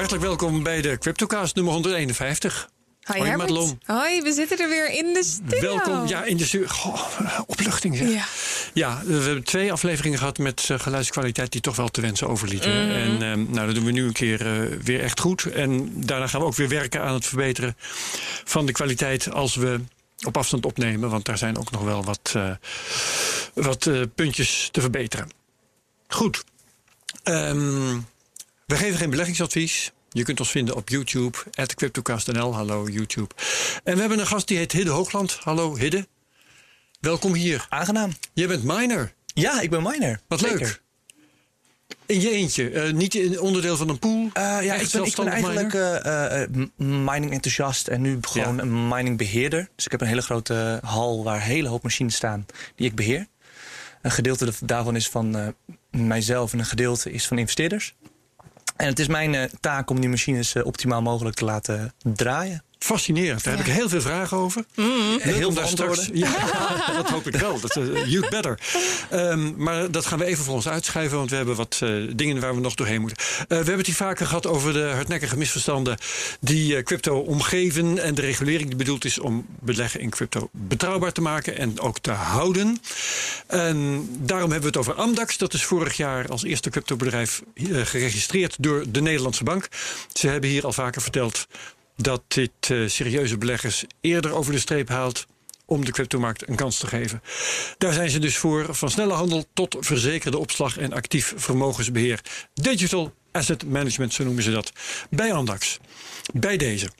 Hartelijk 0.00 0.26
welkom 0.26 0.62
bij 0.62 0.80
de 0.80 0.98
CryptoCast 0.98 1.54
nummer 1.54 1.72
151. 1.72 2.70
Hoi, 3.02 3.20
Hoi. 3.20 3.36
Madelon. 3.36 3.80
Hoi, 3.84 4.22
we 4.22 4.32
zitten 4.32 4.58
er 4.58 4.68
weer 4.68 4.90
in 4.90 5.12
de 5.12 5.24
studio. 5.24 5.60
Welkom. 5.60 6.06
Ja, 6.06 6.24
in 6.24 6.36
de 6.36 6.44
studio. 6.44 6.66
Goh, 6.66 7.18
opluchting 7.46 7.96
zeg. 7.96 8.08
Ja. 8.12 8.24
Ja, 8.72 9.02
we 9.04 9.12
hebben 9.12 9.44
twee 9.44 9.72
afleveringen 9.72 10.18
gehad 10.18 10.38
met 10.38 10.68
eh, 10.70 10.78
geluidskwaliteit 10.78 11.52
die 11.52 11.60
toch 11.60 11.76
wel 11.76 11.88
te 11.88 12.00
wensen 12.00 12.28
overlieten. 12.28 12.86
Mhm. 12.86 12.96
En 12.96 13.22
ehm, 13.22 13.50
nou, 13.50 13.66
dat 13.66 13.74
doen 13.74 13.84
we 13.84 13.90
nu 13.90 14.04
een 14.06 14.12
keer 14.12 14.46
eh, 14.46 14.78
weer 14.82 15.00
echt 15.00 15.20
goed. 15.20 15.44
En 15.44 15.92
daarna 16.06 16.26
gaan 16.26 16.40
we 16.40 16.46
ook 16.46 16.56
weer 16.56 16.68
werken 16.68 17.02
aan 17.02 17.14
het 17.14 17.26
verbeteren 17.26 17.76
van 18.44 18.66
de 18.66 18.72
kwaliteit 18.72 19.32
als 19.32 19.54
we 19.54 19.80
op 20.26 20.36
afstand 20.36 20.66
opnemen. 20.66 21.10
Want 21.10 21.24
daar 21.24 21.38
zijn 21.38 21.58
ook 21.58 21.70
nog 21.70 21.82
wel 21.82 22.04
wat, 22.04 22.32
eh, 22.36 22.50
wat 23.54 23.90
puntjes 24.14 24.68
te 24.72 24.80
verbeteren. 24.80 25.30
Goed. 26.08 26.44
Ehm, 27.22 27.98
we 28.70 28.76
geven 28.76 28.98
geen 28.98 29.10
beleggingsadvies. 29.10 29.92
Je 30.10 30.22
kunt 30.22 30.40
ons 30.40 30.50
vinden 30.50 30.76
op 30.76 30.88
YouTube, 30.88 31.38
at 31.54 31.74
CryptoCast.nl. 31.74 32.54
Hallo 32.54 32.88
YouTube. 32.88 33.34
En 33.84 33.94
we 33.94 34.00
hebben 34.00 34.18
een 34.18 34.26
gast 34.26 34.48
die 34.48 34.56
heet 34.56 34.72
Hidde 34.72 34.90
Hoogland. 34.90 35.38
Hallo 35.42 35.76
Hidde. 35.76 36.08
Welkom 37.00 37.34
hier. 37.34 37.66
Aangenaam. 37.68 38.12
Jij 38.32 38.46
bent 38.46 38.64
miner. 38.64 39.12
Ja, 39.34 39.60
ik 39.60 39.70
ben 39.70 39.82
miner. 39.82 40.20
Wat 40.28 40.40
Zeker. 40.40 40.58
leuk. 40.58 40.82
In 42.06 42.20
je 42.20 42.30
eentje. 42.30 42.70
eh, 42.70 42.92
niet 42.92 43.14
in 43.14 43.40
onderdeel 43.40 43.76
van 43.76 43.88
een 43.88 43.98
pool. 43.98 44.30
Eh, 44.32 44.42
ja, 44.42 44.58
ik 44.58 44.64
ben, 44.66 44.72
ik 44.74 44.78
ben 44.78 44.88
zelfstandig 44.88 45.34
eigenlijk 45.34 45.74
eh, 45.74 46.42
mining 46.86 47.32
enthousiast 47.32 47.88
en 47.88 48.00
nu 48.00 48.18
gewoon 48.20 48.56
Ja. 48.56 48.62
een 48.62 48.88
mining 48.88 49.18
beheerder. 49.18 49.68
Dus 49.76 49.84
ik 49.84 49.90
heb 49.90 50.00
een 50.00 50.06
hele 50.06 50.22
grote 50.22 50.78
hal 50.82 51.24
waar 51.24 51.34
een 51.36 51.40
hele 51.42 51.68
hoop 51.68 51.82
machines 51.82 52.14
staan 52.14 52.46
die 52.74 52.86
ik 52.86 52.94
beheer. 52.94 53.26
Een 54.02 54.10
gedeelte 54.10 54.52
daarvan 54.64 54.96
is 54.96 55.08
van 55.08 55.54
mijzelf 55.90 56.52
en 56.52 56.58
een 56.58 56.64
gedeelte 56.66 57.12
is 57.12 57.26
van 57.26 57.38
investeerders. 57.38 57.94
En 58.80 58.86
het 58.86 58.98
is 58.98 59.08
mijn 59.08 59.34
eh, 59.34 59.42
taak 59.60 59.90
om 59.90 60.00
die 60.00 60.08
machines 60.08 60.54
eh, 60.54 60.66
optimaal 60.66 61.02
mogelijk 61.02 61.36
te 61.36 61.44
laten 61.44 61.92
draaien. 62.02 62.62
Fascinerend. 62.84 63.44
Daar 63.44 63.56
heb 63.56 63.66
ik 63.66 63.72
heel 63.72 63.88
veel 63.88 64.00
vragen 64.00 64.36
over. 64.36 64.64
Leuk 64.74 65.22
Heel 65.22 65.52
veel 65.52 65.66
straks-. 65.66 66.08
Ja, 66.12 66.32
dat 66.96 67.10
hoop 67.10 67.26
ik 67.26 67.36
wel. 67.36 67.60
Dat, 67.60 67.76
eh, 67.76 68.06
you 68.06 68.28
better. 68.28 68.58
Ehm, 69.10 69.52
maar 69.56 69.90
dat 69.90 70.06
gaan 70.06 70.18
we 70.18 70.24
even 70.24 70.44
voor 70.44 70.54
ons 70.54 70.68
uitschuiven. 70.68 71.16
Want 71.16 71.30
we 71.30 71.36
hebben 71.36 71.56
wat 71.56 71.80
eh, 71.82 71.90
dingen 72.14 72.40
waar 72.40 72.54
we 72.54 72.60
nog 72.60 72.74
doorheen 72.74 73.00
moeten. 73.00 73.16
Eh, 73.18 73.46
we 73.48 73.54
hebben 73.54 73.76
het 73.76 73.86
hier 73.86 73.94
vaker 73.94 74.26
gehad 74.26 74.46
over 74.46 74.72
de 74.72 74.90
hardnekkige 74.94 75.36
misverstanden. 75.36 75.98
die 76.40 76.82
crypto 76.82 77.18
omgeven. 77.18 77.98
En 77.98 78.14
de 78.14 78.20
regulering 78.20 78.68
die 78.68 78.76
bedoeld 78.76 79.04
is 79.04 79.18
om 79.18 79.46
beleggen 79.60 80.00
in 80.00 80.10
crypto 80.10 80.48
betrouwbaar 80.52 81.12
te 81.12 81.20
maken. 81.20 81.58
en 81.58 81.80
ook 81.80 81.98
te 81.98 82.10
houden. 82.10 82.78
En 83.46 84.08
daarom 84.18 84.50
hebben 84.50 84.72
we 84.72 84.78
het 84.78 84.88
over 84.88 85.02
Amdax. 85.02 85.38
Dat 85.38 85.54
is 85.54 85.64
vorig 85.64 85.96
jaar 85.96 86.28
als 86.28 86.44
eerste 86.44 86.70
cryptobedrijf 86.70 87.42
geregistreerd 87.64 88.56
door 88.58 88.84
de 88.88 89.00
Nederlandse 89.00 89.44
Bank. 89.44 89.68
Ze 90.12 90.28
hebben 90.28 90.50
hier 90.50 90.64
al 90.64 90.72
vaker 90.72 91.02
verteld 91.02 91.46
dat 92.02 92.22
dit 92.28 92.50
eh, 92.60 92.86
serieuze 92.86 93.38
beleggers 93.38 93.84
eerder 94.00 94.32
over 94.32 94.52
de 94.52 94.58
streep 94.58 94.88
haalt 94.88 95.26
om 95.64 95.84
de 95.84 95.92
cryptomarkt 95.92 96.48
een 96.48 96.56
kans 96.56 96.78
te 96.78 96.86
geven. 96.86 97.22
Daar 97.78 97.92
zijn 97.92 98.10
ze 98.10 98.18
dus 98.18 98.36
voor, 98.36 98.74
van 98.74 98.90
snelle 98.90 99.12
handel 99.12 99.44
tot 99.54 99.76
verzekerde 99.80 100.38
opslag 100.38 100.78
en 100.78 100.92
actief 100.92 101.34
vermogensbeheer. 101.36 102.20
Digital 102.54 103.12
Asset 103.32 103.64
Management, 103.64 104.12
zo 104.12 104.24
noemen 104.24 104.42
ze 104.42 104.50
dat, 104.50 104.72
bij 105.10 105.32
Andax. 105.32 105.78
Bij 106.32 106.56
deze. 106.56 106.90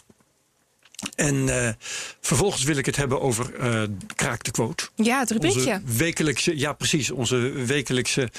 En 1.15 1.65
eh, 1.65 1.73
vervolgens 2.21 2.63
wil 2.63 2.77
ik 2.77 2.87
het 2.87 2.97
hebben 2.97 3.21
over 3.21 3.55
eh 3.55 3.83
Kraak 4.15 4.45
de 4.45 4.51
Quote. 4.51 4.89
Ja, 4.95 5.19
het 5.19 5.31
rubriekje. 5.31 5.61
Onze 5.61 5.97
wekelijkse, 5.97 6.59
ja 6.59 6.73
precies, 6.73 7.11
onze 7.11 7.37
wekelijkse 7.51 8.31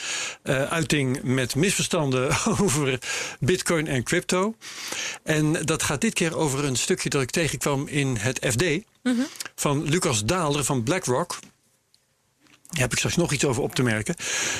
eh, 0.43 0.63
uiting 0.63 1.23
met 1.23 1.55
misverstanden 1.55 2.29
over 2.61 2.99
bitcoin 3.39 3.87
en 3.87 4.03
crypto. 4.03 4.55
En 5.23 5.65
dat 5.65 5.83
gaat 5.83 6.01
dit 6.01 6.13
keer 6.13 6.37
over 6.37 6.65
een 6.65 6.75
stukje 6.75 7.09
dat 7.09 7.21
ik 7.21 7.29
tegenkwam 7.29 7.87
in 7.87 8.15
het 8.19 8.39
FD 8.49 8.63
van 9.55 9.83
Lucas 9.83 10.25
Daalder 10.25 10.63
van 10.63 10.83
BlackRock. 10.83 11.39
Daar 12.71 12.81
heb 12.81 12.91
ik 12.91 12.97
straks 12.97 13.15
nog 13.15 13.31
iets 13.31 13.45
over 13.45 13.63
op 13.63 13.75
te 13.75 13.83
merken. 13.83 14.15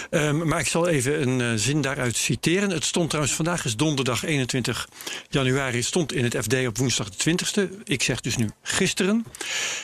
Ehm, 0.10 0.48
maar 0.48 0.60
ik 0.60 0.68
zal 0.68 0.88
even 0.88 1.22
een 1.22 1.42
eh, 1.42 1.48
zin 1.56 1.82
daaruit 1.82 2.16
citeren. 2.16 2.70
Het 2.70 2.86
stond 2.86 3.10
trouwens, 3.10 3.36
vandaag 3.36 3.66
is 3.66 3.76
donderdag 3.76 4.24
21 4.24 4.88
januari, 5.30 5.84
stond 5.84 6.14
in 6.14 6.24
het 6.24 6.38
FD 6.38 6.68
op 6.68 6.78
woensdag 6.78 7.10
de 7.10 7.18
20ste. 7.18 7.70
Ik 7.84 8.04
zeg 8.04 8.22
dus 8.22 8.38
nu 8.38 8.50
gisteren. 8.62 9.26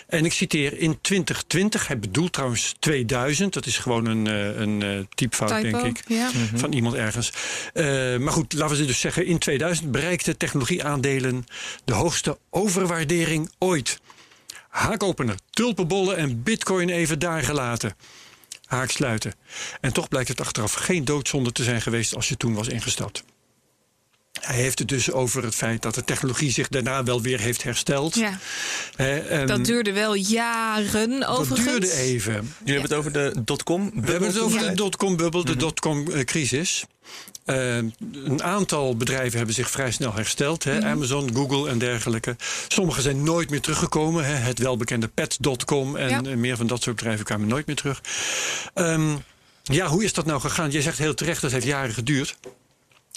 En 0.07 0.25
ik 0.25 0.33
citeer 0.33 0.77
in 0.77 1.01
2020, 1.01 1.87
hij 1.87 1.99
bedoelt 1.99 2.33
trouwens 2.33 2.75
2000. 2.79 3.53
Dat 3.53 3.65
is 3.65 3.77
gewoon 3.77 4.05
een, 4.05 4.27
eh, 4.27 4.59
een 4.59 4.81
eh, 4.81 4.99
typfout, 5.15 5.61
Typo. 5.61 5.81
denk 5.81 5.97
ik. 5.97 6.03
Ja. 6.07 6.29
Van 6.55 6.73
iemand 6.73 6.95
ergens. 6.95 7.31
Maar 8.19 8.31
goed, 8.31 8.53
laten 8.53 8.77
we 8.77 8.85
dus 8.85 8.99
zeggen, 8.99 9.25
in 9.25 9.37
2000 9.37 9.91
bereikten 9.91 10.37
technologieaandelen 10.37 11.45
de 11.85 11.93
hoogste 11.93 12.37
overwaardering 12.49 13.51
ooit. 13.57 13.99
Haakopener, 14.69 15.35
tulpenbollen 15.57 16.17
en 16.17 16.43
bitcoin 16.43 16.89
even 16.89 17.19
daar 17.19 17.43
gelaten. 17.43 17.95
Haak 18.65 18.91
sluiten. 18.91 19.33
En 19.81 19.93
toch 19.93 20.07
blijkt 20.07 20.27
het 20.29 20.41
achteraf 20.41 20.73
geen 20.73 21.05
doodzonde 21.05 21.51
te 21.51 21.63
zijn 21.63 21.81
geweest 21.81 22.15
als 22.15 22.29
je 22.29 22.37
toen 22.37 22.53
was 22.53 22.67
ingestapt. 22.67 23.23
Hij 24.41 24.55
heeft 24.55 24.79
het 24.79 24.87
dus 24.87 25.11
over 25.11 25.43
het 25.43 25.55
feit 25.55 25.81
dat 25.81 25.95
de 25.95 26.03
technologie 26.03 26.51
zich 26.51 26.67
daarna 26.67 27.03
wel 27.03 27.21
weer 27.21 27.39
heeft 27.39 27.63
hersteld. 27.63 28.15
Ja, 28.15 28.39
Hè, 28.95 29.17
en 29.19 29.47
dat 29.47 29.65
duurde 29.65 29.91
wel 29.93 30.13
jaren 30.13 31.19
dat 31.19 31.29
overigens. 31.29 31.67
duurde 31.69 31.91
even. 31.91 32.33
Jullie 32.33 32.53
hebben 32.79 32.81
het 32.81 32.93
over 32.93 33.11
de 33.13 33.33
dotcom. 33.43 33.91
We 33.93 34.11
hebben 34.11 34.27
het 34.29 34.39
over 34.39 34.61
Ja. 34.63 34.69
de 34.69 34.75
dotcom-bubbel, 34.75 35.43
de 35.45 35.55
dotcom-crisis. 35.55 36.85
Eh, 37.47 37.75
een 37.75 38.43
aantal 38.43 38.97
bedrijven 38.97 39.37
hebben 39.37 39.55
zich 39.55 39.69
vrij 39.69 39.91
snel 39.91 40.13
hersteld. 40.13 40.63
Hè? 40.63 40.85
Amazon, 40.85 41.35
Google 41.35 41.69
en 41.69 41.77
dergelijke. 41.77 42.35
Sommige 42.67 43.01
zijn 43.01 43.23
nooit 43.23 43.49
meer 43.49 43.61
teruggekomen. 43.61 44.25
Hè? 44.25 44.33
Het 44.33 44.59
welbekende 44.59 45.07
pet.com 45.07 45.95
en 45.95 46.23
Ja. 46.23 46.35
meer 46.35 46.57
van 46.57 46.67
dat 46.67 46.83
soort 46.83 46.95
bedrijven 46.95 47.25
kwamen 47.25 47.47
nooit 47.47 47.65
meer 47.65 47.75
terug. 47.75 48.01
Ehm, 48.73 49.15
ja, 49.63 49.87
hoe 49.87 50.03
is 50.03 50.13
dat 50.13 50.25
nou 50.25 50.39
gegaan? 50.41 50.71
Jij 50.71 50.81
zegt 50.81 50.97
heel 50.97 51.13
terecht, 51.13 51.41
dat 51.41 51.51
heeft 51.51 51.65
jaren 51.65 51.93
geduurd. 51.93 52.37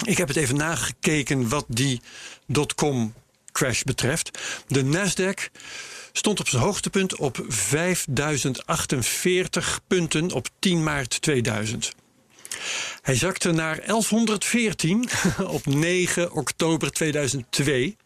Ik 0.04 0.16
heb 0.16 0.28
het 0.28 0.36
even 0.36 0.56
nagekeken 0.56 1.48
wat 1.48 1.64
die 1.68 2.00
dotcom 2.46 3.14
crash 3.52 3.82
betreft. 3.82 4.38
De 4.68 4.84
Nasdaq 4.84 5.50
stond 6.12 6.40
op 6.40 6.48
zijn 6.48 6.62
hoogtepunt 6.62 7.16
op 7.16 7.44
5048 7.48 9.80
punten 9.86 10.32
op 10.32 10.48
10 10.58 10.82
maart 10.82 11.22
2000. 11.22 11.92
Hij 13.02 13.14
zakte 13.14 13.50
naar 13.50 13.76
1114 13.86 15.08
op 15.56 15.66
9 15.66 16.32
oktober 16.32 16.90
2002. 16.92 17.96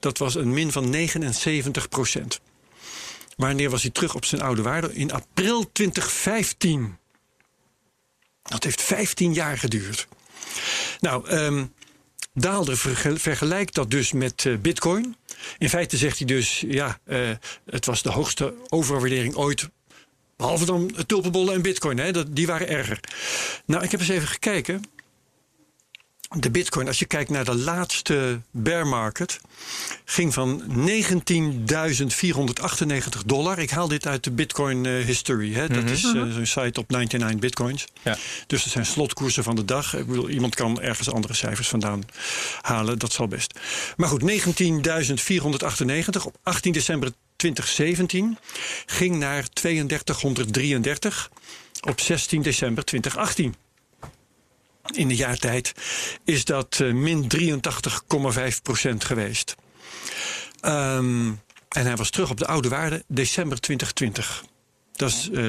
Dat 0.00 0.18
was 0.18 0.34
een 0.34 0.52
min 0.52 0.72
van 0.72 0.90
79 0.90 1.88
procent. 1.88 2.40
Wanneer 3.36 3.70
was 3.70 3.82
hij 3.82 3.90
terug 3.90 4.14
op 4.14 4.24
zijn 4.24 4.42
oude 4.42 4.62
waarde? 4.62 4.94
In 4.94 5.12
april 5.12 5.72
2015. 5.72 6.98
Dat 8.42 8.64
heeft 8.64 8.82
15 8.82 9.34
jaar 9.34 9.58
geduurd. 9.58 10.08
Nou, 11.00 11.28
ehm 11.28 11.64
Daalder 12.40 12.76
verge- 12.76 13.18
vergelijkt 13.18 13.74
dat 13.74 13.90
dus 13.90 14.12
met 14.12 14.44
eh, 14.46 14.56
Bitcoin. 14.56 15.16
In 15.58 15.68
feite 15.68 15.96
zegt 15.96 16.18
hij 16.18 16.26
dus: 16.26 16.64
ja, 16.66 16.98
eh, 17.04 17.30
het 17.64 17.86
was 17.86 18.02
de 18.02 18.10
hoogste 18.10 18.54
overwaardering 18.68 19.34
ooit. 19.34 19.68
Behalve 20.38 20.64
dan 20.64 20.90
tulpenbollen 21.06 21.54
en 21.54 21.62
Bitcoin, 21.62 21.98
hè, 21.98 22.12
dat, 22.12 22.36
die 22.36 22.46
waren 22.46 22.68
erger. 22.68 23.00
Nou, 23.64 23.84
ik 23.84 23.90
heb 23.90 24.00
eens 24.00 24.08
even 24.08 24.28
gekeken. 24.28 24.84
De 26.36 26.50
Bitcoin, 26.50 26.86
als 26.86 26.98
je 26.98 27.04
kijkt 27.04 27.30
naar 27.30 27.44
de 27.44 27.54
laatste 27.54 28.40
bear 28.50 28.86
market, 28.86 29.40
ging 30.04 30.34
van 30.34 30.62
19.498 30.88 30.94
dollar. 33.26 33.58
Ik 33.58 33.70
haal 33.70 33.88
dit 33.88 34.06
uit 34.06 34.24
de 34.24 34.30
Bitcoin 34.30 34.86
eh, 34.86 35.04
History. 35.04 35.54
Hè. 35.54 35.68
Dat 35.68 35.90
is 35.90 36.04
eh, 36.04 36.10
zo'n 36.10 36.46
site 36.46 36.80
op 36.80 36.90
99 36.90 37.38
Bitcoins. 37.38 37.86
Ja. 38.02 38.16
Dus 38.46 38.62
dat 38.62 38.72
zijn 38.72 38.86
slotkoersen 38.86 39.44
van 39.44 39.56
de 39.56 39.64
dag. 39.64 39.96
Ik 39.96 40.06
bedoel, 40.06 40.28
iemand 40.28 40.54
kan 40.54 40.80
ergens 40.80 41.10
andere 41.10 41.34
cijfers 41.34 41.68
vandaan 41.68 42.02
halen. 42.60 42.98
Dat 42.98 43.12
zal 43.12 43.28
best. 43.28 43.58
Maar 43.96 44.08
goed, 44.08 44.22
19.498 44.22 44.26
op 46.24 46.36
18 46.42 46.72
december 46.72 47.12
2017 47.38 48.38
ging 48.86 49.16
naar 49.16 49.48
3233 49.48 51.30
op 51.80 52.00
16 52.00 52.42
december 52.42 52.84
2018. 52.84 53.54
In 54.94 55.10
een 55.10 55.16
jaar 55.16 55.36
tijd 55.38 55.72
is 56.24 56.44
dat 56.44 56.78
eh, 56.80 56.92
min 56.92 57.28
83,5 57.36 58.62
procent 58.62 59.04
geweest. 59.04 59.54
Ehm, 60.60 61.26
en 61.68 61.84
hij 61.86 61.96
was 61.96 62.10
terug 62.10 62.30
op 62.30 62.38
de 62.38 62.46
oude 62.46 62.68
waarde 62.68 63.04
december 63.08 63.60
2020. 63.60 64.44
Dat 64.92 65.08
is 65.10 65.30
eh, 65.32 65.42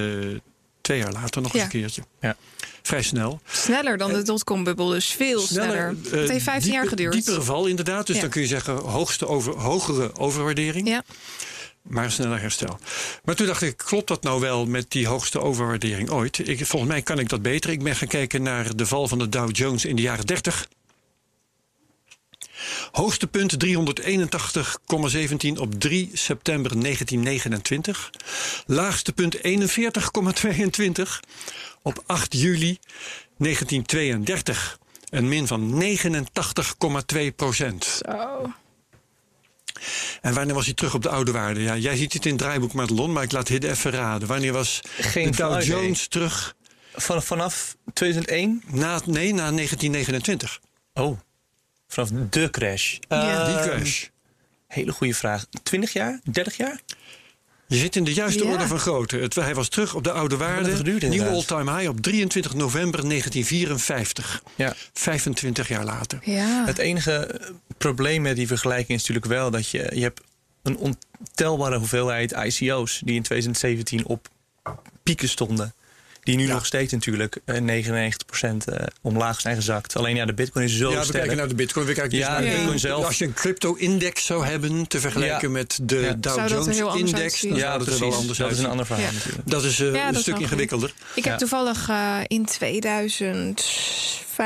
twee 0.81 0.97
jaar 0.97 1.11
later 1.11 1.41
nog 1.41 1.53
Ja. 1.53 1.57
eens 1.63 1.73
een 1.73 1.79
keertje. 1.79 2.03
Ja. 2.21 2.35
Vrij 2.81 3.01
snel. 3.03 3.41
Sneller 3.51 3.97
dan 3.97 4.13
de 4.13 4.21
dotcom-bubbel, 4.21 4.87
dus 4.87 5.05
veel 5.07 5.39
sneller. 5.41 5.95
eh, 6.05 6.11
het 6.19 6.29
heeft 6.29 6.43
15 6.43 6.71
jaar 6.71 6.81
dieper- 6.81 6.97
geduurd. 6.97 7.13
Diepere 7.13 7.41
val 7.41 7.65
inderdaad. 7.65 8.07
Dus 8.07 8.15
Ja. 8.15 8.21
dan 8.21 8.29
kun 8.31 8.41
je 8.41 8.47
zeggen 8.47 8.75
hoogste 8.77 9.27
over, 9.27 9.53
hogere 9.59 10.15
overwaardering. 10.15 10.87
Ja. 10.87 11.03
Maar 11.89 12.11
sneller 12.11 12.41
herstel. 12.41 12.79
Maar 13.23 13.35
toen 13.35 13.47
dacht 13.47 13.61
ik, 13.61 13.77
klopt 13.77 14.07
dat 14.07 14.23
nou 14.23 14.39
wel 14.39 14.65
met 14.65 14.91
die 14.91 15.07
hoogste 15.07 15.41
overwaardering 15.41 16.09
ooit? 16.09 16.47
Ik, 16.47 16.65
volgens 16.65 16.91
mij 16.91 17.01
kan 17.01 17.19
ik 17.19 17.29
dat 17.29 17.41
beter. 17.41 17.69
Ik 17.69 17.83
ben 17.83 17.95
gaan 17.95 18.07
kijken 18.07 18.41
naar 18.41 18.75
de 18.75 18.85
val 18.85 19.07
van 19.07 19.17
de 19.17 19.29
Dow 19.29 19.55
Jones 19.55 19.85
in 19.85 19.95
de 19.95 20.01
jaren 20.01 20.25
30. 20.25 20.67
Hoogste 22.91 23.27
punt 23.27 23.65
381,17 23.65 23.67
op 25.57 25.79
3 25.79 26.09
september 26.13 26.81
1929. 26.81 28.09
Laagste 28.65 29.13
punt 29.13 29.37
41,22 29.37 29.41
op 31.81 32.03
8 32.05 32.33
juli 32.33 32.79
1932. 33.37 34.79
Een 35.09 35.27
min 35.27 35.47
van 35.47 35.83
89,2 35.83 37.35
procent. 37.35 38.01
En 40.21 40.33
wanneer 40.33 40.55
was 40.55 40.65
hij 40.65 40.73
terug 40.73 40.93
op 40.93 41.01
de 41.03 41.09
oude 41.09 41.31
waarde? 41.31 41.61
Ja, 41.61 41.77
jij 41.77 41.95
ziet 41.97 42.13
het 42.13 42.25
in 42.25 42.31
het 42.31 42.41
draaiboek 42.41 42.73
Madelon, 42.73 43.11
maar 43.13 43.23
ik 43.23 43.31
laat 43.31 43.47
Hidde 43.47 43.69
even 43.69 43.91
raden. 43.91 44.27
Wanneer 44.27 44.53
was 44.53 44.79
Geen 44.99 45.31
de 45.31 45.37
Dow. 45.37 45.61
Jones 45.61 46.07
terug? 46.07 46.55
Van, 46.93 47.23
vanaf 47.23 47.75
2001? 47.93 48.63
Na, 48.67 48.99
nee, 49.05 49.33
na 49.33 49.51
1929. 49.51 50.59
Oh, 50.93 51.19
vanaf 51.87 52.09
de 52.29 52.49
crash. 52.49 52.97
Ja. 53.07 53.45
Die 53.45 53.55
Ehm, 53.57 53.69
crash. 53.69 54.05
Hele 54.67 54.91
goede 54.91 55.13
vraag. 55.13 55.45
20 55.63 55.93
jaar? 55.93 56.19
30 56.23 56.57
jaar? 56.57 56.79
Je 57.69 57.75
zit 57.77 57.95
in 57.95 58.03
de 58.03 58.13
juiste 58.13 58.43
Ja. 58.43 58.51
orde 58.51 58.67
van 58.67 58.79
grootte. 58.79 59.17
Het, 59.17 59.35
hij 59.35 59.55
was 59.55 59.69
terug 59.69 59.95
op 59.95 60.03
de 60.03 60.11
oude 60.11 60.37
waarde. 60.37 60.75
geduurd 60.75 61.09
Nieuwe 61.09 61.29
all-time 61.29 61.75
high 61.75 61.89
op 61.89 62.01
23 62.01 62.53
november 62.53 63.07
1954. 63.09 64.43
Ja. 64.55 64.73
25 64.93 65.67
jaar 65.67 65.85
later. 65.85 66.19
Ja. 66.23 66.65
Het 66.65 66.77
enige 66.77 67.11
eh, 67.11 67.49
probleem 67.77 68.21
met 68.21 68.35
die 68.35 68.47
vergelijking 68.47 68.89
is 68.89 68.97
natuurlijk 69.07 69.25
wel 69.25 69.51
dat 69.51 69.69
je, 69.69 69.91
je 69.93 70.01
hebt 70.01 70.21
een 70.63 70.77
ontelbare 70.77 71.77
hoeveelheid 71.77 72.31
ICO's 72.31 73.01
die 73.05 73.15
in 73.15 73.23
2017 73.23 74.05
op 74.05 74.27
pieken 75.03 75.29
stonden. 75.29 75.73
Die 76.29 76.37
nu 76.37 76.47
Ja. 76.47 76.53
nog 76.53 76.65
steeds 76.65 76.91
natuurlijk 76.93 77.37
eh, 77.45 77.55
99% 77.55 78.67
eh, 78.67 78.85
omlaag 79.01 79.39
zijn 79.41 79.55
gezakt. 79.55 79.95
Alleen 79.95 80.15
ja, 80.15 80.25
de 80.25 80.33
bitcoin 80.33 80.65
is 80.65 80.77
zo 80.77 80.89
ja, 80.91 80.97
we 80.97 81.03
sterk. 81.03 81.17
kijken 81.19 81.37
naar 81.37 81.47
de 81.47 81.55
bitcoin. 81.55 81.85
We 81.85 81.93
kijken 81.93 82.11
dus 82.11 82.19
Ja, 82.19 82.31
naar 82.31 82.41
de 82.41 82.55
bitcoin 82.55 82.79
zelf. 82.79 83.05
Als 83.05 83.17
je 83.17 83.25
een 83.25 83.33
crypto-index 83.33 84.25
zou 84.25 84.45
hebben 84.45 84.87
te 84.87 84.99
vergelijken 84.99 85.47
Ja. 85.47 85.53
met 85.53 85.79
de 85.81 85.95
Ja. 85.99 86.13
Dow 86.13 86.33
Zou 86.33 86.47
dat 86.49 86.57
Jones 86.57 86.77
heel 86.77 86.89
anders 86.89 87.11
index, 87.11 87.21
uitzien? 87.31 87.49
dan 87.49 87.59
ja, 87.59 87.73
er 87.73 87.79
precies. 87.83 87.99
wel 87.99 88.13
anders 88.13 88.37
dat 88.37 88.51
is 88.51 88.59
een 88.59 88.65
ander 88.65 88.85
verhaal 88.85 89.05
Ja. 89.05 89.11
natuurlijk. 89.11 89.49
Dat 89.49 89.63
is 89.63 89.79
eh, 89.79 89.85
Ja, 89.85 89.91
dat 89.93 90.01
een 90.09 90.15
is 90.15 90.21
stuk 90.21 90.39
ingewikkelder. 90.39 90.93
Ik 91.15 91.23
heb 91.23 91.33
Ja. 91.33 91.39
toevallig 91.39 91.89
eh, 91.89 92.17
in 92.27 92.45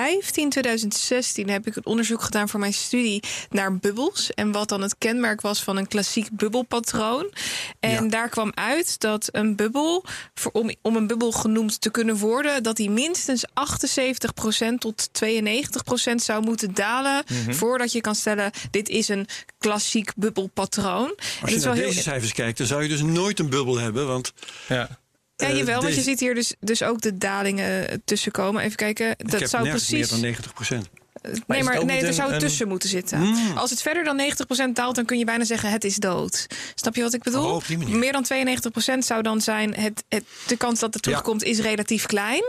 2015, 0.03 0.49
2016 0.49 1.49
heb 1.49 1.67
ik 1.67 1.75
een 1.75 1.85
onderzoek 1.85 2.21
gedaan 2.21 2.49
voor 2.49 2.59
mijn 2.59 2.73
studie 2.73 3.23
naar 3.49 3.77
bubbels. 3.77 4.31
En 4.33 4.51
wat 4.51 4.69
dan 4.69 4.81
het 4.81 4.95
kenmerk 4.97 5.41
was 5.41 5.63
van 5.63 5.77
een 5.77 5.87
klassiek 5.87 6.27
bubbelpatroon. 6.31 7.31
En 7.79 8.03
Ja. 8.03 8.09
daar 8.09 8.29
kwam 8.29 8.51
uit 8.55 8.99
dat 8.99 9.29
een 9.31 9.55
bubbel, 9.55 10.05
voor, 10.33 10.51
om, 10.51 10.71
om 10.81 10.95
een 10.95 11.07
bubbel 11.07 11.31
genoemd 11.31 11.81
te 11.81 11.91
kunnen 11.91 12.15
worden, 12.17 12.63
dat 12.63 12.75
die 12.75 12.89
minstens 12.89 13.45
78% 13.45 14.77
tot 14.77 15.09
92% 15.23 16.15
zou 16.15 16.43
moeten 16.43 16.73
dalen. 16.73 17.23
Mhm. 17.27 17.53
Voordat 17.53 17.91
je 17.91 18.01
kan 18.01 18.15
stellen, 18.15 18.51
dit 18.71 18.89
is 18.89 19.07
een 19.07 19.27
klassiek 19.57 20.11
bubbelpatroon. 20.15 21.15
Als 21.41 21.51
je 21.51 21.59
naar 21.59 21.75
heel 21.75 21.85
deze 21.87 22.01
cijfers 22.01 22.33
kijkt, 22.33 22.57
dan 22.57 22.67
zou 22.67 22.83
je 22.83 22.89
dus 22.89 23.01
nooit 23.01 23.39
een 23.39 23.49
bubbel 23.49 23.77
hebben. 23.79 24.07
Want 24.07 24.33
Ja. 24.67 25.01
Ja, 25.43 25.49
eh, 25.49 25.57
jawel, 25.57 25.75
want 25.81 25.89
je 25.89 25.95
deze- 25.95 26.09
ziet 26.09 26.19
hier 26.19 26.35
dus, 26.35 26.53
dus 26.59 26.83
ook 26.83 27.01
de 27.01 27.17
dalingen 27.17 28.01
tussenkomen. 28.05 28.63
Even 28.63 28.75
kijken, 28.75 29.09
ik 29.09 29.31
dat 29.31 29.39
heb 29.39 29.49
zou 29.49 29.63
nergens 29.63 29.85
precies... 29.85 30.09
meer 30.09 30.19
dan 30.19 30.27
90 30.27 30.53
procent. 30.53 30.89
Nee, 31.23 31.33
het 31.33 31.47
maar 31.47 31.85
nee, 31.85 32.01
er 32.01 32.07
een- 32.07 32.13
zou 32.13 32.33
een- 32.33 32.39
tussen 32.39 32.67
moeten 32.67 32.89
zitten. 32.89 33.19
Mm. 33.19 33.57
Als 33.57 33.69
het 33.69 33.81
verder 33.81 34.03
dan 34.03 34.15
90% 34.15 34.75
daalt, 34.75 34.95
dan 34.95 35.05
kun 35.05 35.17
je 35.17 35.25
bijna 35.25 35.43
zeggen 35.43 35.69
het 35.71 35.83
is 35.83 35.95
dood. 35.95 36.47
Snap 36.75 36.95
je 36.95 37.01
wat 37.01 37.13
ik 37.13 37.23
bedoel? 37.23 37.53
Oh. 37.55 37.69
Meer 37.87 38.11
dan 38.11 38.23
92% 38.23 39.05
zou 39.05 39.21
dan 39.21 39.41
zijn, 39.41 39.73
het, 39.75 40.03
het, 40.09 40.23
de 40.47 40.57
kans 40.57 40.79
dat 40.79 40.93
het 40.93 41.05
Ja. 41.05 41.11
terugkomt 41.11 41.43
is 41.43 41.59
relatief 41.59 42.05
klein. 42.05 42.43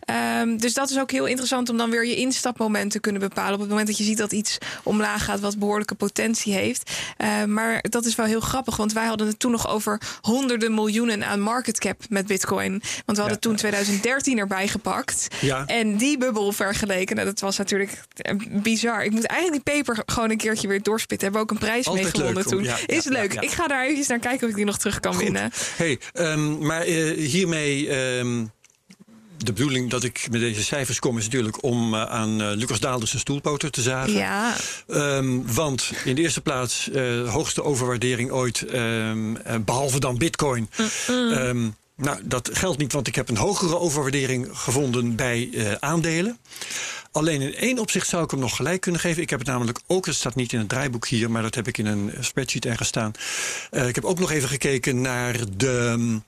Ehm, 0.00 0.56
dus 0.56 0.74
dat 0.74 0.90
is 0.90 0.98
ook 0.98 1.10
heel 1.10 1.26
interessant 1.26 1.68
om 1.68 1.76
dan 1.76 1.90
weer 1.90 2.06
je 2.06 2.16
instapmoment 2.16 2.90
te 2.90 3.00
kunnen 3.00 3.20
bepalen. 3.20 3.54
Op 3.54 3.60
het 3.60 3.68
moment 3.68 3.86
dat 3.86 3.98
je 3.98 4.04
ziet 4.04 4.18
dat 4.18 4.32
iets 4.32 4.58
omlaag 4.82 5.24
gaat 5.24 5.40
wat 5.40 5.58
behoorlijke 5.58 5.94
potentie 5.94 6.52
heeft. 6.54 6.90
Ehm, 7.16 7.52
maar 7.52 7.84
dat 7.88 8.04
is 8.04 8.14
wel 8.14 8.26
heel 8.26 8.40
grappig, 8.40 8.76
want 8.76 8.92
wij 8.92 9.06
hadden 9.06 9.26
het 9.26 9.38
toen 9.38 9.50
nog 9.50 9.68
over 9.68 10.00
honderden 10.20 10.74
miljoenen 10.74 11.24
aan 11.26 11.40
market 11.40 11.78
cap 11.78 12.00
met 12.08 12.26
bitcoin. 12.26 12.70
Want 12.70 12.82
we 13.18 13.24
hadden 13.24 13.32
Ja. 13.32 13.36
toen 13.38 13.56
2013 13.56 14.38
erbij 14.38 14.68
gepakt. 14.68 15.28
Ja. 15.40 15.66
En 15.66 15.96
die 15.96 16.18
bubbel 16.18 16.52
vergeleken, 16.52 17.16
nou, 17.16 17.28
dat 17.28 17.40
was 17.40 17.56
natuurlijk 17.56 18.00
bizar. 18.62 19.04
Ik 19.04 19.10
moet 19.10 19.24
eigenlijk 19.26 19.64
die 19.64 19.74
paper 19.74 20.02
gewoon 20.06 20.30
een 20.30 20.36
keertje 20.36 20.68
weer 20.68 20.82
doorspitten. 20.82 21.28
Hebben 21.28 21.46
we 21.46 21.52
ook 21.52 21.60
een 21.60 21.66
prijs 21.66 21.86
Altijd 21.86 22.04
mee 22.04 22.12
gewonnen 22.14 22.34
leuk 22.34 22.46
toen. 22.52 22.62
ja, 22.62 22.76
is 22.86 23.04
ja, 23.04 23.10
leuk. 23.10 23.32
ja. 23.32 23.40
Ik 23.40 23.50
ga 23.50 23.66
daar 23.66 23.86
even 23.86 24.04
naar 24.08 24.18
kijken 24.18 24.44
of 24.44 24.50
ik 24.50 24.56
die 24.56 24.64
nog 24.64 24.78
terug 24.78 25.00
kan 25.00 25.14
Goed. 25.14 25.22
winnen. 25.22 25.50
Hey, 25.76 25.98
ehm, 26.12 26.66
maar 26.66 26.80
eh, 26.82 27.16
hiermee. 27.16 27.88
ehm, 27.88 28.44
de 29.36 29.52
bedoeling 29.52 29.90
dat 29.90 30.04
ik 30.04 30.26
met 30.30 30.40
deze 30.40 30.62
cijfers 30.64 30.98
kom 30.98 31.18
is 31.18 31.24
natuurlijk 31.24 31.62
om 31.62 31.94
eh, 31.94 32.02
aan 32.04 32.40
eh, 32.42 32.50
Lucas 32.54 32.80
Daalders 32.80 33.10
zijn 33.10 33.22
stoelpoter 33.22 33.70
te 33.70 33.82
zagen. 33.82 34.12
Ja, 34.12 34.54
Ehm, 34.88 35.40
want 35.54 35.92
in 36.04 36.14
de 36.14 36.22
eerste 36.22 36.40
plaats 36.40 36.90
hoogste 37.26 37.62
overwaardering 37.62 38.30
ooit, 38.30 38.66
behalve 39.64 40.00
dan 40.00 40.18
Bitcoin. 40.18 40.70
Ehm, 41.06 41.68
nou, 41.96 42.20
dat 42.24 42.50
geldt 42.52 42.78
niet, 42.78 42.92
want 42.92 43.06
ik 43.06 43.14
heb 43.14 43.28
een 43.28 43.36
hogere 43.36 43.78
overwaardering 43.78 44.48
gevonden 44.52 45.16
bij 45.16 45.50
eh, 45.52 45.72
aandelen. 45.72 46.38
Alleen 47.14 47.40
in 47.40 47.54
één 47.54 47.78
opzicht 47.78 48.08
zou 48.08 48.24
ik 48.24 48.30
hem 48.30 48.40
nog 48.40 48.56
gelijk 48.56 48.80
kunnen 48.80 49.00
geven. 49.00 49.22
Ik 49.22 49.30
heb 49.30 49.38
het 49.38 49.48
namelijk 49.48 49.80
ook, 49.86 50.06
het 50.06 50.14
staat 50.14 50.34
niet 50.34 50.52
in 50.52 50.58
het 50.58 50.68
draaiboek 50.68 51.06
hier, 51.06 51.30
maar 51.30 51.42
dat 51.42 51.54
heb 51.54 51.68
ik 51.68 51.78
in 51.78 51.86
een 51.86 52.12
spreadsheet 52.20 52.66
ergens 52.66 52.88
staan. 52.88 53.12
Eh, 53.70 53.88
ik 53.88 53.94
heb 53.94 54.04
ook 54.04 54.18
nog 54.18 54.30
even 54.30 54.48
gekeken 54.48 55.00
naar 55.00 55.36
de 55.56 56.20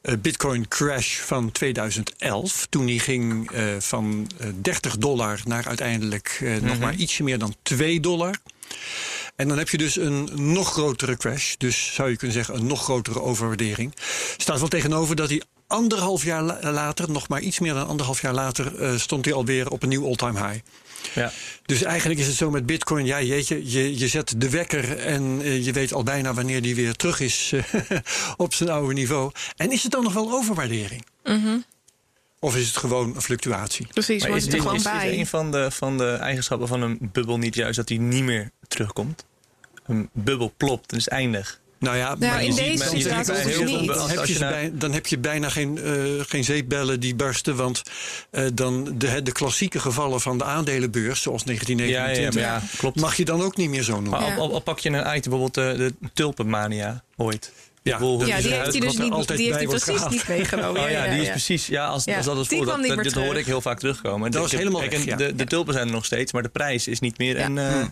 eh, 0.00 0.14
Bitcoin 0.18 0.68
crash 0.68 1.18
van 1.18 1.52
2011. 1.52 2.66
Toen 2.70 2.86
die 2.86 3.00
ging 3.00 3.50
van 3.78 4.30
eh, 4.38 4.48
30 4.60 4.96
dollar 4.96 5.40
naar 5.44 5.66
uiteindelijk 5.66 6.58
nog 6.62 6.78
maar 6.78 6.94
ietsje 6.94 7.22
meer 7.22 7.38
dan 7.38 7.54
2 7.62 8.00
dollar. 8.00 8.34
En 9.36 9.48
dan 9.48 9.58
heb 9.58 9.68
je 9.68 9.76
dus 9.78 9.96
een 9.96 10.28
nog 10.34 10.72
grotere 10.72 11.16
crash. 11.16 11.54
Dus 11.58 11.94
zou 11.94 12.10
je 12.10 12.16
kunnen 12.16 12.36
zeggen 12.36 12.54
een 12.54 12.66
nog 12.66 12.82
grotere 12.82 13.22
overwaardering. 13.22 13.94
Staat 14.36 14.58
wel 14.58 14.68
tegenover 14.68 15.16
dat 15.16 15.28
hij 15.28 15.42
anderhalf 15.66 16.24
jaar 16.24 16.42
la- 16.42 16.72
later, 16.72 17.10
nog 17.10 17.28
maar 17.28 17.40
iets 17.40 17.58
meer 17.58 17.74
dan 17.74 17.86
anderhalf 17.86 18.20
jaar 18.20 18.34
later, 18.34 18.80
eh, 18.82 18.96
stond 18.96 19.24
hij 19.24 19.34
alweer 19.34 19.70
op 19.70 19.82
een 19.82 19.88
nieuw 19.88 20.06
all-time 20.06 20.46
high. 20.46 20.60
Ja. 21.14 21.32
Dus 21.66 21.82
eigenlijk 21.82 22.20
is 22.20 22.26
het 22.26 22.36
zo 22.36 22.50
met 22.50 22.66
Bitcoin, 22.66 23.06
ja, 23.06 23.22
jeetje, 23.22 23.70
je, 23.70 23.98
je 23.98 24.08
zet 24.08 24.34
de 24.36 24.50
wekker 24.50 24.98
en 24.98 25.40
eh, 25.42 25.64
je 25.64 25.72
weet 25.72 25.92
al 25.92 26.02
bijna 26.02 26.34
wanneer 26.34 26.62
die 26.62 26.74
weer 26.74 26.94
terug 26.94 27.20
is 27.20 27.52
eh, 27.52 27.98
op 28.36 28.54
zijn 28.54 28.68
oude 28.68 28.94
niveau. 28.94 29.30
En 29.56 29.72
is 29.72 29.82
het 29.82 29.92
dan 29.92 30.02
nog 30.02 30.12
wel 30.12 30.32
overwaardering? 30.32 31.04
Of 32.40 32.56
is 32.56 32.66
het 32.66 32.76
gewoon 32.76 33.14
een 33.14 33.22
fluctuatie? 33.22 33.86
precies. 33.86 34.26
Maar 34.26 34.36
is, 34.36 34.44
het 34.44 34.52
er 34.52 34.58
gewoon 34.60 34.74
is, 34.74 34.84
is 34.84 34.90
bij. 34.90 35.18
een 35.18 35.26
van 35.26 35.50
de, 35.50 35.70
van 35.70 35.98
de 35.98 36.10
eigenschappen 36.12 36.68
van 36.68 36.82
een 36.82 36.98
bubbel 37.12 37.38
niet 37.38 37.54
juist 37.54 37.76
dat 37.76 37.88
hij 37.88 37.98
niet 37.98 38.22
meer 38.24 38.50
terugkomt? 38.68 39.24
Een 39.86 40.08
bubbel 40.12 40.52
plopt 40.56 40.92
en 40.92 40.98
is 40.98 41.08
eindig. 41.08 41.60
Nou 41.78 41.96
ja, 41.96 42.14
Nou, 42.14 42.18
maar 42.32 42.44
in 42.44 42.54
deze 42.54 42.84
situatie 42.84 42.96
je 42.96 43.02
ziet 43.02 43.16
dus 43.16 43.26
bij 43.26 43.44
niet. 43.44 43.54
heel 43.68 43.78
veel- 43.78 43.86
Dan 43.96 44.08
heb, 44.08 44.18
Als 44.18 44.28
je 44.32 44.38
bij- 44.38 44.70
dan 44.74 44.92
heb 44.92 45.06
je 45.06 45.18
bijna 45.18 45.48
geen, 45.48 45.78
eh, 45.78 45.92
geen 46.26 46.44
zeepbellen 46.44 47.00
die 47.00 47.14
barsten. 47.14 47.56
Want 47.56 47.82
eh, 48.30 48.44
dan 48.54 48.94
de, 48.98 49.22
de 49.22 49.32
klassieke 49.32 49.78
gevallen 49.80 50.20
van 50.20 50.38
de 50.38 50.44
aandelenbeurs, 50.44 51.22
zoals 51.22 51.42
Ja, 51.44 51.52
ja, 51.52 51.56
1929, 51.58 52.34
maar 52.34 52.62
ja, 52.62 52.78
klopt. 52.78 53.00
mag 53.00 53.16
je 53.16 53.24
dan 53.24 53.42
ook 53.42 53.56
niet 53.56 53.70
meer 53.70 53.82
zo 53.82 53.92
noemen. 53.92 54.10
Maar 54.20 54.28
Ja. 54.28 54.34
al, 54.36 54.40
al, 54.48 54.52
al 54.52 54.60
pak 54.60 54.78
je 54.78 54.88
een 54.88 55.16
item, 55.16 55.30
bijvoorbeeld 55.30 55.54
de, 55.54 55.76
de 56.00 56.08
tulpenmania 56.12 57.02
ooit. 57.16 57.52
Ja, 57.86 57.98
dat 57.98 58.26
Ja, 58.26 58.36
is 58.36 58.42
die 58.42 58.52
heeft 58.52 58.72
hij 58.72 58.80
dus 58.80 58.96
niet, 58.98 59.12
altijd 59.12 59.38
die 59.38 59.46
heeft 59.46 59.58
hij 59.58 59.66
precies 59.68 59.84
gehaald. 59.94 60.10
niet 60.10 60.28
meegenomen. 60.28 60.82
Oh 60.82 60.90
ja, 60.90 61.06
die 61.08 61.20
is 61.20 61.24
ja. 61.26 61.30
precies. 61.30 61.66
Ja, 61.66 61.86
als, 61.86 62.04
Ja, 62.04 62.16
als 62.16 62.26
dat 62.26 62.38
is 62.38 62.48
die 62.48 62.56
voor, 62.58 62.66
dat, 62.66 62.80
meer 62.80 63.02
dit 63.02 63.12
hoor 63.12 63.36
ik 63.36 63.46
heel 63.46 63.60
vaak 63.60 63.78
terugkomen. 63.78 64.30
Dat 64.30 64.50
heb- 64.50 64.58
helemaal 64.60 64.82
ja. 64.82 65.16
de, 65.16 65.34
de 65.34 65.44
tulpen 65.44 65.74
zijn 65.74 65.86
er 65.86 65.92
nog 65.92 66.04
steeds, 66.04 66.32
maar 66.32 66.42
de 66.42 66.48
prijs 66.48 66.88
is 66.88 67.00
niet 67.00 67.18
meer. 67.18 67.38
Ja. 67.38 67.44
En, 67.44 67.58
eh, 67.58 67.84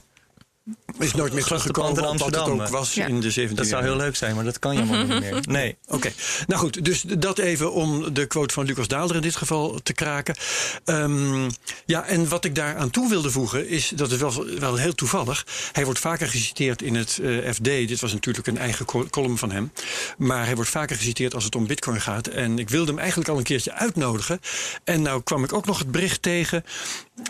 Is 0.98 1.12
nooit 1.14 1.32
meer 1.32 1.44
teruggekomen 1.44 1.88
in 1.90 1.94
wat 1.94 2.04
het 2.12 2.22
Amsterdam, 2.22 2.60
ook 2.60 2.68
was 2.68 2.94
Ja. 2.94 3.06
in 3.06 3.20
de 3.20 3.30
17e 3.30 3.54
Dat 3.54 3.66
zou 3.66 3.82
heel 3.82 3.96
leuk 3.96 4.16
zijn, 4.16 4.34
maar 4.34 4.44
dat 4.44 4.58
kan 4.58 4.74
je 4.74 4.82
helemaal 4.82 5.06
niet 5.20 5.30
meer. 5.30 5.42
Nee. 5.48 5.76
Oké, 5.88 6.12
nou 6.46 6.60
goed, 6.60 6.84
dus 6.84 7.02
dat 7.02 7.38
even 7.38 7.72
om 7.72 8.14
de 8.14 8.26
quote 8.26 8.54
van 8.54 8.64
Lucas 8.64 8.88
Daalder 8.88 9.16
in 9.16 9.22
dit 9.22 9.36
geval 9.36 9.78
te 9.82 9.92
kraken. 9.92 10.34
Ehm, 10.84 11.50
ja, 11.86 12.04
en 12.06 12.28
wat 12.28 12.44
ik 12.44 12.54
daar 12.54 12.76
aan 12.76 12.90
toe 12.90 13.08
wilde 13.08 13.30
voegen 13.30 13.68
is, 13.68 13.88
dat 13.94 14.10
is 14.10 14.18
wel, 14.18 14.46
wel 14.58 14.76
heel 14.76 14.94
toevallig. 14.94 15.46
Hij 15.72 15.84
wordt 15.84 16.00
vaker 16.00 16.28
geciteerd 16.28 16.82
in 16.82 16.94
het 16.94 17.18
eh, 17.22 17.50
FD. 17.52 17.64
Dit 17.64 18.00
was 18.00 18.12
natuurlijk 18.12 18.46
een 18.46 18.58
eigen 18.58 18.84
col- 18.84 19.08
column 19.10 19.38
van 19.38 19.50
hem. 19.52 19.72
Maar 20.18 20.44
hij 20.44 20.54
wordt 20.54 20.70
vaker 20.70 20.96
geciteerd 20.96 21.34
als 21.34 21.44
het 21.44 21.54
om 21.54 21.66
bitcoin 21.66 22.00
gaat. 22.00 22.26
En 22.26 22.58
ik 22.58 22.68
wilde 22.70 22.90
hem 22.90 22.98
eigenlijk 23.00 23.28
al 23.30 23.36
een 23.38 23.42
keertje 23.42 23.72
uitnodigen. 23.72 24.40
En 24.84 25.02
nou 25.02 25.22
kwam 25.22 25.44
ik 25.44 25.52
ook 25.52 25.66
nog 25.66 25.78
het 25.78 25.90
bericht 25.90 26.22
tegen 26.22 26.64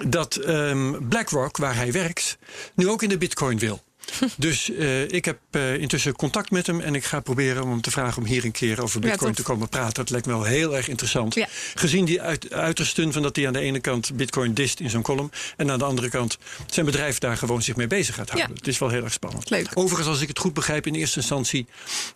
dat 0.07 0.37
ehm, 0.37 1.09
BlackRock, 1.09 1.57
waar 1.57 1.77
hij 1.77 1.93
werkt, 1.93 2.39
nu 2.75 2.89
ook 2.89 3.03
in 3.03 3.09
de 3.09 3.19
bitcoin 3.19 3.59
wil. 3.59 3.83
Dus 4.37 4.71
eh, 4.71 5.11
ik 5.11 5.25
heb 5.25 5.39
eh, 5.51 5.75
intussen 5.75 6.17
contact 6.17 6.51
met 6.51 6.67
hem 6.67 6.81
en 6.81 6.95
ik 6.95 7.05
ga 7.05 7.21
proberen 7.21 7.63
om 7.63 7.71
hem 7.71 7.81
te 7.81 7.91
vragen 7.91 8.23
om 8.23 8.29
hier 8.29 8.45
een 8.45 8.53
keer 8.53 8.83
over 8.83 9.01
Bitcoin 9.01 9.35
te 9.35 9.43
komen 9.43 9.69
praten. 9.69 9.95
Dat 9.95 10.11
lijkt 10.11 10.27
me 10.27 10.33
wel 10.33 10.45
heel 10.45 10.77
erg 10.77 10.89
interessant. 10.89 11.35
Ja. 11.35 11.49
Gezien 11.75 12.05
die 12.05 12.23
uit, 12.23 12.53
uitersten 12.53 13.13
van 13.13 13.23
dat 13.23 13.37
hij 13.37 13.47
aan 13.47 13.53
de 13.53 13.59
ene 13.59 13.81
kant 13.81 14.17
Bitcoin 14.17 14.55
dist 14.55 14.81
in 14.81 14.91
zo'n 14.91 15.03
column 15.03 15.31
en 15.57 15.71
aan 15.71 15.79
de 15.79 15.85
andere 15.85 16.09
kant 16.09 16.39
zijn 16.67 16.87
bedrijf 16.87 17.19
daar 17.19 17.37
gewoon 17.37 17.63
zich 17.63 17.77
mee 17.77 17.87
bezig 17.87 18.15
gaat 18.15 18.31
houden. 18.31 18.51
Ja. 18.51 18.59
Het 18.59 18.69
is 18.69 18.79
wel 18.79 18.89
heel 18.89 19.05
erg 19.05 19.13
spannend. 19.13 19.51
Leuk. 19.51 19.71
Overigens, 19.75 20.09
als 20.09 20.21
ik 20.21 20.29
het 20.29 20.39
goed 20.39 20.55
begrijp, 20.55 20.87
in 20.87 20.95
eerste 20.95 21.19
instantie 21.19 21.67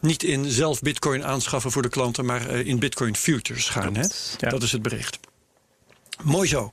niet 0.00 0.22
in 0.22 0.50
zelf 0.50 0.80
Bitcoin 0.80 1.24
aanschaffen 1.24 1.70
voor 1.70 1.82
de 1.82 1.88
klanten, 1.88 2.24
maar 2.24 2.48
eh, 2.48 2.66
in 2.66 2.78
Bitcoin 2.78 3.16
futures 3.16 3.68
gaan. 3.68 3.96
Hè? 3.96 4.04
Ja. 4.38 4.48
Dat 4.48 4.62
is 4.62 4.72
het 4.72 4.82
bericht. 4.82 5.18
Mooi 6.22 6.48
zo. 6.48 6.70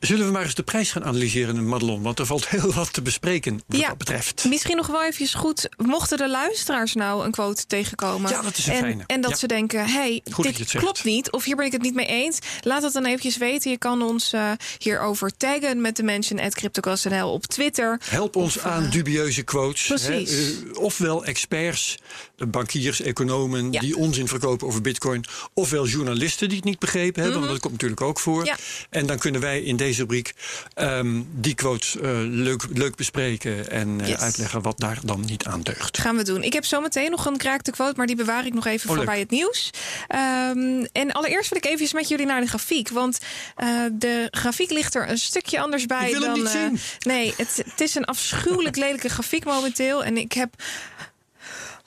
Zullen 0.00 0.26
we 0.26 0.32
maar 0.32 0.42
eens 0.42 0.54
de 0.54 0.62
prijs 0.62 0.92
gaan 0.92 1.04
analyseren, 1.04 1.68
Madelon? 1.68 2.02
Want 2.02 2.18
er 2.18 2.26
valt 2.26 2.48
heel 2.56 2.72
wat 2.72 2.92
te 2.92 3.02
bespreken 3.02 3.62
wat 3.66 3.80
Ja. 3.80 3.88
dat 3.88 3.98
betreft. 3.98 4.44
Misschien 4.48 4.76
nog 4.76 4.86
wel 4.86 5.04
even 5.04 5.38
goed, 5.38 5.68
mochten 5.76 6.18
de 6.18 6.28
luisteraars 6.28 6.94
nou 6.94 7.24
een 7.24 7.30
quote 7.30 7.66
tegenkomen. 7.66 8.30
Ja, 8.30 8.42
dat 8.42 8.56
is 8.56 8.66
een 8.66 8.72
en, 8.72 8.78
fijne. 8.80 9.02
En 9.06 9.20
dat 9.20 9.30
Ja. 9.30 9.36
ze 9.36 9.46
denken, 9.46 9.86
hey, 9.86 10.20
dit 10.36 10.56
zegt. 10.56 10.76
klopt 10.84 11.04
niet. 11.04 11.30
Of 11.30 11.44
hier 11.44 11.56
ben 11.56 11.66
ik 11.66 11.72
het 11.72 11.82
niet 11.82 11.94
mee 11.94 12.06
eens. 12.06 12.38
Laat 12.60 12.82
het 12.82 12.92
dan 12.92 13.04
eventjes 13.06 13.36
weten. 13.36 13.70
Je 13.70 13.78
kan 13.78 14.02
ons 14.02 14.32
eh, 14.32 14.50
hierover 14.78 15.36
taggen 15.36 15.80
met 15.80 15.96
de 15.96 16.02
mention 16.02 16.40
at 16.40 16.54
CryptoCastNL 16.54 17.32
op 17.32 17.46
Twitter. 17.46 18.00
Help 18.04 18.36
ons 18.36 18.56
Of, 18.56 18.64
eh, 18.64 18.72
aan 18.72 18.90
dubieuze 18.90 19.42
quotes. 19.42 19.86
precies. 19.86 20.30
hè. 20.30 20.70
Eh, 20.70 20.78
ofwel 20.82 21.24
experts, 21.24 21.98
bankiers, 22.48 23.00
economen 23.00 23.72
Ja. 23.72 23.80
die 23.80 23.96
onzin 23.96 24.28
verkopen 24.28 24.66
over 24.66 24.80
bitcoin. 24.80 25.24
Ofwel 25.54 25.86
journalisten 25.86 26.48
die 26.48 26.56
het 26.56 26.66
niet 26.66 26.78
begrepen 26.78 27.22
hebben, 27.22 27.40
want 27.40 27.52
dat 27.52 27.60
komt 27.60 27.72
natuurlijk 27.72 28.00
ook 28.00 28.20
voor. 28.20 28.36
Mhm. 28.40 28.46
Ja. 28.46 28.56
En 28.90 29.06
dan 29.06 29.18
kunnen 29.18 29.40
wij 29.40 29.60
in 29.62 29.76
deze 29.76 30.00
rubriek 30.00 30.34
ehm, 30.74 31.22
die 31.34 31.54
quotes 31.54 31.96
eh, 31.96 32.10
leuk, 32.24 32.64
leuk 32.72 32.96
bespreken 32.96 33.70
en 33.70 34.00
eh, 34.00 34.12
uitleggen 34.22 34.62
wat 34.62 34.78
daar 34.78 34.98
dan 35.04 35.20
niet 35.20 35.44
aan 35.44 35.60
deugt. 35.62 35.98
Gaan 35.98 36.16
we 36.16 36.22
doen. 36.24 36.42
Ik 36.42 36.52
heb 36.52 36.64
zometeen 36.64 37.10
nog 37.10 37.26
een 37.26 37.36
kraakte 37.36 37.70
quote, 37.70 37.94
maar 37.96 38.06
die 38.06 38.16
bewaar 38.16 38.46
ik 38.46 38.54
nog 38.54 38.66
even 38.66 38.90
Oh, 38.90 38.96
voor 38.96 39.04
bij 39.04 39.18
het 39.18 39.30
nieuws. 39.30 39.70
Ehm, 40.08 40.84
en 40.92 41.12
allereerst 41.12 41.48
wil 41.50 41.58
ik 41.58 41.64
even 41.66 41.96
met 41.96 42.08
jullie 42.08 42.26
naar 42.26 42.40
de 42.40 42.46
grafiek. 42.46 42.88
Want 42.88 43.18
eh, 43.56 43.68
de 43.92 44.28
grafiek 44.30 44.70
ligt 44.70 44.94
er 44.94 45.08
een 45.08 45.18
stukje 45.18 45.60
anders 45.60 45.86
bij 45.86 46.06
Ik 46.10 46.12
wil 46.18 46.20
hem 46.22 46.30
dan. 46.34 46.38
niet 46.42 46.52
eh, 46.54 46.60
zien. 46.60 46.78
nee, 46.98 47.34
het, 47.36 47.62
het 47.70 47.80
is 47.80 47.94
een 47.94 48.04
afschuwelijk 48.04 48.76
lelijke 48.76 49.08
grafiek 49.08 49.44
momenteel. 49.44 50.04
En 50.04 50.16
ik 50.16 50.32
heb 50.32 50.54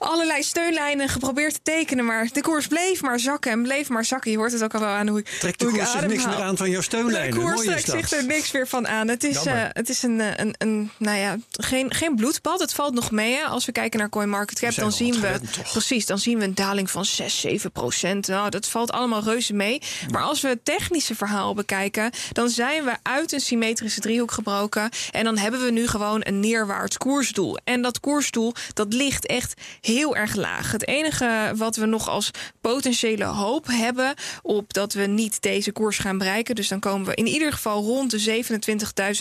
allerlei 0.03 0.43
steunlijnen 0.43 1.10
geprobeerd 1.10 1.53
te 1.53 1.60
tekenen, 1.63 2.05
maar 2.05 2.29
de 2.33 2.41
koers 2.41 2.67
bleef 2.67 3.01
maar 3.01 3.19
zakken 3.19 3.51
en 3.51 3.62
bleef 3.63 3.89
maar 3.89 4.05
zakken. 4.05 4.31
Je 4.31 4.38
hoort 4.38 4.51
het 4.51 4.63
ook 4.63 4.74
al 4.74 4.79
wel 4.79 4.89
aan 4.89 5.07
hoe, 5.07 5.19
ik- 5.19 5.27
Trekt 5.39 5.60
de 5.60 5.65
koers 5.65 5.91
zich 5.91 6.07
niks 6.07 6.25
meer 6.25 6.41
aan 6.41 6.57
van 6.57 6.69
jouw 6.69 6.81
steunlijnen? 6.81 7.39
De 7.39 7.45
koers 7.45 7.62
trekt 7.62 7.89
zich 7.89 8.12
er 8.12 8.25
niks 8.25 8.51
meer 8.51 8.67
van 8.67 8.88
aan. 8.88 9.07
Het 9.07 9.24
is, 9.24 9.45
eh, 9.45 9.63
het 9.69 9.89
is 9.89 10.03
een, 10.03 10.22
eh, 10.22 10.27
een, 10.36 10.55
een, 10.57 10.91
nou 10.98 11.17
ja, 11.17 11.38
geen, 11.51 11.93
geen 11.93 12.15
bloedbad. 12.15 12.60
Het 12.60 12.74
valt 12.74 12.93
nog 12.93 13.12
mee. 13.12 13.33
Hè. 13.36 13.43
Als 13.43 13.65
we 13.65 13.72
kijken 13.72 14.00
naar 14.00 14.10
CoinMarketCap, 14.10 14.75
dan 14.75 14.91
zien 14.91 15.19
we 15.19 15.39
toch? 15.55 15.72
precies, 15.72 16.05
dan 16.05 16.19
zien 16.19 16.38
we 16.38 16.43
een 16.43 16.55
daling 16.55 16.91
van 16.91 17.05
6, 17.05 17.39
7 17.39 17.72
procent. 17.72 18.27
Nou, 18.27 18.50
dat 18.50 18.67
valt 18.67 18.91
allemaal 18.91 19.24
reuze 19.24 19.53
mee. 19.53 19.81
Maar 20.12 20.22
als 20.22 20.41
we 20.41 20.48
het 20.48 20.65
technische 20.65 21.15
verhaal 21.15 21.53
bekijken, 21.53 22.12
dan 22.31 22.50
zijn 22.50 22.83
we 22.83 22.91
uit 23.03 23.31
een 23.31 23.39
symmetrische 23.39 24.00
driehoek 24.00 24.31
gebroken. 24.31 24.89
En 25.12 25.24
dan 25.24 25.38
hebben 25.38 25.65
we 25.65 25.72
nu 25.72 25.88
gewoon 25.88 26.22
een 26.24 26.39
neerwaarts 26.39 26.98
koersdoel. 26.98 27.57
En 27.63 27.81
dat 27.81 28.00
koersdoel, 28.00 28.53
dat 28.74 28.93
ligt 28.93 29.25
echt 29.25 29.53
heel 29.81 29.91
erg 30.02 30.36
laag. 30.36 30.72
Het 30.72 30.88
enige 30.88 31.54
wat 31.56 31.76
we 31.76 31.86
nog 31.86 32.10
als 32.10 32.32
potentiële 32.62 33.26
hoop 33.26 33.68
hebben 33.68 34.14
op 34.42 34.74
dat 34.74 34.94
we 34.94 35.06
niet 35.06 35.42
deze 35.42 35.72
koers 35.72 35.98
gaan 35.98 36.18
bereiken. 36.18 36.56
Dus 36.56 36.68
dan 36.68 36.80
komen 36.80 37.08
we 37.08 37.16
in 37.16 37.28
ieder 37.28 37.52
geval 37.52 37.84
rond 37.84 38.12
de 38.12 38.44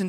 27.000, 0.02 0.06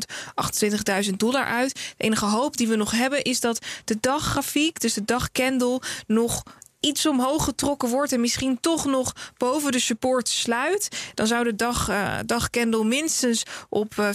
28.000 1.05 1.09
dollar 1.17 1.45
uit. 1.45 1.73
De 1.73 2.03
enige 2.03 2.25
hoop 2.25 2.57
die 2.57 2.67
we 2.67 2.75
nog 2.75 2.91
hebben 2.91 3.21
is 3.21 3.39
dat 3.39 3.65
de 3.85 3.97
daggrafiek, 3.99 4.79
dus 4.79 4.93
de 4.93 5.05
dagcandle, 5.05 5.81
nog 6.07 6.43
iets 6.79 7.05
omhoog 7.05 7.43
getrokken 7.43 7.89
wordt 7.89 8.11
en 8.11 8.21
misschien 8.21 8.59
toch 8.59 8.85
nog 8.85 9.13
boven 9.37 9.71
de 9.71 9.79
support 9.79 10.29
sluit, 10.29 11.11
dan 11.13 11.27
zou 11.27 11.43
de 11.43 11.55
dag, 11.55 11.91
dagcandle 12.25 12.83
minstens 12.83 13.43
op 13.69 13.93
eh, 13.97 14.09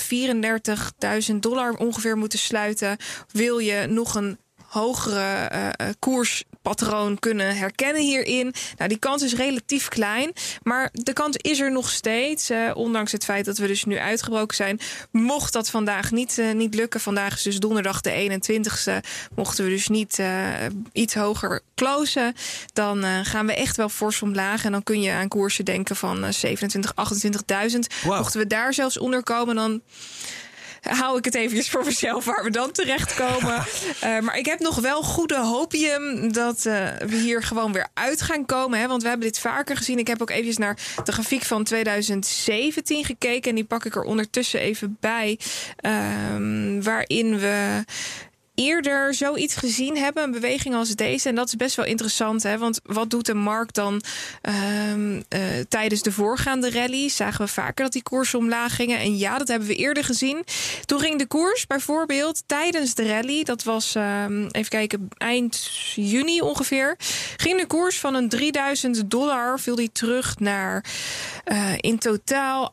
34.000 1.31 1.35
dollar 1.37 1.75
ongeveer 1.75 2.17
moeten 2.17 2.39
sluiten. 2.39 2.97
Wil 3.33 3.59
je 3.59 3.87
nog 3.87 4.15
een 4.15 4.39
hogere 4.69 5.21
eh, 5.21 5.67
eh, 5.67 5.95
koerspatroon 5.99 7.19
kunnen 7.19 7.57
herkennen 7.57 8.03
hierin. 8.03 8.55
Nou, 8.77 8.89
die 8.89 8.99
kans 8.99 9.23
is 9.23 9.35
relatief 9.35 9.89
klein, 9.89 10.33
maar 10.63 10.89
de 10.93 11.13
kans 11.13 11.37
is 11.37 11.61
er 11.61 11.73
nog 11.73 11.91
steeds. 11.91 12.51
eh, 12.51 12.71
ondanks 12.75 13.13
het 13.13 13.25
feit 13.25 13.45
dat 13.45 13.59
we 13.59 13.67
dus 13.67 13.85
nu 13.85 13.99
uitgebroken 13.99 14.57
zijn. 14.57 14.81
Mocht 15.11 15.53
dat 15.53 15.71
vandaag 15.71 16.11
niet, 16.11 16.43
niet 16.55 16.75
lukken, 16.75 17.01
vandaag 17.01 17.35
is 17.35 17.43
dus 17.43 17.59
donderdag 17.59 18.01
de 18.01 18.11
21ste, 18.11 19.05
mochten 19.35 19.65
we 19.65 19.71
dus 19.71 19.89
niet 19.89 20.23
iets 20.93 21.15
hoger 21.15 21.61
closen, 21.75 22.35
dan 22.73 23.05
gaan 23.25 23.47
we 23.47 23.55
echt 23.55 23.77
wel 23.77 23.89
fors 23.89 24.23
omlaag. 24.23 24.65
En 24.65 24.73
dan 24.73 24.83
kun 24.83 25.01
je 25.01 25.13
aan 25.13 25.29
koersen 25.29 25.65
denken 25.65 25.97
van 25.97 26.25
eh, 26.25 26.33
27, 26.33 26.93
28.000. 27.71 27.79
Wauw. 28.05 28.19
Mochten 28.19 28.41
we 28.41 28.47
daar 28.47 28.75
zelfs 28.75 28.99
onder 28.99 29.23
komen, 29.23 29.55
dan 29.55 29.81
hou 30.81 31.19
ik 31.19 31.25
het 31.25 31.35
eventjes 31.35 31.71
voor 31.71 31.85
mezelf 31.85 32.25
waar 32.25 32.45
we 32.45 32.51
dan 32.51 32.73
terechtkomen. 32.73 33.65
Eh 34.01 34.19
maar 34.21 34.39
ik 34.39 34.47
heb 34.47 34.59
nog 34.59 34.77
wel 34.77 35.03
goede 35.03 35.39
hopium 35.39 36.33
dat 36.33 36.67
eh, 36.67 36.87
we 37.07 37.17
hier 37.17 37.43
gewoon 37.43 37.73
weer 37.73 37.89
uit 37.95 38.23
gaan 38.23 38.47
komen. 38.47 38.79
Hè? 38.79 38.87
Want 38.87 39.03
we 39.03 39.09
hebben 39.09 39.27
dit 39.27 39.39
vaker 39.39 39.77
gezien. 39.77 39.99
Ik 39.99 40.07
heb 40.07 40.23
ook 40.23 40.31
eventjes 40.31 40.57
naar 40.57 40.79
de 41.05 41.13
grafiek 41.13 41.43
van 41.43 41.65
2017 41.65 43.05
gekeken. 43.05 43.51
En 43.51 43.55
die 43.55 43.65
pak 43.65 43.85
ik 43.85 43.95
er 43.95 44.03
ondertussen 44.03 44.61
even 44.61 44.97
bij. 45.01 45.39
Ehm, 45.77 46.83
waarin 46.83 47.39
we 47.39 47.85
eerder 48.59 49.15
zoiets 49.15 49.55
gezien 49.55 49.97
hebben, 49.97 50.23
een 50.23 50.31
beweging 50.31 50.75
als 50.75 50.95
deze. 50.95 51.29
En 51.29 51.35
dat 51.35 51.47
is 51.47 51.57
best 51.57 51.77
wel 51.77 51.85
interessant, 51.85 52.43
hè? 52.43 52.59
want 52.59 52.81
wat 52.83 53.11
doet 53.11 53.27
de 53.27 53.35
markt 53.35 53.75
dan 53.75 54.03
ehm, 54.43 55.21
eh, 55.29 55.41
tijdens 55.69 56.03
de 56.03 56.13
voorgaande 56.13 56.71
rally? 56.71 57.09
Zagen 57.09 57.45
we 57.45 57.51
vaker 57.51 57.85
dat 57.85 57.93
die 57.93 58.03
koersen 58.03 58.39
omlaag 58.39 58.75
gingen. 58.75 58.99
En 58.99 59.19
ja, 59.19 59.39
dat 59.39 59.49
hebben 59.49 59.69
we 59.69 59.75
eerder 59.75 60.05
gezien. 60.05 60.45
Toen 60.85 61.01
ging 61.01 61.19
de 61.19 61.27
koers 61.27 61.67
bijvoorbeeld 61.67 62.43
tijdens 62.47 62.95
de 62.95 63.07
rally, 63.07 63.45
dat 63.45 63.63
was 63.63 63.95
ehm, 63.95 64.47
even 64.51 64.71
kijken, 64.71 65.09
eind 65.17 65.71
juni 65.95 66.41
ongeveer, 66.41 66.97
ging 67.37 67.61
de 67.61 67.67
koers 67.67 67.99
van 67.99 68.15
een 68.15 68.29
3000 68.29 69.11
dollar, 69.11 69.61
viel 69.61 69.75
die 69.75 69.93
terug 69.93 70.39
naar 70.39 70.85
eh, 71.45 71.73
in 71.77 71.99
totaal 71.99 72.73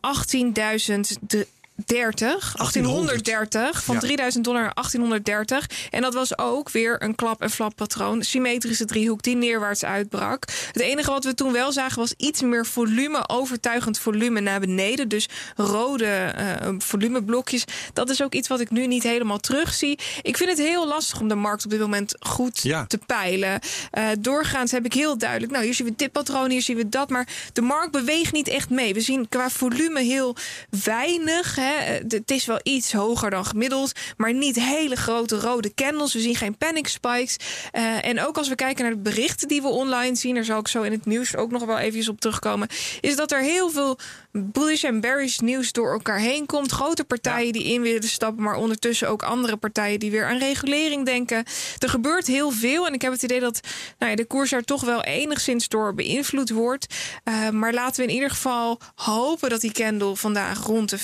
18.000 1.31 1.45
30, 1.85 2.53
1830, 2.57 3.83
van 3.83 3.95
Ja. 3.95 4.01
3000 4.01 4.43
dollar 4.43 4.61
naar 4.61 4.73
1830. 4.73 5.69
En 5.89 6.01
dat 6.01 6.13
was 6.13 6.37
ook 6.37 6.69
weer 6.71 7.03
een 7.03 7.15
klap- 7.15 7.41
en 7.41 7.49
flappatroon. 7.49 8.23
Symmetrische 8.23 8.85
driehoek 8.85 9.21
die 9.23 9.35
neerwaarts 9.35 9.83
uitbrak. 9.85 10.43
Het 10.71 10.81
enige 10.81 11.11
wat 11.11 11.23
we 11.23 11.33
toen 11.33 11.51
wel 11.51 11.71
zagen 11.71 11.99
was 11.99 12.13
iets 12.17 12.41
meer 12.41 12.65
volume, 12.65 13.27
overtuigend 13.29 13.99
volume 13.99 14.39
naar 14.39 14.59
beneden. 14.59 15.07
Dus 15.07 15.29
rode 15.55 16.05
eh, 16.05 16.69
volumeblokjes. 16.77 17.63
Dat 17.93 18.09
is 18.09 18.21
ook 18.23 18.33
iets 18.33 18.47
wat 18.47 18.59
ik 18.59 18.69
nu 18.71 18.87
niet 18.87 19.03
helemaal 19.03 19.39
terugzie. 19.39 19.99
Ik 20.21 20.37
vind 20.37 20.49
het 20.49 20.59
heel 20.59 20.87
lastig 20.87 21.19
om 21.19 21.27
de 21.27 21.35
markt 21.35 21.63
op 21.65 21.71
dit 21.71 21.79
moment 21.79 22.15
goed 22.19 22.61
Ja. 22.63 22.85
te 22.85 22.99
peilen. 23.05 23.59
Eh, 23.91 24.07
doorgaans 24.19 24.71
heb 24.71 24.85
ik 24.85 24.93
heel 24.93 25.17
duidelijk, 25.17 25.51
nou 25.51 25.63
hier 25.63 25.73
zien 25.73 25.87
we 25.87 25.93
dit 25.95 26.11
patroon, 26.11 26.49
hier 26.49 26.61
zien 26.61 26.77
we 26.77 26.89
dat. 26.89 27.09
Maar 27.09 27.27
de 27.53 27.61
markt 27.61 27.91
beweegt 27.91 28.31
niet 28.33 28.47
echt 28.47 28.69
mee. 28.69 28.93
We 28.93 29.01
zien 29.01 29.29
qua 29.29 29.49
volume 29.49 30.01
heel 30.01 30.35
weinig. 30.83 31.63
Het 32.07 32.31
is 32.31 32.45
wel 32.45 32.59
iets 32.63 32.93
hoger 32.93 33.29
dan 33.29 33.45
gemiddeld, 33.45 33.91
maar 34.17 34.33
niet 34.33 34.55
hele 34.55 34.95
grote 34.95 35.39
rode 35.39 35.73
candles. 35.73 36.13
We 36.13 36.19
zien 36.19 36.35
geen 36.35 36.57
panic 36.57 36.87
spikes. 36.87 37.37
Eh, 37.71 38.05
en 38.05 38.21
ook 38.21 38.37
als 38.37 38.49
we 38.49 38.55
kijken 38.55 38.83
naar 38.83 38.93
de 38.93 38.99
berichten 38.99 39.47
die 39.47 39.61
we 39.61 39.67
online 39.67 40.15
zien, 40.15 40.35
daar 40.35 40.43
zal 40.43 40.59
ik 40.59 40.67
zo 40.67 40.81
in 40.81 40.91
het 40.91 41.05
nieuws 41.05 41.35
ook 41.35 41.51
nog 41.51 41.65
wel 41.65 41.77
eventjes 41.77 42.09
op 42.09 42.19
terugkomen, 42.19 42.67
is 43.01 43.15
dat 43.15 43.31
er 43.31 43.41
heel 43.41 43.69
veel 43.69 43.97
bullish 44.37 44.83
en 44.83 44.99
bearish 44.99 45.37
nieuws 45.37 45.71
door 45.71 45.91
elkaar 45.91 46.19
heen 46.19 46.45
komt. 46.45 46.71
Grote 46.71 47.03
partijen 47.03 47.53
die 47.53 47.63
in 47.63 47.81
willen 47.81 48.03
stappen, 48.03 48.43
maar 48.43 48.55
ondertussen 48.55 49.09
ook 49.09 49.23
andere 49.23 49.57
partijen 49.57 49.99
die 49.99 50.11
weer 50.11 50.25
aan 50.25 50.37
regulering 50.37 51.05
denken. 51.05 51.43
Er 51.77 51.89
gebeurt 51.89 52.27
heel 52.27 52.51
veel 52.51 52.87
en 52.87 52.93
ik 52.93 53.01
heb 53.01 53.11
het 53.11 53.23
idee 53.23 53.39
dat 53.39 53.59
nou 53.99 54.11
ja, 54.11 54.17
de 54.17 54.25
koers 54.25 54.49
daar 54.49 54.63
toch 54.63 54.83
wel 54.83 55.03
enigszins 55.03 55.67
door 55.67 55.93
beïnvloed 55.93 56.49
wordt. 56.49 56.95
Eh, 57.23 57.49
maar 57.49 57.73
laten 57.73 57.95
we 57.95 58.09
in 58.09 58.13
ieder 58.13 58.29
geval 58.29 58.79
hopen 58.95 59.49
dat 59.49 59.61
die 59.61 59.71
candle 59.71 60.15
vandaag 60.15 60.65
rond 60.65 60.89
de 60.89 60.99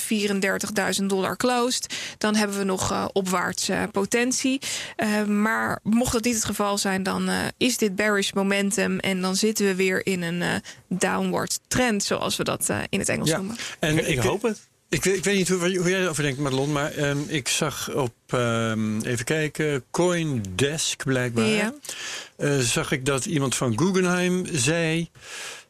34.000 1.00 1.04
dollar 1.06 1.36
closed. 1.36 1.94
Dan 2.18 2.34
hebben 2.34 2.58
we 2.58 2.64
nog 2.64 2.90
eh, 2.90 3.04
opwaarts 3.12 3.68
eh, 3.68 3.82
potentie. 3.92 4.60
Maar 5.26 5.80
mocht 5.82 6.12
dat 6.12 6.24
niet 6.24 6.34
het 6.34 6.44
geval 6.44 6.78
zijn, 6.78 7.02
dan 7.02 7.30
is 7.56 7.76
dit 7.76 7.96
bearish 7.96 8.32
momentum 8.32 8.98
en 8.98 9.20
dan 9.20 9.36
zitten 9.36 9.66
we 9.66 9.74
weer 9.74 10.06
in 10.06 10.22
een 10.22 10.62
downward 10.88 11.60
trend, 11.68 12.04
zoals 12.04 12.36
we 12.36 12.44
dat 12.44 12.70
in 12.88 12.98
het 12.98 13.08
Engels 13.08 13.21
Ja. 13.26 13.36
noemen. 13.36 13.56
En 13.78 14.10
Ik, 14.10 14.18
hoop 14.18 14.42
het. 14.42 14.60
Ik 14.88 15.04
weet, 15.04 15.16
ik 15.16 15.24
weet 15.24 15.36
niet 15.36 15.48
hoe, 15.48 15.58
hoe 15.78 15.90
jij 15.90 16.00
erover 16.02 16.22
denkt, 16.22 16.38
Madelon, 16.38 16.72
maar 16.72 16.92
ehm, 16.92 17.18
ik 17.26 17.48
zag 17.48 17.94
op, 17.94 18.14
ehm, 18.26 19.00
even 19.00 19.24
kijken, 19.24 19.84
Coindesk 19.90 21.04
blijkbaar, 21.04 21.46
Ja. 21.46 21.74
eh, 22.36 22.58
zag 22.58 22.92
ik 22.92 23.04
dat 23.06 23.24
iemand 23.24 23.54
van 23.54 23.78
Guggenheim 23.78 24.46
zei, 24.52 25.10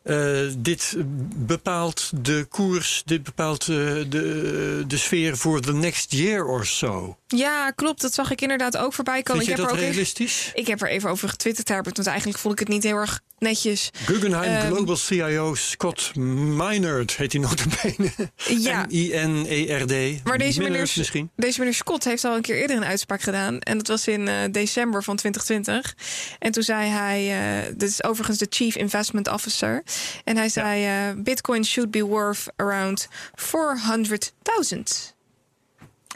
eh, 0.03 0.41
dit 0.59 0.95
bepaalt 1.37 2.11
de 2.15 2.47
koers, 2.49 3.03
dit 3.05 3.23
bepaalt 3.23 3.61
eh, 3.61 3.77
de, 4.09 4.85
de 4.87 4.97
sfeer 4.97 5.37
voor 5.37 5.61
the 5.61 5.73
next 5.73 6.13
year 6.13 6.45
or 6.45 6.67
so. 6.67 7.17
Ja, 7.27 7.71
klopt. 7.71 8.01
Dat 8.01 8.15
zag 8.15 8.31
ik 8.31 8.41
inderdaad 8.41 8.77
ook 8.77 8.93
voorbij 8.93 9.23
komen. 9.23 9.45
Vind 9.45 9.57
je 9.57 9.63
ik 9.63 9.69
heb 9.69 9.69
dat 9.69 9.77
er 9.77 9.83
ook 9.83 9.83
even, 9.83 9.93
realistisch? 9.93 10.51
ik 10.55 10.67
heb 10.67 10.83
er 10.83 10.89
even 10.89 11.11
over 11.11 11.29
getwitterd, 11.29 11.69
Herbert. 11.69 11.97
Want 11.97 12.09
eigenlijk 12.09 12.39
vond 12.39 12.53
ik 12.53 12.59
het 12.59 12.69
niet 12.69 12.83
heel 12.83 12.97
erg 12.97 13.21
netjes. 13.39 13.91
Guggenheim 14.05 14.51
Ehm, 14.53 14.67
Global 14.67 14.97
CIO 14.97 15.55
Scott 15.55 16.17
Minerd 16.17 17.17
heet 17.17 17.33
hij 17.33 17.41
notabene. 17.41 18.11
Ja. 18.59 18.87
M-I-N-E-R-D. 18.89 20.25
Maar 20.25 20.39
deze 20.39 20.63
meneer, 20.63 20.91
misschien. 20.97 21.31
deze 21.37 21.59
meneer 21.59 21.75
Scott 21.75 22.05
heeft 22.05 22.25
al 22.25 22.37
een 22.37 22.43
keer 22.43 22.57
eerder 22.57 22.77
een 22.77 22.85
uitspraak 22.85 23.23
gedaan. 23.23 23.59
En 23.59 23.77
dat 23.77 23.89
was 23.89 24.07
in 24.09 24.29
eh, 24.29 24.35
december 24.51 25.03
van 25.03 25.17
2020. 25.17 25.95
En 26.39 26.53
toen 26.53 26.63
zei 26.63 26.89
hij, 26.89 27.73
dit 27.77 27.89
is 27.89 28.05
overigens 28.05 28.39
de 28.39 28.47
Chief 28.51 28.77
Investment 28.77 29.29
Officer. 29.29 29.83
En 30.25 30.37
hij 30.37 30.49
zei, 30.49 30.85
eh, 30.85 31.23
Bitcoin 31.23 31.65
should 31.65 31.91
be 31.91 32.05
worth 32.05 32.47
around 32.57 33.09
400.000. 33.35 35.15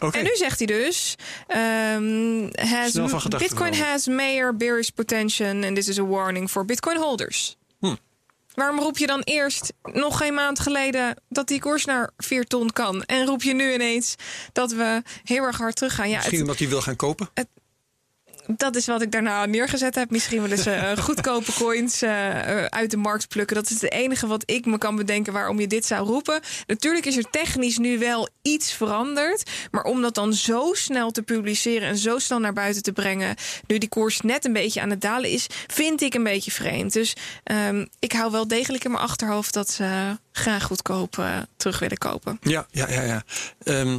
Oké. 0.01 0.19
En 0.19 0.25
nu 0.25 0.37
zegt 0.37 0.59
hij 0.59 0.67
dus: 0.67 1.15
ehm, 1.47 2.69
has, 2.71 2.93
Bitcoin 3.39 3.75
has 3.75 4.07
major 4.07 4.57
bearish 4.57 4.89
potential 4.89 5.65
and 5.65 5.75
this 5.75 5.89
is 5.89 5.99
a 5.99 6.05
warning 6.05 6.51
for 6.51 6.65
Bitcoin 6.65 6.97
holders. 6.97 7.57
Hm. 7.81 7.95
Waarom 8.55 8.79
roep 8.79 8.99
je 8.99 9.07
dan 9.07 9.21
eerst 9.21 9.73
nog 9.83 10.17
geen 10.17 10.35
maand 10.35 10.61
geleden 10.61 11.17
dat 11.29 11.49
die 11.49 11.61
koers 11.61 11.85
naar 11.85 12.11
4 12.17 12.45
ton 12.45 12.71
kan? 12.71 13.03
En 13.03 13.27
roep 13.27 13.43
je 13.43 13.55
nu 13.55 13.73
ineens 13.73 14.15
dat 14.53 14.73
we 14.73 15.03
heel 15.25 15.45
erg 15.45 15.59
hard 15.59 15.77
teruggaan? 15.77 16.09
Ja, 16.09 16.17
Misschien 16.17 16.39
het, 16.39 16.47
omdat 16.47 16.59
hij 16.59 16.69
wil 16.69 16.83
gaan 16.83 16.97
kopen. 16.97 17.29
Dat 18.47 18.77
is 18.77 18.87
wat 18.87 19.03
ik 19.03 19.13
daarna 19.13 19.47
neergezet 19.47 19.95
heb. 19.95 20.11
Misschien 20.11 20.43
wel 20.43 20.51
eens 20.51 20.67
eh, 20.67 20.97
goedkope 20.97 21.53
coins 21.53 22.03
eh, 22.03 22.39
eh, 22.39 22.65
uit 22.65 22.91
de 22.91 22.97
markt 22.97 23.29
plukken. 23.29 23.57
Dat 23.57 23.71
is 23.71 23.81
het 23.81 23.93
enige 23.93 24.27
wat 24.27 24.43
ik 24.47 24.67
me 24.67 24.79
kan 24.79 24.97
bedenken 24.97 25.33
waarom 25.33 25.61
je 25.61 25.67
dit 25.67 25.87
zou 25.87 26.07
roepen. 26.07 26.41
Natuurlijk 26.67 27.07
is 27.07 27.17
er 27.17 27.31
technisch 27.31 27.79
nu 27.79 27.99
wel 27.99 28.29
iets 28.43 28.73
veranderd. 28.73 29.51
Maar 29.71 29.85
om 29.85 30.03
dat 30.03 30.15
dan 30.15 30.35
zo 30.35 30.71
snel 30.73 31.11
te 31.11 31.23
publiceren 31.23 31.89
en 31.89 31.99
zo 31.99 32.19
snel 32.19 32.39
naar 32.39 32.53
buiten 32.53 32.83
te 32.83 32.93
brengen. 32.93 33.37
nu 33.67 33.79
die 33.79 33.89
koers 33.89 34.21
net 34.21 34.45
een 34.45 34.53
beetje 34.53 34.81
aan 34.81 34.91
het 34.91 35.01
dalen 35.01 35.31
is, 35.31 35.47
vind 35.67 36.03
ik 36.03 36.15
een 36.15 36.25
beetje 36.25 36.51
vreemd. 36.51 36.93
Dus 36.93 37.17
ehm, 37.45 37.87
ik 37.99 38.13
hou 38.13 38.31
wel 38.31 38.49
degelijk 38.49 38.85
in 38.85 38.91
mijn 38.91 39.03
achterhoofd 39.03 39.55
dat 39.55 39.71
ze 39.71 40.19
graag 40.33 40.65
goedkoop 40.65 41.25
terug 41.57 41.79
willen 41.79 41.99
kopen. 41.99 42.39
Ja, 42.43 42.67
ja, 42.71 42.91
ja. 42.91 43.03
ja. 43.03 43.23
Ehm, 43.65 43.99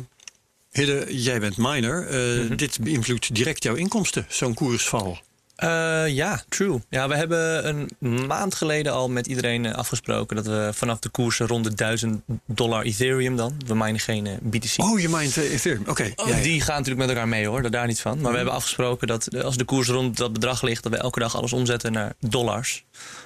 Hidde, 0.78 1.06
jij 1.22 1.40
bent 1.40 1.58
miner. 1.58 2.08
Eh, 2.08 2.44
Mhm. 2.44 2.56
Dit 2.56 2.78
beïnvloedt 2.82 3.36
direct 3.36 3.64
jouw 3.64 3.76
inkomsten, 3.76 4.26
zo'n 4.30 4.54
koersval. 4.54 5.18
Eh, 5.56 6.08
ja, 6.08 6.44
true. 6.50 6.82
Ja, 6.90 7.08
we 7.08 7.16
hebben 7.16 7.68
een 8.00 8.26
maand 8.28 8.56
geleden 8.56 8.94
al 8.94 9.10
met 9.10 9.28
iedereen 9.28 9.66
eh, 9.66 9.74
afgesproken 9.74 10.36
dat 10.36 10.46
we 10.46 10.70
vanaf 10.74 11.00
de 11.00 11.10
koersen 11.10 11.48
rond 11.48 11.64
de 11.64 11.74
1000 11.74 12.22
dollar 12.46 12.84
Ethereum 12.84 13.36
dan, 13.36 13.58
we 13.68 13.76
minen 13.76 14.00
geen 14.00 14.28
BTC. 14.42 14.82
Oh, 14.84 15.00
je 15.00 15.08
eh, 15.10 15.54
Ethereum. 15.54 15.84
Oké. 15.88 16.04
ja, 16.04 16.28
ja. 16.28 16.42
Die 16.42 16.62
gaan 16.62 16.76
natuurlijk 16.78 17.00
met 17.08 17.10
elkaar 17.10 17.28
mee 17.28 17.48
hoor, 17.48 17.62
daar, 17.62 17.72
daar 17.72 17.88
niet 17.88 18.00
van. 18.00 18.20
Maar 18.22 18.30
we 18.32 18.38
hebben 18.38 18.56
afgesproken 18.56 19.08
dat 19.08 19.44
als 19.44 19.58
de 19.58 19.64
koers 19.64 19.88
rond 19.88 20.18
dat 20.18 20.34
bedrag 20.34 20.62
ligt, 20.62 20.84
dat 20.84 20.92
we 20.92 20.98
elke 20.98 21.20
dag 21.20 21.36
alles 21.36 21.54
omzetten 21.54 21.92
naar 21.92 22.14
dollars. 22.20 22.86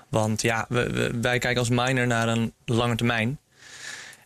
Want 0.09 0.41
ja, 0.41 0.65
we, 0.69 0.89
we- 0.89 1.11
wij 1.21 1.39
kijken 1.39 1.59
als 1.59 1.69
miner 1.69 2.07
naar 2.07 2.27
een 2.27 2.53
lange 2.65 2.95
termijn. 2.95 3.39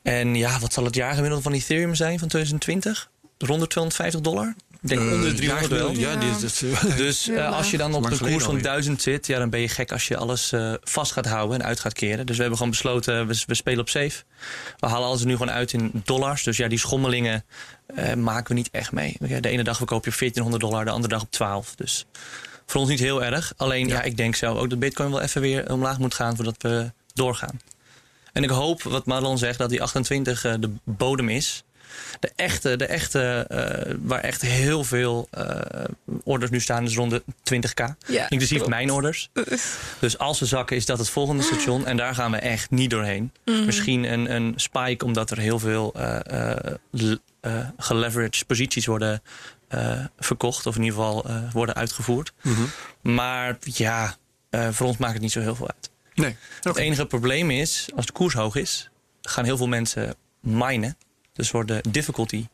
En 0.03 0.35
ja, 0.35 0.59
wat 0.59 0.73
zal 0.73 0.83
het 0.83 0.95
jaargemiddelde 0.95 1.43
van 1.43 1.53
Ethereum 1.53 1.95
zijn 1.95 2.19
van 2.19 2.27
2020? 2.27 3.09
Rond 3.37 3.59
de 3.59 3.67
250 3.67 4.21
dollar? 4.21 4.55
Ik 4.81 4.91
denk 4.91 5.01
onder 5.01 5.19
de 5.21 5.29
Eh, 5.29 5.35
300 5.35 5.71
wel. 5.71 5.91
Ja, 5.91 6.15
dit, 6.15 6.65
Dus 6.97 7.27
eh, 7.27 7.51
als 7.57 7.71
je 7.71 7.77
dan 7.77 7.93
op 7.93 8.03
geleden 8.03 8.27
koers 8.27 8.43
van 8.43 8.53
alweer. 8.53 8.63
1000 8.63 9.01
zit, 9.01 9.27
ja, 9.27 9.39
dan 9.39 9.49
ben 9.49 9.59
je 9.59 9.69
gek 9.69 9.91
als 9.91 10.07
je 10.07 10.17
alles 10.17 10.51
eh, 10.51 10.73
vast 10.83 11.11
gaat 11.11 11.25
houden 11.25 11.59
en 11.59 11.65
uit 11.65 11.79
gaat 11.79 11.93
keren. 11.93 12.25
Dus 12.25 12.35
we 12.35 12.41
hebben 12.41 12.57
gewoon 12.57 12.73
besloten, 12.73 13.27
we, 13.27 13.43
we 13.45 13.53
spelen 13.53 13.79
op 13.79 13.89
safe. 13.89 14.23
We 14.77 14.87
halen 14.87 15.07
alles 15.07 15.23
nu 15.23 15.31
gewoon 15.31 15.51
uit 15.51 15.73
in 15.73 15.91
dollars. 16.03 16.43
Dus 16.43 16.57
ja, 16.57 16.67
die 16.67 16.79
schommelingen 16.79 17.45
eh, 17.85 18.13
maken 18.13 18.47
we 18.47 18.53
niet 18.53 18.69
echt 18.71 18.91
mee. 18.91 19.17
De 19.19 19.49
ene 19.49 19.63
dag 19.63 19.77
verkoop 19.77 20.05
je 20.05 20.11
op 20.11 20.17
1400 20.17 20.63
dollar, 20.63 20.85
de 20.85 20.91
andere 20.91 21.13
dag 21.13 21.21
op 21.21 21.31
12. 21.31 21.75
Dus 21.75 22.05
voor 22.65 22.81
ons 22.81 22.89
niet 22.89 22.99
heel 22.99 23.23
erg. 23.23 23.53
Alleen 23.57 23.87
ja, 23.87 24.01
ik 24.01 24.17
denk 24.17 24.35
zelf 24.35 24.57
ook 24.57 24.69
dat 24.69 24.79
Bitcoin 24.79 25.11
wel 25.11 25.21
even 25.21 25.41
weer 25.41 25.71
omlaag 25.71 25.99
moet 25.99 26.13
gaan 26.13 26.35
voordat 26.35 26.55
we 26.59 26.91
doorgaan. 27.13 27.59
En 28.33 28.43
ik 28.43 28.49
hoop, 28.49 28.83
wat 28.83 29.05
Marlon 29.05 29.37
zegt, 29.37 29.57
dat 29.57 29.69
die 29.69 29.81
28 29.81 30.45
eh, 30.45 30.53
de 30.59 30.71
bodem 30.83 31.29
is. 31.29 31.63
De 32.19 32.31
echte, 32.35 32.75
de 32.75 32.85
echte 32.85 33.45
eh, 33.49 33.93
waar 34.01 34.19
echt 34.19 34.41
heel 34.41 34.83
veel 34.83 35.27
eh, 35.31 35.59
orders 36.23 36.51
nu 36.51 36.59
staan, 36.59 36.83
is 36.83 36.95
rond 36.95 37.11
de 37.11 37.23
20k. 37.53 37.95
Ja, 38.07 38.29
Inclusief 38.29 38.57
klopt. 38.57 38.69
mijn 38.73 38.91
orders. 38.91 39.29
Dus 39.99 40.17
als 40.17 40.39
we 40.39 40.45
zakken, 40.45 40.75
is 40.75 40.85
dat 40.85 40.97
het 40.97 41.09
volgende 41.09 41.43
station. 41.43 41.85
En 41.85 41.97
daar 41.97 42.15
gaan 42.15 42.31
we 42.31 42.37
echt 42.37 42.69
niet 42.71 42.89
doorheen. 42.89 43.31
Mhm. 43.45 43.65
Misschien 43.65 44.03
een, 44.13 44.35
een 44.35 44.53
spike, 44.55 45.05
omdat 45.05 45.31
er 45.31 45.37
heel 45.37 45.59
veel 45.59 45.93
eh 45.93 46.13
eh, 46.25 46.75
eh, 47.41 47.67
geleveraged 47.77 48.47
posities 48.47 48.85
worden 48.85 49.21
eh, 49.67 50.05
verkocht. 50.19 50.65
Of 50.65 50.75
in 50.75 50.83
ieder 50.83 50.97
geval 50.99 51.23
eh, 51.25 51.51
worden 51.51 51.75
uitgevoerd. 51.75 52.33
Mhm. 52.41 52.61
Maar 53.01 53.57
ja, 53.59 54.15
eh, 54.49 54.67
voor 54.71 54.87
ons 54.87 54.97
maakt 54.97 55.13
het 55.13 55.21
niet 55.21 55.31
zo 55.31 55.39
heel 55.39 55.55
veel 55.55 55.69
uit. 55.75 55.89
Nee. 56.13 56.35
Het 56.61 56.75
enige 56.75 57.05
probleem 57.05 57.51
is, 57.51 57.87
als 57.95 58.05
de 58.05 58.11
koers 58.11 58.33
hoog 58.33 58.55
is, 58.55 58.89
gaan 59.21 59.45
heel 59.45 59.57
veel 59.57 59.67
mensen 59.67 60.15
minen. 60.39 60.97
Dus 61.35 61.51
wordt 61.51 61.67
de 61.67 61.83
difficulty 61.89 62.45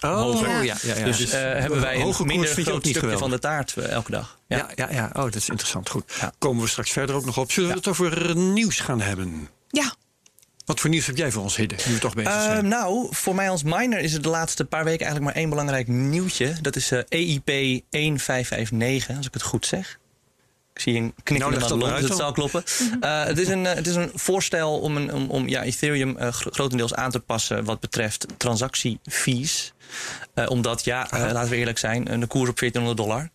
Oh, 0.00 0.14
hoger. 0.20 0.48
ja. 0.48 0.60
Ja. 0.62 0.76
Ja, 0.82 0.96
ja, 0.98 1.04
Dus 1.04 1.16
Dus, 1.16 1.30
eh, 1.32 1.40
hebben 1.40 1.80
wij 1.80 1.94
hoge 1.94 2.06
een 2.06 2.14
koers 2.14 2.18
minder 2.28 2.48
groot 2.48 2.64
stukje 2.80 2.92
geweldig. 2.94 3.18
van 3.20 3.30
de 3.30 3.38
taart 3.38 3.76
eh, 3.76 3.88
elke 3.90 4.10
dag. 4.10 4.38
Ja. 4.46 4.56
Ja, 4.56 4.68
ja, 4.74 4.88
ja. 4.96 5.06
Oh, 5.12 5.22
dat 5.22 5.34
is 5.34 5.48
interessant. 5.48 5.88
Goed. 5.88 6.12
Ja. 6.20 6.32
Komen 6.38 6.62
we 6.62 6.68
straks 6.68 6.90
verder 6.90 7.16
ook 7.16 7.24
nog 7.24 7.38
op. 7.38 7.52
Zullen 7.52 7.70
we 7.70 7.76
het 7.76 7.88
over 7.88 8.28
eh, 8.30 8.34
nieuws 8.36 8.80
gaan 8.80 9.00
hebben? 9.00 9.48
Ja, 9.68 9.94
Wat 10.64 10.80
voor 10.80 10.90
nieuws 10.90 11.06
heb 11.06 11.16
jij 11.16 11.30
voor 11.30 11.42
ons, 11.42 11.56
Hidde? 11.56 11.76
Nu 11.86 11.92
we 11.94 11.98
toch 12.00 12.14
bezig 12.14 12.32
Eh, 12.32 12.42
zijn. 12.42 12.68
nou, 12.68 13.06
voor 13.10 13.34
mij 13.34 13.50
als 13.50 13.62
miner 13.62 13.98
is 13.98 14.14
er 14.14 14.22
de 14.22 14.28
laatste 14.28 14.64
paar 14.64 14.84
weken 14.84 15.00
eigenlijk 15.06 15.26
maar 15.32 15.42
één 15.42 15.50
belangrijk 15.50 15.88
nieuwtje. 15.88 16.54
Dat 16.60 16.76
is 16.76 16.90
eh, 16.90 16.98
EIP 17.08 17.46
1559, 17.46 19.16
als 19.16 19.26
ik 19.26 19.32
het 19.34 19.42
goed 19.42 19.66
zeg. 19.66 19.98
Ik 20.74 20.80
zie 20.80 20.96
een 20.96 21.14
knikje 21.22 21.48
Nou, 21.48 21.58
dat 21.58 21.68
de 22.16 22.22
uit 22.24 22.34
kloppen. 22.34 22.62
Eh, 23.00 23.24
het, 23.24 23.38
is 23.38 23.48
een, 23.48 23.66
eh, 23.66 23.74
het 23.74 23.86
is 23.86 23.94
een 23.94 24.10
voorstel 24.14 24.78
om, 24.78 24.96
een, 24.96 25.12
om, 25.14 25.30
om 25.30 25.48
ja, 25.48 25.62
Ethereum 25.62 26.16
eh, 26.16 26.32
gro- 26.32 26.50
grotendeels 26.50 26.94
aan 26.94 27.10
te 27.10 27.20
passen 27.20 27.64
wat 27.64 27.80
betreft 27.80 28.26
transactiefees. 28.36 29.72
Eh, 30.34 30.50
omdat, 30.50 30.84
ja, 30.84 31.06
laten 31.10 31.50
we 31.50 31.56
eerlijk 31.56 31.78
zijn, 31.78 32.12
een 32.12 32.26
koers 32.26 32.50
op 32.50 32.58
1400 32.58 32.96
dollar. 32.96 33.30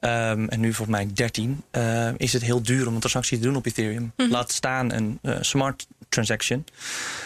ehm, 0.00 0.46
en 0.48 0.60
nu 0.60 0.72
volgens 0.74 0.96
mij 0.96 1.10
13. 1.14 1.62
eh, 1.70 2.08
is 2.16 2.32
het 2.32 2.42
heel 2.42 2.62
duur 2.62 2.86
om 2.86 2.94
een 2.94 3.00
transactie 3.00 3.38
te 3.38 3.44
doen 3.44 3.56
op 3.56 3.66
Ethereum. 3.66 4.12
Laat 4.16 4.52
staan 4.52 4.92
een 4.92 5.20
smart 5.40 5.86
transaction. 6.12 6.64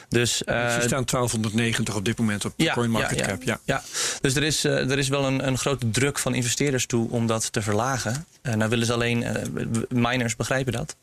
Dus, 0.09 0.45
eh, 0.45 0.75
Ze 0.75 0.81
staan 0.81 1.05
1290 1.05 1.95
op 1.95 2.05
dit 2.05 2.19
moment 2.19 2.45
op 2.45 2.53
ja, 2.57 2.73
CoinMarketCap. 2.75 3.43
Ja, 3.43 3.61
ja. 3.65 3.83
dus 4.21 4.35
er 4.35 4.43
is, 4.43 4.65
eh, 4.65 4.91
er 4.91 4.99
is 4.99 5.09
wel 5.09 5.25
een, 5.25 5.47
een 5.47 5.59
grote 5.59 5.91
druk 5.91 6.19
van 6.19 6.35
investeerders 6.35 6.87
toe 6.87 7.11
om 7.11 7.27
dat 7.27 7.53
te 7.53 7.63
verlagen. 7.63 8.27
Uh, 8.43 8.55
nou 8.55 8.71
willen 8.71 8.87
ze 8.87 8.93
alleen, 8.93 9.23
eh, 9.23 9.43
miners 9.89 10.37
begrijpen 10.37 10.73
dat. 10.73 10.97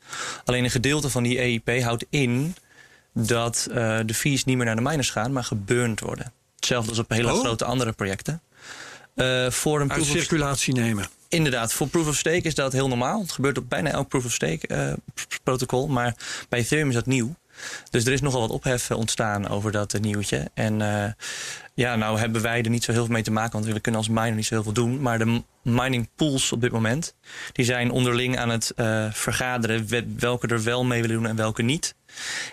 Alleen 0.45 0.63
een 0.63 0.71
gedeelte 0.71 1.09
van 1.09 1.23
die 1.23 1.37
EIP 1.37 1.81
houdt 1.81 2.05
in 2.09 2.55
dat 3.13 3.67
eh, 3.71 3.99
de 4.05 4.13
fees 4.13 4.43
niet 4.43 4.57
meer 4.57 4.65
naar 4.65 4.75
de 4.75 4.81
miners 4.81 5.09
gaan, 5.09 5.31
maar 5.31 5.43
geburnt 5.43 5.99
worden. 5.99 6.31
Hetzelfde 6.55 6.89
als 6.89 6.99
op 6.99 7.09
hele 7.09 7.33
Oh. 7.33 7.39
grote 7.39 7.65
andere 7.65 7.91
projecten. 7.91 8.41
Eh, 9.15 9.49
voor 9.49 9.81
een 9.81 9.91
Uit 9.91 9.99
proof 9.99 10.15
of 10.15 10.17
circulatie 10.21 10.73
nemen. 10.73 11.05
Inderdaad, 11.27 11.73
voor 11.73 11.87
proof 11.87 12.07
of 12.07 12.15
stake 12.15 12.41
is 12.41 12.55
dat 12.55 12.73
heel 12.73 12.87
normaal. 12.87 13.21
Het 13.21 13.31
gebeurt 13.31 13.57
op 13.57 13.69
bijna 13.69 13.89
elk 13.89 14.07
proof 14.07 14.25
of 14.25 14.31
stake 14.31 14.67
eh, 14.67 14.93
protocol. 15.43 15.87
Maar 15.87 16.15
bij 16.49 16.59
Ethereum 16.59 16.87
is 16.87 16.93
dat 16.93 17.05
nieuw. 17.05 17.35
Dus 17.89 18.05
er 18.05 18.11
is 18.13 18.21
nogal 18.21 18.39
wat 18.39 18.49
ophef 18.49 18.89
eh, 18.89 18.97
ontstaan 18.97 19.47
over 19.49 19.71
dat 19.71 19.93
eh, 19.93 20.01
nieuwtje. 20.01 20.49
En 20.53 20.81
eh, 20.81 21.11
ja, 21.73 21.95
nou 21.95 22.19
hebben 22.19 22.41
wij 22.41 22.61
er 22.63 22.69
niet 22.69 22.83
zo 22.83 22.91
heel 22.91 23.03
veel 23.05 23.13
mee 23.13 23.23
te 23.23 23.31
maken, 23.31 23.51
want 23.61 23.73
we 23.73 23.79
kunnen 23.79 24.01
als 24.01 24.09
miner 24.09 24.31
niet 24.33 24.45
zo 24.45 24.53
heel 24.53 24.63
veel 24.63 24.73
doen. 24.73 25.01
Maar 25.01 25.17
de 25.19 25.41
mining 25.61 26.09
pools 26.15 26.51
op 26.51 26.61
dit 26.61 26.71
moment, 26.71 27.15
die 27.51 27.65
zijn 27.65 27.91
onderling 27.91 28.37
aan 28.37 28.49
het 28.49 28.71
vergaderen 29.11 29.87
we- 29.87 30.05
welke 30.17 30.47
er 30.47 30.63
wel 30.63 30.83
mee 30.83 31.01
willen 31.01 31.15
doen 31.15 31.25
en 31.27 31.35
welke 31.35 31.61
niet. 31.61 31.95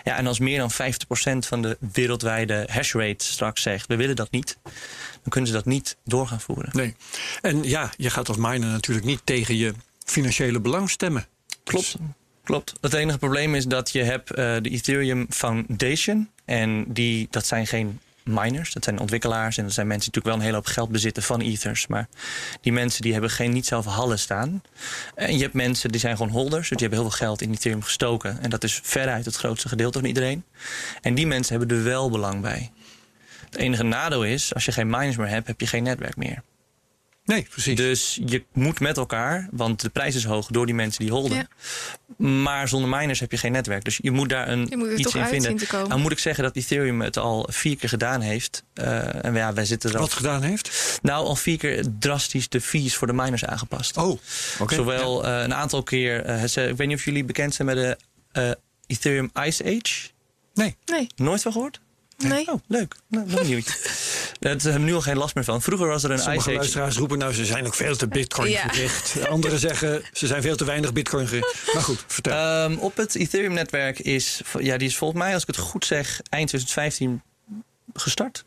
Ja, 0.03 0.17
en 0.17 0.27
als 0.27 0.39
meer 0.39 0.57
dan 0.57 0.71
50% 0.71 1.45
van 1.47 1.61
de 1.61 1.77
wereldwijde 1.93 2.67
hashrate 2.71 3.23
straks 3.25 3.61
zegt, 3.61 3.87
we 3.87 3.95
willen 3.95 4.15
dat 4.15 4.31
niet, 4.31 4.57
dan 5.11 5.29
kunnen 5.29 5.49
ze 5.49 5.55
dat 5.55 5.65
niet 5.65 5.97
door 6.05 6.27
gaan 6.27 6.41
voeren. 6.41 6.69
Nee. 6.73 6.95
En 7.41 7.63
ja, 7.63 7.89
je 7.97 8.09
gaat 8.09 8.27
als 8.27 8.37
miner 8.37 8.69
natuurlijk 8.69 9.05
niet 9.05 9.21
tegen 9.23 9.55
je 9.57 9.73
financiële 10.05 10.59
belang 10.59 10.89
stemmen. 10.89 11.25
Klopt. 11.63 11.95
Klopt. 12.51 12.73
Het 12.81 12.93
enige 12.93 13.17
probleem 13.17 13.55
is 13.55 13.65
dat 13.65 13.91
je 13.91 14.03
hebt 14.03 14.31
eh, 14.31 14.35
de 14.61 14.69
Ethereum 14.69 15.25
Foundation. 15.29 16.29
En 16.45 16.85
die, 16.87 17.27
dat 17.29 17.45
zijn 17.45 17.67
geen 17.67 17.99
miners, 18.23 18.73
dat 18.73 18.83
zijn 18.83 18.99
ontwikkelaars. 18.99 19.57
En 19.57 19.63
dat 19.63 19.73
zijn 19.73 19.87
mensen 19.87 20.11
die 20.11 20.21
natuurlijk 20.21 20.25
wel 20.25 20.35
een 20.35 20.41
hele 20.41 20.55
hoop 20.55 20.75
geld 20.75 20.91
bezitten 20.91 21.23
van 21.23 21.41
ethers. 21.41 21.87
Maar 21.87 22.07
die 22.61 22.71
mensen 22.71 23.01
die 23.01 23.11
hebben 23.11 23.29
geen, 23.29 23.51
niet 23.51 23.65
zelf 23.65 23.85
hallen 23.85 24.19
staan. 24.19 24.63
En 25.15 25.33
je 25.35 25.41
hebt 25.41 25.53
mensen 25.53 25.91
die 25.91 25.99
zijn 25.99 26.17
gewoon 26.17 26.31
holders. 26.31 26.69
Dus 26.69 26.77
die 26.77 26.87
hebben 26.87 26.99
heel 26.99 27.09
veel 27.09 27.27
geld 27.27 27.41
in 27.41 27.51
Ethereum 27.51 27.83
gestoken. 27.83 28.41
En 28.41 28.49
dat 28.49 28.63
is 28.63 28.79
veruit 28.83 29.25
het 29.25 29.35
grootste 29.35 29.67
gedeelte 29.67 29.99
van 29.99 30.07
iedereen. 30.07 30.43
En 31.01 31.15
die 31.15 31.27
mensen 31.27 31.57
hebben 31.57 31.77
er 31.77 31.83
wel 31.83 32.09
belang 32.09 32.41
bij. 32.41 32.71
Het 33.45 33.55
enige 33.55 33.83
nadeel 33.83 34.23
is, 34.23 34.53
als 34.53 34.65
je 34.65 34.71
geen 34.71 34.89
miners 34.89 35.17
meer 35.17 35.27
hebt, 35.27 35.47
heb 35.47 35.59
je 35.59 35.67
geen 35.67 35.83
netwerk 35.83 36.15
meer. 36.15 36.43
Nee, 37.31 37.47
precies. 37.49 37.75
Dus 37.75 38.19
je 38.25 38.43
moet 38.53 38.79
met 38.79 38.97
elkaar, 38.97 39.47
want 39.51 39.81
de 39.81 39.89
prijs 39.89 40.15
is 40.15 40.23
hoog 40.23 40.47
door 40.47 40.65
die 40.65 40.75
mensen 40.75 41.01
die 41.03 41.11
holden. 41.13 41.47
Maar 42.17 42.67
zonder 42.67 42.89
miners 42.99 43.19
heb 43.19 43.31
je 43.31 43.37
geen 43.37 43.51
netwerk. 43.51 43.83
Dus 43.83 43.99
je 44.01 44.11
moet 44.11 44.29
daar 44.29 44.47
een, 44.47 44.67
Je 44.69 44.77
moet 44.77 44.87
er 44.87 44.93
iets 44.93 45.01
toch 45.03 45.13
in 45.15 45.21
uit 45.21 45.29
vinden. 45.29 45.49
zien 45.49 45.57
te 45.59 45.67
komen. 45.67 45.89
Nou 45.89 45.99
moet 46.01 46.11
ik 46.11 46.19
zeggen 46.19 46.43
dat 46.43 46.55
Ethereum 46.55 47.01
het 47.01 47.17
al 47.17 47.47
vier 47.51 47.77
keer 47.77 47.89
gedaan 47.89 48.21
heeft. 48.21 48.63
Eh, 48.73 49.25
en 49.25 49.33
ja, 49.33 49.53
wij 49.53 49.65
zitten 49.65 49.89
er 49.89 49.95
al, 49.95 50.01
Wat 50.01 50.13
gedaan 50.13 50.41
heeft? 50.41 50.99
nou 51.01 51.25
al 51.25 51.35
vier 51.35 51.57
keer 51.57 51.85
drastisch 51.99 52.49
de 52.49 52.61
fees 52.61 52.95
voor 52.95 53.07
de 53.07 53.13
miners 53.13 53.45
aangepast. 53.45 53.97
Oh, 53.97 54.19
oké. 54.59 54.73
Zowel 54.75 55.25
eh, 55.25 55.41
een 55.43 55.53
aantal 55.53 55.83
keer, 55.83 56.25
eh, 56.25 56.43
ze- 56.43 56.67
ik 56.67 56.75
weet 56.77 56.87
niet 56.87 56.97
of 56.97 57.05
jullie 57.05 57.23
bekend 57.25 57.53
zijn 57.55 57.67
met 57.67 57.75
de 57.77 57.97
eh, 58.31 58.51
Ethereum 58.87 59.31
Ice 59.43 59.63
Age. 59.63 60.09
Nee. 60.53 60.75
Nee, 60.85 61.07
Nooit 61.15 61.41
van 61.41 61.51
gehoord? 61.51 61.79
Nee. 62.23 62.47
Oh, 62.51 62.59
leuk. 62.67 62.95
Nou, 63.07 63.45
nieuwtje. 63.45 63.73
Daar 64.39 64.51
hebben 64.51 64.73
we 64.73 64.79
nu 64.79 64.93
al 64.93 65.01
geen 65.01 65.17
last 65.17 65.35
meer 65.35 65.43
van. 65.43 65.61
Vroeger 65.61 65.87
was 65.87 66.03
er 66.03 66.11
een 66.11 66.19
Sommige 66.19 66.39
Ice 66.39 66.49
Age. 66.49 66.57
luisteraars 66.57 66.97
roepen 66.97 67.17
nou, 67.17 67.33
ze 67.33 67.45
zijn 67.45 67.65
ook 67.65 67.75
veel 67.75 67.95
te 67.95 68.07
bitcoin 68.07 68.49
Ja. 68.51 68.67
gericht. 68.67 69.27
Anderen 69.27 69.59
zeggen, 69.69 70.03
ze 70.13 70.27
zijn 70.27 70.41
veel 70.41 70.55
te 70.55 70.65
weinig 70.65 70.93
bitcoin 70.93 71.27
gericht. 71.27 71.73
Maar 71.73 71.83
goed, 71.83 72.03
vertel. 72.07 72.33
Ehm, 72.33 72.77
op 72.77 72.97
het 72.97 73.15
Ethereum-netwerk 73.15 73.99
is, 73.99 74.41
ja, 74.59 74.77
die 74.77 74.87
is 74.87 74.97
volgens 74.97 75.19
mij, 75.19 75.33
als 75.33 75.41
ik 75.41 75.47
het 75.47 75.57
goed 75.57 75.85
zeg, 75.85 76.07
eind 76.29 76.47
2015 76.47 77.21
gestart. 77.93 78.45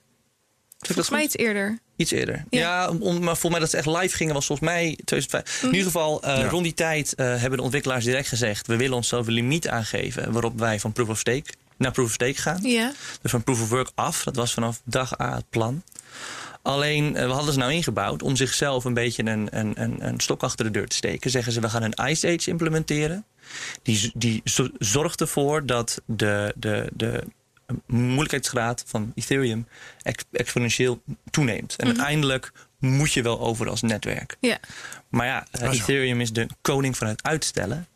Volgens 0.78 1.10
mij 1.10 1.22
iets 1.22 1.36
eerder. 1.36 1.78
Iets 1.96 2.10
eerder. 2.10 2.44
Ja. 2.50 2.58
Ja, 2.60 2.88
om, 2.90 3.18
maar 3.18 3.36
volgens 3.36 3.50
mij 3.50 3.60
dat 3.60 3.70
ze 3.70 3.76
echt 3.76 3.86
live 3.86 4.16
gingen 4.16 4.34
was 4.34 4.46
volgens 4.46 4.68
mij 4.68 4.98
2005. 5.04 5.62
In 5.62 5.68
ieder 5.68 5.86
geval, 5.86 6.22
eh, 6.22 6.38
Ja. 6.38 6.48
rond 6.48 6.64
die 6.64 6.74
tijd 6.74 7.14
eh, 7.14 7.26
hebben 7.26 7.56
de 7.58 7.62
ontwikkelaars 7.64 8.04
direct 8.04 8.28
gezegd... 8.28 8.66
we 8.66 8.76
willen 8.76 8.96
onszelf 8.96 9.26
een 9.26 9.32
limiet 9.32 9.68
aangeven 9.68 10.32
waarop 10.32 10.58
wij 10.58 10.80
van 10.80 10.92
proof 10.92 11.08
of 11.08 11.18
stake 11.18 11.44
naar 11.84 11.92
proof 11.92 12.06
of 12.06 12.12
stake 12.12 12.34
gaan. 12.40 12.62
Ja. 12.62 12.92
Dus 13.22 13.30
van 13.30 13.42
proof 13.44 13.62
of 13.62 13.68
work 13.68 13.90
af. 13.94 14.24
Dat 14.24 14.36
was 14.36 14.54
vanaf 14.54 14.80
dag 14.84 15.20
A 15.20 15.34
het 15.34 15.50
plan. 15.50 15.82
Alleen, 16.62 17.16
eh, 17.16 17.26
we 17.26 17.32
hadden 17.32 17.52
ze 17.52 17.58
nou 17.58 17.72
ingebouwd 17.72 18.22
om 18.22 18.36
zichzelf 18.36 18.84
een 18.84 18.94
beetje 18.94 19.24
een, 19.24 19.48
een, 19.58 19.82
een, 19.82 20.06
een 20.06 20.20
stok 20.20 20.42
achter 20.42 20.64
de 20.64 20.70
deur 20.70 20.88
te 20.88 20.96
steken. 20.96 21.30
Zeggen 21.30 21.52
ze, 21.52 21.60
we 21.60 21.68
gaan 21.68 21.82
een 21.82 22.08
Ice 22.10 22.26
Age 22.26 22.50
implementeren. 22.50 23.24
Die, 23.82 24.12
die 24.14 24.40
zo- 24.44 24.68
zorgt 24.78 25.20
ervoor 25.20 25.66
dat 25.66 26.02
de, 26.06 26.52
de, 26.56 26.88
de 26.94 27.24
moeilijkheidsgraad 27.86 28.84
van 28.86 29.12
Ethereum 29.14 29.66
ex- 30.02 30.24
exponentieel 30.32 31.02
toeneemt. 31.30 31.76
En 31.76 31.86
uiteindelijk 31.86 32.52
moet 32.78 33.12
je 33.12 33.22
wel 33.22 33.40
over 33.40 33.68
als 33.68 33.82
netwerk. 33.82 34.36
Ja. 34.40 34.58
Maar 35.08 35.26
ja, 35.26 35.46
eh. 35.50 35.72
Ethereum 35.72 36.20
is 36.20 36.32
de 36.32 36.46
koning 36.62 36.96
van 36.96 37.06
het 37.06 37.22
uitstellen. 37.22 37.86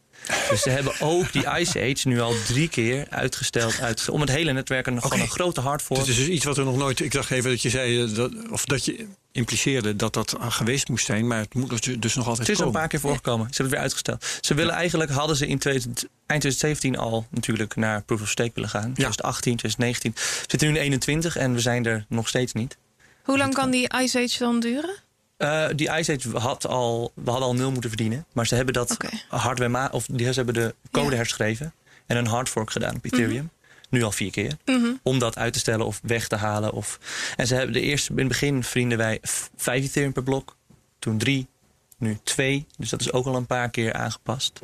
Dus 0.50 0.62
ze 0.62 0.70
hebben 0.70 1.00
ook 1.00 1.32
die 1.32 1.44
Ice 1.58 1.80
Age 1.80 2.08
nu 2.08 2.20
al 2.20 2.34
drie 2.46 2.68
keer 2.68 3.06
uitgesteld. 3.10 3.80
uitgesteld 3.80 4.14
om 4.16 4.20
het 4.20 4.30
hele 4.30 4.52
netwerk 4.52 4.86
een, 4.86 5.02
gewoon 5.02 5.12
Oké. 5.12 5.22
een 5.22 5.30
grote 5.34 5.60
hard 5.60 5.82
voor. 5.82 5.98
Het 5.98 6.08
is 6.08 6.16
dus 6.16 6.26
iets 6.28 6.44
wat 6.44 6.56
we 6.56 6.62
nog 6.62 6.76
nooit. 6.76 7.00
Ik 7.00 7.12
dacht 7.12 7.30
even 7.30 7.50
dat 7.50 7.62
je 7.62 7.70
zei. 7.70 8.02
eh, 8.02 8.14
Dat, 8.14 8.32
of 8.50 8.64
dat 8.64 8.84
je 8.84 9.06
impliceerde 9.32 9.96
dat 9.96 10.14
dat 10.14 10.36
geweest 10.38 10.88
moest 10.88 11.06
zijn. 11.06 11.26
Maar 11.26 11.38
het 11.38 11.54
moet 11.54 12.02
dus- 12.02 12.14
nog 12.14 12.26
altijd 12.28 12.46
Het 12.46 12.56
is 12.56 12.60
al 12.62 12.66
een 12.66 12.72
paar 12.72 12.88
keer 12.88 13.00
voorgekomen. 13.00 13.46
Ze 13.50 13.62
hebben 13.62 13.64
het 13.64 13.72
weer 13.72 13.80
uitgesteld. 13.82 14.44
Ze 14.44 14.54
willen 14.54 14.74
eigenlijk, 14.74 15.10
hadden 15.10 15.36
ze 15.36 15.46
in 15.46 15.58
2000 15.58 15.98
eind 16.26 16.42
2017 16.42 16.98
al 16.98 17.26
natuurlijk 17.30 17.76
naar 17.76 18.02
Proof 18.02 18.20
of 18.20 18.28
Stake 18.28 18.50
willen 18.54 18.70
gaan. 18.70 18.92
2018, 18.92 19.56
2019. 19.56 20.12
We 20.14 20.44
zitten 20.46 20.68
nu 20.68 20.74
in 20.74 20.80
21 20.82 21.36
en 21.36 21.52
we 21.54 21.60
zijn 21.60 21.86
er 21.86 22.04
nog 22.08 22.28
steeds 22.28 22.52
niet. 22.52 22.76
Hoe 23.22 23.38
lang 23.38 23.54
kan 23.54 23.70
die 23.70 23.90
Ice 24.02 24.18
Age 24.18 24.38
dan 24.38 24.60
duren? 24.60 24.94
Eh, 25.38 25.66
die 25.76 25.88
Ice 25.98 26.12
Age 26.12 26.38
had 26.38 26.66
al, 26.66 27.12
we 27.14 27.30
hadden 27.30 27.48
al 27.48 27.54
nul 27.54 27.70
moeten 27.70 27.90
verdienen. 27.90 28.26
Maar 28.32 28.46
ze 28.46 28.54
hebben 28.54 28.74
dat 28.74 28.90
Oké. 28.92 29.08
hardware, 29.28 29.70
ma- 29.70 29.88
of 29.92 30.06
die, 30.06 30.26
ze 30.26 30.32
hebben 30.32 30.54
de 30.54 30.74
code 30.90 31.10
Ja. 31.10 31.16
herschreven. 31.16 31.74
En 32.06 32.16
een 32.16 32.26
hard 32.26 32.48
fork 32.48 32.70
gedaan 32.70 32.94
op 32.96 33.04
Ethereum. 33.04 33.50
Nu 33.90 34.02
al 34.02 34.12
vier 34.12 34.30
keer. 34.30 34.56
Mhm. 34.64 34.86
Om 35.02 35.18
dat 35.18 35.36
uit 35.36 35.52
te 35.52 35.58
stellen 35.58 35.86
of 35.86 36.00
weg 36.02 36.28
te 36.28 36.36
halen. 36.36 36.72
Of... 36.72 36.98
En 37.36 37.46
ze 37.46 37.54
hebben 37.54 37.72
de 37.72 37.80
eerste, 37.80 38.10
in 38.12 38.18
het 38.18 38.28
begin 38.28 38.62
vrienden 38.64 38.98
wij 38.98 39.18
vijf 39.56 39.84
Ethereum 39.84 40.12
per 40.12 40.22
blok. 40.22 40.56
Toen 40.98 41.18
drie, 41.18 41.46
nu 41.98 42.18
twee. 42.22 42.66
Dus 42.76 42.88
dat 42.90 43.00
is 43.00 43.12
ook 43.12 43.26
al 43.26 43.36
een 43.36 43.46
paar 43.46 43.70
keer 43.70 43.92
aangepast. 43.92 44.60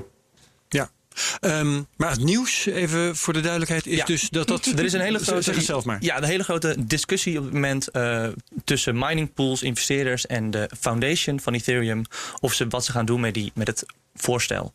Ehm, 1.40 1.82
maar 1.96 2.10
het 2.10 2.24
nieuws, 2.24 2.66
even 2.66 3.16
voor 3.16 3.32
de 3.32 3.40
duidelijkheid, 3.40 3.86
is 3.86 3.96
Ja. 3.96 4.04
dus 4.04 4.28
dat 4.30 4.48
dat. 4.48 4.66
Er 4.76 4.84
is 4.84 4.92
een 4.92 5.00
hele 5.00 5.18
grote, 5.18 5.42
Zeg 5.42 5.54
het 5.56 5.64
zelf 5.64 5.84
maar. 5.84 5.96
Ja, 6.00 6.20
de 6.20 6.26
hele 6.26 6.44
grote 6.44 6.74
discussie 6.78 7.38
op 7.38 7.44
het 7.44 7.52
moment 7.52 7.88
eh, 7.88 8.26
tussen 8.64 8.98
mining 8.98 9.34
pools, 9.34 9.62
investeerders 9.62 10.26
en 10.26 10.50
de 10.50 10.70
foundation 10.80 11.40
van 11.40 11.54
Ethereum. 11.54 12.02
Of 12.40 12.52
ze 12.54 12.66
wat 12.68 12.84
ze 12.84 12.92
gaan 12.92 13.04
doen 13.06 13.20
met, 13.20 13.34
die, 13.34 13.52
met 13.54 13.66
het 13.66 13.84
voorstel 14.14 14.72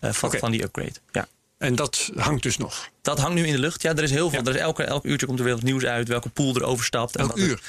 eh, 0.00 0.12
van, 0.12 0.32
van 0.32 0.50
die 0.50 0.62
upgrade. 0.62 0.92
Ja. 1.12 1.28
En 1.58 1.74
dat 1.74 2.10
hangt 2.16 2.42
dus 2.42 2.56
nog. 2.56 2.88
Dat 3.02 3.18
hangt 3.18 3.34
nu 3.34 3.46
in 3.46 3.52
de 3.52 3.58
lucht. 3.58 3.82
Ja, 3.82 3.90
er 3.90 4.02
is 4.02 4.10
heel 4.10 4.30
veel. 4.30 4.38
Ja. 4.40 4.44
Er 4.46 4.54
is 4.54 4.60
elke, 4.60 4.82
elk 4.82 5.04
uurtje 5.04 5.26
komt 5.26 5.38
er 5.38 5.44
weer 5.44 5.54
wat 5.54 5.62
nieuws 5.62 5.84
uit. 5.84 6.08
Welke 6.08 6.28
pool 6.28 6.54
er 6.54 6.64
overstapt. 6.64 7.16
en 7.16 7.22
Elk 7.22 7.30
het- 7.36 7.40
uur. 7.46 7.60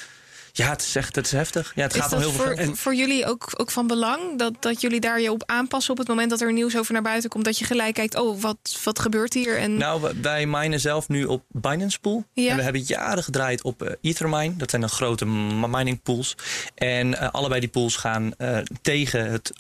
Ja, 0.56 0.70
het 0.70 0.82
is 0.82 0.96
echt 0.96 1.16
het 1.16 1.26
is 1.26 1.32
heftig. 1.32 1.72
Ja, 1.76 1.82
het 1.84 1.94
Is 1.94 2.02
gaat 2.02 2.14
om 2.14 2.20
dat 2.22 2.30
heel 2.30 2.38
veel 2.38 2.46
voor. 2.46 2.56
En- 2.64 2.76
voor 2.76 2.96
jullie 2.96 3.26
ook, 3.26 3.50
ook 3.58 3.72
van 3.72 3.88
belang? 3.88 4.38
Dat, 4.38 4.54
dat 4.60 4.82
jullie 4.82 5.00
daar 5.00 5.22
je 5.22 5.32
op 5.32 5.44
aanpassen 5.46 5.92
op 5.92 5.98
het 5.98 6.08
moment 6.08 6.30
dat 6.30 6.42
er 6.42 6.54
nieuws 6.54 6.78
over 6.78 6.94
naar 6.94 7.02
buiten 7.02 7.30
komt? 7.30 7.46
Dat 7.46 7.58
je 7.58 7.66
gelijk 7.66 7.94
kijkt, 7.94 8.16
oh, 8.20 8.42
wat, 8.42 8.80
wat 8.84 9.00
gebeurt 9.00 9.34
hier? 9.34 9.58
En, 9.58 9.78
Nou, 9.78 10.14
wij 10.22 10.46
minen 10.46 10.80
zelf 10.80 11.10
nu 11.10 11.26
op 11.26 11.44
Binance 11.48 12.00
Pool. 12.00 12.24
Ja. 12.34 12.50
En 12.50 12.56
we 12.58 12.64
hebben 12.64 12.82
jaren 12.82 13.24
gedraaid 13.24 13.64
op 13.64 13.82
eh, 13.84 13.94
Ethermine. 14.02 14.56
Dat 14.56 14.70
zijn 14.70 14.82
de 14.82 14.88
grote 14.88 15.26
mining 15.26 16.02
pools. 16.04 16.36
En 16.76 17.20
eh, 17.20 17.30
allebei 17.32 17.60
die 17.60 17.70
pools 17.70 17.96
gaan 17.96 18.34
eh, 18.38 18.58
tegen 18.82 19.32
het 19.32 19.54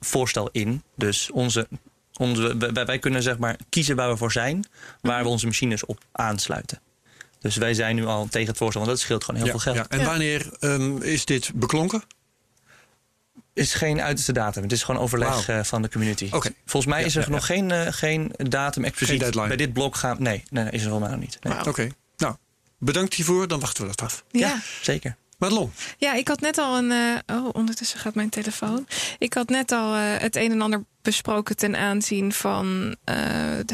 voorstel 0.00 0.48
in. 0.52 0.82
Dus 0.96 1.30
onze, 1.30 1.68
onze, 2.16 2.56
wij, 2.56 2.84
wij 2.84 2.98
kunnen 2.98 3.22
zeg 3.22 3.38
maar 3.38 3.56
kiezen 3.68 3.96
waar 3.96 4.10
we 4.10 4.16
voor 4.16 4.32
zijn. 4.32 4.64
Waar 5.00 5.22
we 5.22 5.28
onze 5.28 5.46
machines 5.46 5.84
op 5.86 5.98
aansluiten. 6.12 6.80
Dus 7.44 7.56
wij 7.56 7.74
zijn 7.74 7.96
nu 7.96 8.06
al 8.06 8.26
tegen 8.30 8.48
het 8.48 8.56
voorstel. 8.56 8.80
Want 8.80 8.92
dat 8.96 9.00
scheelt 9.04 9.24
gewoon 9.24 9.40
heel 9.40 9.52
Ja, 9.52 9.58
veel 9.58 9.72
geld. 9.72 9.76
ja. 9.76 9.96
En 9.96 9.98
Ja. 9.98 10.04
wanneer 10.04 10.52
ehm, 10.60 10.96
is 10.96 11.24
dit 11.24 11.50
beklonken? 11.54 12.02
is 13.52 13.74
geen 13.74 14.00
uiterste 14.00 14.32
datum. 14.32 14.62
Het 14.62 14.72
is 14.72 14.82
gewoon 14.82 15.00
overleg 15.00 15.48
eh, 15.48 15.62
van 15.62 15.82
de 15.82 15.88
community. 15.90 16.28
Oké. 16.32 16.50
Volgens 16.64 16.92
mij 16.92 17.00
Ja, 17.00 17.06
is 17.06 17.16
er 17.16 17.22
ja, 17.22 17.28
nog 17.28 17.46
Geen, 17.46 17.70
eh, 17.70 17.86
geen 17.92 18.32
datum 18.36 18.84
expliciet. 18.84 19.20
deadline. 19.20 19.46
Bij 19.48 19.56
dit 19.56 19.72
blok 19.72 19.96
gaan. 19.96 20.16
Nee, 20.22 20.42
nee, 20.50 20.62
nee 20.64 20.72
is 20.72 20.82
er 20.82 20.88
volgens 20.88 21.08
mij 21.10 21.18
nog 21.18 21.26
niet. 21.28 21.38
Nee. 21.42 21.66
Oké. 21.66 21.88
Nou, 22.16 22.34
bedankt 22.78 23.14
hiervoor. 23.14 23.48
Dan 23.48 23.60
wachten 23.60 23.82
we 23.82 23.88
dat 23.88 24.02
af. 24.02 24.24
ja. 24.30 24.48
Ja, 24.48 24.60
zeker. 24.82 25.16
Madelon. 25.38 25.72
Ja, 25.98 26.14
ik 26.14 26.28
had 26.28 26.40
net 26.40 26.58
al 26.58 26.76
een. 26.78 26.90
eh, 27.26 27.36
oh, 27.36 27.48
ondertussen 27.52 27.98
gaat 27.98 28.14
mijn 28.14 28.28
telefoon. 28.28 28.86
Ik 29.18 29.34
had 29.34 29.48
net 29.48 29.72
al 29.72 29.94
eh, 29.94 30.00
het 30.18 30.36
een 30.36 30.50
en 30.52 30.60
ander 30.60 30.84
besproken 31.04 31.56
ten 31.56 31.76
aanzien 31.76 32.32
van 32.32 32.96
eh, 33.04 33.16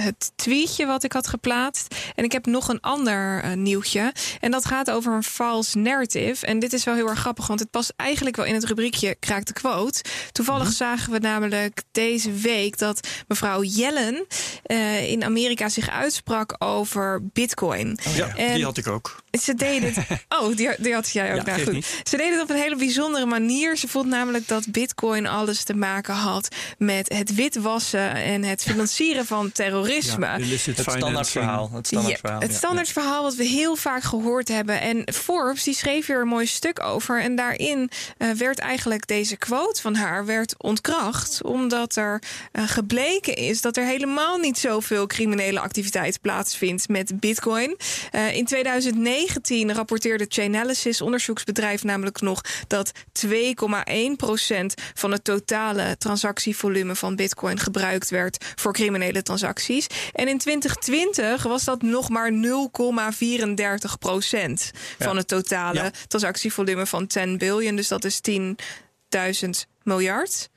het 0.01 0.33
tweetje 0.37 0.87
wat 0.87 1.03
ik 1.05 1.13
had 1.13 1.27
geplaatst. 1.29 1.95
En 2.15 2.25
ik 2.25 2.33
heb 2.33 2.47
nog 2.47 2.69
een 2.69 2.81
ander 2.81 3.43
eh, 3.43 3.53
nieuwtje. 3.53 4.13
En 4.41 4.51
dat 4.51 4.65
gaat 4.65 4.91
over 4.91 5.13
een 5.13 5.23
false 5.23 5.79
narrative. 5.79 6.47
En 6.47 6.59
dit 6.59 6.73
is 6.73 6.85
wel 6.85 6.95
heel 6.95 7.09
erg 7.09 7.19
grappig, 7.19 7.47
want 7.47 7.61
het 7.61 7.71
past 7.71 7.93
eigenlijk 7.97 8.37
wel 8.37 8.45
in 8.45 8.55
het 8.55 8.65
rubriekje 8.65 9.15
Kraak 9.21 9.45
de 9.45 9.53
quote. 9.53 10.03
Toevallig 10.33 10.73
zagen 10.73 11.13
we 11.13 11.19
namelijk 11.19 11.83
deze 11.93 12.33
week 12.33 12.79
dat 12.79 13.09
mevrouw 13.29 13.63
Yellen 13.63 14.27
eh, 14.63 15.11
in 15.11 15.25
Amerika 15.25 15.69
zich 15.69 15.91
uitsprak 15.91 16.55
over 16.59 17.27
Bitcoin. 17.33 17.99
Ja, 18.15 18.37
En- 18.37 18.55
die 18.55 18.65
had 18.65 18.77
ik 18.77 18.87
ook. 18.87 19.23
Ze 19.41 19.55
deed 19.55 19.83
het. 19.83 19.97
Oh, 20.41 20.57
die, 20.57 20.69
die 20.79 20.95
had 20.95 21.11
jij 21.11 21.31
ook. 21.31 21.37
Ja, 21.37 21.45
nou, 21.45 21.63
goed. 21.63 21.73
niet. 21.73 22.01
Ze 22.05 22.17
deed 22.17 22.33
het 22.33 22.43
op 22.43 22.51
een 22.51 22.57
hele 22.57 22.77
bijzondere 22.77 23.27
manier. 23.27 23.77
Ze 23.77 23.89
vond 23.89 24.07
namelijk 24.07 24.49
dat 24.49 24.71
Bitcoin 24.71 25.27
alles 25.27 25.65
te 25.65 25.75
maken 25.75 26.15
had 26.15 26.49
met 26.79 27.09
het 27.21 27.35
witwassen 27.35 28.15
en 28.15 28.45
het 28.45 28.63
financieren 28.63 29.27
van 29.27 29.53
terrorisme. 29.53 30.27
Ja, 30.27 30.39
Het 30.39 30.61
standaard 30.61 30.91
financing. 30.91 31.27
verhaal. 31.45 31.71
Het 31.73 31.87
standaard 31.87 32.13
Ja, 32.15 32.19
verhaal. 32.21 32.41
het 32.41 32.51
ja. 32.51 32.57
standaard 32.57 32.89
verhaal 32.89 33.23
wat 33.23 33.35
we 33.35 33.45
heel 33.45 33.77
vaak 33.77 34.03
gehoord 34.03 34.49
hebben. 34.49 34.81
En 34.81 35.13
Forbes 35.15 35.65
die 35.65 35.75
schreef 35.75 36.07
hier 36.07 36.21
een 36.21 36.29
mooi 36.29 36.47
stuk 36.47 36.83
over. 36.83 37.23
En 37.23 37.37
daarin 37.37 37.91
eh, 38.17 38.31
werd 38.31 38.59
eigenlijk 38.59 39.07
deze 39.07 39.37
quote 39.37 39.81
van 39.81 39.95
haar 39.95 40.27
werd 40.27 40.55
ontkracht. 40.63 41.43
Omdat 41.43 41.97
er 41.97 42.23
eh, 42.53 42.69
gebleken 42.69 43.37
is 43.37 43.61
dat 43.61 43.77
er 43.77 43.85
helemaal 43.85 44.39
niet 44.39 44.59
zoveel 44.59 45.07
criminele 45.07 45.61
activiteit 45.61 46.21
plaatsvindt 46.21 46.89
met 46.89 47.21
bitcoin. 47.21 47.77
Eh, 48.11 48.37
in 48.37 48.45
2019 48.45 49.73
rapporteerde 49.75 50.27
Chainalysis, 50.29 51.01
onderzoeksbedrijf, 51.01 51.85
namelijk 51.85 52.21
nog 52.21 52.41
dat 52.67 52.93
2,1% 53.13 54.75
van 54.95 55.13
het 55.13 55.25
totale 55.25 55.97
transactievolume 55.99 56.95
van 56.95 57.10
bitcoin 57.17 57.59
gebruikt 57.59 58.11
werd 58.11 58.45
voor 58.55 58.73
criminele 58.73 59.23
transacties. 59.23 59.87
En 60.13 60.29
in 60.29 60.39
2020 60.39 61.43
was 61.43 61.65
dat 61.65 61.83
nog 61.83 62.09
maar 62.09 62.31
0,34 62.33 63.99
procent 63.99 64.71
van 64.99 65.17
het 65.17 65.29
totale 65.29 65.83
Ja. 65.83 65.91
transactievolume 66.09 66.87
van 66.87 67.07
10 67.07 67.39
billion. 67.39 67.77
Dus 67.77 67.89
dat 67.89 68.05
is 68.05 68.21
10.000 68.31 69.67
miljard. 69.83 70.49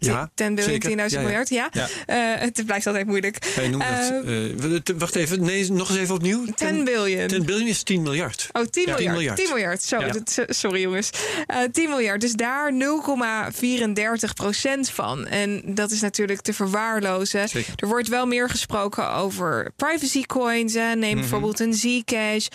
Ja, 0.00 0.30
10 0.34 0.54
biljoen, 0.54 0.72
zeker. 0.72 0.88
10.000 0.90 0.96
Ja, 0.96 1.18
ja. 1.20 1.20
miljard. 1.26 1.48
Ja, 1.48 1.68
Ja. 1.72 1.88
Eh, 2.06 2.40
het 2.40 2.62
blijft 2.66 2.86
altijd 2.86 3.06
moeilijk. 3.06 3.52
Wij 3.56 3.68
noemen 3.68 3.86
dat, 3.90 4.24
Eh, 4.24 4.74
eh, 4.94 4.98
wacht 4.98 5.14
even, 5.16 5.42
nee, 5.42 5.72
nog 5.72 5.88
eens 5.90 5.98
even 5.98 6.14
opnieuw. 6.14 6.44
10 6.54 6.84
biljoen. 6.84 7.26
10 7.26 7.44
biljoen 7.44 7.66
is 7.68 7.82
10 7.82 8.02
miljard. 8.02 8.48
Oh, 8.52 8.62
10 8.64 8.86
Ja, 8.86 8.94
10 8.94 9.10
miljard. 9.12 9.16
miljard. 9.16 9.36
10 9.38 9.48
miljard. 9.48 9.82
Zo, 9.82 9.98
dat- 9.98 10.56
sorry 10.56 10.80
jongens. 10.80 11.10
Eh 11.46 11.56
10 11.72 11.88
miljard. 11.88 12.20
Dus 12.20 12.32
daar 12.32 12.72
0,34 12.72 14.32
procent 14.34 14.90
van. 14.90 15.26
En 15.26 15.62
dat 15.64 15.90
is 15.90 16.00
natuurlijk 16.00 16.40
te 16.40 16.52
verwaarlozen. 16.52 17.48
Zeker. 17.48 17.72
Er 17.76 17.88
wordt 17.88 18.08
wel 18.08 18.26
meer 18.26 18.48
gesproken 18.50 19.10
over 19.12 19.70
privacy 19.76 20.22
coins. 20.22 20.74
Hè. 20.74 20.94
Neem 20.94 21.10
Mhm. 21.10 21.20
bijvoorbeeld 21.20 21.60
een 21.60 21.74
Zcash. 21.74 22.46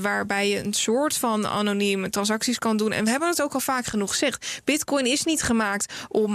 waarbij 0.00 0.48
je 0.48 0.58
een 0.64 0.74
soort 0.74 1.16
van 1.16 1.46
anonieme 1.46 2.10
transacties 2.10 2.58
kan 2.58 2.76
doen. 2.76 2.92
En 2.92 3.04
we 3.04 3.10
hebben 3.10 3.28
het 3.28 3.42
ook 3.42 3.52
al 3.54 3.60
vaak 3.60 3.84
genoeg 3.86 4.10
gezegd. 4.10 4.60
Bitcoin 4.64 5.06
is 5.06 5.24
niet 5.24 5.42
gemaakt 5.42 5.92
om 6.08 6.34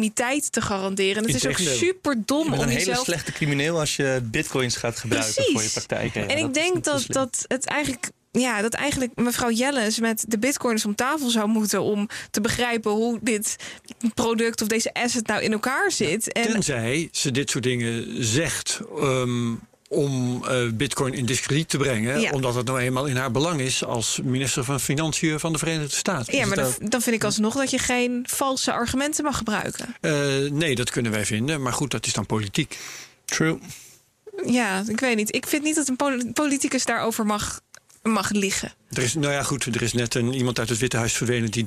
anonimiteit 0.00 0.52
te 0.52 0.60
garanderen. 0.60 1.24
Het 1.24 1.34
is 1.34 1.46
ook 1.46 1.58
super 1.58 2.22
dom 2.24 2.44
Je 2.44 2.50
bent 2.50 2.62
om 2.62 2.68
een 2.68 2.76
hele 2.76 2.96
slechte 2.96 3.32
crimineel 3.32 3.78
als 3.78 3.96
je 3.96 4.20
bitcoins 4.24 4.76
gaat 4.76 4.98
gebruiken 4.98 5.34
Precies. 5.34 5.52
voor 5.52 5.62
je 5.62 5.70
praktijken. 5.70 6.20
Ja, 6.22 6.28
En 6.28 6.38
ik 6.38 6.54
denk 6.54 6.84
dat, 6.84 7.04
dat 7.06 7.44
het 7.46 7.64
eigenlijk. 7.64 8.10
Ja, 8.32 8.62
dat 8.62 8.74
eigenlijk 8.74 9.12
mevrouw 9.14 9.50
Jelles 9.50 9.98
met 10.00 10.24
de 10.28 10.38
bitcoiners 10.38 10.84
om 10.84 10.94
tafel 10.94 11.30
zou 11.30 11.48
moeten 11.48 11.82
om 11.82 12.08
te 12.30 12.40
begrijpen 12.40 12.90
hoe 12.90 13.18
dit 13.22 13.56
product 14.14 14.62
of 14.62 14.68
deze 14.68 14.92
asset 14.92 15.26
nou 15.26 15.42
in 15.42 15.52
elkaar 15.52 15.90
zit. 15.90 16.32
En 16.32 16.52
Tenzij 16.52 17.08
ze 17.12 17.30
dit 17.30 17.50
soort 17.50 17.64
dingen 17.64 18.24
zegt 18.24 18.80
ehm, 18.98 19.54
om 19.92 20.44
eh, 20.44 20.68
bitcoin 20.74 21.14
in 21.14 21.26
discrediet 21.26 21.68
te 21.68 21.76
brengen. 21.78 22.20
Ja. 22.20 22.30
Omdat 22.30 22.54
het 22.54 22.66
nou 22.66 22.78
eenmaal 22.80 23.06
in 23.06 23.16
haar 23.16 23.30
belang 23.30 23.60
is 23.60 23.84
als 23.84 24.20
minister 24.22 24.64
van 24.64 24.80
Financiën 24.80 25.40
van 25.40 25.52
de 25.52 25.58
Verenigde 25.58 25.96
Staten. 25.96 26.34
ja, 26.36 26.40
Is 26.42 26.46
maar 26.48 26.56
dan, 26.56 26.74
dan 26.88 27.00
vind 27.02 27.16
ik 27.16 27.24
alsnog 27.24 27.54
dat 27.54 27.70
je 27.70 27.78
geen 27.78 28.24
valse 28.28 28.72
argumenten 28.72 29.24
mag 29.24 29.36
gebruiken. 29.36 29.96
Eh, 30.00 30.12
nee, 30.50 30.74
dat 30.74 30.90
kunnen 30.90 31.12
wij 31.12 31.26
vinden. 31.26 31.62
Maar 31.62 31.72
goed, 31.72 31.90
dat 31.90 32.06
is 32.06 32.12
dan 32.12 32.26
politiek. 32.26 32.78
True. 33.24 33.58
Ja, 34.46 34.82
ik 34.88 35.00
weet 35.00 35.16
niet. 35.16 35.34
Ik 35.34 35.46
vind 35.46 35.62
niet 35.62 35.74
dat 35.74 35.88
een 35.88 35.96
poli- 35.96 36.32
politicus 36.32 36.84
daarover 36.84 37.26
mag, 37.26 37.60
mag 38.02 38.30
liggen. 38.30 38.72
Er 38.90 39.02
is, 39.02 39.14
nou 39.14 39.32
ja, 39.32 39.42
goed, 39.42 39.64
er 39.64 39.82
is 39.82 39.92
net 39.92 40.14
een, 40.14 40.32
iemand 40.34 40.58
uit 40.58 40.68
het 40.68 40.78
Witte 40.78 40.96
Huis 40.96 41.12
verdwenen 41.12 41.50
die 41.50 41.64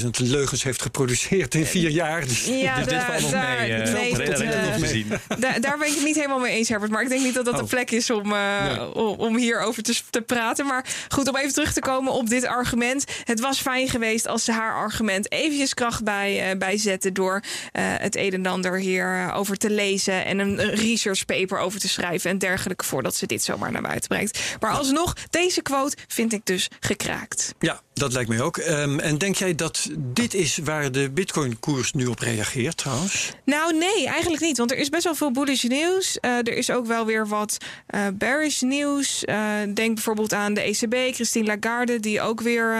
30.000 0.00 0.10
leugens 0.18 0.62
heeft 0.62 0.82
geproduceerd 0.82 1.54
in 1.54 1.66
vier 1.66 1.90
jaar. 1.90 2.20
Dus 2.26 2.44
Ja, 2.44 2.74
Dus 2.74 2.84
dit 2.84 2.92
daar- 2.94 3.06
valt 3.06 3.20
nog 3.20 3.30
mee. 3.32 3.72
eh, 3.72 3.92
nee, 3.92 4.12
eh, 4.22 5.04
nog. 5.08 5.20
Daar, 5.38 5.60
daar 5.60 5.78
ben 5.78 5.86
ik 5.88 5.94
het 5.94 6.04
niet 6.04 6.14
helemaal 6.14 6.38
mee 6.38 6.56
eens, 6.56 6.68
Herbert. 6.68 6.90
Maar 6.90 7.02
ik 7.02 7.08
denk 7.08 7.22
niet 7.22 7.34
dat 7.34 7.44
dat 7.44 7.56
de 7.56 7.62
Oh. 7.62 7.68
plek 7.68 7.90
is 7.90 8.10
om, 8.10 8.32
eh, 8.32 8.64
Nee. 8.76 8.94
om, 8.94 9.18
om 9.18 9.36
hierover 9.36 9.82
te, 9.82 10.00
te 10.10 10.20
praten. 10.20 10.66
Maar 10.66 10.86
goed, 11.08 11.28
om 11.28 11.36
even 11.36 11.52
terug 11.52 11.72
te 11.72 11.80
komen 11.80 12.12
op 12.12 12.28
dit 12.28 12.44
argument. 12.46 13.04
Het 13.24 13.40
was 13.40 13.60
fijn 13.60 13.88
geweest 13.88 14.26
als 14.26 14.44
ze 14.44 14.52
haar 14.52 14.74
argument 14.74 15.32
eventjes 15.32 15.74
kracht 15.74 16.04
bij, 16.04 16.56
bijzetten... 16.58 17.12
door 17.14 17.42
het 17.72 18.16
een 18.16 18.32
en 18.32 18.46
ander 18.46 18.78
hierover 18.78 19.56
te 19.56 19.70
lezen... 19.70 20.24
en 20.24 20.38
een 20.38 20.60
research 20.74 21.24
paper 21.24 21.58
over 21.58 21.80
te 21.80 21.88
schrijven 21.88 22.30
en 22.30 22.38
dergelijke... 22.38 22.84
voordat 22.84 23.16
ze 23.16 23.26
dit 23.26 23.42
zomaar 23.42 23.72
naar 23.72 23.82
buiten 23.82 24.08
brengt. 24.08 24.40
Maar 24.60 24.70
alsnog, 24.70 25.12
deze 25.30 25.62
quote 25.62 25.96
vind 26.08 26.32
ik 26.32 26.40
dus 26.44 26.63
gekraakt. 26.80 27.54
Ja, 27.58 27.80
dat 27.94 28.12
lijkt 28.12 28.28
mij 28.28 28.40
ook. 28.40 28.56
Ehm, 28.56 28.98
en 28.98 29.18
denk 29.18 29.36
jij 29.36 29.54
dat 29.54 29.88
dit 29.96 30.34
is 30.34 30.58
waar 30.64 30.92
de 30.92 31.10
bitcoin-koers 31.10 31.92
nu 31.92 32.06
op 32.06 32.18
reageert 32.18 32.76
trouwens? 32.76 33.32
Nou, 33.44 33.78
nee, 33.78 34.06
eigenlijk 34.06 34.42
niet. 34.42 34.58
Want 34.58 34.70
er 34.70 34.78
is 34.78 34.88
best 34.88 35.04
wel 35.04 35.14
veel 35.14 35.30
bullish 35.30 35.62
nieuws. 35.62 36.20
Eh, 36.20 36.36
er 36.36 36.56
is 36.56 36.70
ook 36.70 36.86
wel 36.86 37.06
weer 37.06 37.28
wat 37.28 37.58
eh, 37.86 38.06
bearish 38.14 38.60
nieuws. 38.60 39.24
Eh, 39.24 39.36
denk 39.74 39.94
bijvoorbeeld 39.94 40.32
aan 40.32 40.54
de 40.54 40.60
ECB, 40.60 41.14
Christine 41.14 41.46
Lagarde, 41.46 42.00
die 42.00 42.20
ook 42.20 42.40
weer 42.40 42.72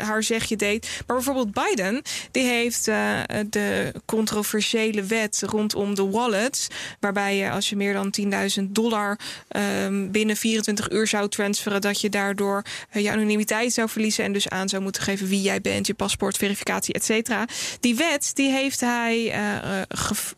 haar 0.00 0.22
zegje 0.22 0.56
deed. 0.56 1.02
Maar 1.06 1.16
bijvoorbeeld 1.16 1.52
Biden, 1.52 2.02
die 2.30 2.44
heeft 2.44 2.84
de 2.84 3.94
controversiële 4.04 5.02
wet 5.02 5.42
rondom 5.46 5.94
de 5.94 6.10
wallets. 6.10 6.68
Waarbij 7.00 7.36
je 7.36 7.50
als 7.50 7.68
je 7.68 7.76
meer 7.76 7.92
dan 7.92 8.10
10.000 8.10 8.74
dollar 8.74 9.18
ehm, 9.48 10.10
binnen 10.10 10.36
24 10.36 10.90
uur 10.90 11.06
zou 11.06 11.28
transferen, 11.28 11.80
dat 11.80 12.00
je 12.00 12.08
daardoor 12.08 12.62
je 12.92 13.10
anonimiteit 13.10 13.72
zou 13.72 13.88
verliezen. 13.88 14.24
En 14.24 14.32
dus 14.32 14.48
aan 14.54 14.68
zou 14.68 14.82
moeten 14.82 15.02
geven 15.02 15.28
wie 15.28 15.42
jij 15.42 15.60
bent, 15.60 15.86
je 15.86 15.94
paspoort, 15.94 16.36
verificatie, 16.36 16.94
et 16.94 17.04
cetera. 17.04 17.44
Die 17.80 17.94
wet, 17.96 18.30
die 18.34 18.50
heeft 18.50 18.80
hij 18.80 19.30
eh, 19.30 19.56
eh, 19.80 19.82
gef- 19.88 20.34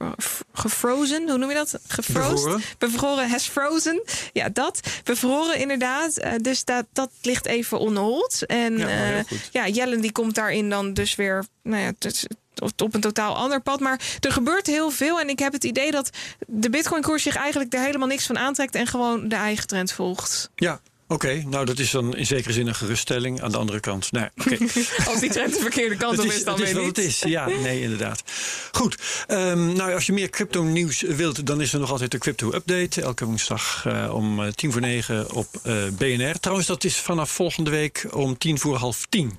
gefrozen. 0.53 1.29
Hoe 1.29 1.39
noem 1.39 1.49
je 1.49 1.55
dat? 1.55 1.79
Gefrozen? 1.87 2.35
Bevroren. 2.35 2.63
Bevroren, 2.79 3.31
has 3.31 3.49
frozen. 3.49 4.03
Ja, 4.33 4.49
dat. 4.49 4.81
Bevroren 5.05 5.59
inderdaad. 5.59 6.17
Eh, 6.17 6.33
dus 6.41 6.65
dat, 6.65 6.85
dat 6.93 7.11
ligt 7.23 7.47
even 7.47 7.79
on 7.79 7.97
hold. 7.97 8.47
En 8.47 8.79
Ja, 8.79 9.25
ja, 9.51 9.69
Jellen 9.69 10.01
die 10.01 10.13
komt 10.13 10.35
daarin 10.35 10.71
dan 10.71 10.95
dus 10.95 11.15
weer... 11.15 11.45
Nou 11.63 11.83
ja, 11.83 11.93
dus 11.99 12.27
op- 12.59 12.83
op 12.83 12.95
een 12.95 13.01
totaal 13.01 13.37
ander 13.37 13.61
pad. 13.61 13.81
Maar 13.81 14.01
er 14.21 14.33
gebeurt 14.33 14.67
heel 14.67 14.91
veel. 14.91 15.21
En 15.21 15.29
ik 15.29 15.39
heb 15.39 15.53
het 15.53 15.65
idee 15.65 15.91
dat 15.91 16.11
de 16.47 16.71
Bitcoin-koers 16.71 17.23
zich 17.23 17.37
eigenlijk 17.37 17.75
er 17.75 17.81
helemaal 17.81 18.09
niks 18.09 18.27
van 18.27 18.39
aantrekt. 18.39 18.75
En 18.75 18.87
gewoon 18.87 19.29
de 19.29 19.35
eigen 19.35 19.67
trend 19.67 19.93
volgt. 19.93 20.51
Ja, 20.55 20.81
oké. 21.09 21.43
Nou, 21.47 21.65
dat 21.65 21.79
is 21.79 21.91
dan 21.91 22.17
in 22.17 22.27
zekere 22.27 22.53
zin 22.53 22.67
een 22.67 22.75
geruststelling. 22.75 23.43
Aan 23.43 23.51
de 23.51 23.59
andere 23.59 23.81
kant. 23.81 24.11
Als 25.09 25.21
die 25.21 25.31
trend 25.31 25.55
de 25.55 25.61
verkeerde 25.61 25.97
kant 25.97 26.19
op 26.19 26.25
is, 26.25 26.45
dan 26.45 26.63
is 26.63 26.73
weer 26.73 26.75
wat 26.75 26.97
het 26.97 26.99
is. 26.99 27.23
Ja, 27.27 27.49
nee, 27.49 27.83
inderdaad. 27.83 28.23
Goed. 28.73 28.97
Ehm, 29.27 29.73
nou, 29.73 29.95
als 29.95 30.07
je 30.07 30.13
meer 30.13 30.31
crypto 30.31 30.63
nieuws 30.63 31.01
wilt, 31.01 31.47
dan 31.47 31.61
is 31.61 31.73
er 31.73 31.81
nog 31.81 31.91
altijd 31.91 32.11
de 32.11 32.19
crypto 32.19 32.53
update. 32.53 33.03
Elke 33.03 33.25
woensdag 33.25 33.85
eh, 33.87 34.15
om 34.15 34.43
eh, 34.43 34.53
tien 34.53 34.73
voor 34.73 34.81
negen 34.81 35.33
op 35.33 35.49
eh, 35.63 35.75
BNR. 35.99 36.41
Trouwens, 36.41 36.69
dat 36.69 36.85
is 36.85 36.97
vanaf 36.97 37.31
volgende 37.31 37.71
week 37.71 38.07
om 38.11 38.39
tien 38.39 38.59
voor 38.59 38.77
half 38.77 39.07
tien. 39.09 39.39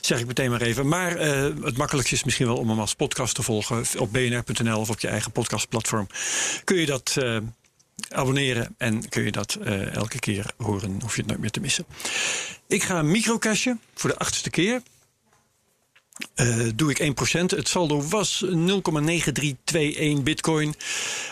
Zeg 0.00 0.20
ik 0.20 0.26
meteen 0.26 0.50
maar 0.50 0.62
even. 0.62 0.88
Maar 0.88 1.18
het 1.62 1.76
makkelijkste 1.76 2.14
is 2.14 2.24
misschien 2.24 2.46
wel 2.46 2.56
om 2.56 2.68
hem 2.68 2.80
als 2.80 2.94
podcast 2.94 3.34
te 3.34 3.42
volgen 3.42 3.84
op 3.98 4.12
bnr.nl 4.12 4.80
of 4.80 4.90
op 4.90 5.00
je 5.00 5.08
eigen 5.08 5.32
podcastplatform. 5.32 6.06
Kun 6.64 6.76
je 6.76 6.86
dat 6.86 7.16
abonneren 8.08 8.74
en 8.78 9.08
kun 9.08 9.24
je 9.24 9.32
dat 9.32 9.54
eh, 9.54 9.94
elke 9.94 10.18
keer 10.18 10.52
horen. 10.56 11.00
Hoef 11.00 11.14
je 11.14 11.20
het 11.20 11.30
nooit 11.30 11.40
meer 11.40 11.50
te 11.50 11.60
missen. 11.60 11.86
Ik 12.66 12.82
ga 12.82 13.02
microcashen 13.02 13.80
voor 13.94 14.10
de 14.10 14.18
achtste 14.18 14.50
keer. 14.50 14.82
Eh, 16.34 16.66
doe 16.74 16.90
ik 16.90 16.98
1%. 16.98 17.50
Het 17.50 17.68
saldo 17.68 18.02
was 18.02 18.44
0,9321 18.46 20.22
bitcoin. 20.22 20.74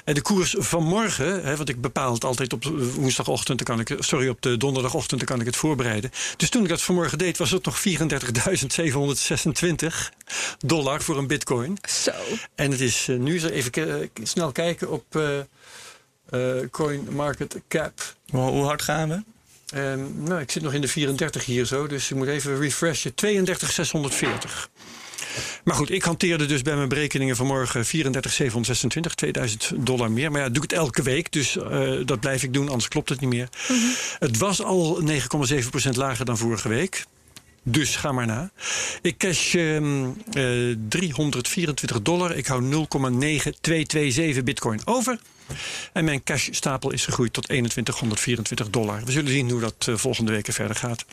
En 0.04 0.14
de 0.14 0.22
koers 0.22 0.54
van 0.59 0.85
morgen, 0.85 1.44
hè, 1.44 1.56
want 1.56 1.68
ik 1.68 1.80
bepaal 1.80 2.12
het 2.12 2.24
altijd 2.24 2.52
op 2.52 2.64
woensdagochtend, 2.94 3.66
dan 3.66 3.76
kan 3.76 3.96
ik, 3.96 4.02
sorry, 4.02 4.28
op 4.28 4.42
de 4.42 4.56
donderdagochtend, 4.56 5.20
dan 5.20 5.28
kan 5.28 5.40
ik 5.40 5.46
het 5.46 5.56
voorbereiden. 5.56 6.11
Dus 6.37 6.48
toen 6.50 6.62
ik 6.62 6.68
dat 6.68 6.83
vanmorgen 6.83 7.18
deed, 7.18 7.38
was 7.38 7.50
het 7.50 7.64
nog 7.64 7.83
34.726 7.88 7.92
dollar 10.59 11.02
voor 11.02 11.18
een 11.18 11.26
bitcoin. 11.26 11.78
Zo. 11.88 12.12
En 12.54 12.70
het 12.70 12.80
is 12.80 13.09
eh, 13.09 13.16
nu 13.16 13.33
eens 13.33 13.42
even 13.42 14.11
snel 14.22 14.52
kijken 14.52 14.90
op 14.90 15.04
eh 15.16 15.38
eh, 15.38 15.44
Coin 16.71 17.09
Market 17.11 17.61
Cap. 17.69 18.14
Hoe, 18.31 18.40
hoe 18.40 18.64
hard 18.64 18.83
gaan 18.83 19.09
we? 19.09 19.23
Ehm, 19.77 20.23
nou, 20.23 20.40
ik 20.40 20.51
zit 20.51 20.62
nog 20.62 20.73
in 20.73 20.81
de 20.81 20.88
34 20.88 21.45
hier 21.45 21.64
zo, 21.64 21.87
dus 21.87 22.11
ik 22.11 22.16
moet 22.16 22.29
even 22.29 22.59
refreshen. 22.59 23.14
32,640. 23.14 24.71
Maar 25.64 25.75
goed, 25.75 25.90
ik 25.90 26.03
hanteerde 26.03 26.47
dus 26.47 26.62
bij 26.62 26.77
mijn 26.77 26.88
berekeningen 26.88 27.37
vanmorgen 27.37 27.85
34,726, 27.85 29.14
2000 29.14 29.73
dollar 29.77 30.11
meer. 30.11 30.31
Maar 30.31 30.40
ja, 30.40 30.49
doe 30.49 30.64
ik 30.64 30.71
het 30.71 30.79
elke 30.79 31.03
week, 31.03 31.33
dus 31.33 31.57
eh, 31.57 31.93
dat 32.05 32.21
blijf 32.21 32.43
ik 32.43 32.53
doen, 32.53 32.69
anders 32.69 32.88
klopt 32.88 33.09
het 33.09 33.21
niet 33.21 33.31
meer. 33.31 33.49
Het 34.19 34.38
was 34.38 34.62
al 34.62 35.03
9,7% 35.09 35.16
lager 35.90 36.25
dan 36.25 36.38
vorige 36.38 36.69
week. 36.69 37.05
Dus 37.62 37.96
ga 37.96 38.12
maar 38.12 38.27
na. 38.27 38.51
Ik 39.03 39.18
cash 39.18 39.55
ehm, 39.55 40.05
eh, 40.33 40.77
324 40.88 42.03
dollar. 42.03 42.37
Ik 42.37 42.46
hou 42.46 42.62
0,9227 42.62 44.44
bitcoin 44.44 44.81
over. 44.85 45.18
En 45.92 46.05
mijn 46.05 46.23
cashstapel 46.23 46.90
is 46.92 47.05
gegroeid 47.05 47.33
tot 47.33 47.44
2124 47.44 48.70
dollar. 48.70 49.05
We 49.05 49.12
zullen 49.12 49.33
zien 49.33 49.51
hoe 49.51 49.61
dat 49.61 49.87
eh, 49.88 49.94
volgende 49.96 50.33
weken 50.33 50.53
verder 50.53 50.77
gaat. 50.77 51.05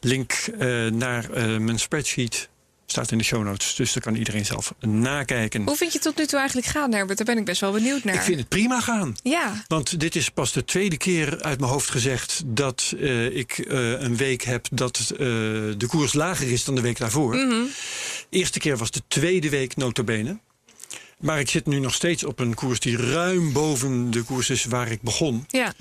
Link 0.00 0.32
eh, 0.32 0.86
naar 0.86 1.30
mijn 1.60 1.78
spreadsheet 1.78 2.48
staat 2.96 3.10
in 3.10 3.18
de 3.18 3.24
show 3.24 3.44
notes. 3.44 3.74
Dus 3.74 3.92
daar 3.92 4.02
kan 4.02 4.14
iedereen 4.14 4.44
zelf 4.44 4.74
nakijken. 4.80 5.62
Hoe 5.62 5.76
vind 5.76 5.92
je 5.92 5.98
het 5.98 6.06
tot 6.06 6.16
nu 6.16 6.26
toe 6.26 6.38
eigenlijk 6.38 6.68
gaan, 6.68 6.92
Herbert? 6.92 7.18
Daar 7.18 7.26
ben 7.26 7.38
ik 7.38 7.44
best 7.44 7.60
wel 7.60 7.72
benieuwd 7.72 8.04
naar. 8.04 8.14
Ik 8.14 8.20
vind 8.20 8.38
het 8.38 8.48
prima 8.48 8.80
gaan. 8.80 9.16
Ja, 9.22 9.64
Want 9.66 10.00
dit 10.00 10.16
is 10.16 10.30
pas 10.30 10.52
de 10.52 10.64
tweede 10.64 10.96
keer 10.96 11.42
uit 11.42 11.60
mijn 11.60 11.72
hoofd 11.72 11.90
gezegd 11.90 12.42
dat 12.46 12.94
eh, 13.00 13.36
ik 13.36 13.58
eh, 13.58 14.00
een 14.00 14.16
week 14.16 14.42
heb 14.42 14.66
dat 14.70 14.98
eh, 14.98 15.18
de 15.18 15.86
koers 15.86 16.12
lager 16.12 16.52
is 16.52 16.64
dan 16.64 16.74
de 16.74 16.80
week 16.80 16.98
daarvoor. 16.98 17.38
Eerste 18.30 18.58
keer 18.58 18.76
was 18.76 18.90
de 18.90 19.02
tweede 19.08 19.50
week 19.50 19.76
notabene. 19.76 20.38
Maar 21.18 21.40
ik 21.40 21.50
zit 21.50 21.66
nu 21.66 21.78
nog 21.78 21.94
steeds 21.94 22.24
op 22.24 22.38
een 22.38 22.54
koers 22.54 22.80
die 22.80 22.96
ruim 22.96 23.52
boven 23.52 24.10
de 24.10 24.22
koers 24.22 24.50
is 24.50 24.64
waar 24.64 24.90
ik 24.90 25.02
begon. 25.02 25.44
ja, 25.48 25.74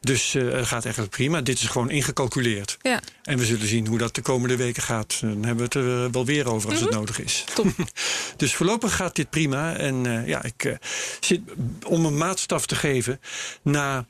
Dus 0.00 0.34
eh, 0.34 0.42
het 0.42 0.66
gaat 0.66 0.84
eigenlijk 0.84 1.14
prima. 1.16 1.40
Dit 1.40 1.60
is 1.60 1.66
gewoon 1.66 1.90
ingecalculeerd. 1.90 2.76
ja. 2.82 3.00
En 3.22 3.38
we 3.38 3.44
zullen 3.44 3.66
zien 3.66 3.86
hoe 3.86 3.98
dat 3.98 4.14
de 4.14 4.22
komende 4.22 4.56
weken 4.56 4.82
gaat. 4.82 5.18
Dan 5.20 5.30
hebben 5.30 5.56
we 5.56 5.62
het 5.62 5.74
er 5.74 6.04
eh, 6.04 6.12
wel 6.12 6.24
weer 6.24 6.48
over 6.48 6.70
als 6.70 6.80
het 6.80 6.90
nodig 6.90 7.20
is. 7.20 7.44
Top. 7.54 7.66
dus 8.36 8.54
voorlopig 8.54 8.96
gaat 8.96 9.16
dit 9.16 9.30
prima. 9.30 9.76
En 9.76 10.06
eh, 10.06 10.26
ja, 10.26 10.42
ik 10.42 10.64
eh, 10.64 10.74
zit 11.20 11.40
om 11.86 12.04
een 12.04 12.16
maatstaf 12.16 12.66
te 12.66 12.74
geven. 12.74 13.20
Na 13.62 14.06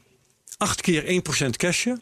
acht 0.57 0.81
keer 0.81 1.23
1% 1.47 1.51
cashje 1.51 2.01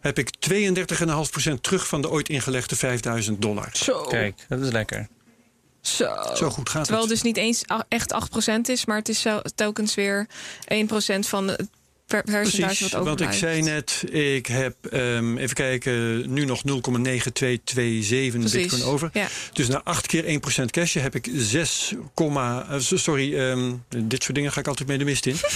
heb 0.00 0.18
ik 0.18 0.30
32,5% 0.50 1.60
terug 1.60 1.86
van 1.86 2.02
de 2.02 2.10
ooit 2.10 2.28
ingelegde 2.28 2.76
5000 2.76 3.42
dollar. 3.42 3.68
Zo. 3.72 4.02
Kijk, 4.02 4.44
dat 4.48 4.60
is 4.60 4.70
lekker. 4.70 5.08
Zo. 5.80 6.16
Zo 6.34 6.50
goed 6.50 6.68
gaat 6.68 6.84
Terwijl 6.84 7.08
het. 7.08 7.12
het 7.12 7.22
dus 7.22 7.32
niet 7.32 7.36
eens 7.36 7.64
echt 7.88 8.14
8% 8.48 8.60
is, 8.70 8.84
maar 8.84 8.96
het 8.96 9.08
is 9.08 9.26
telkens 9.54 9.94
weer 9.94 10.26
1% 10.74 10.88
van 11.18 11.48
het 11.48 11.68
per 12.12 12.22
percentage 12.22 12.66
Precies, 12.66 12.92
wat 12.92 13.04
want 13.04 13.20
ik 13.20 13.32
zei 13.32 13.62
net, 13.62 14.04
ik 14.10 14.46
heb, 14.46 14.76
ehm, 14.90 15.36
even 15.36 15.54
kijken, 15.54 16.24
nu 16.32 16.44
nog 16.44 16.64
0,9227 16.64 18.40
Precies. 18.40 18.52
bitcoin 18.52 18.82
over. 18.82 19.10
Ja. 19.12 19.28
Dus 19.52 19.68
na 19.68 19.80
8 19.84 20.06
keer 20.06 20.24
1% 20.24 20.70
cash 20.70 20.94
heb 20.94 21.14
ik 21.14 21.28
6, 21.34 21.94
eh, 22.14 22.76
sorry, 22.78 23.38
ehm, 23.38 23.72
dit 23.88 24.22
soort 24.22 24.34
dingen 24.34 24.52
ga 24.52 24.60
ik 24.60 24.68
altijd 24.68 24.88
mee 24.88 24.98
de 24.98 25.04
mist 25.04 25.26
in. 25.26 25.36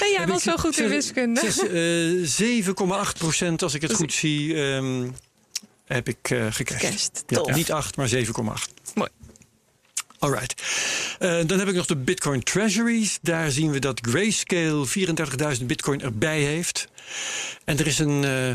Nee, 0.00 0.12
jij 0.12 0.26
was 0.32 0.42
zo 0.42 0.56
goed 0.56 0.78
in 0.78 0.88
wiskunde. 0.88 1.40
zes, 1.40 1.58
eh, 1.58 2.64
7,8% 2.64 3.62
als 3.62 3.74
ik 3.74 3.80
het 3.80 3.90
Dus 3.90 3.98
goed 3.98 4.12
zie, 4.12 4.54
ehm, 4.54 5.08
heb 5.84 6.08
ik 6.08 6.30
eh 6.30 6.46
gecashed. 6.50 7.24
Ja, 7.26 7.54
niet 7.54 7.72
8, 7.72 7.96
maar 7.96 8.08
7,8. 8.08 8.77
Alright. 10.18 10.62
Eh, 11.18 11.40
dan 11.46 11.58
heb 11.58 11.68
ik 11.68 11.74
nog 11.74 11.86
de 11.86 11.96
Bitcoin 11.96 12.42
Treasuries. 12.42 13.18
Daar 13.22 13.50
zien 13.50 13.70
we 13.70 13.78
dat 13.78 14.00
Grayscale 14.02 14.86
34.000 15.58 15.66
Bitcoin 15.66 16.00
erbij 16.00 16.40
heeft. 16.40 16.88
En 17.64 17.78
er 17.78 17.86
is 17.86 17.98
een 17.98 18.24
eh, 18.24 18.52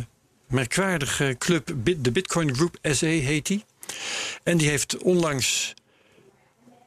merkwaardige 0.47 1.35
club, 1.37 1.73
de 1.97 2.11
Bitcoin 2.11 2.55
Group 2.55 2.77
SE 2.81 3.05
heet 3.05 3.45
die. 3.45 3.65
En 4.43 4.57
die 4.57 4.69
heeft 4.69 4.97
onlangs 4.97 5.73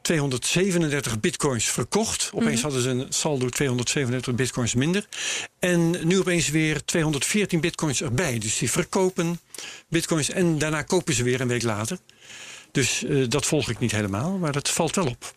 237 0.07 1.19
bitcoins 1.19 1.65
verkocht. 1.65 2.29
Opeens 2.33 2.61
hadden 2.61 2.81
ze 2.81 2.89
een 2.89 3.05
saldo 3.09 3.49
237 3.49 4.35
bitcoins 4.35 4.73
minder. 4.73 5.07
En 5.59 6.07
nu 6.07 6.19
opeens 6.19 6.49
weer 6.49 6.85
214 6.85 7.59
bitcoins 7.59 8.01
erbij. 8.01 8.39
Dus 8.39 8.57
die 8.57 8.71
verkopen 8.71 9.39
bitcoins 9.89 10.29
en 10.29 10.57
daarna 10.57 10.81
kopen 10.81 11.13
ze 11.13 11.23
weer 11.23 11.41
een 11.41 11.47
week 11.47 11.63
later. 11.63 11.97
Dus 12.77 13.03
eh, 13.03 13.29
dat 13.29 13.45
volg 13.45 13.69
ik 13.69 13.79
niet 13.79 13.91
helemaal, 13.91 14.37
maar 14.37 14.51
dat 14.51 14.69
valt 14.69 14.95
wel 14.95 15.05
op. 15.07 15.33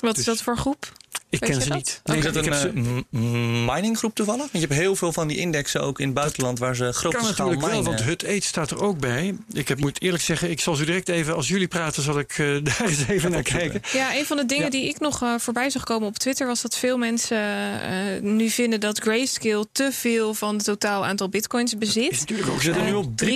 Wat 0.00 0.10
is 0.10 0.16
Dus- 0.16 0.24
dat 0.24 0.42
voor 0.42 0.56
groep? 0.56 0.92
Ik 1.30 1.40
Weet 1.40 1.50
ken 1.50 1.62
ze 1.62 1.68
dat? 1.68 1.76
niet. 1.76 2.00
is 2.16 2.22
dat 2.32 2.36
ik 2.36 2.46
een 2.46 3.04
m- 3.10 3.64
mininggroep 3.64 4.14
toevallig? 4.14 4.40
Want 4.40 4.52
je 4.52 4.58
hebt 4.60 4.74
heel 4.80 4.96
veel 4.96 5.12
van 5.12 5.28
die 5.28 5.36
indexen 5.38 5.80
ook 5.82 5.98
in 6.00 6.04
het 6.04 6.14
buitenland 6.14 6.58
waar 6.58 6.76
ze 6.76 6.92
grote 6.92 7.16
kan 7.16 7.26
schaal 7.26 7.46
natuurlijk 7.46 7.60
wel, 7.60 7.82
minen. 7.82 7.84
want 7.96 8.08
Hut 8.08 8.22
Eet 8.22 8.44
staat 8.44 8.70
er 8.70 8.82
ook 8.82 8.98
bij. 8.98 9.34
Ik 9.52 9.68
heb, 9.68 9.78
moet 9.78 10.02
eerlijk 10.02 10.22
zeggen, 10.22 10.50
ik 10.50 10.60
zal 10.60 10.74
zo 10.74 10.84
direct 10.84 11.08
even, 11.08 11.34
als 11.34 11.48
jullie 11.48 11.68
praten, 11.68 12.02
zal 12.02 12.18
ik 12.18 12.30
eh, 12.38 12.46
daar 12.64 12.80
eens 12.88 13.06
even 13.08 13.30
naar 13.30 13.42
kijken. 13.42 13.80
Ja, 13.92 14.16
een 14.16 14.24
van 14.26 14.36
de 14.36 14.46
dingen 14.46 14.64
Ja. 14.64 14.70
die 14.70 14.88
ik 14.88 14.98
nog 15.00 15.22
eh, 15.22 15.34
voorbij 15.38 15.70
zag 15.70 15.84
komen 15.84 16.08
op 16.08 16.18
Twitter 16.18 16.46
was 16.46 16.60
dat 16.62 16.76
veel 16.76 16.98
mensen 16.98 17.38
eh, 17.82 18.20
nu 18.22 18.48
vinden 18.50 18.80
dat 18.80 18.98
Grayscale 18.98 19.66
te 19.72 19.88
veel 19.92 20.34
van 20.34 20.54
het 20.54 20.64
totaal 20.64 21.04
aantal 21.06 21.28
bitcoins 21.28 21.72
Is 21.72 21.78
bezit. 21.78 22.10
natuurlijk 22.20 22.48
ook 22.48 22.56
We 22.56 22.62
zitten 22.62 22.84
nu 22.84 22.92
op 22.92 23.06
3% 23.24 23.26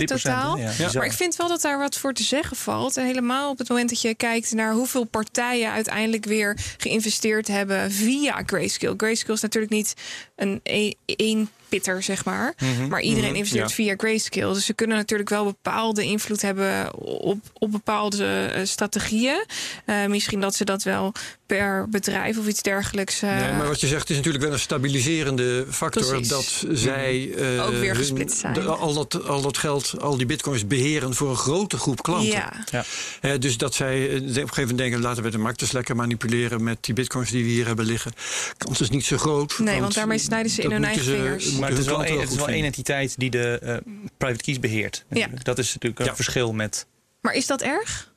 3%, 0.00 0.04
totaal. 0.04 0.56
Ja, 0.56 0.62
Ja. 0.64 0.68
bizar. 0.70 0.94
Maar 0.94 1.04
ik 1.06 1.12
vind 1.12 1.36
wel 1.36 1.48
dat 1.48 1.60
daar 1.62 1.78
wat 1.78 1.96
voor 1.98 2.12
te 2.12 2.22
zeggen 2.22 2.56
valt. 2.56 2.96
En 2.96 3.06
helemaal 3.06 3.50
op 3.50 3.58
het 3.58 3.68
moment 3.68 3.88
dat 3.88 4.00
je 4.00 4.14
kijkt 4.14 4.52
naar 4.52 4.72
hoeveel 4.72 5.04
partijen 5.04 5.70
uiteindelijk 5.70 6.24
weer 6.24 6.58
geïnvesteerd 6.76 7.20
hebben 7.30 7.90
via 7.92 8.42
Grayscale. 8.46 8.94
Grayscale 8.96 9.34
is 9.34 9.40
natuurlijk 9.42 9.72
niet 9.72 9.94
een 10.36 10.60
e- 10.62 10.92
één 11.06 11.50
pitter, 11.68 12.02
zeg 12.02 12.24
maar. 12.24 12.54
Mhm. 12.58 12.88
Maar 12.88 13.00
iedereen 13.00 13.28
Mhm, 13.28 13.36
investeert 13.38 13.68
ja. 13.68 13.74
via 13.74 13.94
Grayscale. 13.96 14.54
Dus 14.54 14.64
ze 14.66 14.74
kunnen 14.74 14.96
natuurlijk 14.96 15.28
wel 15.28 15.44
bepaalde 15.44 16.04
invloed 16.04 16.42
hebben 16.42 16.94
op, 17.00 17.38
op 17.52 17.70
bepaalde 17.72 18.26
eh, 18.54 18.64
strategieën. 18.64 19.44
Eh, 19.84 20.06
misschien 20.06 20.40
dat 20.40 20.54
ze 20.54 20.64
dat 20.64 20.82
wel 20.82 21.12
per 21.58 21.88
bedrijf 21.88 22.38
of 22.38 22.46
iets 22.46 22.62
dergelijks. 22.62 23.22
eh, 23.22 23.36
Nee, 23.40 23.52
maar 23.52 23.66
wat 23.66 23.80
je 23.80 23.86
zegt 23.86 24.10
is 24.10 24.16
natuurlijk 24.16 24.44
wel 24.44 24.52
een 24.52 24.58
stabiliserende 24.58 25.66
factor 25.70 26.06
Precies. 26.06 26.28
dat 26.28 26.64
zij 26.72 27.34
eh, 27.34 27.64
Ook 27.66 27.70
weer 27.72 27.86
hun- 27.86 27.96
gesplit 27.96 28.32
zijn. 28.32 28.54
de- 28.54 28.60
al, 28.64 28.94
dat, 28.94 29.24
al 29.28 29.40
dat 29.42 29.58
geld, 29.58 29.94
al 30.00 30.16
die 30.16 30.26
bitcoins 30.26 30.66
beheren 30.66 31.14
voor 31.14 31.30
een 31.30 31.36
grote 31.36 31.78
groep 31.78 32.02
klanten. 32.02 32.28
ja. 32.30 32.52
Ja. 32.70 32.84
Hè, 33.20 33.38
dus 33.38 33.56
dat 33.56 33.74
zij 33.74 34.08
eh, 34.10 34.14
op 34.16 34.22
een 34.26 34.32
gegeven 34.34 34.60
moment 34.60 34.78
denken, 34.78 35.00
laten 35.00 35.22
we 35.22 35.30
de 35.30 35.38
markt 35.38 35.60
eens 35.62 35.72
lekker 35.72 35.96
manipuleren 35.96 36.62
met 36.62 36.78
die 36.80 36.94
bitcoins 36.94 37.30
die 37.30 37.44
we 37.44 37.50
hier 37.50 37.66
hebben 37.66 37.84
liggen. 37.84 38.12
Kans 38.56 38.80
is 38.80 38.90
niet 38.90 39.04
zo 39.04 39.16
groot. 39.16 39.58
Nee, 39.58 39.80
want 39.80 39.94
daarmee 39.94 40.18
snijden 40.18 40.50
ze 40.50 40.62
in 40.62 40.70
hun 40.70 40.84
eigen 40.84 41.04
ze- 41.04 41.10
vingers. 41.10 41.52
Maar 41.52 41.68
het 41.70 41.78
is 41.78 41.86
wel, 41.86 42.04
één, 42.04 42.20
het 42.20 42.30
is 42.30 42.36
wel 42.36 42.48
één 42.48 42.64
entiteit 42.64 43.14
die 43.18 43.30
de 43.30 43.58
eh, 43.58 43.76
private 44.16 44.42
keys 44.44 44.60
beheert. 44.60 45.04
natuurlijk. 45.08 45.44
Dat 45.44 45.58
is 45.58 45.66
natuurlijk 45.74 46.00
een 46.00 46.06
Ja. 46.06 46.14
verschil 46.14 46.52
met... 46.52 46.86
Maar 47.20 47.34
is 47.34 47.46
dat 47.46 47.62
erg? 47.62 48.10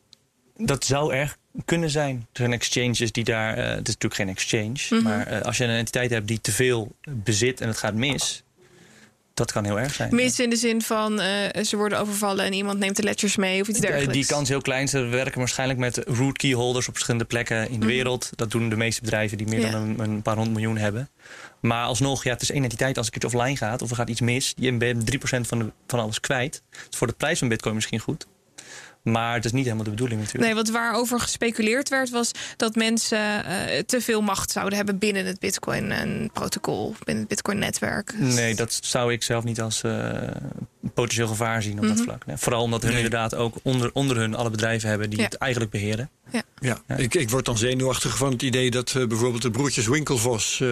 Dat 0.58 0.86
zou 0.86 1.14
erg 1.14 1.38
kunnen 1.66 1.90
zijn. 1.90 2.16
Er 2.16 2.24
zijn 2.40 2.54
exchanges 2.54 3.12
die 3.12 3.24
daar... 3.24 3.58
eh, 3.58 3.64
het 3.70 3.88
is 3.88 3.96
natuurlijk 3.98 4.16
geen 4.16 4.30
exchange. 4.30 4.74
Mhm. 4.90 5.04
Maar 5.04 5.28
eh, 5.28 5.42
als 5.42 5.58
je 5.58 5.64
een 5.64 5.70
entiteit 5.70 6.10
hebt 6.10 6.28
die 6.28 6.42
te 6.42 6.52
veel 6.52 6.96
bezit 7.10 7.62
en 7.62 7.68
het 7.68 7.78
gaat 7.78 7.94
mis... 7.94 8.44
Dat 9.34 9.52
kan 9.52 9.66
heel 9.66 9.80
erg 9.80 9.94
zijn. 9.94 10.16
Mis 10.16 10.40
in 10.40 10.50
de 10.50 10.56
zin 10.56 10.82
van 10.82 11.20
eh, 11.20 11.64
ze 11.64 11.78
worden 11.78 12.00
overvallen 12.00 12.46
en 12.46 12.54
iemand 12.54 12.80
neemt 12.80 12.96
de 12.96 13.04
ledgers 13.04 13.36
mee 13.36 13.62
of 13.62 13.68
iets 13.68 13.80
dergelijks. 13.80 14.14
Die 14.14 14.26
kans 14.26 14.42
is 14.42 14.50
heel 14.50 14.62
klein. 14.62 14.88
Ze 14.88 15.00
werken 15.02 15.38
waarschijnlijk 15.40 15.80
met 15.80 15.98
root 16.08 16.38
key 16.38 16.52
holders 16.54 16.88
op 16.88 16.94
verschillende 16.94 17.26
plekken 17.26 17.66
in 17.70 17.72
de 17.80 17.86
Mhm. 17.86 17.96
wereld. 17.96 18.30
Dat 18.36 18.52
doen 18.52 18.70
de 18.70 18.76
meeste 18.76 19.02
bedrijven 19.02 19.38
die 19.38 19.48
meer 19.48 19.60
Ja. 19.60 19.72
dan 19.72 19.82
een, 19.82 20.00
een 20.00 20.22
paar 20.22 20.36
honderd 20.36 20.56
miljoen 20.56 20.78
hebben. 20.78 21.10
Maar 21.60 21.86
alsnog, 21.86 22.24
ja, 22.24 22.32
het 22.32 22.42
is 22.42 22.52
één 22.52 22.64
entiteit. 22.64 22.98
Als 22.98 23.08
ik 23.08 23.16
iets 23.16 23.26
offline 23.26 23.58
gaat 23.58 23.82
of 23.82 23.90
er 23.90 23.96
gaat 23.96 24.10
iets 24.10 24.22
mis, 24.22 24.54
je 24.58 24.74
bent 24.78 25.06
3% 25.06 25.48
van, 25.48 25.60
de, 25.60 25.72
van 25.88 26.00
alles 26.00 26.20
kwijt. 26.20 26.62
Het 26.70 26.88
is 26.92 26.98
voor 26.98 27.08
de 27.08 27.14
prijs 27.14 27.40
van 27.40 27.48
Bitcoin 27.48 27.76
misschien 27.76 28.00
goed. 28.00 28.28
Maar 29.06 29.34
het 29.34 29.46
is 29.46 29.52
niet 29.52 29.64
helemaal 29.64 29.84
de 29.84 29.90
bedoeling 29.90 30.20
natuurlijk. 30.20 30.46
Nee, 30.46 30.64
wat 30.64 30.70
waarover 30.70 31.20
gespeculeerd 31.20 31.90
werd 31.90 32.10
was 32.10 32.32
dat 32.58 32.76
mensen 32.76 33.46
eh, 33.46 33.80
te 33.80 34.02
veel 34.02 34.22
macht 34.22 34.52
zouden 34.52 34.76
hebben 34.76 34.98
binnen 34.98 35.26
het 35.26 35.40
Bitcoin-protocol, 35.40 36.96
binnen 37.04 37.24
het 37.24 37.28
Bitcoin-netwerk. 37.28 38.14
Nee, 38.18 38.56
dat 38.56 38.80
zou 38.82 39.14
ik 39.14 39.24
zelf 39.24 39.44
niet 39.44 39.62
als 39.62 39.84
eh, 39.84 40.28
potentieel 40.94 41.28
gevaar 41.28 41.62
zien 41.62 41.78
op 41.80 41.82
dat 41.88 41.96
Mhm. 41.96 42.04
vlak. 42.04 42.26
Nee, 42.26 42.38
vooral 42.38 42.62
omdat 42.62 42.82
hun 42.82 42.92
Nee. 42.94 43.04
inderdaad 43.04 43.36
ook 43.36 43.56
onder, 43.64 43.90
onder 43.94 44.18
hun 44.18 44.36
alle 44.36 44.50
bedrijven 44.50 44.90
hebben 44.90 45.10
die 45.10 45.20
Ja. 45.20 45.26
het 45.26 45.36
eigenlijk 45.36 45.72
beheren. 45.72 46.10
Ja, 46.32 46.42
Ja. 46.60 46.98
Ik, 46.98 47.16
ik 47.16 47.30
word 47.30 47.46
dan 47.46 47.58
zenuwachtig 47.58 48.18
van 48.18 48.32
het 48.32 48.42
idee 48.42 48.72
dat 48.72 48.94
eh, 48.96 49.06
bijvoorbeeld 49.08 49.42
de 49.42 49.52
broertjes 49.52 49.88
Winkelvos 49.88 50.60
eh, 50.62 50.68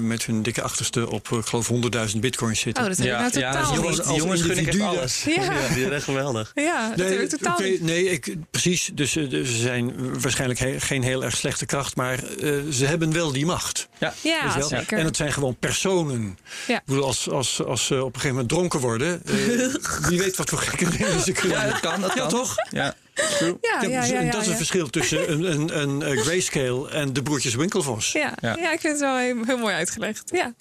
met 0.00 0.24
hun 0.24 0.42
dikke 0.42 0.62
achterste 0.62 1.10
op, 1.10 1.32
eh, 1.32 1.38
ik 1.38 1.46
geloof, 1.46 1.68
100.000 1.68 2.20
bitcoins 2.20 2.60
zitten. 2.60 2.82
Oh, 2.82 2.88
dat 2.88 2.98
ik 2.98 3.04
nou 3.04 3.30
totaal 3.30 3.52
die 3.52 3.70
niet. 3.72 3.80
jongens, 3.80 4.06
die 4.06 4.16
jongens 4.16 4.40
gun 4.40 4.50
ik 4.50 4.56
echt 4.56 4.66
individu, 4.66 4.96
alles. 4.98 5.24
Ja. 5.24 5.68
die 5.68 5.78
zijn 5.80 5.92
echt 5.92 6.04
geweldig. 6.04 6.52
Ja, 6.54 6.92
dat 6.96 7.10
ik 7.10 7.28
totaal 7.28 7.58
nee 7.80 8.10
ik, 8.10 8.34
precies. 8.50 8.90
Dus 8.94 9.12
dus 9.12 9.48
ze 9.50 9.56
zijn 9.56 9.94
waarschijnlijk 10.20 10.60
he- 10.60 10.80
geen 10.80 11.02
heel 11.02 11.24
erg 11.24 11.36
slechte 11.36 11.66
kracht, 11.66 11.96
maar 11.96 12.18
eh, 12.24 12.52
ze 12.70 12.86
hebben 12.86 13.12
wel 13.12 13.32
die 13.32 13.46
macht. 13.46 13.88
Ja. 13.98 14.14
Ja, 14.22 14.60
zeker. 14.68 14.98
En 14.98 15.04
het 15.04 15.16
zijn 15.16 15.32
gewoon 15.32 15.56
personen. 15.58 16.38
Ja. 16.66 16.76
Ik 16.76 16.82
bedoel, 16.84 17.04
als, 17.04 17.30
als, 17.30 17.62
als 17.64 17.86
ze 17.86 17.94
op 17.94 18.06
een 18.06 18.20
gegeven 18.20 18.30
moment 18.30 18.48
dronken 18.48 18.80
worden, 18.80 19.22
wie 20.08 20.18
weet 20.18 20.36
wat 20.36 20.48
voor 20.48 20.58
gekke 20.58 20.96
dingen 20.96 21.20
ze 21.20 21.32
kunnen 21.32 21.58
Ja, 21.58 21.66
dat 21.70 21.80
kan, 21.80 22.00
dat 22.00 22.14
Ja, 22.14 22.26
toch? 22.26 22.54
Ja, 22.70 22.94
ja, 23.14 23.54
ja, 23.80 24.04
ja, 24.04 24.18
en 24.18 24.30
dat 24.30 24.40
is 24.40 24.44
ja. 24.44 24.48
het 24.48 24.56
verschil 24.56 24.90
tussen 24.90 25.32
een, 25.32 25.52
een, 25.52 25.80
een, 25.80 26.02
eh, 26.02 26.22
grayscale 26.22 26.90
en 26.90 27.12
de 27.12 27.22
broertjes 27.22 27.54
Winkelvos. 27.54 28.12
Ja, 28.12 28.34
Ja. 28.40 28.56
ja. 28.60 28.72
ik 28.72 28.80
vind 28.80 28.92
het 28.92 29.00
wel 29.00 29.16
heel, 29.16 29.36
heel 29.46 29.58
mooi 29.58 29.74
uitgelegd. 29.74 30.22
Ja. 30.34 30.54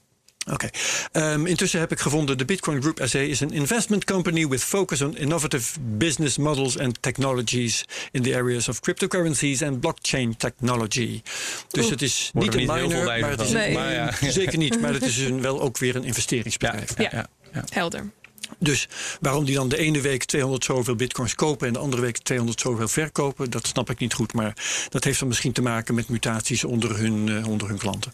Oké. 0.52 0.70
Ehm, 1.12 1.46
intussen 1.46 1.80
heb 1.80 1.92
ik 1.92 2.00
gevonden 2.00 2.38
de 2.38 2.46
Bitcoin 2.46 2.82
Group 2.82 3.02
SE 3.04 3.28
is 3.28 3.40
een 3.40 3.52
investment 3.52 4.04
company 4.06 4.48
with 4.48 4.64
focus 4.64 5.02
on 5.02 5.18
innovative 5.18 5.80
business 5.80 6.38
models 6.38 6.78
and 6.78 7.02
technologies 7.02 7.86
in 8.12 8.22
the 8.22 8.36
areas 8.36 8.68
of 8.70 8.80
cryptocurrencies 8.80 9.62
and 9.62 9.80
blockchain 9.80 10.38
technology. 10.38 11.22
Dus 11.70 11.84
Oeh. 11.84 11.92
het 11.92 12.02
is 12.02 12.30
niet 12.34 12.54
een 12.56 12.66
miner, 12.66 13.04
maar 13.04 13.30
het 13.30 13.42
is 13.42 13.52
Nee. 13.52 13.74
Maar 13.74 13.94
ja. 13.94 14.12
zeker 14.30 14.58
niet. 14.58 14.82
Maar 14.82 14.94
het 14.94 15.04
is 15.04 15.18
een, 15.18 15.42
wel 15.42 15.62
ook 15.62 15.78
weer 15.78 15.96
een 15.96 16.04
investeringsbedrijf. 16.04 16.98
Ja, 16.98 17.04
Ja. 17.04 17.10
ja, 17.12 17.28
ja. 17.54 17.64
Helder. 17.70 18.12
Dus 18.58 18.88
waarom 19.22 19.46
die 19.46 19.56
dan 19.56 19.70
de 19.70 19.78
ene 19.78 20.02
week 20.02 20.24
200 20.24 20.64
zoveel 20.64 20.96
bitcoins 20.96 21.36
kopen 21.36 21.68
en 21.68 21.74
de 21.74 21.80
andere 21.80 22.02
week 22.02 22.18
200 22.18 22.60
zoveel 22.60 22.88
verkopen, 22.88 23.50
dat 23.50 23.68
snap 23.68 23.90
ik 23.90 24.00
niet 24.00 24.14
goed. 24.14 24.34
Maar 24.34 24.54
dat 24.90 25.04
heeft 25.04 25.20
dan 25.20 25.28
misschien 25.28 25.52
te 25.52 25.62
maken 25.62 25.96
met 25.96 26.10
mutaties 26.10 26.64
onder 26.64 26.98
hun, 26.98 27.30
eh, 27.30 27.48
onder 27.48 27.68
hun 27.68 27.78
klanten. 27.78 28.14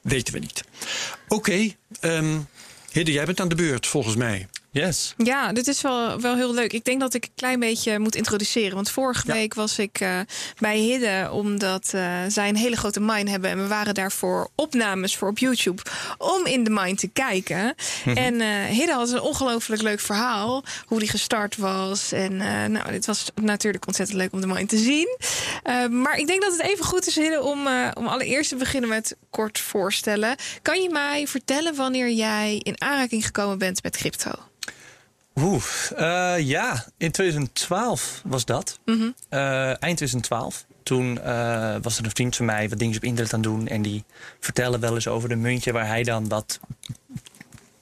Weten 0.00 0.34
we 0.34 0.40
niet. 0.40 0.64
Oké, 1.28 1.74
ehm 2.00 2.38
Hidde, 2.92 3.12
jij 3.12 3.24
bent 3.24 3.40
aan 3.40 3.48
de 3.48 3.54
beurt 3.54 3.86
volgens 3.86 4.16
mij. 4.16 4.48
Yes. 4.72 5.14
Ja, 5.16 5.52
dit 5.52 5.68
is 5.68 5.80
wel, 5.80 6.20
wel 6.20 6.36
heel 6.36 6.54
leuk. 6.54 6.72
Ik 6.72 6.84
denk 6.84 7.00
dat 7.00 7.14
ik 7.14 7.24
een 7.24 7.30
klein 7.34 7.60
beetje 7.60 7.98
moet 7.98 8.14
introduceren. 8.16 8.74
Want 8.74 8.90
vorige 8.90 9.26
Ja. 9.26 9.32
week 9.32 9.54
was 9.54 9.78
ik 9.78 10.00
eh, 10.00 10.18
bij 10.58 10.78
Hidde 10.78 11.28
omdat 11.32 11.90
eh, 11.94 12.18
zij 12.28 12.48
een 12.48 12.56
hele 12.56 12.76
grote 12.76 13.00
mine 13.00 13.30
hebben. 13.30 13.50
En 13.50 13.58
we 13.62 13.66
waren 13.66 13.94
daarvoor 13.94 14.50
opnames 14.54 15.16
voor 15.16 15.28
op 15.28 15.38
YouTube 15.38 15.82
om 16.18 16.46
in 16.46 16.64
de 16.64 16.70
mine 16.70 16.94
te 16.94 17.08
kijken. 17.08 17.74
En 18.14 18.40
eh 18.40 18.48
Hidde 18.64 18.92
had 18.92 19.10
een 19.10 19.20
ongelooflijk 19.20 19.82
leuk 19.82 20.00
verhaal. 20.00 20.64
Hoe 20.86 20.98
die 20.98 21.08
gestart 21.08 21.56
was. 21.56 22.12
En 22.12 22.36
nou, 22.72 22.90
dit 22.90 23.06
was 23.06 23.30
natuurlijk 23.42 23.86
ontzettend 23.86 24.18
leuk 24.18 24.32
om 24.32 24.40
de 24.40 24.46
mine 24.46 24.66
te 24.66 24.78
zien. 24.78 25.18
Maar 25.90 26.16
ik 26.18 26.26
denk 26.26 26.42
dat 26.42 26.52
het 26.52 26.60
even 26.62 26.84
goed 26.84 27.06
is, 27.06 27.14
Hidde, 27.16 27.42
om, 27.42 27.66
om 27.94 28.06
allereerst 28.06 28.48
te 28.50 28.56
beginnen 28.56 28.88
met 28.90 29.16
kort 29.30 29.58
voorstellen. 29.58 30.36
Kan 30.62 30.82
je 30.82 30.88
mij 30.90 31.26
vertellen 31.26 31.74
wanneer 31.74 32.10
jij 32.10 32.60
in 32.62 32.80
aanraking 32.80 33.24
gekomen 33.26 33.58
bent 33.58 33.82
met 33.82 33.96
crypto? 33.96 34.30
Oeh, 35.34 35.62
eh, 35.96 36.46
ja, 36.46 36.86
in 36.96 37.10
2012 37.10 38.22
was 38.24 38.44
dat. 38.44 38.78
Mhm. 38.84 39.10
Eh, 39.28 39.66
eind 39.66 39.96
2012. 39.96 40.64
Toen 40.82 41.20
eh, 41.20 41.76
was 41.82 41.98
er 41.98 42.04
een 42.04 42.10
vriend 42.10 42.36
van 42.36 42.46
mij 42.46 42.68
wat 42.68 42.78
dingen 42.78 42.96
op 42.96 43.04
internet 43.04 43.32
aan 43.34 43.42
doen. 43.42 43.68
En 43.68 43.82
die 43.82 44.04
vertelde 44.40 44.78
wel 44.78 44.94
eens 44.94 45.08
over 45.08 45.30
een 45.30 45.40
muntje 45.40 45.72
waar 45.72 45.86
hij 45.86 46.02
dan 46.02 46.28
wat 46.28 46.60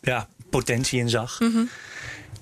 ja, 0.01 0.29
potentie 0.51 0.99
in 1.01 1.09
zag. 1.09 1.41
Mhm. 1.41 1.59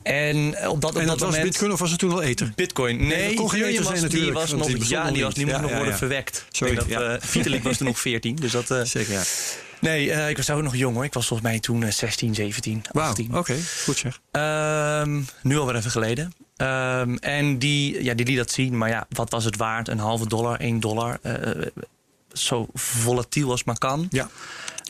En 0.03 0.68
op 0.68 0.81
dat, 0.81 0.90
op 0.90 1.01
En 1.01 1.07
dat 1.07 1.18
dat 1.18 1.18
was 1.18 1.29
moment... 1.29 1.44
Bitcoin 1.44 1.73
of 1.73 1.79
was 1.79 1.90
het 1.90 1.99
toen 1.99 2.12
al 2.12 2.23
Ether? 2.23 2.53
Bitcoin. 2.55 2.99
dat 2.99 3.07
Nee, 3.07 3.35
kon 3.35 3.51
geen 3.51 3.62
Ether 3.62 3.77
was, 3.77 3.87
zijn 3.87 3.94
die 3.94 4.09
natuurlijk, 4.09 4.37
was 4.38 4.51
want 4.51 4.62
nog, 4.62 4.79
die 4.79 4.88
ja, 4.88 5.11
die, 5.11 5.25
was, 5.25 5.35
die 5.35 5.44
niet. 5.44 5.55
moest 5.55 5.57
Ja, 5.57 5.61
nog 5.61 5.71
ja, 5.71 5.77
worden 5.77 5.92
ja. 5.92 5.99
verwekt. 5.99 6.44
Sorry, 6.51 6.73
Ik 6.73 6.79
denk 6.79 6.90
dat, 6.90 7.01
ja. 7.01 7.14
eh, 7.14 7.23
Vitalik 7.23 7.62
was 7.62 7.77
toen 7.77 7.87
nog 7.87 8.01
14. 8.01 8.37
Dus 8.37 8.53
dat, 8.53 8.71
eh, 8.71 8.83
Zeker, 8.83 9.12
ja. 9.12 9.23
Nee, 9.81 10.12
eh, 10.12 10.29
ik 10.29 10.37
was 10.37 10.51
ook 10.51 10.62
nog 10.62 10.77
jong 10.77 10.95
hoor. 10.95 11.05
Ik 11.05 11.12
was 11.14 11.27
volgens 11.27 11.49
mij 11.49 11.61
toen 11.61 11.83
eh, 11.83 11.91
16, 11.91 12.35
17, 12.35 12.83
Wauw, 12.93 13.09
18. 13.09 13.37
oké. 13.37 13.57
Goed 13.85 13.97
zeg. 13.97 14.21
Ehm, 14.31 15.21
nu 15.43 15.59
alweer 15.59 15.77
even 15.77 15.91
geleden. 15.91 16.33
Ehm, 16.57 17.14
en 17.14 17.59
die, 17.59 18.03
ja, 18.05 18.14
die 18.14 18.27
liet 18.27 18.37
dat 18.37 18.51
zien. 18.51 18.79
Maar 18.79 18.88
ja, 18.88 19.07
wat 19.09 19.31
was 19.31 19.45
het 19.45 19.57
waard? 19.57 19.88
Een 19.88 19.99
halve 19.99 20.29
dollar, 20.29 20.61
1 20.61 20.81
dollar. 20.81 21.19
eh, 21.23 21.67
zo 22.33 22.67
volatiel 22.75 23.51
als 23.51 23.64
maar 23.64 23.79
kan. 23.79 24.07
Ja. 24.11 24.29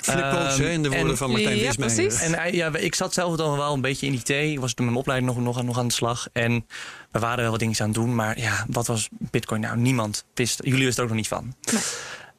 Flippo's, 0.02 0.52
Ehm, 0.58 0.62
hè, 0.62 0.70
in 0.70 0.82
de 0.82 0.88
woorden 0.88 1.10
en- 1.10 1.16
van 1.16 1.30
Martijn 1.30 1.56
Ja, 1.56 1.66
Wismeijer. 1.66 1.96
precies. 2.06 2.20
En 2.20 2.54
ja, 2.54 2.76
ik 2.76 2.94
zat 2.94 3.14
zelf 3.14 3.36
dan 3.36 3.56
wel 3.56 3.74
een 3.74 3.80
beetje 3.80 4.06
in 4.06 4.12
IT. 4.12 4.28
Ik 4.28 4.60
was 4.60 4.74
toen 4.74 4.84
met 4.84 4.94
mijn 4.94 4.96
opleiding 4.96 5.32
nog, 5.34 5.44
nog, 5.44 5.62
nog 5.64 5.78
aan 5.78 5.86
de 5.88 5.94
slag. 5.94 6.28
En 6.32 6.66
we 7.10 7.18
waren 7.18 7.38
wel 7.42 7.50
wat 7.50 7.60
dingen 7.60 7.80
aan 7.80 7.86
het 7.86 7.94
doen. 7.94 8.14
Maar 8.14 8.38
ja, 8.40 8.64
wat 8.68 8.86
was 8.86 9.08
Bitcoin 9.12 9.60
nou? 9.60 9.76
Niemand 9.76 10.24
wist. 10.34 10.60
Jullie 10.64 10.84
wisten 10.84 10.96
er 11.04 11.10
ook 11.10 11.16
nog 11.16 11.18
niet 11.18 11.28
van. 11.28 11.54
Nee. 11.72 11.82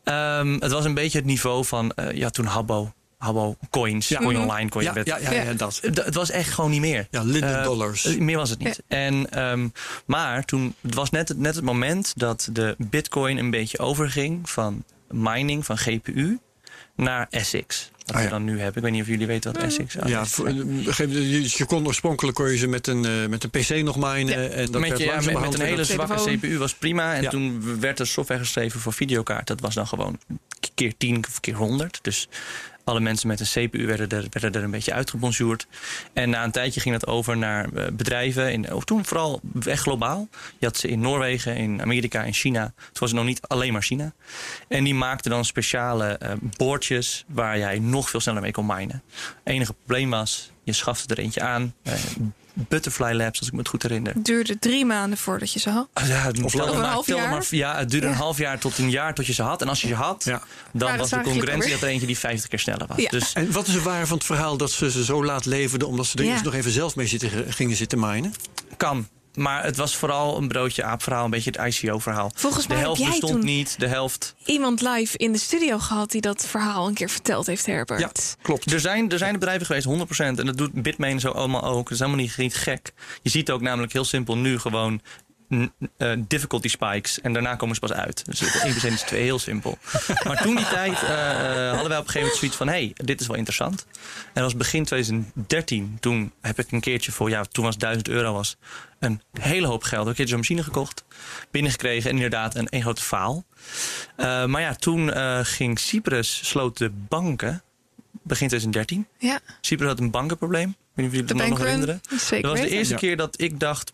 Ehm, 0.09 0.53
het 0.59 0.71
was 0.71 0.85
een 0.85 0.93
beetje 0.93 1.17
het 1.17 1.27
niveau 1.27 1.65
van 1.65 1.91
eh, 1.91 2.11
ja, 2.17 2.29
toen 2.29 2.45
Habbo. 2.45 2.93
Habbo 3.17 3.55
coins, 3.69 4.07
Ja. 4.07 4.17
coin 4.19 4.33
Mhm. 4.37 4.41
online, 4.47 4.69
coin 4.69 4.85
Ja, 4.85 4.93
ja, 5.03 5.17
ja, 5.31 5.31
ja, 5.43 5.53
dat. 5.53 5.79
D- 5.93 6.05
Het 6.05 6.15
was 6.15 6.29
echt 6.29 6.53
gewoon 6.53 6.69
niet 6.69 6.79
meer. 6.81 7.07
Ja, 7.11 7.21
Linden 7.23 7.57
Eh, 7.57 7.63
dollars. 7.63 8.05
eh, 8.05 8.17
meer 8.19 8.37
was 8.37 8.49
het 8.49 8.59
niet. 8.59 8.81
En, 8.87 9.31
ehm, 9.31 9.67
maar 10.05 10.45
toen, 10.45 10.75
het 10.81 10.93
was 10.95 11.09
net, 11.09 11.37
net 11.37 11.55
het 11.55 11.63
moment 11.63 12.13
dat 12.15 12.49
de 12.51 12.75
bitcoin 12.77 13.37
een 13.37 13.49
beetje 13.49 13.77
overging 13.79 14.49
van 14.49 14.83
mining, 15.09 15.65
van 15.65 15.77
GPU, 15.77 16.39
naar 16.95 17.27
ASICs. 17.31 17.91
Wat 18.11 18.17
Ah, 18.17 18.23
we 18.27 18.29
ja. 18.29 18.37
dan 18.37 18.43
nu 18.43 18.59
hebben. 18.59 18.75
Ik 18.75 18.81
weet 18.83 18.91
niet 18.91 19.01
of 19.01 19.07
jullie 19.07 19.27
weten 19.27 19.53
wat 19.53 19.63
ASICs 19.63 19.93
zijn. 19.93 20.07
Ja, 20.07 20.25
voor- 20.25 20.47
geef- 20.85 21.11
je 21.11 21.41
je 21.57 21.65
kon 21.65 21.85
oorspronkelijk 21.85 22.35
kon 22.37 22.49
je 22.51 22.57
ze 22.57 22.67
met 22.67 22.87
een, 22.87 23.05
eh, 23.05 23.11
met 23.29 23.43
een 23.43 23.49
PC 23.49 23.83
nog 23.83 23.95
minen. 23.97 24.51
En 24.53 24.71
dat 24.71 24.81
met, 24.81 24.97
je, 24.97 25.03
ja, 25.05 25.15
met, 25.21 25.39
met 25.39 25.53
een 25.53 25.61
hele 25.65 25.83
zwakke. 25.83 26.15
CPU 26.37 26.57
was 26.57 26.73
prima. 26.73 27.15
En 27.15 27.21
Ja. 27.21 27.29
toen 27.29 27.79
werd 27.79 27.99
er 27.99 28.07
software 28.07 28.39
geschreven 28.41 28.79
voor 28.79 28.93
videokaart. 28.93 29.47
Dat 29.47 29.61
was 29.61 29.73
dan 29.75 29.87
gewoon 29.87 30.19
keer 30.75 30.93
10 30.97 31.23
of 31.27 31.39
keer 31.39 31.55
100. 31.55 31.99
Dus 32.01 32.27
alle 32.89 32.99
mensen 32.99 33.27
met 33.27 33.39
een 33.39 33.45
CPU 33.45 33.85
werden 33.85 34.09
er, 34.09 34.27
werden 34.29 34.53
er 34.53 34.63
een 34.63 34.71
beetje 34.71 34.93
uitgebonjourd. 34.93 35.67
En 36.13 36.29
na 36.29 36.43
een 36.43 36.51
tijdje 36.51 36.79
ging 36.79 36.99
dat 36.99 37.09
over 37.09 37.37
naar 37.37 37.73
eh, 37.73 37.87
bedrijven. 37.91 38.51
In, 38.51 38.73
of 38.73 38.83
toen 38.83 39.05
vooral 39.05 39.41
echt 39.65 39.81
globaal. 39.81 40.27
Je 40.57 40.65
had 40.65 40.77
ze 40.77 40.87
in 40.87 40.99
Noorwegen, 40.99 41.55
in 41.55 41.81
Amerika, 41.81 42.23
in 42.23 42.33
China. 42.33 42.63
Toen 42.75 42.99
was 42.99 43.09
het 43.09 43.19
nog 43.19 43.27
niet 43.27 43.41
alleen 43.47 43.73
maar 43.73 43.81
China. 43.81 44.13
En 44.67 44.83
die 44.83 44.95
maakten 44.95 45.31
dan 45.31 45.45
speciale 45.45 46.07
eh, 46.07 46.31
boordjes 46.57 47.25
waar 47.27 47.57
jij 47.57 47.79
nog 47.79 48.09
veel 48.09 48.19
sneller 48.19 48.41
mee 48.41 48.51
kon 48.51 48.65
minen. 48.65 49.03
enige 49.43 49.73
probleem 49.73 50.09
was, 50.09 50.51
je 50.63 50.73
schafte 50.73 51.15
er 51.15 51.21
eentje 51.21 51.41
aan. 51.41 51.73
eh, 51.83 51.93
Butterfly 52.67 53.13
Labs, 53.13 53.39
als 53.39 53.47
ik 53.47 53.53
me 53.53 53.59
het 53.59 53.67
goed 53.67 53.81
herinner. 53.83 54.13
Het 54.13 54.25
duurde 54.25 54.59
drie 54.59 54.85
maanden 54.85 55.17
voordat 55.17 55.53
je 55.53 55.59
ze 55.59 55.69
had. 55.69 55.87
Ah, 55.93 56.07
Ja, 56.07 56.31
Of 56.43 56.53
maar, 56.55 56.67
Een 56.67 56.83
half 56.83 57.07
jaar? 57.07 57.29
maar- 57.29 57.45
ja, 57.49 57.77
het 57.77 57.89
duurde 57.89 58.05
Ja. 58.07 58.11
een 58.11 58.17
half 58.19 58.37
jaar 58.37 58.59
tot 58.59 58.77
een 58.77 58.89
jaar 58.89 59.13
tot 59.13 59.25
je 59.25 59.33
ze 59.33 59.43
had. 59.43 59.61
En 59.61 59.67
als 59.69 59.81
je 59.81 59.87
ze 59.87 59.93
had, 59.93 60.23
Ja. 60.23 60.41
dan 60.73 60.97
was 60.97 61.09
de 61.09 61.21
concurrentie 61.21 61.71
dat 61.71 61.81
er 61.81 61.87
eentje 61.87 62.07
die 62.07 62.17
50 62.17 62.49
keer 62.49 62.59
sneller 62.59 62.87
was. 62.87 62.97
Ja. 62.97 63.09
Dus 63.09 63.33
En 63.33 63.51
wat 63.51 63.67
is 63.67 63.73
het 63.73 63.83
waar 63.83 64.07
van 64.07 64.17
het 64.17 64.25
verhaal 64.25 64.57
dat 64.57 64.71
ze 64.71 64.91
ze 64.91 65.03
zo 65.03 65.23
laat 65.25 65.45
leverden... 65.45 65.87
omdat 65.87 66.05
ze 66.05 66.17
er 66.17 66.23
Ja. 66.23 66.31
eerst 66.31 66.43
nog 66.43 66.53
even 66.53 66.71
zelf 66.71 66.95
mee 66.95 67.07
zitten, 67.07 67.53
gingen 67.53 67.75
zitten 67.75 67.99
minen? 67.99 68.33
kan. 68.77 69.07
Maar 69.39 69.63
het 69.63 69.75
was 69.75 69.95
vooral 69.95 70.37
een 70.37 70.47
broodje 70.47 70.83
aapverhaal, 70.83 71.23
een 71.23 71.29
beetje 71.29 71.51
het 71.55 71.73
ICO-verhaal. 71.73 72.31
Volgens 72.35 72.63
De 72.63 72.69
mij 72.69 72.77
heb 72.77 72.85
helft 72.85 73.01
jij 73.01 73.09
bestond 73.09 73.43
niet, 73.43 73.79
de 73.79 73.87
helft. 73.87 74.35
iemand 74.45 74.81
live 74.81 75.17
in 75.17 75.31
de 75.31 75.37
studio 75.37 75.77
gehad 75.79 76.11
die 76.11 76.21
dat 76.21 76.45
verhaal 76.47 76.87
een 76.87 76.93
keer 76.93 77.09
verteld 77.09 77.45
heeft, 77.45 77.65
Herbert. 77.65 77.99
Ja, 77.99 78.11
klopt. 78.41 78.71
Er 78.71 78.79
zijn, 78.79 79.11
er 79.11 79.17
zijn 79.17 79.33
bedrijven 79.33 79.65
geweest, 79.65 79.87
100%. 79.87 80.39
En 80.39 80.45
dat 80.45 80.57
doet 80.57 80.81
Bitmain 80.81 81.19
zo 81.19 81.29
allemaal 81.29 81.63
ook. 81.63 81.83
Dat 81.83 81.91
is 81.91 81.99
helemaal 81.99 82.21
niet, 82.21 82.37
niet 82.37 82.55
gek. 82.55 82.91
Je 83.21 83.29
ziet 83.29 83.51
ook 83.51 83.61
namelijk 83.61 83.93
heel 83.93 84.05
simpel 84.05 84.37
nu 84.37 84.59
gewoon 84.59 85.01
eh, 85.97 86.11
difficulty 86.17 86.67
spikes. 86.67 87.21
En 87.21 87.33
daarna 87.33 87.55
komen 87.55 87.75
ze 87.75 87.81
pas 87.81 87.93
uit. 87.93 88.25
Dus 88.25 88.43
1% 88.43 88.85
is 88.93 89.01
2 89.01 89.23
heel 89.23 89.39
simpel. 89.39 89.77
Maar 90.23 90.41
toen 90.41 90.55
die 90.55 90.67
tijd 90.67 91.03
eh, 91.03 91.09
eh, 91.09 91.71
hadden 91.71 91.89
wij 91.89 91.97
op 91.97 92.05
een 92.05 92.11
gegeven 92.11 92.19
moment 92.19 92.37
zoiets 92.37 92.57
van... 92.57 92.67
hé, 92.67 92.73
hey, 92.73 92.91
dit 92.95 93.21
is 93.21 93.27
wel 93.27 93.35
interessant. 93.35 93.85
En 94.23 94.31
dat 94.33 94.43
was 94.43 94.55
begin 94.55 94.83
2013. 94.83 95.97
Toen 95.99 96.31
heb 96.41 96.59
ik 96.59 96.71
een 96.71 96.79
keertje 96.79 97.11
voor... 97.11 97.29
ja, 97.29 97.43
toen 97.51 97.63
was 97.63 97.77
1000 97.77 98.07
euro 98.07 98.33
was 98.33 98.57
een 98.99 99.21
hele 99.39 99.67
hoop 99.67 99.83
geld. 99.83 100.07
Een 100.07 100.13
keertje 100.13 100.27
zo'n 100.27 100.37
machine 100.39 100.63
gekocht. 100.63 101.03
Binnengekregen 101.51 102.09
en 102.09 102.15
inderdaad 102.15 102.55
een, 102.55 102.67
een 102.69 102.81
grote 102.81 103.01
faal. 103.01 103.45
Eh, 104.15 104.45
maar 104.45 104.61
ja, 104.61 104.73
toen 104.73 105.13
eh, 105.13 105.39
ging 105.43 105.79
Cyprus, 105.79 106.47
sloot 106.47 106.77
de 106.77 106.89
banken... 106.89 107.63
begin 108.11 108.47
2013. 108.47 109.07
Ja, 109.17 109.39
Cyprus 109.61 109.87
had 109.87 109.99
een 109.99 110.11
bankenprobleem. 110.11 110.75
Weet 111.01 111.11
niet 111.11 111.21
of 111.21 111.27
jullie 111.27 111.27
de 111.27 111.49
dat 111.49 111.59
nog 111.59 111.67
herinneren. 111.67 112.01
Zeker 112.19 112.41
Dat 112.49 112.51
was 112.57 112.69
de 112.69 112.75
eerste 112.75 112.93
Ja. 112.93 112.99
keer 112.99 113.17
dat 113.17 113.41
ik 113.41 113.59
dacht, 113.59 113.91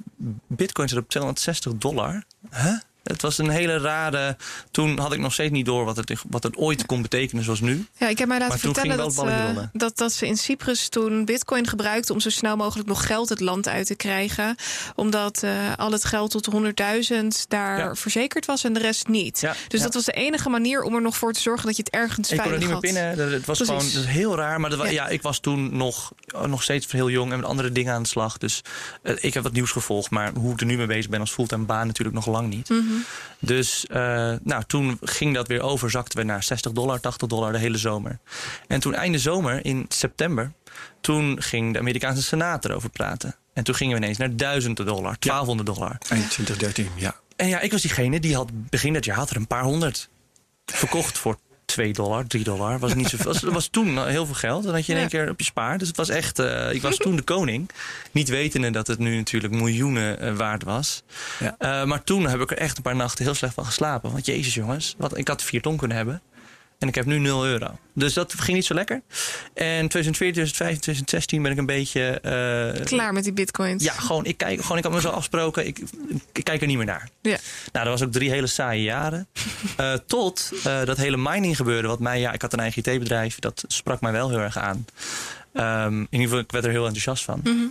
bitcoin 0.48 0.90
zit 0.90 0.98
op 0.98 1.10
260 1.10 1.74
dollar. 1.76 2.24
Huh? 2.52 2.80
Het 3.06 3.22
was 3.22 3.38
een 3.38 3.50
hele 3.50 3.78
rare... 3.78 4.38
Toen 4.72 5.00
had 5.00 5.14
ik 5.14 5.20
nog 5.20 5.34
steeds 5.34 5.52
niet 5.52 5.66
door 5.66 5.86
wat 5.86 5.96
het, 5.96 6.14
wat 6.30 6.44
het 6.44 6.58
ooit 6.58 6.86
kon 6.86 7.02
betekenen 7.02 7.44
zoals 7.44 7.60
nu. 7.62 7.86
Ja, 7.98 8.08
ik 8.08 8.18
heb 8.18 8.28
mij 8.28 8.40
laten 8.40 8.60
vertellen 8.60 8.98
dat, 8.98 9.26
eh, 9.28 9.58
dat, 9.74 9.98
dat 9.98 10.14
ze 10.14 10.28
in 10.28 10.38
Cyprus 10.38 10.90
toen 10.90 11.26
bitcoin 11.26 11.68
gebruikten... 11.68 12.14
om 12.14 12.20
zo 12.20 12.30
snel 12.30 12.56
mogelijk 12.56 12.88
nog 12.88 13.06
geld 13.06 13.30
het 13.30 13.40
land 13.40 13.68
uit 13.68 13.88
te 13.88 13.96
krijgen. 13.96 14.56
Omdat 14.96 15.44
eh, 15.44 15.52
al 15.78 15.92
het 15.92 16.06
geld 16.06 16.32
tot 16.32 16.48
100.000 17.12 17.28
daar 17.48 17.78
Ja. 17.78 17.96
verzekerd 17.96 18.46
was 18.46 18.64
en 18.64 18.74
de 18.74 18.80
rest 18.80 19.08
niet. 19.08 19.40
Ja, 19.40 19.56
dus 19.68 19.80
ja. 19.80 19.86
dat 19.86 19.94
was 19.94 20.06
de 20.06 20.12
enige 20.12 20.50
manier 20.50 20.82
om 20.82 20.96
er 20.96 21.02
nog 21.02 21.18
voor 21.18 21.34
te 21.34 21.42
zorgen... 21.42 21.66
dat 21.66 21.76
je 21.78 21.84
het 21.84 21.94
ergens 21.94 22.32
Ik 22.32 22.38
kon 22.38 22.52
er 22.52 22.58
veilig 22.60 22.60
niet 22.82 22.94
meer 22.94 23.04
had. 23.04 23.16
pinnen. 23.16 23.34
Het 23.34 23.46
was 23.46 23.58
Precies. 23.62 23.94
gewoon 23.94 24.08
heel 24.08 24.36
raar. 24.36 24.60
Maar 24.60 24.70
dat, 24.70 24.90
Ja. 24.92 25.08
ik 25.08 25.22
was 25.22 25.40
toen 25.40 25.78
nog, 25.78 26.12
nog 26.48 26.64
steeds 26.64 26.92
heel 26.92 27.10
jong 27.10 27.32
en 27.32 27.40
met 27.40 27.48
andere 27.48 27.72
dingen 27.72 27.94
aan 27.94 28.02
de 28.04 28.10
slag. 28.10 28.38
Dus 28.38 28.62
eh, 29.02 29.16
ik 29.20 29.34
heb 29.34 29.44
wat 29.44 29.52
nieuws 29.52 29.72
gevolgd. 29.72 30.10
Maar 30.10 30.32
hoe 30.34 30.54
ik 30.54 30.60
er 30.60 30.66
nu 30.66 30.78
mee 30.78 30.86
bezig 30.88 31.10
ben 31.10 31.20
als 31.20 31.32
fulltime 31.32 31.66
baan 31.66 31.88
natuurlijk 31.88 32.16
nog 32.16 32.26
lang 32.28 32.50
niet. 32.50 32.70
Dus 33.40 33.86
eh, 33.88 34.34
nou, 34.44 34.64
toen 34.68 34.98
ging 35.02 35.34
dat 35.34 35.48
weer 35.48 35.62
over. 35.62 35.90
Zakten 35.90 36.20
we 36.20 36.26
naar 36.26 36.44
60 36.44 36.72
dollar, 36.72 37.00
80 37.00 37.28
dollar 37.28 37.52
de 37.52 37.58
hele 37.58 37.78
zomer. 37.78 38.20
En 38.68 38.80
toen 38.80 38.94
einde 38.94 39.20
zomer, 39.20 39.66
in 39.66 39.86
september... 39.88 40.52
toen 41.02 41.42
ging 41.42 41.74
de 41.74 41.80
Amerikaanse 41.80 42.24
Senaat 42.24 42.66
erover 42.66 42.90
praten. 42.90 43.36
En 43.54 43.64
toen 43.64 43.76
gingen 43.76 43.98
we 43.98 44.02
ineens 44.04 44.18
naar 44.18 44.36
duizenden 44.36 44.86
dollar, 44.86 45.16
1200 45.20 45.68
dollar. 45.76 45.98
Eind 46.10 46.30
2013, 46.30 46.90
ja. 46.96 47.16
En 47.36 47.48
ja, 47.48 47.60
ik 47.60 47.72
was 47.72 47.82
diegene 47.82 48.20
die 48.20 48.36
had 48.36 48.70
begin 48.70 48.94
dat 48.94 49.06
jaar 49.06 49.18
had 49.18 49.30
er 49.30 49.36
een 49.36 49.48
paar 49.48 49.64
honderd 49.64 50.10
verkocht 50.66 51.18
voor 51.18 51.38
2 51.76 51.94
dollar, 51.94 52.28
3 52.28 52.44
dollar. 52.44 52.80
Was 52.80 52.94
niet 52.94 53.10
zoveel. 53.10 53.26
was, 53.34 53.42
was 53.42 53.68
toen 53.68 54.08
heel 54.08 54.26
veel 54.26 54.36
geld. 54.36 54.64
Dan 54.64 54.74
had 54.74 54.86
je 54.86 54.94
in 54.94 55.00
één 55.00 55.08
keer 55.08 55.30
op 55.30 55.40
je 55.40 55.46
spaar. 55.46 55.78
Dus 55.78 55.88
het 55.88 55.98
was 55.98 56.10
echt. 56.10 56.40
eh, 56.40 56.74
ik 56.74 56.82
was 56.82 56.98
toen 56.98 57.16
de 57.16 57.22
koning. 57.22 57.70
Niet 58.12 58.30
wetende 58.30 58.70
dat 58.70 58.88
het 58.88 59.00
nu 59.00 59.16
natuurlijk 59.16 59.54
miljoenen 59.54 60.20
eh, 60.20 60.36
waard 60.36 60.64
was. 60.64 61.04
Ja. 61.40 61.56
Eh, 61.58 61.84
maar 61.84 62.04
toen 62.04 62.28
heb 62.28 62.42
ik 62.42 62.52
er 62.52 62.58
echt 62.58 62.78
een 62.78 62.84
paar 62.84 62.96
nachten 62.96 63.26
heel 63.26 63.34
slecht 63.34 63.54
van 63.54 63.66
geslapen. 63.66 64.12
Want 64.12 64.26
jezus 64.26 64.54
jongens, 64.54 64.96
wat, 64.98 65.18
ik 65.18 65.28
had 65.28 65.44
vier 65.44 65.62
ton 65.62 65.78
kunnen 65.78 65.98
hebben. 65.98 66.22
En 66.80 66.88
ik 66.88 66.96
heb 66.96 67.06
nu 67.06 67.18
0 67.20 67.46
euro. 67.46 67.80
Dus 67.94 68.14
dat 68.14 68.34
ging 68.34 68.58
niet 68.58 68.66
zo 68.66 68.74
lekker. 68.74 69.02
En 69.54 69.88
2014, 69.88 70.34
2015, 70.34 70.82
2016 70.82 71.42
ben 71.42 71.52
ik 71.52 71.58
een 71.58 71.66
beetje. 71.66 72.20
eh, 72.80 72.86
Klaar 72.86 73.14
met 73.14 73.24
die 73.24 73.34
bitcoins. 73.34 73.84
ja, 73.84 73.94
gewoon 73.94 74.26
ik, 74.26 74.38
kijk, 74.38 74.62
gewoon, 74.62 74.78
ik 74.78 74.84
had 74.84 74.94
me 74.94 75.02
zo 75.02 75.10
afgesproken. 75.10 75.68
Ik, 75.68 75.80
ik 76.34 76.44
kijk 76.44 76.62
er 76.62 76.68
niet 76.68 76.78
meer 76.78 76.86
naar. 76.86 77.10
Ja. 77.22 77.38
Nou, 77.72 77.86
dat 77.86 78.00
was 78.00 78.04
ook 78.08 78.12
drie 78.14 78.30
hele 78.30 78.48
saaie 78.48 78.84
jaren. 78.84 79.28
Eh, 79.78 79.94
tot 80.08 80.52
eh, 80.64 80.84
dat 80.86 80.98
hele 80.98 81.18
mining 81.18 81.56
gebeurde. 81.56 81.88
Wat 81.88 82.00
mij, 82.00 82.20
ja, 82.20 82.32
ik 82.34 82.42
had 82.42 82.54
een 82.54 82.60
eigen 82.60 82.84
IT-bedrijf. 82.86 83.40
Dat 83.40 83.64
sprak 83.68 84.02
mij 84.02 84.12
wel 84.12 84.30
heel 84.30 84.40
erg 84.40 84.58
aan. 84.58 84.86
Ehm, 85.54 85.94
in 86.00 86.08
ieder 86.10 86.28
geval, 86.28 86.40
ik 86.40 86.52
werd 86.52 86.66
er 86.66 86.72
heel 86.72 86.84
enthousiast 86.86 87.24
van. 87.24 87.40
Mhm. 87.44 87.66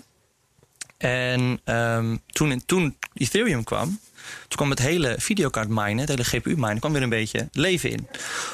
En 0.98 1.60
ehm, 1.64 2.16
toen, 2.26 2.62
toen 2.66 2.96
Ethereum 3.14 3.64
kwam, 3.64 3.98
toen 4.48 4.56
kwam 4.56 4.70
het 4.70 4.78
hele 4.78 5.14
videokaart 5.18 5.68
minen, 5.68 5.98
het 5.98 6.08
hele 6.08 6.24
GPU 6.24 6.54
minen, 6.56 6.78
kwam 6.78 6.92
weer 6.92 7.02
een 7.02 7.08
beetje 7.08 7.48
leven 7.52 7.90
in. 7.90 8.08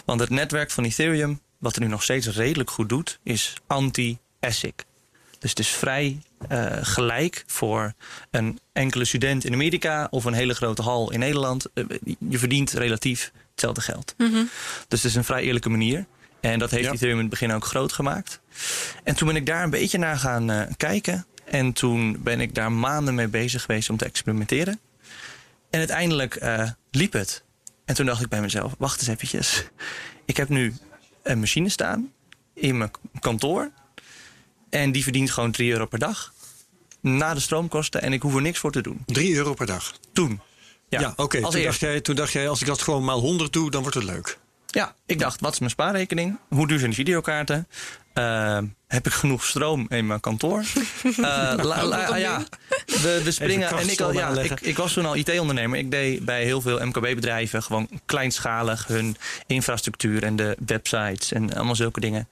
Want 0.04 0.20
het 0.20 0.30
netwerk 0.30 0.70
van 0.70 0.84
Ethereum, 0.84 1.40
wat 1.58 1.76
er 1.76 1.82
nu 1.82 1.88
nog 1.88 2.02
steeds 2.02 2.26
redelijk 2.28 2.70
goed 2.70 2.88
doet, 2.88 3.18
is 3.22 3.54
anti-ASIC. 3.66 4.84
Dus 5.38 5.50
het 5.50 5.58
is 5.58 5.68
vrij 5.68 6.22
eh, 6.48 6.66
gelijk 6.80 7.44
voor 7.46 7.92
een 8.30 8.58
enkele 8.72 9.04
student 9.04 9.44
in 9.44 9.52
Amerika 9.52 10.06
of 10.10 10.24
een 10.24 10.32
hele 10.32 10.54
grote 10.54 10.82
hal 10.82 11.10
in 11.12 11.18
Nederland. 11.18 11.66
Eh, 11.74 11.84
je 12.28 12.38
verdient 12.38 12.70
relatief 12.70 13.32
hetzelfde 13.50 13.80
geld. 13.80 14.14
Mhm. 14.18 14.42
Dus 14.88 15.02
het 15.02 15.10
is 15.10 15.14
een 15.14 15.24
vrij 15.24 15.42
eerlijke 15.42 15.68
manier. 15.68 16.06
En 16.40 16.58
dat 16.58 16.70
heeft 16.70 16.84
Ja. 16.84 16.92
Ethereum 16.92 17.16
in 17.16 17.20
het 17.20 17.30
begin 17.30 17.52
ook 17.52 17.64
groot 17.64 17.92
gemaakt. 17.92 18.40
En 19.04 19.14
toen 19.14 19.26
ben 19.26 19.36
ik 19.36 19.46
daar 19.46 19.62
een 19.62 19.70
beetje 19.70 19.98
naar 19.98 20.18
gaan 20.18 20.50
eh, 20.50 20.60
kijken. 20.76 21.26
En 21.44 21.72
toen 21.72 22.22
ben 22.22 22.40
ik 22.40 22.54
daar 22.54 22.72
maanden 22.72 23.14
mee 23.14 23.28
bezig 23.28 23.62
geweest 23.62 23.90
om 23.90 23.96
te 23.96 24.04
experimenteren. 24.04 24.80
En 25.70 25.78
uiteindelijk 25.78 26.34
eh, 26.34 26.70
liep 26.90 27.12
het. 27.12 27.42
En 27.84 27.94
toen 27.94 28.06
dacht 28.06 28.22
ik 28.22 28.28
bij 28.28 28.40
mezelf, 28.40 28.74
wacht 28.78 29.00
eens 29.00 29.08
eventjes. 29.08 29.64
Ik 30.24 30.36
heb 30.36 30.48
nu 30.48 30.74
een 31.22 31.40
machine 31.40 31.68
staan 31.68 32.12
in 32.54 32.78
mijn 32.78 32.90
kantoor. 33.20 33.70
En 34.70 34.92
die 34.92 35.02
verdient 35.02 35.30
gewoon 35.30 35.50
3 35.50 35.72
euro 35.72 35.86
per 35.86 35.98
dag. 35.98 36.32
Na 37.00 37.34
de 37.34 37.40
stroomkosten. 37.40 38.02
En 38.02 38.12
ik 38.12 38.22
hoef 38.22 38.34
er 38.34 38.42
niks 38.42 38.58
voor 38.58 38.72
te 38.72 38.80
doen. 38.82 39.02
3 39.06 39.34
euro 39.34 39.54
per 39.54 39.66
dag. 39.66 39.94
Toen. 40.12 40.40
Ja, 40.88 41.00
Ja, 41.00 41.12
oké. 41.16 41.40
Toen, 41.40 41.62
dacht 41.62 41.80
jij, 41.80 42.00
toen 42.00 42.14
dacht 42.14 42.32
jij, 42.32 42.48
als 42.48 42.60
ik 42.60 42.66
dat 42.66 42.82
gewoon 42.82 43.04
maal 43.04 43.20
100 43.20 43.52
doe, 43.52 43.70
dan 43.70 43.80
wordt 43.80 43.96
het 43.96 44.06
leuk. 44.06 44.38
Ja, 44.66 44.94
ik 45.06 45.18
dacht, 45.18 45.40
wat 45.40 45.52
is 45.52 45.58
mijn 45.58 45.70
spaarrekening? 45.70 46.38
Hoe 46.48 46.68
duur 46.68 46.78
zijn 46.78 46.90
die 46.90 46.98
videokaarten? 47.04 47.68
Uh, 48.14 48.58
heb 48.86 49.06
ik 49.06 49.12
genoeg 49.12 49.44
stroom 49.44 49.86
in 49.88 50.06
mijn 50.06 50.20
kantoor? 50.20 50.64
Uh, 51.04 51.14
la, 51.62 51.84
la, 51.84 52.16
ja, 52.16 52.42
we, 52.86 53.20
we 53.24 53.30
springen. 53.30 53.68
En 53.68 53.88
ik, 53.88 54.00
al, 54.00 54.12
ja, 54.12 54.28
ik, 54.28 54.60
ik, 54.60 54.76
was 54.76 54.92
toen 54.92 55.06
al 55.06 55.16
IT-ondernemer. 55.16 55.78
Ik 55.78 55.90
deed 55.90 56.24
bij 56.24 56.44
heel 56.44 56.60
veel 56.60 56.86
MKB-bedrijven 56.86 57.62
gewoon 57.62 57.88
kleinschalig 58.06 58.86
hun 58.86 59.16
infrastructuur 59.46 60.22
en 60.22 60.36
de 60.36 60.56
websites 60.66 61.32
en 61.32 61.54
allemaal 61.54 61.76
zulke 61.76 62.00
dingen. 62.00 62.28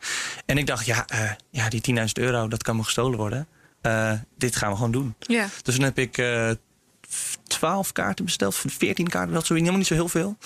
En 0.47 0.59
ik 0.59 0.67
dacht, 0.67 0.87
ja, 0.87 1.07
uh, 1.15 1.31
ja 1.51 1.69
die 1.69 1.97
10.000 1.97 2.05
euro, 2.13 2.49
dat 2.49 2.63
kan 2.63 2.77
me 2.77 2.83
gestolen 2.83 3.19
worden. 3.19 3.47
Uh, 3.83 4.13
dit 4.39 4.57
gaan 4.57 4.71
we 4.71 4.77
gewoon 4.77 4.93
doen. 4.93 5.15
Ja. 5.19 5.49
Dus 5.63 5.75
dan 5.75 5.85
heb 5.85 5.99
ik 5.99 6.23
12 7.47 7.93
kaarten 7.93 8.25
besteld, 8.25 8.57
14 8.67 9.09
kaarten, 9.09 9.35
dat 9.35 9.47
zo 9.47 9.55
helemaal 9.55 9.77
niet 9.77 9.87
zo 9.87 9.95
heel 9.95 10.09
veel. 10.09 10.37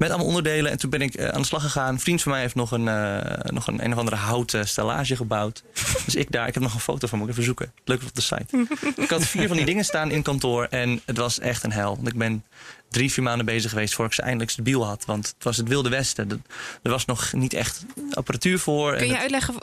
Met 0.00 0.08
allemaal 0.08 0.26
onderdelen. 0.26 0.70
En 0.70 0.78
toen 0.78 0.90
ben 0.90 1.00
ik 1.00 1.18
uh, 1.18 1.28
aan 1.28 1.40
de 1.40 1.46
slag 1.46 1.62
gegaan. 1.62 1.88
Een 1.88 2.00
vriend 2.00 2.22
van 2.22 2.32
mij 2.32 2.40
heeft 2.40 2.54
nog 2.54 2.70
een, 2.70 2.86
uh, 2.86 3.20
nog 3.42 3.66
een, 3.66 3.84
een 3.84 3.92
of 3.92 3.98
andere 3.98 4.16
houten 4.16 4.68
stellage 4.68 5.16
gebouwd. 5.16 5.62
dus 6.04 6.14
ik 6.14 6.30
daar, 6.30 6.48
ik 6.48 6.54
heb 6.54 6.62
nog 6.62 6.74
een 6.74 6.80
foto 6.80 7.06
van, 7.06 7.18
moet 7.18 7.26
ik 7.26 7.32
even 7.32 7.44
zoeken. 7.44 7.72
Leuk 7.84 8.02
op 8.02 8.14
de 8.14 8.20
site. 8.20 8.66
ik 9.02 9.10
had 9.10 9.26
vier 9.26 9.48
van 9.48 9.56
die 9.56 9.66
dingen 9.66 9.84
staan 9.84 10.10
in 10.10 10.22
kantoor. 10.22 10.64
En 10.64 11.00
het 11.04 11.16
was 11.16 11.38
echt 11.38 11.64
een 11.64 11.72
hel. 11.72 11.94
Want 11.96 12.08
ik 12.08 12.14
ben 12.14 12.44
drie, 12.90 13.12
vier 13.12 13.24
maanden 13.24 13.46
bezig 13.46 13.70
geweest 13.70 13.94
voor 13.94 14.06
ik 14.06 14.12
ze 14.12 14.22
eindelijk 14.22 14.50
stabiel 14.50 14.86
had. 14.86 15.04
Want 15.04 15.26
het 15.26 15.44
was 15.44 15.56
het 15.56 15.68
Wilde 15.68 15.88
Westen. 15.88 16.44
Er 16.82 16.90
was 16.90 17.04
nog 17.04 17.32
niet 17.32 17.52
echt 17.52 17.84
apparatuur 18.10 18.58
voor. 18.58 18.96
Kun 18.96 19.06
je 19.06 19.18
uitleggen 19.18 19.54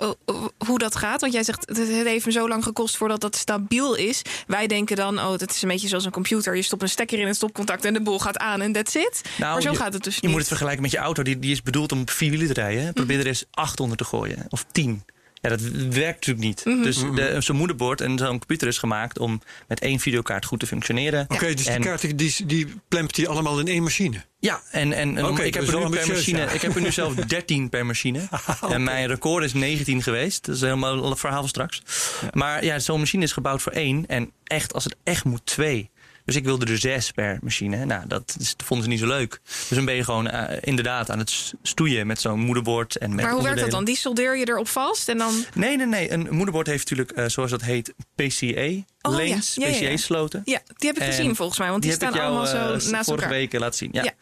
hoe 0.58 0.80
dat 0.80 0.96
gaat? 0.96 1.22
Want 1.22 1.34
jij 1.34 1.44
zegt, 1.44 1.68
het 1.68 1.88
heeft 1.88 2.26
me 2.26 2.32
zo 2.32 2.48
lang 2.48 2.64
gekost 2.64 2.98
voordat 2.98 3.22
dat 3.22 3.36
stabiel 3.36 3.96
is. 3.96 4.22
Wij 4.48 4.68
denken 4.68 4.96
dan, 4.96 5.20
oh, 5.20 5.38
dat 5.38 5.52
is 5.52 5.62
een 5.62 5.70
beetje 5.70 5.88
zoals 5.88 6.06
een 6.06 6.12
computer. 6.12 6.56
Je 6.56 6.62
stopt 6.62 6.82
een 6.82 6.90
stekker 6.90 7.20
in 7.20 7.28
het 7.28 7.36
stopcontact 7.36 7.86
en 7.86 7.94
de 7.94 8.02
boel 8.02 8.20
gaat 8.20 8.38
aan 8.38 8.62
en 8.62 8.72
that's 8.72 8.96
it. 8.96 9.22
Nou, 9.38 9.54
maar 9.54 9.62
zo 9.62 9.72
je, 9.72 9.78
gaat 9.78 9.94
het 9.94 10.04
dus 10.04 10.14
niet. 10.14 10.24
Je 10.24 10.30
moet 10.30 10.40
het 10.40 10.48
vergelijken 10.48 10.82
met 10.82 10.92
je 10.92 10.98
auto. 10.98 11.24
Die, 11.24 11.40
die 11.40 11.52
is 11.52 11.62
bedoeld 11.62 11.92
om 11.92 12.02
op 12.02 12.10
vier 12.10 12.30
wielen 12.30 12.48
te 12.48 12.54
rijden. 12.54 12.94
Probeer 12.94 13.04
mm 13.04 13.12
-hmm. 13.12 13.20
er 13.20 13.28
eens 13.28 13.46
acht 13.52 13.80
onder 13.80 13.98
te 13.98 14.04
gooien. 14.04 14.46
Of 14.50 14.66
tien. 14.72 15.04
Ja, 15.42 15.50
dat 15.50 15.62
werkt 15.62 16.28
natuurlijk 16.28 16.48
niet. 16.48 16.66
Mm 16.66 16.74
-hmm. 16.74 16.84
Dus 16.84 16.98
de, 17.16 17.36
zo'n 17.42 17.56
moederbord 17.56 18.02
en 18.02 18.18
zo'n 18.18 18.40
computer 18.40 18.68
is 18.68 18.78
gemaakt 18.78 19.20
om 19.20 19.42
met 19.68 19.80
één 19.80 20.00
videokaart 20.00 20.46
goed 20.46 20.60
te 20.60 20.68
functioneren. 20.68 21.24
Oké, 21.24 21.34
okay, 21.34 21.54
dus 21.54 21.66
en, 21.66 21.82
die 21.82 21.90
kaarten 21.90 22.16
die, 22.16 22.46
die 22.46 22.74
plempt 22.88 23.18
hij 23.18 23.28
allemaal 23.28 23.60
in 23.60 23.68
één 23.68 23.84
machine? 23.84 24.26
Ja, 24.40 24.62
en, 24.72 24.94
en, 24.94 25.26
okay, 25.26 25.46
ik, 25.46 25.54
heb 25.54 25.68
er 25.68 25.80
nu 25.80 25.90
per 25.90 26.08
machine, 26.08 26.40
ja. 26.40 26.50
ik 26.50 26.62
heb 26.62 26.76
er 26.76 26.82
nu 26.82 26.92
zelf 26.92 27.16
13 27.26 27.70
per 27.70 27.86
machine. 27.86 28.28
okay. 28.62 28.76
En 28.76 28.84
mijn 28.84 29.08
record 29.08 29.44
is 29.44 29.54
19 29.54 30.04
geweest. 30.04 30.46
Dat 30.46 30.56
is 30.56 30.62
helemaal 30.62 31.12
een 31.12 31.18
verhaal 31.18 31.40
van 31.40 31.50
straks. 31.50 31.82
Ja. 32.22 32.28
Maar 32.32 32.64
ja, 32.64 32.80
zo'n 32.80 33.00
machine 33.00 33.24
is 33.24 33.32
gebouwd 33.32 33.62
voor 33.62 33.72
één. 33.72 34.06
En 34.08 34.32
echt, 34.44 34.74
als 34.74 34.84
het 34.84 34.96
echt 35.04 35.24
moet, 35.24 35.46
twee. 35.46 35.90
Dus 36.28 36.36
ik 36.36 36.44
wilde 36.44 36.66
er 36.66 36.78
zes 36.78 37.12
per 37.12 37.40
machine. 37.42 37.86
Nou, 37.86 38.08
dat, 38.08 38.36
is, 38.40 38.56
dat 38.56 38.66
vonden 38.66 38.86
ze 38.86 38.92
niet 38.92 39.00
zo 39.00 39.08
leuk. 39.08 39.40
Dus 39.44 39.78
dan 39.78 39.86
ben 39.86 39.96
je 39.96 40.04
gewoon 40.04 40.28
uh, 40.28 40.44
inderdaad 40.62 41.10
aan 41.10 41.20
het 41.20 41.54
stoeien 41.62 42.08
met 42.08 42.22
zo'n 42.22 42.40
moederbord. 42.40 42.96
En 42.96 43.16
met 43.16 43.26
maar 43.26 43.34
hoe 43.34 43.44
werkt 43.44 43.60
dat 43.60 43.72
dan? 43.72 43.86
Die 43.86 43.98
soldeer 43.98 44.38
je 44.38 44.50
erop 44.50 44.68
vast 44.68 45.10
en 45.10 45.18
dan... 45.18 45.46
Nee, 45.54 45.78
nee, 45.78 45.86
nee. 45.86 46.12
Een 46.12 46.28
moederbord 46.30 46.68
heeft 46.68 46.90
natuurlijk, 46.90 47.20
uh, 47.20 47.28
zoals 47.28 47.52
dat 47.52 47.62
heet, 47.62 47.94
PCA. 48.16 48.68
Oh, 49.02 49.12
lanes, 49.16 49.56
ja. 49.56 49.68
Ja, 49.68 49.74
ja, 49.74 49.90
PCA-sloten. 49.90 50.42
Ja, 50.46 50.62
die 50.78 50.90
heb 50.90 50.98
ik 50.98 51.04
gezien 51.04 51.36
volgens 51.36 51.60
mij, 51.60 51.70
want 51.70 51.82
die, 51.82 51.92
die 51.92 52.00
staan 52.00 52.14
jou, 52.14 52.26
allemaal 52.26 52.46
zo 52.46 52.58
uh, 52.58 52.64
naast 52.64 52.82
vorige 52.82 53.10
elkaar. 53.10 53.30
week 53.30 53.54
laten 53.54 53.78
zien. 53.78 53.90
Ja. 53.92 54.14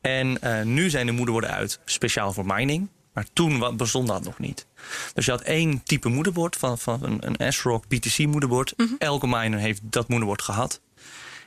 En 0.00 0.38
uh, 0.44 0.62
nu 0.62 0.90
zijn 0.90 1.06
de 1.06 1.12
moederborden 1.12 1.50
uit, 1.50 1.78
speciaal 1.84 2.32
voor 2.32 2.46
mining. 2.46 2.88
Maar 3.14 3.26
toen 3.32 3.76
bestond 3.76 4.08
dat 4.08 4.24
nog 4.24 4.38
niet. 4.38 4.66
Dus 5.14 5.24
je 5.24 5.30
had 5.30 5.40
één 5.40 5.82
type 5.84 6.08
moederbord, 6.08 6.56
van, 6.56 6.78
van 6.78 7.02
een, 7.02 7.18
een 7.38 7.52
S-Rock 7.52 7.88
BTC 7.88 8.18
moederbord. 8.18 8.74
Mhm. 8.76 8.88
Elke 8.98 9.26
miner 9.26 9.58
heeft 9.58 9.80
dat 9.82 10.08
moederbord 10.08 10.42
gehad. 10.42 10.80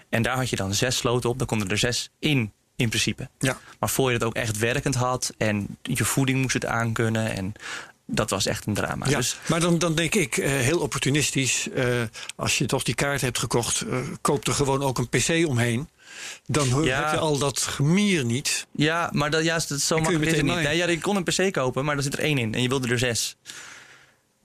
En 0.10 0.22
daar 0.22 0.36
had 0.36 0.50
je 0.50 0.56
dan 0.56 0.74
zes 0.74 0.98
sloten 0.98 1.30
op. 1.30 1.38
Dan 1.38 1.48
konden 1.48 1.70
er 1.70 1.78
zes 1.78 2.10
in, 2.20 2.52
in 2.76 2.90
principe. 2.90 3.30
Ja. 3.40 3.58
Maar 3.80 3.90
voor 3.90 4.12
je 4.12 4.18
dat 4.18 4.28
ook 4.28 4.36
echt 4.36 4.58
werkend 4.58 4.96
had 4.96 5.34
en 5.38 5.78
je 5.82 6.06
voeding 6.06 6.42
moest 6.42 6.54
het 6.54 6.66
aankunnen. 6.66 7.36
En 7.36 7.54
dat 8.06 8.30
was 8.30 8.46
echt 8.46 8.66
een 8.66 8.74
drama. 8.74 9.10
Ja, 9.10 9.18
dus, 9.18 9.38
maar 9.48 9.60
dan, 9.60 9.80
dan 9.80 9.96
denk 9.96 10.16
ik, 10.16 10.38
uh, 10.38 10.48
heel 10.48 10.80
opportunistisch, 10.80 11.68
uh, 11.76 12.02
als 12.36 12.58
je 12.58 12.66
toch 12.66 12.84
die 12.84 12.96
kaart 12.96 13.22
hebt 13.22 13.40
gekocht, 13.40 13.84
uh, 13.88 13.98
koop 14.22 14.48
er 14.48 14.54
gewoon 14.54 14.84
ook 14.84 14.98
een 14.98 15.10
PC 15.10 15.48
omheen. 15.48 15.88
Dan 16.46 16.84
Ja. 16.84 17.04
heb 17.04 17.12
je 17.12 17.18
al 17.18 17.38
dat 17.38 17.62
gemier 17.62 18.26
niet. 18.26 18.68
ja, 18.72 19.10
maar 19.14 19.30
dat, 19.32 19.44
ja, 19.44 19.60
dat 19.68 19.80
zo 19.82 19.96
makkelijk 19.96 20.26
is 20.26 20.32
het 20.38 20.46
niet. 20.46 20.56
Nee, 20.56 20.78
ja, 20.78 20.88
je 20.88 21.00
kon 21.00 21.16
een 21.16 21.24
PC 21.24 21.54
kopen, 21.54 21.86
maar 21.86 21.98
er 21.98 22.04
zit 22.04 22.14
er 22.14 22.20
één 22.20 22.38
in. 22.38 22.54
En 22.54 22.62
je 22.62 22.68
wilde 22.70 22.88
er 22.88 23.00
zes. 23.00 23.36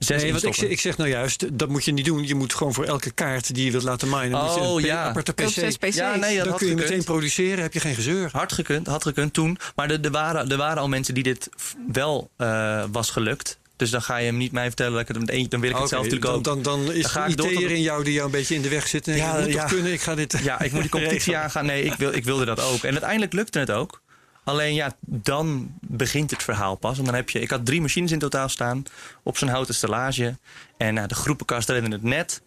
Zes 0.03 0.21
Nee, 0.21 0.31
want 0.31 0.43
ik, 0.43 0.57
ik 0.57 0.79
zeg 0.79 0.97
nou 0.97 1.09
juist, 1.09 1.57
dat 1.57 1.69
moet 1.69 1.85
je 1.85 1.91
niet 1.91 2.05
doen. 2.05 2.27
Je 2.27 2.35
moet 2.35 2.53
gewoon 2.53 2.73
voor 2.73 2.85
elke 2.85 3.11
kaart 3.11 3.53
die 3.55 3.65
je 3.65 3.71
wilt 3.71 3.83
laten 3.83 4.09
minen, 4.09 4.29
moet 4.43 4.53
je 4.53 4.59
Oh, 4.61 4.79
een 4.81 4.85
ja. 4.85 5.03
aparte 5.03 5.33
PC. 5.33 5.47
zes 5.49 5.77
PC's. 5.77 5.95
Ja, 5.95 6.15
nee, 6.15 6.35
dat 6.35 6.43
dan 6.43 6.47
had 6.47 6.57
kun 6.57 6.67
je 6.67 6.73
gekund. 6.73 6.89
meteen 6.89 7.05
produceren, 7.05 7.61
heb 7.61 7.73
je 7.73 7.79
geen 7.79 7.95
gezeur. 7.95 8.29
Hard 8.31 8.51
gekund, 8.53 8.87
had 8.87 9.03
gekund 9.03 9.33
toen. 9.33 9.57
Maar 9.75 9.89
er, 9.89 10.01
er, 10.01 10.11
waren, 10.11 10.49
er 10.49 10.57
waren 10.57 10.77
al 10.81 10.87
mensen 10.87 11.13
die 11.13 11.23
dit 11.23 11.49
wel 11.91 12.29
eh, 12.37 12.83
was 12.91 13.09
gelukt. 13.09 13.57
Dus 13.75 13.89
dan 13.91 14.01
ga 14.01 14.17
je 14.17 14.25
hem 14.25 14.37
niet 14.37 14.51
mij 14.51 14.67
vertellen 14.67 14.91
dat 14.91 15.01
ik 15.01 15.07
het 15.07 15.19
met 15.19 15.29
eentje, 15.29 15.47
dan 15.49 15.59
wil 15.59 15.69
ik 15.69 15.77
het 15.77 15.89
zelf 15.89 16.03
natuurlijk 16.03 16.31
ook. 16.31 16.43
dan, 16.43 16.61
dan, 16.61 16.85
dan 16.85 16.93
is 16.93 17.11
Dan 17.11 17.31
door 17.31 17.51
IT'er 17.51 17.71
in 17.71 17.81
jou 17.81 18.03
die 18.03 18.13
jou 18.13 18.25
een 18.25 18.31
beetje 18.31 18.55
in 18.55 18.61
de 18.61 18.69
weg 18.69 18.87
zit. 18.87 19.07
En 19.07 19.15
Ja, 19.15 19.39
moet 19.39 19.51
ja. 19.53 19.61
toch 19.61 19.71
kunnen, 19.71 19.93
ik 19.93 20.01
ga 20.01 20.15
dit... 20.15 20.39
Ja, 20.43 20.61
ik 20.61 20.71
moet 20.71 20.81
die 20.81 20.89
competitie 20.99 21.37
aangaan. 21.37 21.65
Nee, 21.65 21.83
ik, 21.83 21.93
wil, 21.93 22.13
ik 22.13 22.23
wilde 22.23 22.45
dat 22.45 22.61
ook. 22.61 22.83
En 22.83 22.91
uiteindelijk 22.91 23.33
lukte 23.33 23.59
het 23.59 23.71
ook. 23.71 24.01
Alleen 24.43 24.73
ja, 24.73 24.95
dan 24.99 25.73
begint 25.81 26.31
het 26.31 26.43
verhaal 26.43 26.75
pas. 26.75 26.97
En 26.97 27.05
dan 27.05 27.13
heb 27.13 27.29
je, 27.29 27.39
ik 27.39 27.49
had 27.49 27.65
drie 27.65 27.81
machines 27.81 28.11
in 28.11 28.19
totaal 28.19 28.49
staan 28.49 28.83
op 29.23 29.37
zo'n 29.37 29.47
houten 29.47 29.75
stellage. 29.75 30.37
En 30.77 30.93
nou, 30.93 31.07
de 31.07 31.15
groepenkast 31.15 31.69
redde 31.69 31.91
het 31.91 32.03
net. 32.03 32.41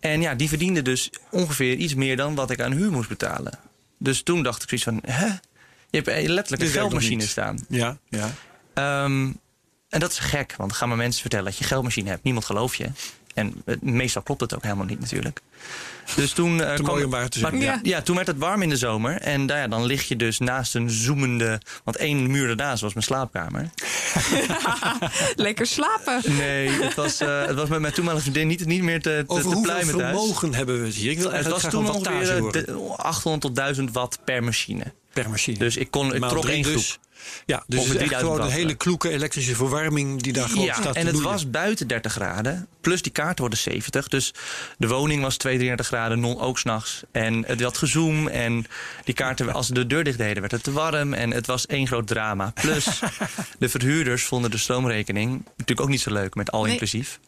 En 0.00 0.20
ja, 0.20 0.34
die 0.34 0.48
verdiende 0.48 0.82
dus 0.82 1.10
ongeveer 1.30 1.74
iets 1.74 1.94
meer 1.94 2.16
dan 2.16 2.34
wat 2.34 2.50
ik 2.50 2.60
aan 2.60 2.72
huur 2.72 2.90
moest 2.90 3.08
betalen. 3.08 3.58
Dus 3.98 4.22
toen 4.22 4.42
dacht 4.42 4.62
ik 4.62 4.68
zoiets 4.68 4.86
van, 4.86 5.12
hè? 5.14 5.26
Je 5.90 5.98
hebt 5.98 6.08
eh, 6.08 6.28
letterlijk 6.28 6.62
een 6.62 6.78
geldmachine 6.78 7.26
staan. 7.26 7.64
Ja, 7.68 7.98
ja. 8.08 8.30
Ehm, 8.74 9.32
en 9.88 10.00
dat 10.00 10.10
is 10.10 10.18
gek, 10.18 10.54
want 10.56 10.72
gaan 10.72 10.88
maar 10.88 10.96
mensen 10.96 11.20
vertellen 11.20 11.44
dat 11.44 11.56
je 11.56 11.62
een 11.62 11.68
geldmachine 11.68 12.08
hebt. 12.08 12.22
Niemand 12.22 12.44
gelooft 12.44 12.76
je. 12.76 12.88
En 13.34 13.62
eh, 13.64 13.76
meestal 13.80 14.22
klopt 14.22 14.40
het 14.40 14.54
ook 14.54 14.62
helemaal 14.62 14.86
niet 14.86 15.00
natuurlijk. 15.00 15.40
Dus 16.16 16.32
toen, 16.38 16.62
eh, 16.62 16.68
Te 16.74 16.82
kwam- 16.82 16.86
mooi 16.94 17.04
om 17.04 17.10
waar 17.10 17.28
te 17.28 17.40
maar- 17.40 17.56
ja. 17.56 17.80
Ja. 17.82 18.02
toen 18.02 18.14
werd 18.16 18.26
het 18.26 18.38
warm 18.38 18.62
in 18.62 18.68
de 18.68 18.76
zomer. 18.76 19.20
En 19.20 19.44
nou 19.44 19.58
ja, 19.60 19.68
dan 19.68 19.84
lig 19.84 20.08
je 20.08 20.16
dus 20.16 20.38
naast 20.38 20.74
een 20.74 20.90
zoemende... 20.90 21.60
Want 21.84 21.96
één 21.96 22.30
muur 22.30 22.48
ernaast 22.48 22.82
was 22.82 22.92
mijn 22.92 23.04
slaapkamer. 23.06 23.70
Lekker 25.36 25.66
slapen. 25.66 26.20
Nee, 26.36 26.68
het 26.68 26.94
was, 26.94 27.20
eh, 27.20 27.46
het 27.46 27.56
was 27.56 27.68
met 27.68 27.80
mijn 27.80 27.92
toenmalige 27.92 28.22
vriendin 28.22 28.46
niet, 28.46 28.66
niet 28.66 28.82
meer 28.82 29.02
te, 29.02 29.24
te, 29.26 29.32
Over 29.32 29.42
te 29.42 29.48
hoeveel 29.48 29.62
pluimen 29.72 29.96
thuis. 29.96 30.16
vermogen 30.16 30.54
hebben 30.54 30.80
we 30.80 30.86
het 30.86 30.94
hier? 30.94 31.10
Ik 31.10 31.18
wil 31.18 31.32
Het 31.32 31.48
was 31.48 31.62
toen 31.68 31.90
ongeveer 31.90 32.30
eh, 32.30 32.38
horen 32.38 32.52
de- 32.66 32.94
800 32.96 33.40
tot 33.42 33.54
1000 33.56 33.92
watt 33.92 34.18
per 34.24 34.44
machine. 34.44 34.92
per 35.12 35.30
machine. 35.30 35.58
Dus 35.58 35.76
ik, 35.76 35.90
kon, 35.90 36.14
ik 36.14 36.22
trok 36.28 36.44
één 36.48 36.64
groep. 36.64 36.84
Ja, 37.46 37.62
dus 37.66 37.78
het 37.78 37.88
is 37.88 37.96
echt 37.96 38.08
3000 38.08 38.20
gewoon 38.20 38.40
een 38.46 38.52
hele 38.56 38.74
kloeke 38.74 39.10
elektrische 39.10 39.54
verwarming 39.54 40.22
die 40.22 40.32
daar 40.32 40.48
gewoon 40.48 40.64
Ja, 40.64 40.74
staat 40.74 40.96
en 40.96 41.06
het 41.06 41.20
was 41.20 41.50
buiten 41.50 41.86
30 41.86 42.12
graden. 42.12 42.66
Plus 42.80 43.02
die 43.02 43.12
kaarten 43.12 43.40
worden 43.40 43.58
70. 43.58 44.08
Dus 44.08 44.34
de 44.78 44.88
woning 44.88 45.22
was 45.22 45.36
32 45.36 45.86
graden, 45.86 46.20
non 46.20 46.40
ook 46.40 46.58
s'nachts. 46.58 47.02
En 47.12 47.44
het 47.46 47.60
had 47.62 47.78
gezoom. 47.78 48.28
En 48.28 48.66
die 49.04 49.14
kaarten, 49.14 49.52
als 49.52 49.66
ze 49.66 49.74
de 49.74 49.86
deur 49.86 50.04
dicht 50.04 50.18
deden, 50.18 50.40
werd 50.40 50.52
het 50.52 50.62
te 50.62 50.72
warm. 50.72 51.12
En 51.12 51.30
het 51.30 51.46
was 51.46 51.66
één 51.66 51.86
groot 51.86 52.06
drama. 52.06 52.50
Plus 52.60 52.86
de 53.58 53.68
verhuurders 53.68 54.24
vonden 54.24 54.50
de 54.50 54.58
stroomrekening 54.58 55.30
natuurlijk 55.50 55.80
ook 55.80 55.88
niet 55.88 56.00
zo 56.00 56.12
leuk 56.12 56.34
met 56.34 56.50
al 56.52 56.62
Nee. 56.62 56.72
inclusief. 56.72 57.20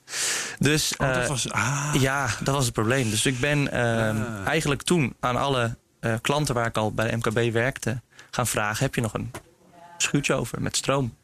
Dus 0.58 0.92
Oh, 0.96 1.08
dat 1.14 1.22
eh, 1.22 1.28
was, 1.28 1.50
ah, 1.50 1.94
ja, 2.00 2.28
dat 2.42 2.54
was 2.54 2.64
het 2.64 2.74
probleem. 2.74 3.10
Dus 3.10 3.26
ik 3.26 3.40
ben 3.40 3.72
ehm, 3.72 3.82
Ah. 4.22 4.46
eigenlijk 4.46 4.82
toen 4.82 5.14
aan 5.20 5.36
alle 5.36 5.76
eh, 6.00 6.14
klanten 6.20 6.54
waar 6.54 6.66
ik 6.66 6.76
al 6.76 6.92
bij 6.92 7.10
de 7.10 7.16
MKB 7.16 7.52
werkte 7.52 8.00
gaan 8.30 8.46
vragen: 8.46 8.84
heb 8.84 8.94
je 8.94 9.00
nog 9.00 9.14
een 9.14 9.30
schuurtje 10.04 10.34
over 10.34 10.62
met 10.62 10.76
stroom? 10.76 11.16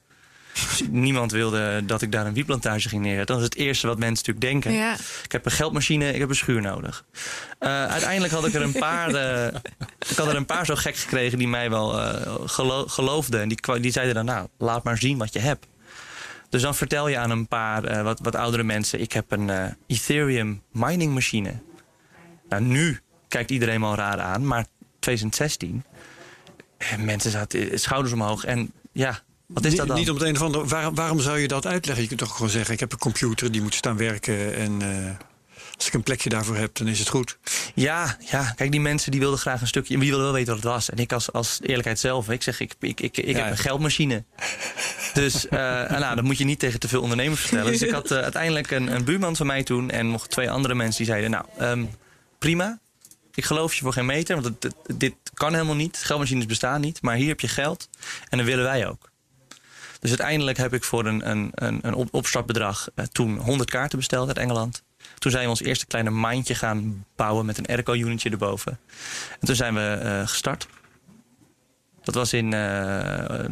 Dus 0.53 0.83
niemand 0.91 1.33
wilde 1.33 1.83
dat 1.87 2.03
ik 2.03 2.13
daar 2.13 2.27
een 2.27 2.35
wietplantage 2.35 2.89
ging 2.89 3.03
neerzetten. 3.03 3.35
Dat 3.35 3.45
is 3.45 3.51
het 3.51 3.67
eerste 3.67 3.87
wat 3.87 3.99
mensen 3.99 4.27
natuurlijk 4.27 4.63
denken. 4.63 4.81
Ja. 4.81 4.95
Ik 5.25 5.33
heb 5.33 5.45
een 5.45 5.51
geldmachine, 5.51 6.13
ik 6.13 6.21
heb 6.21 6.29
een 6.29 6.35
schuur 6.35 6.61
nodig. 6.61 7.05
Eh, 7.59 7.87
uiteindelijk 7.87 8.33
had 8.33 8.47
ik 8.47 8.55
er 8.55 8.63
een 8.63 8.73
paar, 8.73 9.15
eh, 9.49 9.61
ik 10.09 10.17
had 10.17 10.27
er 10.27 10.37
een 10.37 10.47
paar 10.47 10.67
zo 10.67 10.75
gek 10.75 10.97
gekregen 10.97 11.39
die 11.39 11.49
mij 11.49 11.71
wel 11.71 12.01
eh, 12.01 12.35
gelo- 12.45 12.87
geloofden. 12.87 13.41
En 13.41 13.49
die, 13.49 13.81
die 13.81 13.93
zeiden 13.93 14.15
dan, 14.15 14.25
nou, 14.25 14.49
laat 14.59 14.85
maar 14.85 14.99
zien 14.99 15.19
wat 15.19 15.33
je 15.33 15.39
hebt. 15.39 15.67
Dus 16.49 16.63
dan 16.63 16.75
vertel 16.75 17.09
je 17.09 17.19
aan 17.19 17.31
een 17.31 17.49
paar 17.49 18.03
wat, 18.03 18.21
wat 18.23 18.35
oudere 18.35 18.63
mensen, 18.63 19.01
ik 19.01 19.13
heb 19.13 19.31
een 19.31 19.77
Ethereum 19.87 20.63
mining 20.73 21.15
machine. 21.15 21.63
Nou, 22.49 22.63
nu 22.63 23.01
kijkt 23.29 23.51
iedereen 23.51 23.81
me 23.81 23.87
al 23.87 23.95
raar 23.95 24.21
aan, 24.21 24.47
maar 24.47 24.67
2016, 25.01 25.85
eh, 25.90 25.90
mensen 26.99 27.31
zaten 27.31 27.71
eh, 27.71 27.79
schouders 27.79 28.13
omhoog. 28.15 28.45
En 28.45 28.73
ja, 28.93 29.21
wat 29.47 29.65
is 29.65 29.75
dat 29.77 29.87
dan? 29.87 29.97
niet 29.97 30.11
om 30.11 30.17
het 30.17 30.25
een 30.25 30.35
of 30.35 30.43
ander. 30.43 30.67
Waarom, 30.67 30.95
waarom 30.95 31.21
zou 31.21 31.39
je 31.39 31.49
dat 31.49 31.67
uitleggen? 31.67 32.03
Je 32.03 32.09
kunt 32.09 32.21
toch 32.21 32.33
gewoon 32.35 32.51
zeggen: 32.51 32.75
ik 32.75 32.81
heb 32.81 32.93
een 32.93 32.99
computer 32.99 33.53
die 33.53 33.63
moet 33.63 33.75
staan 33.75 33.97
werken. 33.97 34.57
En 34.57 34.83
eh, 34.83 35.11
als 35.77 35.87
ik 35.87 35.95
een 35.95 36.03
plekje 36.03 36.29
daarvoor 36.29 36.57
heb, 36.57 36.75
dan 36.77 36.89
is 36.89 36.99
het 36.99 37.09
goed. 37.09 37.39
Ja, 37.75 38.17
ja, 38.31 38.53
kijk, 38.57 38.71
die 38.71 38.81
mensen 38.81 39.11
die 39.11 39.21
wilden 39.21 39.39
graag 39.39 39.61
een 39.61 39.67
stukje. 39.67 39.99
Die 39.99 40.09
wilden 40.09 40.25
wel 40.25 40.35
weten 40.35 40.55
wat 40.55 40.63
het 40.63 40.73
was. 40.73 40.91
En 40.91 40.97
ik 40.99 41.13
als, 41.13 41.33
als 41.33 41.59
eerlijkheid 41.63 41.99
zelf, 41.99 42.31
ik 42.31 42.43
zeg, 42.43 42.61
ik, 42.61 42.75
ik, 42.81 43.01
ik, 43.01 43.17
ik 43.17 43.37
Ja. 43.37 43.43
heb 43.43 43.51
een 43.51 43.59
geldmachine. 43.59 44.25
Dus 45.15 45.49
eh, 45.49 45.59
nou, 46.01 46.15
dat 46.15 46.25
moet 46.25 46.39
je 46.39 46.45
niet 46.45 46.59
tegen 46.59 46.81
te 46.81 46.89
veel 46.89 47.03
ondernemers 47.03 47.41
vertellen. 47.41 47.73
Dus 47.73 47.83
ik 47.83 47.91
had 47.91 48.11
eh, 48.11 48.19
uiteindelijk 48.19 48.71
een, 48.71 48.95
een 48.95 49.05
buurman 49.05 49.37
van 49.37 49.47
mij 49.47 49.63
toen 49.63 49.91
en 49.91 50.11
nog 50.11 50.29
twee 50.29 50.51
andere 50.51 50.75
mensen 50.75 50.97
die 50.97 51.07
zeiden: 51.13 51.31
Nou, 51.31 51.45
ehm, 51.59 51.85
prima. 52.39 52.79
Ik 53.35 53.45
geloof 53.45 53.75
je 53.75 53.83
voor 53.83 53.93
geen 53.93 54.07
meter, 54.07 54.41
want 54.43 54.69
dit 54.97 55.15
kan 55.41 55.53
helemaal 55.53 55.75
niet. 55.75 55.97
Geldmachines 55.97 56.47
bestaan 56.47 56.81
niet, 56.81 57.03
maar 57.03 57.17
hier 57.17 57.29
heb 57.29 57.41
je 57.41 57.49
geld 57.49 57.89
en 58.29 58.39
dat 58.39 58.47
willen 58.47 58.65
wij 58.65 58.89
ook. 58.89 59.11
Dus 60.01 60.09
uiteindelijk 60.09 60.57
heb 60.59 60.75
ik 60.75 60.85
voor 60.85 61.07
een, 61.07 61.31
een, 61.31 61.51
een, 61.55 61.79
een 61.83 61.95
op- 61.95 62.15
opstartbedrag 62.15 62.89
eh, 62.95 63.05
toen 63.05 63.37
100 63.37 63.71
kaarten 63.71 63.99
besteld 63.99 64.29
uit 64.29 64.39
Engeland. 64.39 64.83
Toen 65.19 65.31
zijn 65.31 65.45
we 65.45 65.51
ons 65.51 65.61
eerste 65.61 65.87
kleine 65.87 66.11
mandje 66.11 66.55
gaan 66.55 67.05
bouwen 67.17 67.47
met 67.47 67.59
een 67.59 67.67
airco-unitje 67.67 68.31
erboven. 68.31 68.79
En 69.41 69.47
toen 69.47 69.57
zijn 69.57 69.75
we 69.75 69.81
eh, 69.81 70.29
gestart. 70.29 70.67
Dat 72.03 72.15
was 72.15 72.33
in 72.33 72.53
eh, 72.53 73.45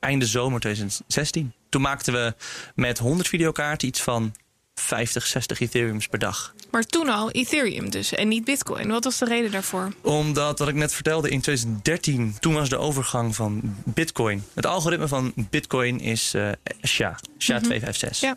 einde 0.00 0.26
zomer 0.26 0.60
2016. 0.60 1.52
Toen 1.68 1.82
maakten 1.82 2.12
we 2.12 2.34
met 2.74 2.98
100 2.98 3.28
videokaarten 3.28 3.88
iets 3.88 4.02
van 4.02 4.34
50, 4.74 5.26
60 5.26 5.60
Ethereums 5.60 6.06
per 6.08 6.18
dag. 6.18 6.54
Maar 6.70 6.82
toen 6.84 7.08
al 7.08 7.30
Ethereum 7.30 7.90
dus 7.90 8.12
en 8.12 8.28
niet 8.28 8.44
Bitcoin. 8.44 8.88
Wat 8.88 9.04
was 9.04 9.18
de 9.18 9.24
reden 9.24 9.50
daarvoor? 9.50 9.92
Omdat, 10.00 10.58
wat 10.58 10.68
ik 10.68 10.74
net 10.74 10.94
vertelde, 10.94 11.28
in 11.28 11.40
2013, 11.40 12.36
toen 12.40 12.54
was 12.54 12.68
de 12.68 12.76
overgang 12.78 13.34
van 13.34 13.60
Bitcoin. 13.84 14.44
Het 14.54 14.66
algoritme 14.66 15.08
van 15.08 15.32
Bitcoin 15.36 16.00
is 16.00 16.34
eh 16.34 16.50
SHA, 16.82 17.18
SHA-256. 17.38 18.18
Ja. 18.20 18.36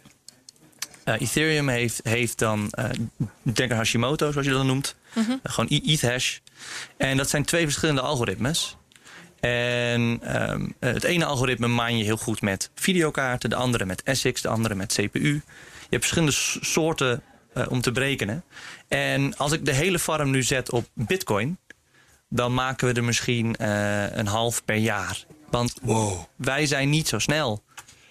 Eh, 1.04 1.22
Ethereum 1.22 1.70
heeft, 1.70 2.00
heeft 2.04 2.38
dan, 2.38 2.70
eh 2.72 2.90
denk 3.42 3.72
aan 3.72 3.78
Hashimoto, 3.78 4.32
zoals 4.32 4.48
je 4.48 4.54
dat 4.54 4.66
noemt. 4.66 4.96
Mhm. 5.14 5.32
Gewoon 5.44 5.70
E- 5.70 5.92
ETH-hash. 5.94 6.38
En 6.98 7.18
dat 7.18 7.30
zijn 7.30 7.46
twee 7.46 7.64
verschillende 7.64 8.02
algoritmes. 8.02 8.78
En 9.40 10.20
ehm, 10.22 10.68
het 10.80 11.04
ene 11.04 11.26
algoritme 11.26 11.68
maan 11.68 11.98
je 11.98 12.04
heel 12.04 12.18
goed 12.18 12.42
met 12.42 12.70
videokaarten, 12.76 13.50
de 13.50 13.56
andere 13.56 13.86
met 13.86 14.06
ASICs, 14.06 14.42
de 14.42 14.48
andere 14.48 14.76
met 14.76 14.94
CPU. 14.94 15.42
Je 15.96 16.02
hebt 16.02 16.14
verschillende 16.14 16.66
soorten 16.66 17.22
eh, 17.54 17.66
om 17.70 17.82
te 17.82 17.92
berekenen. 17.92 18.44
En 18.88 19.38
als 19.38 19.52
ik 19.52 19.66
de 19.66 19.74
hele 19.74 20.00
farm 20.00 20.30
nu 20.32 20.44
zet 20.44 20.72
op 20.72 20.86
Bitcoin, 20.94 21.58
dan 22.30 22.54
maken 22.54 22.88
we 22.88 22.94
er 22.94 23.04
misschien 23.04 23.56
eh, 23.56 24.16
een 24.18 24.28
half 24.28 24.66
per 24.66 24.76
jaar. 24.76 25.24
Want 25.50 25.74
wij 26.36 26.66
zijn 26.66 26.90
niet 26.90 27.08
zo 27.08 27.20
snel. 27.20 27.64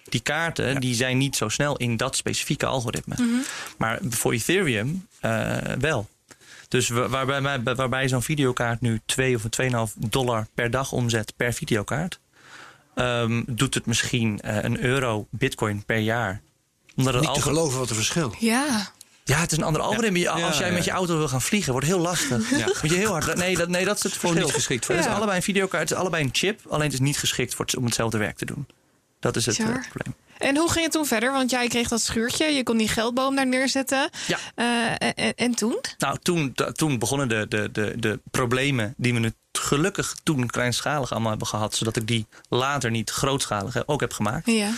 Die 0.03 0.19
kaarten 0.21 0.79
die 0.79 0.95
zijn 0.95 1.17
niet 1.17 1.35
zo 1.35 1.49
snel 1.49 1.77
in 1.77 1.97
dat 1.97 2.15
specifieke 2.15 2.65
algoritme. 2.65 3.15
Maar 3.77 3.99
voor 4.09 4.33
Ethereum 4.33 5.07
eh, 5.19 5.57
wel. 5.79 6.07
Dus 6.67 6.89
wa- 6.89 7.07
waarbij, 7.07 7.41
mij- 7.41 7.63
waarbij 7.63 8.07
zo'n 8.07 8.21
videokaart 8.23 8.81
nu 8.81 8.99
2 9.05 9.35
of 9.35 9.41
2,5 9.89 9.93
dollar 9.97 10.47
per 10.53 10.71
dag 10.71 10.91
omzet 10.91 11.33
per 11.35 11.53
videokaart, 11.53 12.19
ehm, 12.95 13.43
doet 13.47 13.73
het 13.73 13.85
misschien 13.85 14.39
eh, 14.41 14.63
een 14.63 14.83
euro 14.83 15.27
bitcoin 15.29 15.83
per 15.85 15.97
jaar. 15.97 16.41
Omdat 16.95 17.13
het 17.13 17.23
Niet 17.23 17.33
te 17.33 17.41
geloven 17.41 17.79
wat 17.79 17.89
een 17.89 17.95
verschil. 17.95 18.35
Ja. 18.39 18.91
Ja, 19.23 19.39
het 19.39 19.51
is 19.51 19.57
een 19.57 19.63
ander 19.63 19.81
algoritme. 19.81 20.29
Als 20.29 20.57
jij 20.57 20.67
ja, 20.67 20.73
met 20.73 20.85
je 20.85 20.91
auto 20.91 21.17
wil 21.17 21.27
gaan 21.27 21.41
vliegen, 21.41 21.71
wordt 21.71 21.87
heel 21.87 21.99
lastig. 21.99 22.49
Ja. 22.49 22.65
Moet 22.81 22.91
je 22.91 22.97
heel 22.97 23.11
hard. 23.11 23.35
Nee, 23.35 23.57
dat, 23.57 23.69
nee, 23.69 23.85
dat 23.85 23.97
is 23.97 24.03
het 24.03 24.17
verschil. 24.17 24.41
niet 24.41 24.53
geschikt 24.53 24.85
voor. 24.85 24.95
Het 24.95 25.05
is 25.05 25.11
allebei 25.11 25.37
een 25.37 25.43
videokaart, 25.43 25.81
het 25.81 25.91
is 25.91 25.97
allebei 25.97 26.23
een 26.23 26.29
chip, 26.31 26.61
alleen 26.69 26.83
het 26.83 26.93
is 26.93 26.99
niet 26.99 27.17
geschikt 27.17 27.55
voor 27.55 27.65
het, 27.65 27.75
om 27.75 27.85
hetzelfde 27.85 28.17
werk 28.17 28.37
te 28.37 28.45
doen. 28.45 28.67
Dat 29.19 29.35
is 29.35 29.45
het 29.45 29.59
eh, 29.59 29.65
probleem. 29.65 30.15
En 30.37 30.57
hoe 30.57 30.71
ging 30.71 30.83
het 30.83 30.93
toen 30.93 31.05
verder? 31.05 31.31
Want 31.31 31.49
jij 31.49 31.67
kreeg 31.67 31.87
dat 31.87 32.01
schuurtje. 32.01 32.45
Je 32.45 32.63
kon 32.63 32.77
die 32.77 32.87
geldboom 32.87 33.35
daar 33.35 33.47
neerzetten. 33.47 34.09
Ja. 34.27 34.37
Eh, 34.55 35.09
en, 35.15 35.35
en 35.35 35.55
toen? 35.55 35.81
Nou, 35.97 36.17
toen, 36.21 36.55
toen 36.71 36.99
begonnen 36.99 37.29
de, 37.29 37.45
de, 37.49 37.69
de, 37.71 37.93
de 37.97 38.19
problemen 38.31 38.93
die 38.97 39.13
we 39.13 39.19
nu 39.19 39.33
gelukkig 39.51 40.15
toen 40.23 40.47
kleinschalig 40.47 41.11
allemaal 41.11 41.29
hebben 41.29 41.47
gehad, 41.47 41.75
zodat 41.75 41.95
ik 41.95 42.07
die 42.07 42.25
later 42.49 42.91
niet 42.91 43.09
grootschalig 43.09 43.87
ook 43.87 43.99
heb 43.99 44.13
gemaakt. 44.13 44.45
Ja. 44.45 44.69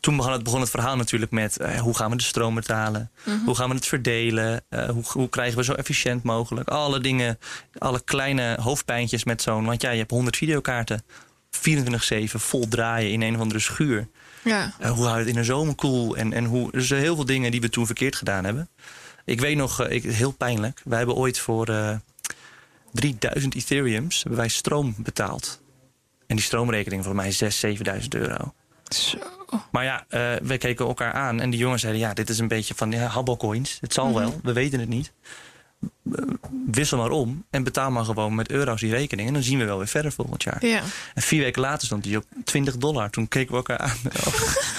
Toen 0.00 0.16
begon 0.16 0.32
het, 0.32 0.42
begon 0.42 0.60
het 0.60 0.70
verhaal 0.70 0.96
natuurlijk 0.96 1.32
met 1.32 1.56
eh, 1.56 1.80
hoe 1.80 1.96
gaan 1.96 2.10
we 2.10 2.16
de 2.16 2.22
stroom 2.22 2.54
betalen? 2.54 3.10
Hoe 3.44 3.54
gaan 3.54 3.68
we 3.68 3.74
het 3.74 3.86
verdelen? 3.86 4.64
Eh, 4.68 4.88
hoe, 4.88 5.02
hoe 5.06 5.28
krijgen 5.28 5.58
we 5.58 5.64
zo 5.64 5.72
efficiënt 5.72 6.22
mogelijk? 6.22 6.68
Alle 6.68 7.00
dingen, 7.00 7.38
alle 7.78 8.00
kleine 8.04 8.56
hoofdpijntjes 8.60 9.24
met 9.24 9.42
zo'n. 9.42 9.64
Want 9.64 9.82
ja, 9.82 9.90
je 9.90 9.98
hebt 9.98 10.10
100 10.10 10.36
videokaarten. 10.36 11.02
24-7 11.70 12.24
vol 12.24 12.68
draaien 12.68 13.12
in 13.12 13.22
een 13.22 13.34
of 13.34 13.40
andere 13.40 13.60
schuur. 13.60 14.08
Ja. 14.44 14.72
Eh, 14.78 14.90
hoe 14.90 15.04
hou 15.04 15.18
je 15.18 15.24
het 15.24 15.32
in 15.32 15.36
een 15.36 15.44
zomer 15.44 15.74
koel? 15.74 16.16
En, 16.16 16.32
en 16.32 16.44
hoe, 16.44 16.70
dus 16.70 16.90
heel 16.90 17.14
veel 17.14 17.24
dingen 17.24 17.50
die 17.50 17.60
we 17.60 17.68
toen 17.68 17.86
verkeerd 17.86 18.16
gedaan 18.16 18.44
hebben. 18.44 18.68
Ik 19.24 19.40
weet 19.40 19.56
nog, 19.56 19.80
eh, 19.80 19.94
ik, 19.96 20.02
heel 20.02 20.32
pijnlijk. 20.32 20.80
Wij 20.84 20.98
hebben 20.98 21.16
ooit 21.16 21.38
voor 21.38 21.68
eh 21.68 21.96
3000 22.92 23.54
Ethereums 23.54 24.22
hebben 24.22 24.40
wij 24.40 24.48
stroom 24.48 24.94
betaald. 24.98 25.60
En 26.26 26.36
die 26.36 26.44
stroomrekening 26.44 27.04
voor 27.04 27.14
mij 27.14 27.28
is 27.28 27.38
6.000, 27.38 27.48
7.000 27.48 28.08
euro. 28.08 28.54
Zo. 28.88 29.18
Maar 29.70 29.84
ja, 29.84 30.04
eh 30.08 30.34
we 30.42 30.58
keken 30.58 30.86
elkaar 30.86 31.12
aan 31.12 31.40
en 31.40 31.50
die 31.50 31.58
jongens 31.58 31.80
zeiden: 31.80 32.02
Ja, 32.02 32.14
dit 32.14 32.28
is 32.28 32.38
een 32.38 32.48
beetje 32.48 32.74
van 32.74 32.90
ja, 32.90 33.06
habbalcoins. 33.06 33.78
Het 33.80 33.92
zal 33.92 34.14
wel, 34.14 34.40
we 34.42 34.52
weten 34.52 34.80
het 34.80 34.88
niet. 34.88 35.12
Wissel 36.66 36.98
maar 36.98 37.10
om 37.10 37.44
en 37.50 37.62
betaal 37.64 37.90
maar 37.90 38.04
gewoon 38.04 38.34
met 38.34 38.50
euro's 38.50 38.80
die 38.80 38.90
rekening. 38.90 39.28
En 39.28 39.34
dan 39.34 39.42
zien 39.42 39.58
we 39.58 39.64
wel 39.64 39.78
weer 39.78 39.86
verder 39.88 40.12
volgend 40.12 40.42
jaar. 40.42 40.66
Ja. 40.66 40.82
En 41.14 41.22
vier 41.22 41.42
weken 41.42 41.60
later 41.62 41.86
stond 41.86 42.02
die 42.04 42.16
op 42.16 42.24
20 42.44 42.76
dollar. 42.76 43.10
Toen 43.10 43.28
keken 43.28 43.50
we 43.50 43.56
elkaar 43.56 43.78
aan. 43.78 43.96
Oh, 44.26 44.32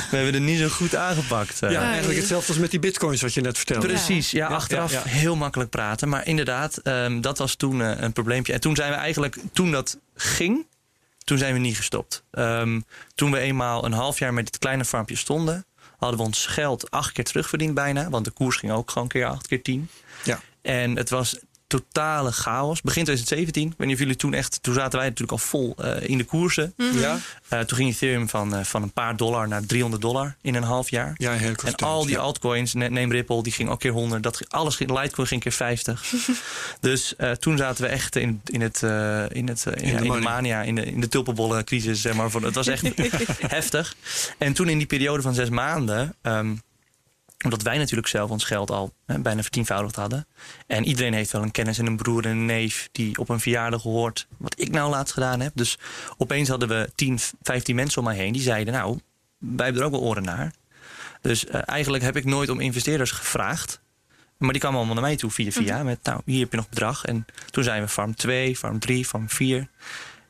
we 0.10 0.16
hebben 0.20 0.34
het 0.34 0.44
niet 0.44 0.60
zo 0.60 0.68
goed 0.68 0.96
aangepakt. 0.96 1.62
eh. 1.62 1.72
Ja, 1.72 1.82
eigenlijk 1.84 2.18
hetzelfde 2.20 2.48
als 2.48 2.58
met 2.58 2.72
die 2.72 2.80
bitcoins 2.80 3.22
wat 3.22 3.34
je 3.34 3.42
net 3.42 3.58
vertelde. 3.58 3.88
Precies, 3.88 4.32
ja, 4.32 4.50
Ja, 4.50 4.56
achteraf 4.56 4.92
ja, 4.92 5.02
ja. 5.06 5.10
heel 5.10 5.36
makkelijk 5.36 5.70
praten. 5.70 6.10
Maar 6.10 6.28
inderdaad, 6.28 6.78
ehm, 6.78 7.22
dat 7.22 7.38
was 7.38 7.56
toen 7.56 7.82
eh, 7.82 8.02
een 8.02 8.14
probleempje. 8.14 8.54
En 8.54 8.60
toen 8.60 8.76
zijn 8.76 8.90
we 8.92 8.96
eigenlijk, 8.98 9.38
toen 9.54 9.72
dat 9.72 10.00
ging, 10.16 10.66
toen 11.24 11.38
zijn 11.38 11.54
we 11.54 11.60
niet 11.60 11.76
gestopt. 11.78 12.24
Ehm, 12.32 12.80
toen 13.16 13.32
we 13.32 13.40
eenmaal 13.40 13.86
een 13.86 13.94
half 13.94 14.20
jaar 14.20 14.34
met 14.34 14.46
dit 14.46 14.58
kleine 14.58 14.86
farmpje 14.86 15.16
stonden, 15.16 15.66
hadden 15.98 16.20
we 16.20 16.26
ons 16.26 16.46
geld 16.46 16.92
acht 16.92 17.12
keer 17.12 17.24
terugverdiend 17.24 17.74
bijna. 17.74 18.10
Want 18.10 18.26
de 18.26 18.32
koers 18.32 18.58
ging 18.58 18.72
ook 18.72 18.92
gewoon 18.92 19.08
keer 19.08 19.26
acht 19.26 19.48
keer 19.48 19.62
tien. 19.62 19.90
Ja. 20.24 20.40
En 20.64 20.96
het 20.96 21.10
was 21.10 21.38
totale 21.68 22.32
chaos. 22.32 22.82
Begin 22.82 23.04
2017, 23.04 23.64
ik 23.72 23.74
weet 23.78 23.88
niet 23.88 23.96
of 23.96 24.02
jullie 24.02 24.16
toen 24.18 24.34
echt... 24.34 24.60
Toen 24.64 24.74
zaten 24.74 25.00
wij 25.00 25.08
natuurlijk 25.08 25.32
al 25.32 25.38
vol 25.48 25.76
eh, 25.78 26.10
in 26.10 26.18
de 26.18 26.24
koersen. 26.24 26.74
Ja, 26.94 27.18
Eh, 27.50 27.60
toen 27.60 27.78
ging 27.78 27.90
Ethereum 27.90 28.30
van, 28.30 28.56
eh, 28.56 28.64
van 28.64 28.82
een 28.82 28.92
paar 28.92 29.18
dollar 29.18 29.48
naar 29.48 29.66
300 29.66 30.02
dollar 30.02 30.36
in 30.42 30.56
een 30.56 30.64
half 30.64 30.90
jaar. 30.90 31.14
ja 31.18 31.32
heel 31.32 31.56
kort 31.56 31.82
En 31.82 31.88
al 31.88 32.06
die 32.06 32.16
ja. 32.16 32.20
altcoins, 32.22 32.74
ne- 32.74 32.90
neem 32.90 33.12
Ripple, 33.12 33.44
die 33.44 33.52
ging 33.52 33.70
ook 33.70 33.80
keer 33.80 33.92
100. 33.92 34.24
Dat, 34.24 34.38
ging- 34.38 34.50
alles 34.50 34.76
ging, 34.76 35.00
Litecoin 35.02 35.28
ging 35.28 35.42
keer 35.42 35.52
50. 35.52 36.04
dus 36.80 37.16
eh, 37.16 37.32
toen 37.32 37.58
zaten 37.58 37.84
we 37.84 37.90
echt 37.90 38.16
in, 38.16 38.42
in, 38.46 38.62
het, 38.62 38.84
eh, 38.84 39.24
in, 39.30 39.48
het, 39.48 39.66
in 39.76 39.98
de, 39.98 40.04
mania, 40.20 40.62
in 40.62 40.76
de, 40.76 40.86
in 40.86 41.02
de 41.02 41.08
tulpenbollen 41.08 41.64
crisis. 41.66 42.02
Zeg 42.02 42.14
maar. 42.14 42.32
Het 42.32 42.56
was 42.56 42.68
echt 42.68 42.84
heftig. 43.48 43.96
En 44.38 44.54
toen 44.54 44.70
in 44.70 44.78
die 44.78 44.88
periode 44.88 45.22
van 45.22 45.34
zes 45.34 45.50
maanden... 45.50 46.16
ehm, 46.22 46.56
omdat 47.44 47.62
wij 47.62 47.78
natuurlijk 47.78 48.08
zelf 48.08 48.30
ons 48.30 48.44
geld 48.44 48.72
al 48.72 48.94
hè, 49.06 49.20
bijna 49.20 49.42
vertienvoudigd 49.42 49.96
hadden. 49.96 50.28
En 50.68 50.86
iedereen 50.86 51.14
heeft 51.14 51.32
wel 51.32 51.42
een 51.42 51.52
kennis 51.52 51.78
en 51.78 51.86
een 51.86 51.98
broer 51.98 52.26
en 52.26 52.32
een 52.32 52.46
neef... 52.46 52.90
die 52.92 53.18
op 53.18 53.30
een 53.30 53.40
verjaardag 53.40 53.82
hoort 53.82 54.28
wat 54.38 54.60
ik 54.60 54.72
nou 54.72 54.90
laatst 54.90 55.14
gedaan 55.14 55.40
heb. 55.40 55.52
Dus 55.56 55.78
opeens 56.18 56.50
hadden 56.50 56.68
we 56.68 56.92
10, 56.96 57.20
15 57.42 57.76
mensen 57.76 58.00
om 58.00 58.08
mij 58.08 58.16
heen... 58.16 58.34
die 58.34 58.42
zeiden, 58.42 58.74
nou, 58.74 59.00
wij 59.38 59.66
hebben 59.66 59.82
er 59.82 59.88
ook 59.88 59.94
wel 59.94 60.10
oren 60.10 60.24
naar. 60.24 60.54
Dus 61.22 61.46
eh, 61.46 61.62
eigenlijk 61.66 62.04
heb 62.04 62.16
ik 62.16 62.26
nooit 62.26 62.50
om 62.50 62.60
investeerders 62.60 63.12
gevraagd. 63.12 63.82
Maar 64.38 64.52
die 64.52 64.60
kwamen 64.60 64.78
allemaal 64.78 64.96
naar 64.96 65.04
mij 65.04 65.16
toe 65.16 65.32
via 65.32 65.52
via. 65.52 65.84
Met 65.84 66.00
nou, 66.04 66.22
hier 66.26 66.40
heb 66.40 66.52
je 66.52 66.58
nog 66.58 66.70
bedrag. 66.70 67.06
En 67.06 67.26
toen 67.50 67.64
zijn 67.64 67.82
we 67.82 67.88
farm 67.88 68.16
2, 68.16 68.56
farm 68.56 68.80
3, 68.80 69.06
farm 69.06 69.30
4. 69.30 69.68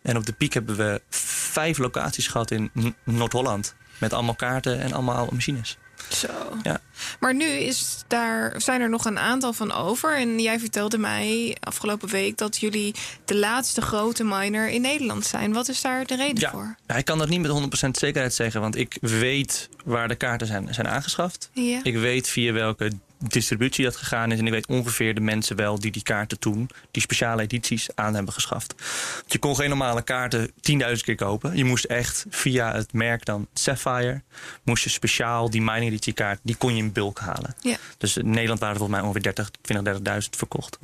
En 0.02 0.18
op 0.18 0.26
de 0.26 0.34
piek 0.34 0.54
hebben 0.54 0.76
we 0.76 1.02
vijf 1.10 1.78
locaties 1.78 2.28
gehad 2.28 2.52
in 2.52 2.72
Noord-Holland. 3.04 3.76
Met 3.98 4.14
allemaal 4.14 4.36
kaarten 4.36 4.80
en 4.80 4.94
allemaal 4.94 5.28
machines. 5.32 5.78
Zo. 6.10 6.58
Ja. 6.64 6.80
Maar 7.20 7.36
nu 7.36 7.46
is 7.46 8.04
daar, 8.08 8.54
zijn 8.62 8.82
er 8.82 8.90
nog 8.90 9.06
een 9.06 9.20
aantal 9.20 9.54
van 9.54 9.72
over. 9.72 10.18
En 10.18 10.40
jij 10.40 10.60
vertelde 10.60 10.98
mij 10.98 11.58
afgelopen 11.60 12.10
week 12.10 12.38
dat 12.38 12.58
jullie 12.58 12.96
de 13.26 13.36
laatste 13.36 13.82
grote 13.82 14.24
miner 14.24 14.70
in 14.70 14.82
Nederland 14.82 15.26
zijn. 15.26 15.54
Wat 15.54 15.68
is 15.70 15.82
daar 15.82 16.06
de 16.06 16.16
reden 16.16 16.40
Ja. 16.40 16.52
voor? 16.52 16.76
Ja, 16.88 16.96
ik 16.96 17.06
kan 17.06 17.18
dat 17.18 17.30
niet 17.30 17.42
met 17.42 17.52
100% 17.52 17.98
zekerheid 17.98 18.34
zeggen. 18.34 18.62
Want 18.62 18.76
ik 18.76 18.98
weet 19.02 19.70
waar 19.86 20.08
de 20.08 20.16
kaarten 20.16 20.48
zijn, 20.48 20.74
zijn 20.74 20.88
aangeschaft. 20.88 21.50
Ja. 21.54 21.80
Ik 21.84 21.96
weet 21.98 22.28
via 22.28 22.54
welke 22.54 22.92
distributie 23.28 23.84
dat 23.84 23.96
gegaan 23.96 24.32
is. 24.32 24.40
En 24.40 24.46
ik 24.46 24.52
weet 24.52 24.68
ongeveer 24.68 25.16
de 25.16 25.22
mensen 25.22 25.56
wel 25.56 25.80
die 25.80 25.92
die 25.92 26.04
kaarten 26.04 26.40
toen, 26.40 26.70
die 26.92 27.02
speciale 27.02 27.42
edities, 27.42 27.88
aan 27.96 28.16
hebben 28.16 28.34
geschaft. 28.34 28.74
Want 29.16 29.34
je 29.34 29.40
kon 29.40 29.56
geen 29.56 29.70
normale 29.70 30.02
kaarten 30.02 30.50
10.000 30.50 30.56
keer 31.02 31.16
kopen. 31.16 31.58
Je 31.58 31.64
moest 31.64 31.86
echt 31.86 32.26
via 32.30 32.74
het 32.74 32.94
merk 32.94 33.26
dan 33.26 33.48
Sapphire, 33.54 34.22
moest 34.64 34.84
je 34.84 34.90
speciaal 34.90 35.50
die 35.50 35.62
mining 35.62 35.92
editie 35.92 36.14
kaart, 36.14 36.40
die 36.44 36.56
kon 36.56 36.76
je 36.76 36.84
in 36.84 36.92
bulk 36.92 37.20
halen. 37.20 37.56
Ja. 37.62 37.78
Dus 37.98 38.18
in 38.18 38.30
Nederland 38.30 38.60
waren 38.60 38.76
er 38.76 38.82
volgens 38.82 39.00
mij 39.00 39.10
ongeveer 39.10 39.34
30, 39.34 39.52
20, 39.62 40.24
30.000 40.24 40.30
verkocht. 40.30 40.80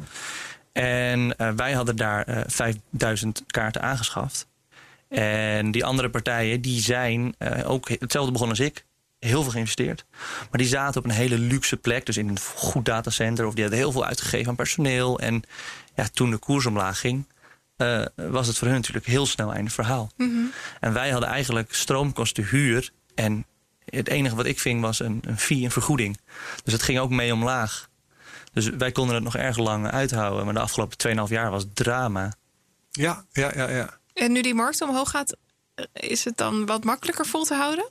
En 0.72 1.36
eh, 1.38 1.52
wij 1.56 1.72
hadden 1.72 1.96
daar 1.96 2.24
eh 2.24 2.42
5000 2.48 3.44
kaarten 3.48 3.82
aangeschaft. 3.82 4.48
En 5.10 5.72
die 5.72 5.86
andere 5.86 6.10
partijen, 6.10 6.62
die 6.62 6.82
zijn 6.82 7.36
eh, 7.38 7.70
ook 7.72 7.90
hetzelfde 7.90 8.32
begonnen 8.32 8.58
als 8.58 8.66
ik. 8.68 8.86
Heel 9.20 9.42
veel 9.42 9.52
geïnvesteerd. 9.52 10.06
Maar 10.40 10.60
die 10.60 10.68
zaten 10.68 11.02
op 11.02 11.06
een 11.06 11.16
hele 11.16 11.38
luxe 11.38 11.78
plek. 11.78 12.06
Dus 12.06 12.18
in 12.18 12.30
een 12.30 12.40
goed 12.40 12.86
datacenter. 12.86 13.46
Of 13.46 13.54
die 13.54 13.64
hadden 13.64 13.82
heel 13.82 13.92
veel 13.92 14.06
uitgegeven 14.06 14.48
aan 14.48 14.56
personeel. 14.56 15.20
En 15.20 15.44
ja, 15.96 16.08
toen 16.14 16.30
de 16.30 16.38
koers 16.38 16.66
omlaag 16.66 17.00
ging, 17.00 17.26
eh, 17.76 18.06
was 18.16 18.48
het 18.48 18.58
voor 18.58 18.68
hun 18.68 18.76
natuurlijk 18.76 19.06
heel 19.06 19.26
snel 19.26 19.54
einde 19.54 19.72
verhaal. 19.72 20.12
Mhm. 20.18 20.46
En 20.80 20.94
wij 20.94 21.10
hadden 21.10 21.30
eigenlijk 21.30 21.74
stroomkosten 21.74 22.46
huur. 22.46 22.92
En 23.16 23.46
het 23.86 24.08
enige 24.08 24.36
wat 24.36 24.46
ik 24.46 24.60
ving 24.60 24.82
was 24.82 25.00
een, 25.00 25.22
een 25.26 25.38
fee, 25.38 25.64
een 25.64 25.72
vergoeding. 25.72 26.20
Dus 26.64 26.74
het 26.74 26.84
ging 26.84 27.00
ook 27.00 27.10
mee 27.10 27.34
omlaag. 27.34 27.90
Dus 28.54 28.70
wij 28.70 28.92
konden 28.92 29.16
het 29.16 29.24
nog 29.24 29.36
erg 29.36 29.58
lang 29.58 29.88
uithouden. 29.88 30.46
Maar 30.46 30.54
de 30.54 30.60
afgelopen 30.60 30.98
2,5 30.98 31.30
jaar 31.30 31.52
was 31.52 31.66
drama. 31.74 32.34
Ja, 32.92 33.26
ja, 33.32 33.52
ja, 33.56 33.70
ja. 33.70 34.00
En 34.14 34.32
nu 34.32 34.42
die 34.42 34.54
markt 34.54 34.82
omhoog 34.82 35.10
gaat, 35.10 35.38
eh, 35.76 35.86
is 35.94 36.26
het 36.26 36.38
dan 36.38 36.66
wat 36.66 36.84
makkelijker 36.84 37.26
vol 37.26 37.44
te 37.44 37.56
houden? 37.56 37.90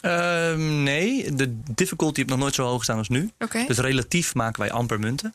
Ehm, 0.00 0.82
nee, 0.82 1.34
de 1.34 1.60
difficulty 1.74 2.16
heeft 2.16 2.30
nog 2.30 2.38
nooit 2.38 2.54
zo 2.54 2.64
hoog 2.64 2.82
staan 2.82 2.98
als 2.98 3.08
nu. 3.08 3.30
Dus 3.66 3.78
relatief 3.78 4.34
maken 4.34 4.60
wij 4.60 4.70
amper 4.70 4.98
munten. 4.98 5.34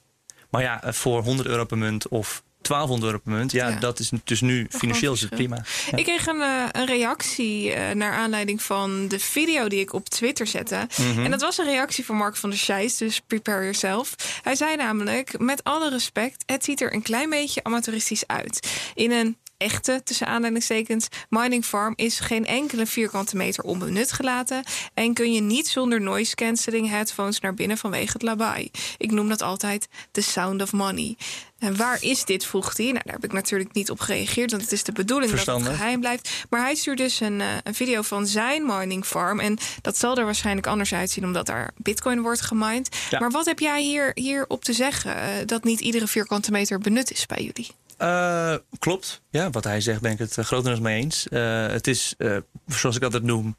Maar 0.50 0.62
ja, 0.62 0.84
eh, 0.84 0.94
voor 0.94 1.24
100 1.24 1.48
euro 1.50 1.66
per 1.66 1.78
munt 1.78 2.08
of 2.08 2.44
1200 2.62 3.12
euro 3.12 3.24
per 3.24 3.32
munt, 3.34 3.52
ja, 3.52 3.68
Ja. 3.68 3.80
dat 3.80 4.00
is 4.00 4.12
dus 4.24 4.42
nu 4.42 4.68
financieel 4.70 5.14
is 5.14 5.22
het 5.22 5.30
prima. 5.30 5.56
Ja. 5.92 5.98
Ik 5.98 6.04
kreeg 6.04 6.28
een, 6.28 6.42
eh, 6.42 6.64
een 6.72 6.86
reactie 6.86 7.72
eh, 7.72 7.96
naar 7.96 8.14
aanleiding 8.14 8.62
van 8.62 9.08
de 9.08 9.20
video 9.20 9.68
die 9.68 9.80
ik 9.80 9.94
op 9.94 10.10
Twitter 10.10 10.48
zette. 10.48 10.88
Mhm. 10.98 11.24
En 11.24 11.32
dat 11.32 11.42
was 11.42 11.58
een 11.58 11.66
reactie 11.66 12.06
van 12.06 12.16
Mark 12.16 12.36
van 12.36 12.50
der 12.50 12.60
Scheijs, 12.60 12.98
dus 12.98 13.22
prepare 13.28 13.62
yourself. 13.62 14.16
Hij 14.42 14.56
zei 14.56 14.76
namelijk, 14.76 15.40
met 15.40 15.64
alle 15.64 15.90
respect, 15.90 16.44
het 16.46 16.64
ziet 16.64 16.82
er 16.82 16.94
een 16.94 17.02
klein 17.02 17.30
beetje 17.30 17.64
amateuristisch 17.64 18.28
uit. 18.28 18.68
In 18.94 19.12
een 19.12 19.38
echte, 19.58 20.02
tussen 20.04 20.28
aanleidingstekens, 20.28 21.08
mining 21.30 21.66
farm 21.66 21.94
is 21.96 22.20
geen 22.20 22.46
enkele 22.46 22.86
vierkante 22.86 23.36
meter 23.36 23.64
onbenut 23.64 24.12
gelaten. 24.12 24.64
En 24.94 25.14
kun 25.14 25.34
je 25.34 25.42
niet 25.42 25.68
zonder 25.68 26.02
noise 26.02 26.36
cancelling 26.36 26.90
headphones 26.90 27.40
naar 27.40 27.54
binnen 27.54 27.78
vanwege 27.78 28.12
het 28.14 28.22
lawaai. 28.22 28.72
Ik 28.98 29.12
noem 29.12 29.30
dat 29.30 29.42
altijd 29.42 29.88
the 30.12 30.22
sound 30.22 30.62
of 30.62 30.72
money. 30.72 31.18
En 31.60 31.78
waar 31.78 32.04
is 32.04 32.26
dit, 32.26 32.46
vroeg 32.46 32.78
hij. 32.78 32.86
Nou, 32.86 33.02
daar 33.04 33.14
heb 33.14 33.24
ik 33.24 33.34
natuurlijk 33.34 33.74
niet 33.74 33.90
op 33.90 34.00
gereageerd, 34.00 34.52
want 34.52 34.64
het 34.64 34.72
is 34.72 34.84
de 34.84 34.92
bedoeling 34.92 35.32
dat 35.32 35.46
het 35.46 35.66
geheim 35.66 36.00
blijft. 36.00 36.46
Maar 36.50 36.62
hij 36.62 36.76
stuurt 36.76 36.98
dus 36.98 37.20
een, 37.20 37.42
eh, 37.42 37.48
een 37.64 37.76
video 37.76 38.02
van 38.02 38.28
zijn 38.28 38.66
mining 38.66 39.06
farm. 39.06 39.40
En 39.40 39.58
dat 39.82 39.98
zal 39.98 40.18
er 40.18 40.26
waarschijnlijk 40.26 40.68
anders 40.68 40.94
uitzien, 40.94 41.24
omdat 41.24 41.46
daar 41.46 41.72
bitcoin 41.78 42.22
wordt 42.22 42.42
gemined. 42.42 42.98
Ja. 43.10 43.20
Maar 43.20 43.32
wat 43.32 43.46
heb 43.46 43.60
jij 43.60 43.82
hier, 43.82 44.12
hier 44.14 44.46
op 44.48 44.64
te 44.64 44.74
zeggen? 44.74 45.16
eh, 45.16 45.46
dat 45.46 45.64
niet 45.64 45.80
iedere 45.80 46.08
vierkante 46.08 46.52
meter 46.52 46.80
benut 46.80 47.12
is 47.12 47.26
bij 47.26 47.44
jullie? 47.44 47.72
Eh, 47.98 48.56
klopt. 48.80 49.22
Ja, 49.30 49.50
wat 49.50 49.64
hij 49.64 49.82
zegt 49.82 50.02
ben 50.02 50.12
ik 50.12 50.18
het 50.18 50.38
uh, 50.38 50.46
grotendeels 50.46 50.80
mee 50.80 51.02
eens. 51.02 51.28
Eh, 51.28 51.68
het 51.68 51.88
is, 51.88 52.14
eh, 52.18 52.38
zoals 52.68 52.96
ik 52.96 53.04
altijd 53.04 53.24
noem, 53.24 53.58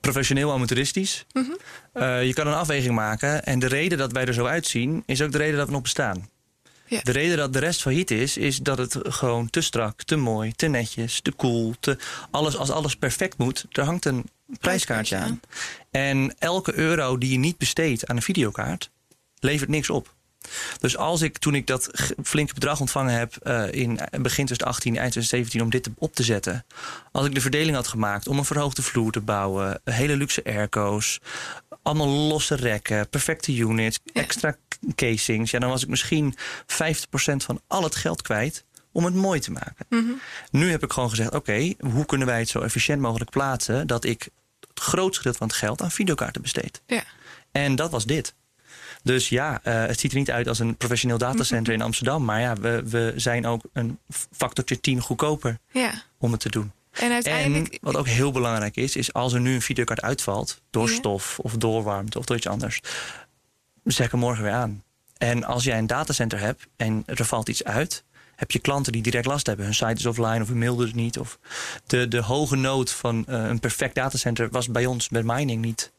professioneel 0.00 0.52
amateuristisch. 0.52 1.26
Mhm. 1.32 1.50
Eh, 1.92 2.26
je 2.26 2.32
kan 2.32 2.46
een 2.46 2.54
afweging 2.54 2.94
maken. 2.94 3.44
En 3.44 3.58
de 3.58 3.66
reden 3.66 3.98
dat 3.98 4.12
wij 4.12 4.24
er 4.24 4.34
zo 4.34 4.46
uitzien, 4.46 5.02
is 5.06 5.22
ook 5.22 5.32
de 5.32 5.38
reden 5.38 5.56
dat 5.56 5.66
we 5.66 5.72
nog 5.72 5.82
bestaan. 5.82 6.28
Ja. 6.86 7.00
De 7.02 7.12
reden 7.12 7.36
dat 7.36 7.52
de 7.52 7.58
rest 7.58 7.80
failliet 7.82 8.10
is, 8.10 8.36
is 8.36 8.58
dat 8.58 8.78
het 8.78 8.96
gewoon 9.02 9.50
te 9.50 9.60
strak, 9.60 10.02
te 10.02 10.16
mooi, 10.16 10.52
te 10.52 10.66
netjes, 10.66 11.20
te 11.20 11.36
cool. 11.36 11.74
Te, 11.80 11.98
alles, 12.30 12.56
als 12.56 12.70
alles 12.70 12.96
perfect 12.96 13.38
moet, 13.38 13.66
er 13.70 13.84
hangt 13.84 14.04
een 14.04 14.24
prijskaartje 14.60 15.16
aan. 15.16 15.40
En 15.90 16.34
elke 16.38 16.78
euro 16.78 17.18
die 17.18 17.30
je 17.30 17.38
niet 17.38 17.58
besteedt 17.58 18.06
aan 18.06 18.16
een 18.16 18.22
videokaart, 18.22 18.90
levert 19.38 19.70
niks 19.70 19.90
op. 19.90 20.14
Dus 20.78 20.96
als 20.96 21.22
ik, 21.22 21.38
toen 21.38 21.54
ik 21.54 21.66
dat 21.66 21.90
flinke 22.24 22.54
bedrag 22.54 22.80
ontvangen 22.80 23.14
heb 23.14 23.36
eh, 23.36 23.72
in 23.72 23.94
begin 24.10 24.44
2018, 24.46 24.96
eind 24.96 25.12
2017, 25.12 25.62
om 25.62 25.70
dit 25.70 25.82
te- 25.82 25.92
op 25.98 26.14
te 26.14 26.22
zetten. 26.22 26.64
Als 27.12 27.26
ik 27.26 27.34
de 27.34 27.40
verdeling 27.40 27.76
had 27.76 27.88
gemaakt 27.88 28.28
om 28.28 28.38
een 28.38 28.44
verhoogde 28.44 28.82
vloer 28.82 29.12
te 29.12 29.20
bouwen, 29.20 29.80
hele 29.84 30.16
luxe 30.16 30.44
airco's, 30.44 31.20
allemaal 31.82 32.08
losse 32.08 32.54
rekken, 32.54 33.08
perfecte 33.08 33.56
units, 33.56 33.98
extra 34.12 34.56
casings. 34.94 35.50
Ja, 35.50 35.58
dan 35.58 35.68
was 35.70 35.82
ik 35.82 35.88
misschien 35.88 36.34
50% 36.36 36.36
van 37.36 37.60
al 37.66 37.82
het 37.82 37.94
geld 37.96 38.22
kwijt 38.22 38.64
om 38.92 39.04
het 39.04 39.14
mooi 39.14 39.40
te 39.40 39.50
maken. 39.50 39.86
Mhm. 39.88 40.12
Nu 40.50 40.70
heb 40.70 40.82
ik 40.82 40.92
gewoon 40.92 41.08
gezegd, 41.10 41.34
oké, 41.34 41.72
hoe 41.78 42.04
kunnen 42.06 42.26
wij 42.26 42.38
het 42.38 42.48
zo 42.48 42.60
efficiënt 42.60 43.00
mogelijk 43.00 43.30
plaatsen 43.30 43.86
dat 43.86 44.04
ik 44.04 44.28
het 44.68 44.80
grootste 44.80 45.16
gedeelte 45.16 45.38
van 45.38 45.46
het 45.48 45.56
geld 45.56 45.82
aan 45.82 45.90
videokaarten 45.90 46.42
besteed. 46.42 46.82
Ja. 46.86 47.02
En 47.52 47.76
dat 47.76 47.90
was 47.90 48.04
dit. 48.04 48.34
Dus 49.04 49.28
ja, 49.28 49.60
eh, 49.62 49.86
het 49.86 50.00
ziet 50.00 50.12
er 50.12 50.18
niet 50.18 50.30
uit 50.30 50.48
als 50.48 50.58
een 50.58 50.76
professioneel 50.76 51.18
datacenter 51.18 51.72
in 51.72 51.82
Amsterdam. 51.82 52.24
Maar 52.24 52.40
ja, 52.40 52.54
we, 52.54 52.82
we 52.84 53.12
zijn 53.16 53.46
ook 53.46 53.62
een 53.72 53.98
factortje 54.32 54.80
10 54.80 55.00
goedkoper 55.00 55.58
ja. 55.72 55.92
om 56.18 56.32
het 56.32 56.40
te 56.40 56.48
doen. 56.48 56.72
En 56.90 57.12
uiteindelijk. 57.12 57.72
En 57.72 57.78
wat 57.80 57.96
ook 57.96 58.08
heel 58.08 58.32
belangrijk 58.32 58.76
is, 58.76 58.96
is 58.96 59.12
als 59.12 59.32
er 59.32 59.40
nu 59.40 59.54
een 59.54 59.62
videokaart 59.62 60.02
uitvalt 60.02 60.60
door 60.70 60.88
Ja. 60.88 60.94
stof 60.94 61.38
of 61.38 61.56
door 61.56 61.82
warmte 61.82 62.18
of 62.18 62.24
door 62.24 62.36
iets 62.36 62.46
anders, 62.46 62.80
ik 63.84 64.10
hem 64.10 64.20
morgen 64.20 64.42
weer 64.42 64.52
aan. 64.52 64.82
En 65.16 65.44
als 65.44 65.64
jij 65.64 65.78
een 65.78 65.86
datacenter 65.86 66.38
hebt 66.38 66.66
en 66.76 67.02
er 67.06 67.24
valt 67.24 67.48
iets 67.48 67.64
uit, 67.64 68.04
heb 68.36 68.50
je 68.50 68.58
klanten 68.58 68.92
die 68.92 69.02
direct 69.02 69.26
last 69.26 69.46
hebben. 69.46 69.64
Hun 69.64 69.74
site 69.74 69.92
is 69.92 70.06
offline 70.06 70.40
of 70.40 70.48
hun 70.48 70.58
mail 70.58 70.76
doet 70.76 70.86
het 70.86 70.94
niet. 70.94 71.18
Of 71.18 71.38
de, 71.86 72.08
de 72.08 72.20
hoge 72.20 72.56
nood 72.56 72.90
van 72.90 73.26
eh, 73.26 73.44
een 73.44 73.60
perfect 73.60 73.94
datacenter 73.94 74.48
was 74.50 74.68
bij 74.68 74.86
ons 74.86 75.08
met 75.08 75.24
mining 75.24 75.64
niet, 75.64 75.92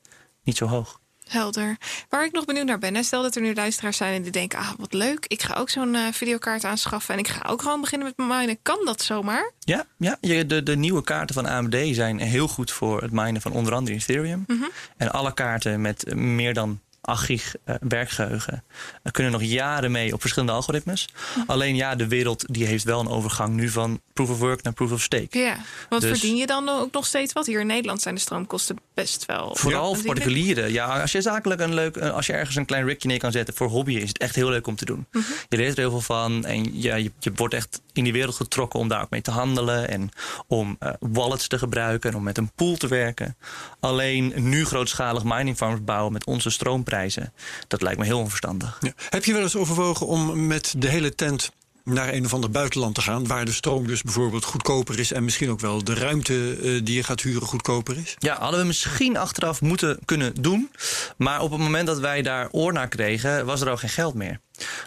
niet 0.43 0.58
zo 0.58 0.66
hoog. 0.66 0.99
Helder. 1.30 1.78
Waar 2.09 2.26
ik 2.26 2.32
nog 2.32 2.45
benieuwd 2.45 2.65
naar 2.65 2.80
ben, 2.80 2.95
hè, 2.95 3.03
stel 3.03 3.21
dat 3.21 3.36
er 3.36 3.41
nu 3.41 3.53
luisteraars 3.53 3.97
zijn 3.97 4.13
en 4.13 4.21
die 4.21 4.32
denken: 4.32 4.59
ah, 4.59 4.69
wat 4.78 4.93
leuk, 4.93 5.26
ik 5.28 5.41
ga 5.41 5.53
ook 5.53 5.69
zo'n 5.69 5.95
eh, 5.95 6.01
videokaart 6.11 6.63
aanschaffen 6.63 7.13
en 7.13 7.19
ik 7.19 7.28
ga 7.28 7.49
ook 7.49 7.61
gewoon 7.61 7.82
beginnen 7.82 8.13
met 8.17 8.28
minen. 8.28 8.57
Kan 8.61 8.80
dat 8.86 9.01
zomaar? 9.01 9.51
Ja, 9.59 9.86
ja 9.97 10.17
de, 10.19 10.63
de 10.63 10.76
nieuwe 10.76 11.03
kaarten 11.03 11.36
van 11.36 11.45
AMD 11.45 11.76
zijn 11.91 12.19
heel 12.19 12.47
goed 12.47 12.71
voor 12.71 13.01
het 13.01 13.11
minen 13.11 13.41
van 13.41 13.51
onder 13.51 13.73
andere 13.73 13.95
Ethereum. 13.95 14.43
Mhm. 14.47 14.63
En 14.97 15.11
alle 15.11 15.34
kaarten 15.34 15.82
met 15.82 16.15
meer 16.15 16.53
dan 16.53 16.80
8 17.06 17.24
gig 17.24 17.56
eh, 17.64 17.76
werkgeheugen 17.80 18.64
eh, 19.03 19.12
kunnen 19.12 19.32
nog 19.32 19.43
jaren 19.43 19.91
mee 19.91 20.14
op 20.14 20.22
verschillende 20.22 20.53
algoritmes. 20.53 21.08
Alleen 21.47 21.76
ja, 21.76 21.95
de 21.95 22.08
wereld 22.08 22.53
die 22.53 22.66
heeft 22.66 22.84
wel 22.84 22.99
een 22.99 23.08
overgang 23.08 23.53
nu 23.53 23.70
van 23.70 24.01
proof 24.14 24.30
of 24.30 24.39
work 24.39 24.64
naar 24.64 24.74
proof 24.74 24.91
of 24.91 25.01
stake. 25.01 25.38
Ja. 25.39 25.58
Want 25.89 26.01
Dus- 26.01 26.12
verdien 26.12 26.36
je 26.36 26.45
dan 26.45 26.70
ook 26.70 26.91
nog 26.91 27.06
steeds 27.06 27.34
wat? 27.34 27.45
Hier 27.45 27.60
in 27.60 27.68
Nederland 27.68 28.01
zijn 28.01 28.16
de 28.16 28.22
stroomkosten 28.22 28.78
best 28.93 29.26
wel. 29.26 29.56
Vooral 29.56 29.95
voor 29.95 30.06
particulieren. 30.06 30.72
Ja, 30.72 31.01
als 31.01 31.12
je 31.12 31.22
zakelijk 31.22 31.62
een 31.62 31.74
leuk, 31.74 31.95
eh, 31.95 32.12
als 32.14 32.26
je 32.26 32.34
ergens 32.34 32.56
een 32.56 32.66
klein 32.66 32.86
rigje 32.86 33.08
neer 33.08 33.20
kan 33.20 33.32
zetten 33.32 33.56
voor 33.56 33.68
hobby, 33.68 33.95
is 33.95 34.08
het 34.08 34.18
echt 34.18 34.36
heel 34.36 34.49
leuk 34.49 34.68
om 34.68 34.76
te 34.76 34.86
doen. 34.86 35.06
Mhm. 35.12 35.24
Je 35.49 35.58
leert 35.58 35.72
er 35.74 35.80
heel 35.80 35.89
veel 35.89 36.01
van 36.01 36.45
en 36.45 36.82
ja, 36.82 36.95
je, 36.95 37.12
je 37.20 37.32
wordt 37.36 37.53
echt 37.53 37.82
in 37.97 38.03
die 38.03 38.13
wereld 38.13 38.35
getrokken 38.35 38.79
om 38.79 38.87
daar 38.87 39.01
ook 39.01 39.09
mee 39.09 39.21
te 39.21 39.31
handelen 39.31 39.89
en 39.89 40.09
om 40.47 40.75
eh, 40.79 40.89
wallets 40.99 41.47
te 41.47 41.57
gebruiken 41.57 42.09
en 42.09 42.15
om 42.15 42.23
met 42.23 42.37
een 42.37 42.51
pool 42.55 42.75
te 42.75 42.87
werken. 42.87 43.37
Alleen 43.79 44.33
nu 44.35 44.65
grootschalig 44.65 45.23
mining 45.23 45.57
farms 45.57 45.83
bouwen 45.83 46.13
met 46.13 46.25
onze 46.25 46.49
stroomprijzen, 46.49 47.33
dat 47.67 47.81
lijkt 47.81 47.99
me 47.99 48.05
heel 48.05 48.19
onverstandig. 48.19 48.79
Heb 49.09 49.25
je 49.25 49.33
wel 49.33 49.41
eens 49.41 49.55
overwogen 49.55 50.07
om 50.07 50.47
met 50.47 50.73
de 50.77 50.89
hele 50.89 51.15
tent 51.15 51.51
naar 51.86 52.13
een 52.13 52.25
of 52.25 52.33
ander 52.33 52.51
buitenland 52.51 52.95
te 52.95 53.01
gaan, 53.01 53.27
waar 53.27 53.45
de 53.45 53.51
stroom 53.51 53.88
dus 53.88 54.01
bijvoorbeeld 54.01 54.43
goedkoper 54.43 54.99
is 54.99 55.11
en 55.11 55.23
misschien 55.23 55.49
ook 55.49 55.59
wel 55.59 55.83
de 55.83 55.93
ruimte 55.93 56.55
eh, 56.55 56.81
die 56.83 56.95
je 56.95 57.03
gaat 57.03 57.21
huren 57.21 57.47
goedkoper 57.47 57.97
is? 57.97 58.15
Ja, 58.19 58.39
hadden 58.39 58.59
we 58.59 58.65
misschien 58.65 59.17
achteraf 59.17 59.61
moeten 59.61 59.99
kunnen 60.05 60.33
doen. 60.41 60.71
Maar 61.17 61.41
op 61.41 61.51
het 61.51 61.59
moment 61.59 61.88
dat 61.88 61.99
wij 61.99 62.21
daar 62.21 62.47
oor 62.51 62.73
naar 62.73 62.88
kregen, 62.88 63.45
was 63.45 63.61
er 63.61 63.69
ook 63.69 63.79
geen 63.79 63.89
geld 63.89 64.13
meer. 64.13 64.39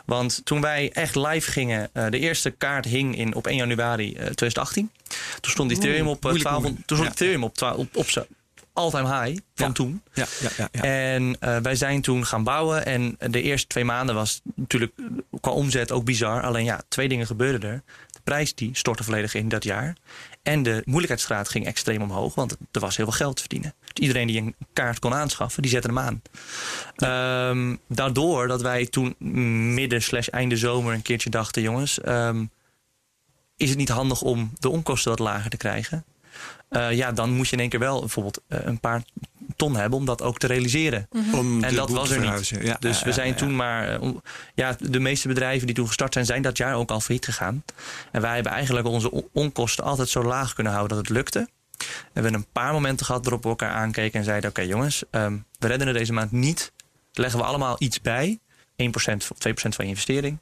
Want 0.04 0.40
toen 0.44 0.60
wij 0.60 0.90
echt 0.92 1.14
live 1.14 1.50
gingen, 1.50 1.90
eh, 1.92 2.06
de 2.10 2.18
eerste 2.18 2.50
kaart 2.50 2.84
hing 2.84 3.16
in, 3.16 3.34
op 3.34 3.46
1 3.46 3.56
januari 3.56 4.14
eh, 4.14 4.14
2018. 4.14 4.90
Toen 5.40 5.52
stond 5.52 5.70
Ethereum 5.70 6.08
op, 6.08 6.16
eh, 6.16 6.22
moeilijk, 6.22 6.44
12, 6.44 6.62
moeilijk. 6.62 6.86
toen 6.86 6.96
stond. 6.96 7.12
Ethereum 7.12 7.44
op, 7.44 7.54
12 7.54 7.76
op, 7.76 7.96
op 7.96 8.26
all-time 8.78 9.24
high 9.24 9.40
van 9.54 9.66
Ja. 9.66 9.72
toen. 9.72 10.02
Ja, 10.12 10.26
ja, 10.40 10.48
ja. 10.56 10.68
ja. 10.72 10.82
En 10.82 11.36
eh, 11.40 11.56
wij 11.56 11.74
zijn 11.74 12.02
toen 12.02 12.26
gaan 12.26 12.44
bouwen. 12.44 12.86
En 12.86 13.16
de 13.30 13.42
eerste 13.42 13.66
twee 13.66 13.84
maanden 13.84 14.14
was 14.14 14.40
natuurlijk 14.54 14.92
qua 15.40 15.50
omzet 15.50 15.92
ook 15.92 16.04
bizar. 16.04 16.42
Alleen 16.42 16.64
ja, 16.64 16.80
twee 16.88 17.08
dingen 17.08 17.26
gebeurden 17.26 17.70
er. 17.70 17.82
De 18.12 18.20
prijs 18.24 18.54
die 18.54 18.70
stortte 18.72 19.04
volledig 19.04 19.34
in 19.34 19.48
dat 19.48 19.64
jaar. 19.64 19.96
En 20.42 20.62
de 20.62 20.82
moeilijkheidsgraad 20.84 21.48
ging 21.48 21.66
extreem 21.66 22.02
omhoog. 22.02 22.34
Want 22.34 22.56
er 22.72 22.80
was 22.80 22.96
heel 22.96 23.06
veel 23.06 23.14
geld 23.14 23.34
te 23.34 23.40
verdienen. 23.40 23.74
Dus 23.92 24.02
iedereen 24.06 24.26
die 24.26 24.40
een 24.40 24.54
kaart 24.72 24.98
kon 24.98 25.14
aanschaffen, 25.14 25.62
die 25.62 25.70
zette 25.70 25.88
hem 25.88 25.98
aan. 25.98 26.22
Ehm, 26.96 27.76
daardoor 27.88 28.48
dat 28.48 28.62
wij 28.62 28.86
toen 28.86 29.14
midden 29.74 30.02
slash 30.02 30.28
einde 30.28 30.56
zomer 30.56 30.94
een 30.94 31.02
keertje 31.02 31.30
dachten... 31.30 31.62
jongens, 31.62 32.00
ehm, 32.00 32.44
is 33.56 33.68
het 33.68 33.78
niet 33.78 33.88
handig 33.88 34.22
om 34.22 34.50
de 34.58 34.68
onkosten 34.68 35.10
wat 35.10 35.18
lager 35.18 35.50
te 35.50 35.56
krijgen? 35.56 36.04
Eh, 36.68 36.92
ja, 36.92 37.12
dan 37.12 37.30
moet 37.32 37.46
je 37.48 37.52
in 37.52 37.60
één 37.60 37.68
keer 37.68 37.78
wel 37.78 38.00
bijvoorbeeld 38.00 38.40
eh, 38.48 38.58
een 38.64 38.80
paar 38.80 39.02
ton 39.56 39.76
hebben 39.76 39.98
om 39.98 40.04
dat 40.04 40.22
ook 40.22 40.38
te 40.38 40.46
realiseren. 40.46 41.08
Om 41.34 41.64
En 41.64 41.74
dat 41.74 41.90
was 41.90 42.10
er 42.10 42.20
niet. 42.20 42.48
Ja, 42.48 42.76
Dus 42.80 42.98
ja, 42.98 43.04
we 43.04 43.12
zijn 43.12 43.28
ja. 43.28 43.34
toen 43.34 43.56
maar. 43.56 43.88
eh, 43.94 44.02
om- 44.02 44.22
Ja, 44.54 44.76
de 44.80 45.00
meeste 45.00 45.28
bedrijven 45.28 45.66
die 45.66 45.74
toen 45.76 45.86
gestart 45.86 46.12
zijn, 46.12 46.24
zijn 46.24 46.42
dat 46.42 46.56
jaar 46.56 46.74
ook 46.74 46.90
al 46.90 47.00
failliet 47.00 47.24
gegaan. 47.24 47.64
En 48.12 48.20
wij 48.20 48.34
hebben 48.34 48.52
eigenlijk 48.52 48.86
onze 48.86 49.10
on- 49.10 49.28
onkosten 49.32 49.84
altijd 49.84 50.08
zo 50.08 50.22
laag 50.24 50.54
kunnen 50.54 50.72
houden 50.72 50.96
dat 50.96 51.06
het 51.06 51.16
lukte. 51.16 51.48
We 51.78 51.84
hebben 52.12 52.34
een 52.34 52.46
paar 52.52 52.72
momenten 52.72 53.06
gehad 53.06 53.22
waarop 53.22 53.42
we 53.42 53.48
elkaar 53.48 53.70
aankeken 53.72 54.18
en 54.18 54.24
zeiden: 54.24 54.50
Oké, 54.50 54.60
jongens, 54.62 55.02
ehm, 55.10 55.36
we 55.58 55.66
redden 55.66 55.86
het 55.86 55.96
deze 55.96 56.12
maand 56.12 56.32
niet. 56.32 56.72
Leggen 57.12 57.38
we 57.38 57.44
allemaal 57.46 57.76
iets 57.78 58.00
bij, 58.00 58.38
1% 58.76 59.30
of 59.30 59.38
2% 59.38 59.74
van 59.74 59.84
je 59.84 59.90
investering. 59.90 60.38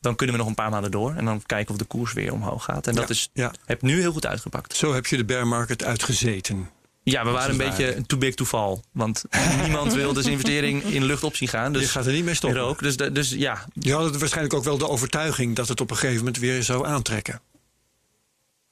Dan 0.00 0.16
kunnen 0.16 0.34
we 0.36 0.40
nog 0.40 0.50
een 0.50 0.56
paar 0.56 0.70
maanden 0.70 0.90
door 0.90 1.14
en 1.14 1.24
dan 1.24 1.42
kijken 1.46 1.72
of 1.72 1.78
de 1.80 1.84
koers 1.84 2.12
weer 2.12 2.32
omhoog 2.32 2.64
gaat. 2.64 2.86
En 2.86 2.94
dat 2.94 3.08
Ja, 3.08 3.14
is, 3.14 3.28
ja. 3.32 3.52
heb 3.64 3.82
nu 3.82 4.00
heel 4.00 4.12
goed 4.12 4.26
uitgepakt. 4.26 4.76
Zo 4.76 4.94
heb 4.94 5.06
je 5.06 5.16
de 5.16 5.24
bear 5.24 5.46
market 5.46 5.84
uitgezeten. 5.84 6.70
Ja, 7.02 7.24
we 7.24 7.30
waren 7.30 7.50
een 7.50 7.56
beetje 7.56 8.02
too 8.06 8.18
big 8.18 8.34
to 8.34 8.44
fall. 8.44 8.80
Want 8.92 9.24
niemand 9.62 9.94
wil 9.94 10.12
dus 10.12 10.26
investering 10.26 10.82
in 10.82 11.04
lucht 11.04 11.24
op 11.24 11.36
zien 11.36 11.48
gaan. 11.48 11.72
Dus 11.72 11.82
je 11.82 11.88
gaat 11.88 12.06
er 12.06 12.12
niet 12.12 12.24
mee 12.24 12.34
stoppen. 12.34 12.60
rook. 12.60 12.78
Dus, 12.82 12.96
dus 12.96 13.30
ja, 13.30 13.64
Je 13.72 13.92
had 13.94 14.16
waarschijnlijk 14.18 14.54
ook 14.54 14.64
wel 14.64 14.78
de 14.78 14.88
overtuiging 14.88 15.56
dat 15.56 15.68
het 15.68 15.80
op 15.80 15.90
een 15.90 15.96
gegeven 15.96 16.18
moment 16.18 16.38
weer 16.38 16.62
zou 16.62 16.86
aantrekken. 16.86 17.40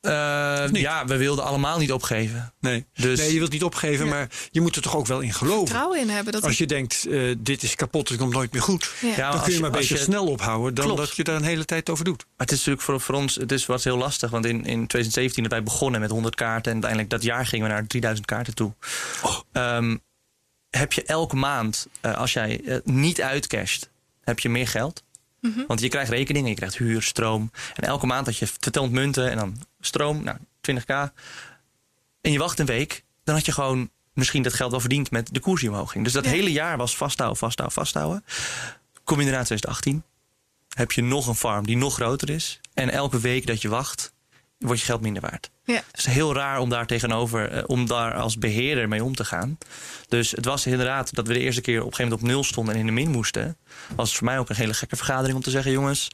Uh, 0.06 0.64
niet? 0.70 0.82
ja, 0.82 1.04
we 1.06 1.16
wilden 1.16 1.44
allemaal 1.44 1.78
niet 1.78 1.92
opgeven. 1.92 2.52
Nee, 2.60 2.86
Dus- 2.94 3.18
nee 3.18 3.32
je 3.32 3.38
wilt 3.38 3.52
niet 3.52 3.62
opgeven, 3.64 4.04
Ja. 4.06 4.10
maar 4.12 4.28
je 4.50 4.60
moet 4.60 4.76
er 4.76 4.82
toch 4.82 4.96
ook 4.96 5.06
wel 5.06 5.20
in 5.20 5.32
geloven. 5.32 5.66
Vertrouwen 5.66 6.00
in 6.00 6.08
hebben. 6.08 6.32
Dat 6.32 6.42
Als 6.42 6.50
het- 6.50 6.60
je 6.60 6.66
denkt, 6.66 7.06
eh, 7.06 7.34
dit 7.38 7.62
is 7.62 7.74
kapot, 7.74 8.08
het 8.08 8.18
komt 8.18 8.32
nooit 8.32 8.52
meer 8.52 8.62
goed. 8.62 8.92
ja. 9.00 9.16
Dan 9.16 9.30
als 9.30 9.42
kun 9.42 9.52
je 9.52 9.60
maar 9.60 9.70
als 9.70 9.78
beter 9.80 9.96
je- 9.96 10.02
snel 10.02 10.26
ophouden 10.26 10.74
dan 10.74 10.84
Klopt. 10.84 11.00
dat 11.00 11.16
je 11.16 11.24
daar 11.24 11.36
een 11.36 11.42
hele 11.44 11.64
tijd 11.64 11.90
over 11.90 12.04
doet. 12.04 12.18
Maar 12.24 12.46
het 12.46 12.50
is 12.50 12.56
natuurlijk 12.56 12.84
voor, 12.84 13.00
voor 13.00 13.14
ons, 13.14 13.34
het 13.34 13.52
is, 13.52 13.66
was 13.66 13.84
heel 13.84 13.96
lastig. 13.96 14.30
Want 14.30 14.44
in, 14.44 14.56
in 14.56 14.86
2017 14.86 15.42
dat 15.42 15.52
wij 15.52 15.62
begonnen 15.62 16.00
met 16.00 16.10
100 16.10 16.34
kaarten. 16.34 16.64
En 16.64 16.72
uiteindelijk 16.72 17.10
dat 17.10 17.22
jaar 17.22 17.46
gingen 17.46 17.66
we 17.66 17.72
naar 17.72 17.86
3000 17.86 18.26
kaarten 18.26 18.54
toe. 18.54 18.72
Oh. 19.22 19.38
Ehm, 19.52 19.96
heb 20.70 20.92
je 20.92 21.02
elke 21.02 21.36
maand, 21.36 21.86
eh, 22.00 22.14
als 22.16 22.32
jij 22.32 22.60
eh, 22.66 22.76
niet 22.84 23.20
uitcasht, 23.20 23.88
heb 24.24 24.38
je 24.38 24.48
meer 24.48 24.68
geld. 24.68 25.02
Mhm. 25.46 25.66
Want 25.66 25.80
je 25.80 25.88
krijgt 25.88 26.10
rekeningen, 26.10 26.48
je 26.50 26.56
krijgt 26.56 26.76
huur, 26.76 27.02
stroom. 27.02 27.50
En 27.74 27.88
elke 27.88 28.06
maand 28.06 28.26
dat 28.26 28.36
je 28.36 28.46
vertelt 28.46 28.90
munten 28.90 29.30
en 29.30 29.36
dan 29.36 29.62
stroom, 29.80 30.22
nou 30.24 30.38
20k. 30.60 31.12
En 32.20 32.32
je 32.32 32.38
wacht 32.38 32.58
een 32.58 32.66
week, 32.66 33.04
dan 33.24 33.34
had 33.34 33.46
je 33.46 33.52
gewoon 33.52 33.90
misschien 34.12 34.42
dat 34.42 34.52
geld 34.54 34.70
wel 34.70 34.80
verdiend 34.80 35.10
met 35.10 35.34
de 35.34 35.40
koers 35.40 35.60
die 35.60 35.70
omhoog 35.70 35.90
ging. 35.92 36.04
Dus 36.04 36.12
dat 36.12 36.24
Ja. 36.24 36.30
hele 36.30 36.52
jaar 36.52 36.76
was 36.76 36.96
vasthouden, 36.96 37.38
vasthouden, 37.38 37.78
vasthouden. 37.78 38.24
Kom 39.04 39.18
je 39.18 39.24
daarna 39.24 39.44
2018, 39.44 40.04
heb 40.68 40.92
je 40.92 41.02
nog 41.02 41.26
een 41.26 41.34
farm 41.34 41.66
die 41.66 41.76
nog 41.76 41.94
groter 41.94 42.30
is. 42.30 42.60
En 42.74 42.90
elke 42.90 43.20
week 43.20 43.46
dat 43.46 43.62
je 43.62 43.68
wacht, 43.68 44.12
wordt 44.58 44.80
je 44.80 44.86
geld 44.86 45.00
minder 45.00 45.22
waard. 45.22 45.50
Ja. 45.64 45.74
Het 45.74 45.98
is 45.98 46.06
heel 46.06 46.34
raar 46.34 46.58
om 46.58 46.68
daar 46.70 46.86
tegenover, 46.86 47.50
eh, 47.50 47.62
om 47.66 47.86
daar 47.86 48.14
als 48.14 48.38
beheerder 48.38 48.88
mee 48.88 49.04
om 49.04 49.14
te 49.14 49.24
gaan. 49.24 49.58
Dus 50.08 50.30
het 50.30 50.44
was 50.44 50.66
inderdaad 50.66 51.14
dat 51.14 51.26
we 51.26 51.32
de 51.32 51.38
eerste 51.38 51.60
keer 51.60 51.80
op 51.80 51.86
een 51.86 51.94
gegeven 51.94 52.10
moment 52.10 52.22
op 52.22 52.34
nul 52.34 52.44
stonden 52.44 52.74
en 52.74 52.80
in 52.80 52.86
de 52.86 52.92
min 52.92 53.10
moesten. 53.10 53.56
Was 53.96 54.16
voor 54.16 54.24
mij 54.24 54.38
ook 54.38 54.48
een 54.48 54.56
hele 54.56 54.74
gekke 54.74 54.96
vergadering 54.96 55.36
om 55.36 55.42
te 55.42 55.50
zeggen: 55.50 55.72
jongens, 55.72 56.10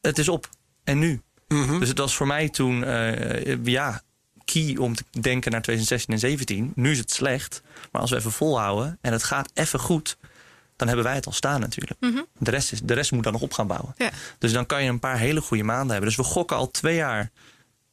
het 0.00 0.18
is 0.18 0.28
op. 0.28 0.48
En 0.84 0.98
nu? 0.98 1.22
Mhm. 1.48 1.78
Dus 1.78 1.88
het 1.88 1.98
was 1.98 2.14
voor 2.14 2.26
mij 2.26 2.48
toen, 2.48 2.84
eh, 2.84 3.64
ja, 3.64 4.02
key 4.44 4.76
om 4.76 4.94
te 4.94 5.04
denken 5.20 5.50
naar 5.50 5.62
2016 5.62 6.14
en 6.14 6.20
2017. 6.20 6.72
Nu 6.74 6.90
is 6.90 6.98
het 6.98 7.10
slecht, 7.10 7.62
maar 7.92 8.00
als 8.00 8.10
we 8.10 8.16
even 8.16 8.32
volhouden 8.32 8.98
en 9.00 9.12
het 9.12 9.22
gaat 9.22 9.50
even 9.54 9.78
goed, 9.78 10.16
dan 10.78 10.86
hebben 10.88 11.06
wij 11.06 11.14
het 11.14 11.26
al 11.26 11.32
staan 11.32 11.60
natuurlijk. 11.60 12.00
Mhm. 12.00 12.22
De, 12.38 12.50
rest 12.50 12.72
is, 12.72 12.80
de 12.80 12.94
rest 12.94 13.12
moet 13.12 13.24
dan 13.24 13.32
nog 13.32 13.42
op 13.42 13.52
gaan 13.52 13.66
bouwen. 13.66 13.94
Ja. 13.96 14.10
Dus 14.38 14.52
dan 14.52 14.66
kan 14.66 14.82
je 14.82 14.88
een 14.88 14.98
paar 15.00 15.18
hele 15.18 15.40
goede 15.40 15.62
maanden 15.62 15.90
hebben. 15.90 16.06
Dus 16.08 16.16
we 16.16 16.22
gokken 16.24 16.56
al 16.56 16.70
twee 16.70 16.94
jaar 16.96 17.30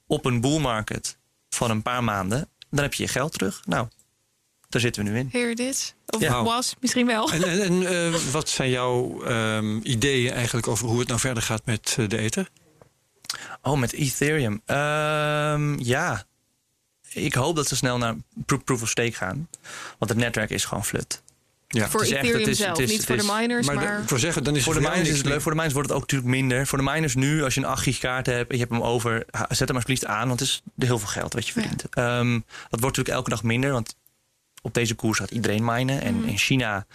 op 0.08 0.26
een 0.26 0.42
bull 0.42 0.60
market 0.60 1.18
van 1.50 1.70
een 1.70 1.82
paar 1.82 2.04
maanden. 2.04 2.50
Dan 2.70 2.84
heb 2.84 2.94
je 2.94 3.04
je 3.04 3.10
geld 3.10 3.32
terug. 3.34 3.62
Nou, 3.66 3.88
daar 4.70 4.82
zitten 4.82 5.04
we 5.04 5.10
nu 5.10 5.18
in. 5.18 5.30
Here 5.32 5.50
it 5.50 5.60
is. 5.60 5.94
Of 6.06 6.22
Ja. 6.22 6.44
was, 6.44 6.76
misschien 6.80 7.06
wel. 7.06 7.32
En, 7.32 7.44
en, 7.44 7.62
en, 7.62 7.86
eh, 8.14 8.20
wat 8.32 8.50
zijn 8.50 8.70
jouw 8.70 9.24
ehm, 9.24 9.78
ideeën 9.84 10.32
eigenlijk 10.34 10.68
over 10.68 10.88
hoe 10.88 11.00
het 11.00 11.08
nou 11.08 11.20
verder 11.20 11.44
gaat 11.44 11.66
met 11.66 11.96
eh, 12.00 12.08
de 12.10 12.18
ether? 12.18 12.50
Oh, 13.62 13.78
met 13.80 13.94
Ethereum. 13.94 14.62
Ehm, 14.66 15.80
ja, 15.80 16.24
ik 17.10 17.34
hoop 17.34 17.56
dat 17.56 17.68
ze 17.68 17.76
snel 17.76 17.98
naar 17.98 18.16
pro- 18.46 18.58
proof 18.58 18.82
of 18.82 18.90
stake 18.90 19.12
gaan. 19.12 19.50
Want 19.98 20.12
het 20.12 20.20
netwerk 20.20 20.50
is 20.50 20.66
gewoon 20.66 20.86
flut. 20.86 21.22
Ja. 21.76 21.90
voor 21.90 22.00
het 22.00 22.10
is 22.10 22.16
echt- 22.16 22.24
Ethereum 22.24 22.42
het 22.42 22.52
is- 22.52 22.58
zelf, 22.58 22.70
het 22.72 22.80
is- 22.80 22.90
niet 22.90 22.98
het 22.98 23.08
voor 23.08 23.18
de 23.36 23.40
miners, 23.40 23.68
Maar, 23.68 24.04
wil 24.08 24.18
zeggen, 24.20 24.44
dan 24.44 24.56
is 24.56 24.64
Voor 24.64 24.74
de, 24.74 24.82
voor 24.82 24.90
miners 24.90 25.10
is 25.10 25.18
het 25.18 25.26
leuk, 25.26 25.42
voor 25.42 25.52
de 25.52 25.58
miners 25.58 25.74
wordt 25.74 25.90
het 25.90 25.98
ook 25.98 26.04
natuurlijk 26.04 26.32
minder. 26.32 26.68
Voor 26.68 26.78
de 26.78 26.84
miners 26.84 27.16
nu, 27.16 27.44
als 27.44 27.54
je 27.54 27.60
een 27.60 27.68
8 27.68 27.84
gig 27.84 27.98
kaart 27.98 28.26
hebt 28.26 28.50
en 28.52 28.58
je 28.58 28.62
hebt 28.64 28.74
hem 28.76 28.84
over, 28.84 29.26
zet 29.50 29.60
hem 29.68 29.70
alsjeblieft 29.76 30.06
aan, 30.06 30.28
want 30.28 30.40
het 30.40 30.50
is 30.50 30.62
heel 30.78 31.00
veel 31.00 31.08
geld 31.08 31.34
wat 31.34 31.48
je 31.48 31.54
Ja. 31.56 31.62
verdient. 31.62 31.86
Ehm, 31.96 32.32
dat 32.70 32.80
wordt 32.80 32.82
natuurlijk 32.98 33.16
elke 33.16 33.30
dag 33.30 33.44
minder, 33.44 33.72
want 33.72 33.96
op 34.62 34.74
deze 34.74 34.96
koers 34.96 35.18
gaat 35.20 35.32
iedereen 35.32 35.66
minen. 35.66 36.02
En 36.02 36.16
Mhm. 36.20 36.28
in 36.28 36.38
China, 36.38 36.86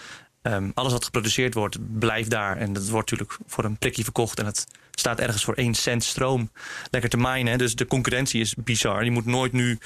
ehm, 0.42 0.70
alles 0.74 0.92
wat 0.92 1.04
geproduceerd 1.04 1.54
wordt, 1.54 1.98
blijft 1.98 2.30
daar. 2.30 2.56
En 2.56 2.72
dat 2.72 2.88
wordt 2.88 3.10
natuurlijk 3.10 3.38
voor 3.46 3.64
een 3.64 3.78
prikje 3.78 4.02
verkocht 4.04 4.38
en 4.38 4.46
het 4.46 4.66
staat 4.90 5.20
ergens 5.20 5.44
voor 5.44 5.54
1 5.54 5.74
cent 5.74 6.04
stroom 6.04 6.50
lekker 6.90 7.10
te 7.10 7.16
minen. 7.16 7.58
Dus 7.58 7.74
de 7.74 7.86
concurrentie 7.86 8.40
is 8.40 8.54
bizar. 8.54 9.04
Je 9.04 9.10
moet 9.10 9.26
nooit 9.26 9.52
nu 9.52 9.78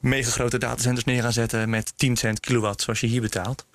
mega 0.00 0.30
grote 0.30 0.58
datacenters 0.58 1.04
neer 1.04 1.22
gaan 1.22 1.32
zetten 1.32 1.70
met 1.70 1.92
10 1.96 2.16
cent 2.16 2.40
kilowatt, 2.40 2.82
zoals 2.82 3.00
je 3.00 3.06
hier 3.06 3.20
betaalt. 3.20 3.66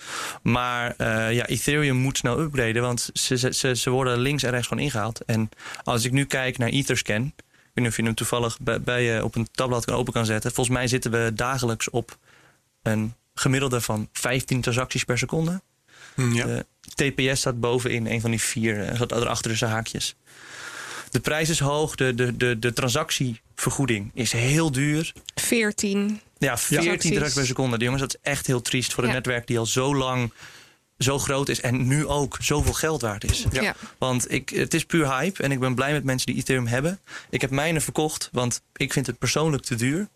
Maar 0.41 0.93
eh, 0.97 1.33
ja, 1.33 1.45
Ethereum 1.45 1.95
moet 1.95 2.17
snel 2.17 2.39
upgraden, 2.39 2.81
want 2.81 3.09
ze, 3.13 3.53
ze- 3.53 3.75
ze, 3.75 3.89
worden 3.89 4.17
links 4.19 4.43
en 4.43 4.49
rechts 4.51 4.67
gewoon 4.67 4.83
ingehaald. 4.83 5.21
En 5.25 5.49
als 5.83 6.03
ik 6.05 6.11
nu 6.11 6.25
kijk 6.25 6.57
naar 6.57 6.69
Etherscan, 6.69 7.25
ik 7.25 7.33
weet 7.73 7.73
niet 7.73 7.87
of 7.87 7.95
je 7.97 8.03
hem 8.03 8.13
toevallig 8.15 8.59
bij, 8.59 8.81
bij 8.81 9.03
je 9.03 9.23
op 9.23 9.35
een 9.35 9.47
tabblad 9.51 9.85
kan 9.85 9.95
open 9.95 10.13
kan 10.13 10.25
zetten. 10.25 10.51
Volgens 10.53 10.75
mij 10.75 10.87
zitten 10.87 11.11
we 11.11 11.31
dagelijks 11.33 11.89
op 11.89 12.17
een 12.81 13.13
gemiddelde 13.33 13.81
van 13.81 14.09
15 14.11 14.61
transacties 14.61 15.03
per 15.03 15.17
seconde. 15.17 15.61
Hm, 16.15 16.33
ja. 16.33 16.45
De 16.45 16.65
TPS 17.13 17.39
staat 17.39 17.59
bovenin, 17.59 18.07
een 18.07 18.21
van 18.21 18.29
die 18.31 18.41
vier, 18.41 18.83
eh, 18.83 18.97
zat 18.97 19.11
erachter 19.11 19.49
tussen 19.49 19.69
haakjes. 19.69 20.15
De 21.11 21.19
prijs 21.19 21.49
is 21.49 21.59
hoog, 21.59 21.95
de, 21.95 22.15
de, 22.15 22.37
de, 22.37 22.59
de 22.59 22.73
transactievergoeding 22.73 24.11
is 24.13 24.31
heel 24.31 24.71
duur. 24.71 25.13
14. 25.35 26.19
Ja, 26.37 26.57
14 26.57 26.87
precies. 26.87 26.99
transacties 27.01 27.33
per 27.33 27.45
seconde. 27.45 27.77
Jongens, 27.77 28.01
dat 28.01 28.13
is 28.15 28.19
echt 28.31 28.47
heel 28.47 28.61
triest 28.61 28.93
voor 28.93 29.03
een 29.03 29.09
Ja. 29.09 29.15
netwerk 29.15 29.47
die 29.47 29.59
al 29.59 29.65
zo 29.65 29.95
lang 29.95 30.33
zo 30.97 31.19
groot 31.19 31.49
is 31.49 31.61
en 31.61 31.87
nu 31.87 32.07
ook 32.07 32.37
zoveel 32.41 32.73
geld 32.73 33.01
waard 33.01 33.23
is. 33.23 33.45
Ja. 33.51 33.75
Want 33.97 34.31
ik, 34.31 34.49
het 34.49 34.73
is 34.73 34.85
puur 34.85 35.15
hype 35.17 35.43
en 35.43 35.51
ik 35.51 35.59
ben 35.59 35.75
blij 35.75 35.91
met 35.91 36.03
mensen 36.03 36.27
die 36.27 36.35
Ethereum 36.35 36.67
hebben. 36.67 36.99
Ik 37.29 37.41
heb 37.41 37.49
mijne 37.49 37.81
verkocht, 37.81 38.29
want 38.31 38.61
ik 38.75 38.93
vind 38.93 39.07
het 39.07 39.17
persoonlijk 39.17 39.63
te 39.63 39.75
duur. 39.75 40.07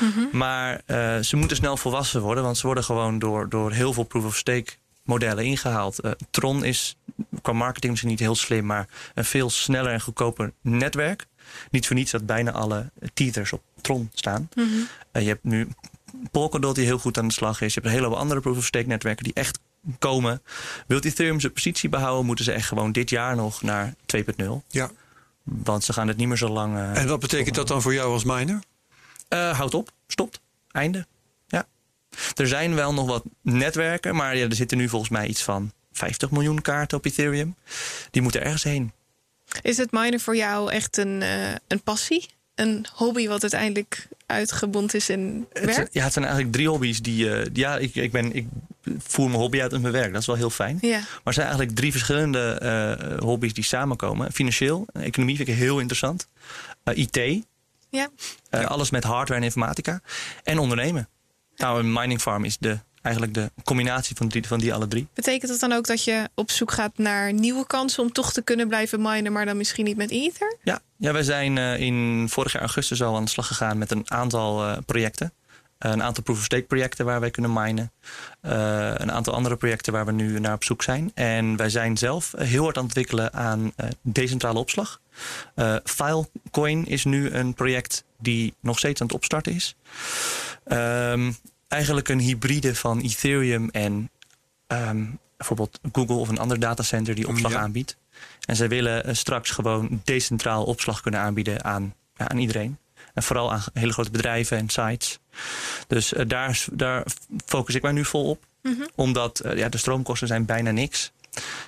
Mhm. 0.00 0.36
Maar 0.36 0.80
eh, 0.86 1.18
ze 1.18 1.36
moeten 1.36 1.56
snel 1.56 1.76
volwassen 1.76 2.20
worden, 2.20 2.44
want 2.44 2.58
ze 2.58 2.66
worden 2.66 2.84
gewoon 2.84 3.18
door, 3.18 3.48
door 3.48 3.72
heel 3.72 3.92
veel 3.92 4.02
proof 4.04 4.24
of 4.24 4.36
stake 4.36 4.72
modellen 5.10 5.44
ingehaald. 5.44 5.98
Eh, 6.00 6.10
Tron 6.30 6.64
is 6.64 6.96
qua 7.42 7.52
marketing 7.52 7.90
misschien 7.90 8.10
niet 8.10 8.20
heel 8.20 8.34
slim, 8.34 8.66
maar 8.66 8.88
een 9.14 9.24
veel 9.24 9.50
sneller 9.50 9.92
en 9.92 10.00
goedkoper 10.00 10.52
netwerk. 10.60 11.26
Niet 11.70 11.86
voor 11.86 11.96
niets 11.96 12.10
dat 12.10 12.26
bijna 12.26 12.50
alle 12.52 12.90
tethers 13.14 13.52
op 13.52 13.62
Tron 13.80 14.10
staan. 14.14 14.48
Eh, 15.12 15.22
je 15.22 15.28
hebt 15.28 15.44
nu 15.44 15.68
Polkadot 16.30 16.74
die 16.74 16.84
heel 16.84 16.98
goed 16.98 17.18
aan 17.18 17.26
de 17.28 17.32
slag 17.34 17.60
is. 17.60 17.74
Je 17.74 17.80
hebt 17.80 17.86
een 17.92 17.98
hele 17.98 18.06
hoop 18.10 18.16
andere 18.18 18.40
proof 18.40 18.56
of 18.56 18.64
stake 18.64 18.86
netwerken 18.86 19.24
die 19.24 19.34
echt 19.34 19.58
komen. 19.98 20.42
Wilt 20.86 21.04
Ethereum 21.04 21.40
zijn 21.40 21.52
positie 21.52 21.88
behouden, 21.88 22.26
moeten 22.26 22.44
ze 22.44 22.52
echt 22.52 22.68
gewoon 22.68 22.92
dit 22.92 23.10
jaar 23.10 23.36
nog 23.36 23.62
naar 23.62 23.94
2.0. 24.16 24.62
ja. 24.68 24.90
Want 25.42 25.84
ze 25.84 25.92
gaan 25.92 26.08
het 26.08 26.16
niet 26.16 26.28
meer 26.28 26.36
zo 26.36 26.48
lang. 26.48 26.76
eh, 26.76 26.96
En 27.02 27.08
wat 27.08 27.20
betekent 27.20 27.54
dat 27.54 27.68
dan 27.68 27.82
voor 27.82 27.94
jou 27.94 28.12
als 28.12 28.24
miner? 28.24 28.60
eh, 29.28 29.56
houd 29.58 29.74
op, 29.74 29.90
stopt, 30.06 30.40
einde. 30.70 31.06
Er 32.34 32.46
zijn 32.48 32.74
wel 32.74 32.92
nog 32.94 33.06
wat 33.06 33.24
netwerken, 33.42 34.14
maar 34.14 34.36
ja, 34.36 34.44
er 34.48 34.54
zitten 34.54 34.78
nu 34.78 34.88
volgens 34.88 35.10
mij 35.10 35.26
iets 35.26 35.42
van 35.42 35.72
50 35.92 36.30
miljoen 36.30 36.60
kaarten 36.62 36.98
op 36.98 37.04
Ethereum. 37.04 37.54
Die 38.10 38.22
moeten 38.22 38.42
ergens 38.42 38.62
heen. 38.62 38.92
Is 39.62 39.76
het 39.76 39.90
minen 39.92 40.20
voor 40.20 40.36
jou 40.36 40.70
echt 40.72 40.96
een, 40.96 41.22
eh, 41.22 41.50
een 41.68 41.82
passie? 41.82 42.28
Een 42.54 42.86
hobby 42.94 43.28
wat 43.28 43.42
uiteindelijk 43.42 44.08
uitgebond 44.26 44.94
is 44.94 45.08
in 45.08 45.46
Het, 45.52 45.64
werk? 45.76 45.88
ja, 45.92 46.02
het 46.04 46.12
zijn 46.12 46.24
eigenlijk 46.24 46.54
drie 46.54 46.68
hobby's 46.68 47.02
die. 47.02 47.30
eh, 47.34 47.46
ja, 47.52 47.76
ik, 47.78 47.94
ik, 47.94 48.12
ben, 48.12 48.34
ik 48.34 48.46
voer 48.98 49.28
mijn 49.28 49.40
hobby 49.40 49.60
uit 49.60 49.72
in 49.72 49.80
mijn 49.80 49.92
werk. 49.92 50.12
Dat 50.12 50.20
is 50.20 50.26
wel 50.26 50.36
heel 50.36 50.50
fijn. 50.50 50.78
Ja. 50.80 50.98
Maar 50.98 51.20
het 51.24 51.34
zijn 51.34 51.46
eigenlijk 51.46 51.76
drie 51.76 51.90
verschillende 51.90 52.52
eh, 52.52 53.18
hobby's 53.18 53.52
die 53.54 53.64
samenkomen. 53.64 54.32
Financieel, 54.32 54.86
economie 54.92 55.36
vind 55.36 55.48
ik 55.48 55.54
heel 55.54 55.78
interessant. 55.78 56.28
IT, 56.94 57.44
Ja. 57.90 58.08
alles 58.50 58.90
met 58.90 59.04
hardware 59.04 59.40
en 59.40 59.46
informatica. 59.46 60.00
En 60.44 60.58
ondernemen. 60.58 61.08
Nou, 61.60 61.78
een 61.78 61.92
mining 61.92 62.20
farm 62.20 62.44
is 62.44 62.58
de, 62.58 62.78
eigenlijk 63.02 63.34
de 63.34 63.50
combinatie 63.64 64.16
van 64.16 64.28
die, 64.28 64.46
van 64.46 64.58
die 64.58 64.74
alle 64.74 64.88
drie. 64.88 65.08
Betekent 65.14 65.50
dat 65.50 65.60
dan 65.60 65.72
ook 65.72 65.86
dat 65.86 66.04
je 66.04 66.28
op 66.34 66.50
zoek 66.50 66.72
gaat 66.72 66.98
naar 66.98 67.32
nieuwe 67.32 67.66
kansen 67.66 68.02
om 68.02 68.12
toch 68.12 68.32
te 68.32 68.42
kunnen 68.42 68.68
blijven 68.68 69.02
minen, 69.02 69.32
maar 69.32 69.46
dan 69.46 69.56
misschien 69.56 69.84
niet 69.84 69.96
met 69.96 70.10
Ether? 70.10 70.56
Ja, 70.62 70.80
ja 70.96 71.12
wij 71.12 71.22
zijn 71.22 71.58
eh, 71.58 71.80
in 71.80 72.26
vorig 72.28 72.52
jaar 72.52 72.62
augustus 72.62 73.02
al 73.02 73.16
aan 73.16 73.24
de 73.24 73.30
slag 73.30 73.46
gegaan 73.46 73.78
met 73.78 73.90
een 73.90 74.10
aantal 74.10 74.64
eh, 74.64 74.78
projecten. 74.86 75.32
Eh, 75.80 75.90
een 75.90 76.02
aantal 76.02 76.22
proof-of-stake 76.22 76.62
projecten 76.62 77.04
waar 77.04 77.20
wij 77.20 77.30
kunnen 77.30 77.52
minen. 77.52 77.92
Een 78.40 79.12
aantal 79.12 79.34
andere 79.34 79.56
projecten 79.56 79.92
waar 79.92 80.06
we 80.06 80.12
nu 80.12 80.40
naar 80.40 80.54
op 80.54 80.64
zoek 80.64 80.82
zijn. 80.82 81.10
En 81.14 81.56
wij 81.56 81.68
zijn 81.68 81.96
zelf 81.96 82.34
heel 82.36 82.62
hard 82.62 82.76
aan 82.76 82.84
het 82.84 82.96
ontwikkelen 82.96 83.32
aan 83.32 83.72
eh, 83.76 83.88
decentrale 84.02 84.58
opslag. 84.58 85.00
Filecoin 85.84 86.86
is 86.86 87.04
nu 87.04 87.30
een 87.30 87.54
project 87.54 88.04
die 88.20 88.54
nog 88.60 88.78
steeds 88.78 89.00
aan 89.00 89.06
het 89.06 89.16
opstarten 89.16 89.52
is. 89.54 89.74
Ehm, 90.64 91.32
eigenlijk 91.68 92.08
een 92.08 92.18
hybride 92.20 92.74
van 92.74 93.00
Ethereum 93.00 93.68
en 93.70 94.10
ehm, 94.66 95.04
bijvoorbeeld 95.36 95.80
Google 95.92 96.14
of 96.14 96.28
een 96.28 96.38
ander 96.38 96.60
datacenter 96.60 97.14
die 97.14 97.28
opslag 97.28 97.52
Ja. 97.52 97.58
aanbiedt. 97.58 97.96
En 98.46 98.56
zij 98.56 98.68
willen 98.68 99.04
eh, 99.04 99.14
straks 99.14 99.50
gewoon 99.50 100.00
decentraal 100.04 100.64
opslag 100.64 101.00
kunnen 101.00 101.20
aanbieden 101.20 101.64
aan, 101.64 101.94
ja, 102.16 102.28
aan 102.28 102.38
iedereen. 102.38 102.78
En 103.14 103.22
vooral 103.22 103.52
aan 103.52 103.62
hele 103.72 103.92
grote 103.92 104.10
bedrijven 104.10 104.56
en 104.58 104.68
sites. 104.68 105.18
Dus 105.86 106.12
eh, 106.12 106.24
daar, 106.28 106.64
daar 106.72 107.04
focus 107.46 107.74
ik 107.74 107.82
mij 107.82 107.92
nu 107.92 108.04
vol 108.04 108.30
op. 108.30 108.44
Mhm. 108.62 108.82
Omdat 108.94 109.40
eh, 109.40 109.56
ja, 109.58 109.68
de 109.68 109.78
stroomkosten 109.78 110.28
zijn 110.28 110.44
bijna 110.44 110.70
niks. 110.70 111.12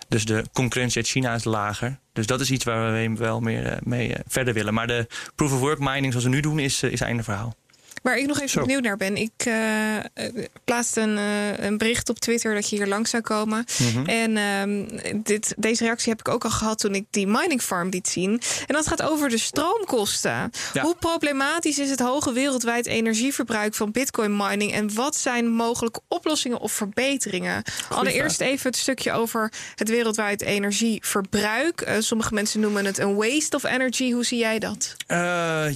Dus 0.09 0.25
de 0.25 0.45
concurrentie 0.53 0.97
uit 0.97 1.07
China 1.07 1.35
is 1.35 1.45
lager. 1.45 1.99
Dus 2.13 2.27
dat 2.27 2.41
is 2.41 2.51
iets 2.51 2.65
waar 2.65 2.93
we 2.93 3.17
wel 3.17 3.41
meer 3.41 3.67
eh, 3.67 3.77
mee 3.83 4.15
eh, 4.15 4.21
verder 4.27 4.55
willen. 4.55 4.75
Maar 4.75 4.87
de 4.87 5.07
proof 5.35 5.53
of 5.53 5.61
work 5.61 5.79
mining 5.79 6.13
zoals 6.13 6.25
we 6.25 6.31
nu 6.31 6.41
doen 6.41 6.59
is, 6.59 6.83
eh, 6.83 6.93
is 6.93 7.01
einde 7.01 7.23
verhaal. 7.23 7.57
Waar 8.03 8.19
ik 8.19 8.27
nog 8.27 8.37
even 8.37 8.49
Zo. 8.49 8.61
benieuwd 8.61 8.83
naar 8.83 8.97
ben. 8.97 9.17
Ik 9.17 9.33
eh, 9.37 9.97
eh, 9.97 10.05
plaatste 10.65 11.01
een, 11.01 11.19
eh, 11.19 11.65
een 11.65 11.79
bericht 11.79 12.09
op 12.09 12.19
Twitter 12.19 12.55
dat 12.55 12.71
je 12.71 12.77
hier 12.77 12.87
langs 12.87 13.11
zou 13.11 13.23
komen. 13.23 13.65
Mhm. 13.79 14.07
En 14.07 14.37
ehm, 14.37 15.23
dit, 15.23 15.55
deze 15.57 15.85
reactie 15.85 16.11
heb 16.11 16.21
ik 16.21 16.29
ook 16.29 16.45
al 16.45 16.51
gehad 16.51 16.79
toen 16.79 16.95
ik 16.95 17.05
die 17.11 17.27
mining 17.27 17.63
farm 17.63 17.89
liet 17.89 18.09
zien. 18.09 18.41
En 18.67 18.75
dat 18.75 18.87
gaat 18.87 19.03
over 19.03 19.29
de 19.29 19.39
stroomkosten. 19.39 20.51
Ja. 20.73 20.83
Hoe 20.83 20.95
problematisch 20.95 21.79
is 21.79 21.91
het 21.91 22.01
hoge 22.01 22.33
wereldwijd 22.33 22.87
energieverbruik 22.87 23.75
van 23.75 23.91
bitcoin 23.91 24.37
mining? 24.37 24.73
En 24.73 24.95
wat 24.95 25.17
zijn 25.17 25.49
mogelijke 25.49 26.01
oplossingen 26.09 26.61
of 26.61 26.73
verbeteringen? 26.73 27.63
Allereerst 27.89 28.41
even 28.41 28.71
het 28.71 28.81
stukje 28.81 29.13
over 29.13 29.53
het 29.75 29.89
wereldwijd 29.89 30.43
energieverbruik. 30.43 31.97
Sommige 31.99 32.35
mensen 32.35 32.61
noemen 32.61 32.85
het 32.85 32.99
een 32.99 33.15
waste 33.15 33.57
of 33.57 33.65
energy. 33.65 34.13
Hoe 34.13 34.25
zie 34.25 34.39
jij 34.39 34.59
dat? 34.59 34.95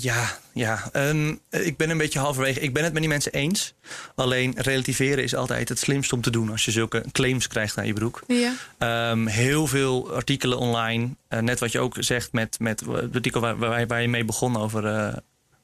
Ja, 0.01 0.39
ja. 0.57 0.89
Ehm, 0.93 1.35
ik 1.51 1.77
ben 1.77 1.91
een 1.91 1.99
beetje 1.99 2.19
halverwege. 2.19 2.61
Ik 2.61 2.73
ben 2.73 2.83
het 2.85 2.93
met 2.93 3.01
die 3.03 3.11
mensen 3.11 3.33
eens. 3.33 3.75
Alleen 4.15 4.55
relativeren 4.57 5.25
is 5.25 5.35
altijd 5.35 5.69
het 5.69 5.79
slimst 5.79 6.13
om 6.13 6.21
te 6.21 6.31
doen 6.31 6.51
als 6.51 6.65
je 6.65 6.71
zulke 6.71 7.05
claims 7.13 7.47
krijgt 7.47 7.77
naar 7.77 7.87
je 7.87 7.93
broek. 7.93 8.23
Ja. 8.27 8.53
Ehm, 8.79 9.27
heel 9.27 9.67
veel 9.67 10.13
artikelen 10.15 10.59
online. 10.59 11.09
Eh, 11.29 11.41
net 11.41 11.61
wat 11.61 11.73
je 11.73 11.79
ook 11.81 11.97
zegt 11.99 12.33
met, 12.33 12.59
met 12.59 12.81
het 12.81 13.15
artikel 13.15 13.41
waar, 13.41 13.57
waar, 13.59 13.87
waar 13.87 14.03
je 14.03 14.09
mee 14.09 14.25
begon 14.25 14.57
over. 14.57 14.87
eh, 14.87 15.15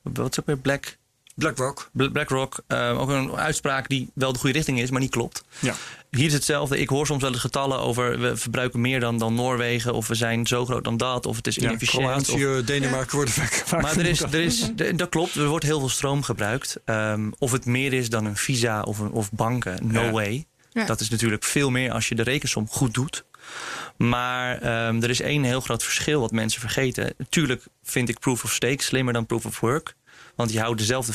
wat 0.02 0.30
is 0.30 0.40
ook 0.40 0.46
weer 0.46 0.58
Black, 0.58 0.96
BlackRock. 1.34 1.90
BlackRock. 1.92 2.62
Eh, 2.66 3.00
ook 3.00 3.08
een 3.08 3.36
uitspraak 3.36 3.88
die 3.88 4.10
wel 4.14 4.32
de 4.32 4.38
goede 4.38 4.54
richting 4.56 4.80
is, 4.80 4.90
maar 4.90 5.00
niet 5.00 5.10
klopt. 5.10 5.44
Ja. 5.58 5.74
Hier 6.16 6.26
is 6.26 6.32
hetzelfde. 6.32 6.78
Ik 6.78 6.88
hoor 6.88 7.06
soms 7.06 7.22
wel 7.22 7.30
eens 7.32 7.40
getallen 7.40 7.78
over 7.78 8.20
we 8.20 8.36
verbruiken 8.36 8.80
meer 8.80 9.00
dan, 9.00 9.18
dan 9.18 9.34
Noorwegen. 9.34 9.94
Of 9.94 10.08
we 10.08 10.14
zijn 10.14 10.46
zo 10.46 10.64
groot 10.64 10.84
dan 10.84 10.96
dat. 10.96 11.26
Of 11.26 11.36
het 11.36 11.46
is 11.46 11.54
Ja, 11.54 11.62
inefficiënt. 11.68 12.28
of- 12.28 12.36
Kroatië, 12.36 12.64
Denemarken 12.64 13.16
worden 13.16 13.34
vaak, 13.34 13.52
vaak 13.52 13.82
maar 13.82 13.96
er 13.96 14.06
is, 14.06 14.20
er 14.20 14.34
is, 14.34 14.70
dat 14.96 15.08
klopt, 15.08 15.34
er 15.34 15.46
wordt 15.46 15.64
heel 15.64 15.78
veel 15.78 15.88
stroom 15.88 16.22
gebruikt. 16.22 16.76
Ehm, 16.84 17.30
of 17.38 17.52
het 17.52 17.64
meer 17.66 17.92
is 17.92 18.08
dan 18.08 18.24
een 18.24 18.36
visa 18.36 18.82
of, 18.82 18.98
een, 18.98 19.10
of 19.10 19.30
banken, 19.32 19.78
no 19.92 20.02
Ja. 20.02 20.10
way. 20.10 20.46
Ja. 20.72 20.84
Dat 20.84 21.00
is 21.00 21.08
natuurlijk 21.10 21.44
veel 21.44 21.70
meer 21.70 21.92
als 21.92 22.08
je 22.08 22.14
de 22.14 22.22
rekensom 22.22 22.68
goed 22.68 22.94
doet. 22.94 23.24
Maar 23.96 24.58
ehm, 24.58 25.02
er 25.02 25.10
is 25.10 25.20
één 25.20 25.42
heel 25.42 25.60
groot 25.60 25.82
verschil 25.82 26.20
wat 26.20 26.30
mensen 26.30 26.60
vergeten. 26.60 27.14
Tuurlijk 27.28 27.64
vind 27.82 28.08
ik 28.08 28.18
proof 28.18 28.44
of 28.44 28.52
stake 28.52 28.82
slimmer 28.82 29.12
dan 29.12 29.26
proof 29.26 29.44
of 29.46 29.60
work. 29.60 29.94
Want 30.36 30.52
je 30.52 30.60
houdt 30.60 30.78
dezelfde 30.78 31.12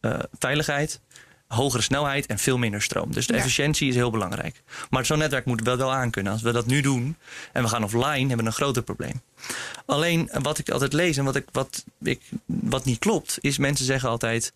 eh, 0.00 0.18
veiligheid, 0.38 1.00
hogere 1.48 1.82
snelheid 1.82 2.26
en 2.26 2.38
veel 2.38 2.58
minder 2.58 2.82
stroom. 2.82 3.12
Dus 3.12 3.26
de 3.26 3.32
Ja. 3.32 3.38
efficiëntie 3.38 3.88
is 3.88 3.94
heel 3.94 4.10
belangrijk. 4.10 4.62
Maar 4.90 5.06
zo'n 5.06 5.18
netwerk 5.18 5.44
moet 5.44 5.62
wel 5.62 5.76
wel 5.76 5.92
aankunnen. 5.92 6.32
Als 6.32 6.42
we 6.42 6.52
dat 6.52 6.66
nu 6.66 6.80
doen 6.80 7.16
en 7.52 7.62
we 7.62 7.68
gaan 7.68 7.84
offline, 7.84 8.06
hebben 8.18 8.36
we 8.36 8.44
een 8.44 8.52
groter 8.52 8.82
probleem. 8.82 9.20
Alleen 9.86 10.28
eh, 10.28 10.42
wat 10.42 10.58
ik 10.58 10.70
altijd 10.70 10.92
lees 10.92 11.16
en 11.16 11.24
wat, 11.24 11.36
ik, 11.36 11.46
wat, 11.52 11.84
ik, 12.02 12.20
wat 12.46 12.84
niet 12.84 12.98
klopt, 12.98 13.38
is 13.40 13.58
mensen 13.58 13.84
zeggen 13.86 14.08
altijd. 14.08 14.52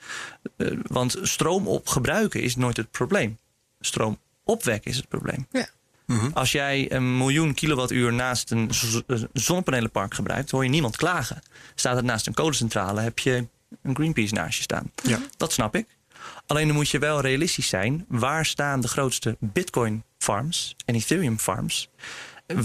eh, 0.57 0.66
want 0.82 1.16
stroom 1.22 1.66
op 1.68 1.88
gebruiken 1.88 2.43
is 2.43 2.57
nooit 2.57 2.76
het 2.76 2.90
probleem. 2.90 3.38
Stroom 3.80 4.18
opwekken 4.45 4.90
is 4.90 4.97
het 4.97 5.09
probleem. 5.09 5.47
Ja. 5.51 5.66
Mhm. 6.07 6.30
Als 6.34 6.53
jij 6.53 6.93
een 6.93 7.16
miljoen 7.16 7.55
kilowattuur 7.55 8.12
naast 8.12 8.51
een 8.51 8.74
z- 8.74 9.01
zonnepanelenpark 9.32 10.14
gebruikt, 10.14 10.51
hoor 10.51 10.64
je 10.64 10.70
niemand 10.70 10.97
klagen. 10.97 11.43
Staat 11.74 11.97
het 11.97 12.05
naast 12.05 12.26
een 12.26 12.34
kolencentrale, 12.34 13.01
heb 13.01 13.18
je 13.18 13.47
een 13.82 13.95
Greenpeace 13.95 14.34
naast 14.34 14.57
je 14.57 14.62
staan. 14.62 14.90
Ja. 15.03 15.18
Dat 15.36 15.53
snap 15.53 15.74
ik. 15.76 15.86
Alleen 16.53 16.66
dan 16.66 16.76
moet 16.76 16.88
je 16.90 16.98
wel 16.98 17.20
realistisch 17.20 17.68
zijn. 17.68 18.05
Waar 18.09 18.46
staan 18.46 18.80
de 18.80 18.88
grootste 18.88 19.36
Bitcoin 19.40 20.05
farms 20.18 20.76
en 20.84 20.94
Ethereum 20.94 21.38
farms? 21.38 21.88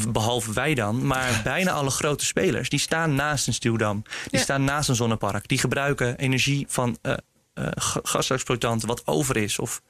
Behalve 0.10 0.54
wij 0.54 0.74
dan, 0.74 1.06
maar 1.08 1.42
bijna 1.44 1.72
alle 1.72 1.90
grote 1.90 2.26
spelers. 2.26 2.70
Die 2.70 2.80
staan 2.80 3.16
naast 3.16 3.48
een 3.48 3.54
stuwdam. 3.54 4.04
Die 4.04 4.14
Ja. 4.38 4.40
staan 4.40 4.64
naast 4.64 4.90
een 4.90 4.96
zonnepark. 4.96 5.48
Die 5.48 5.58
gebruiken 5.58 6.18
energie 6.18 6.66
van 6.70 6.98
eh 7.02 7.14
eh, 7.54 7.68
ga- 7.76 8.00
gasexploitanten 8.04 8.88
wat 8.88 9.02
over 9.08 9.38
is. 9.38 9.60
Of 9.60 9.82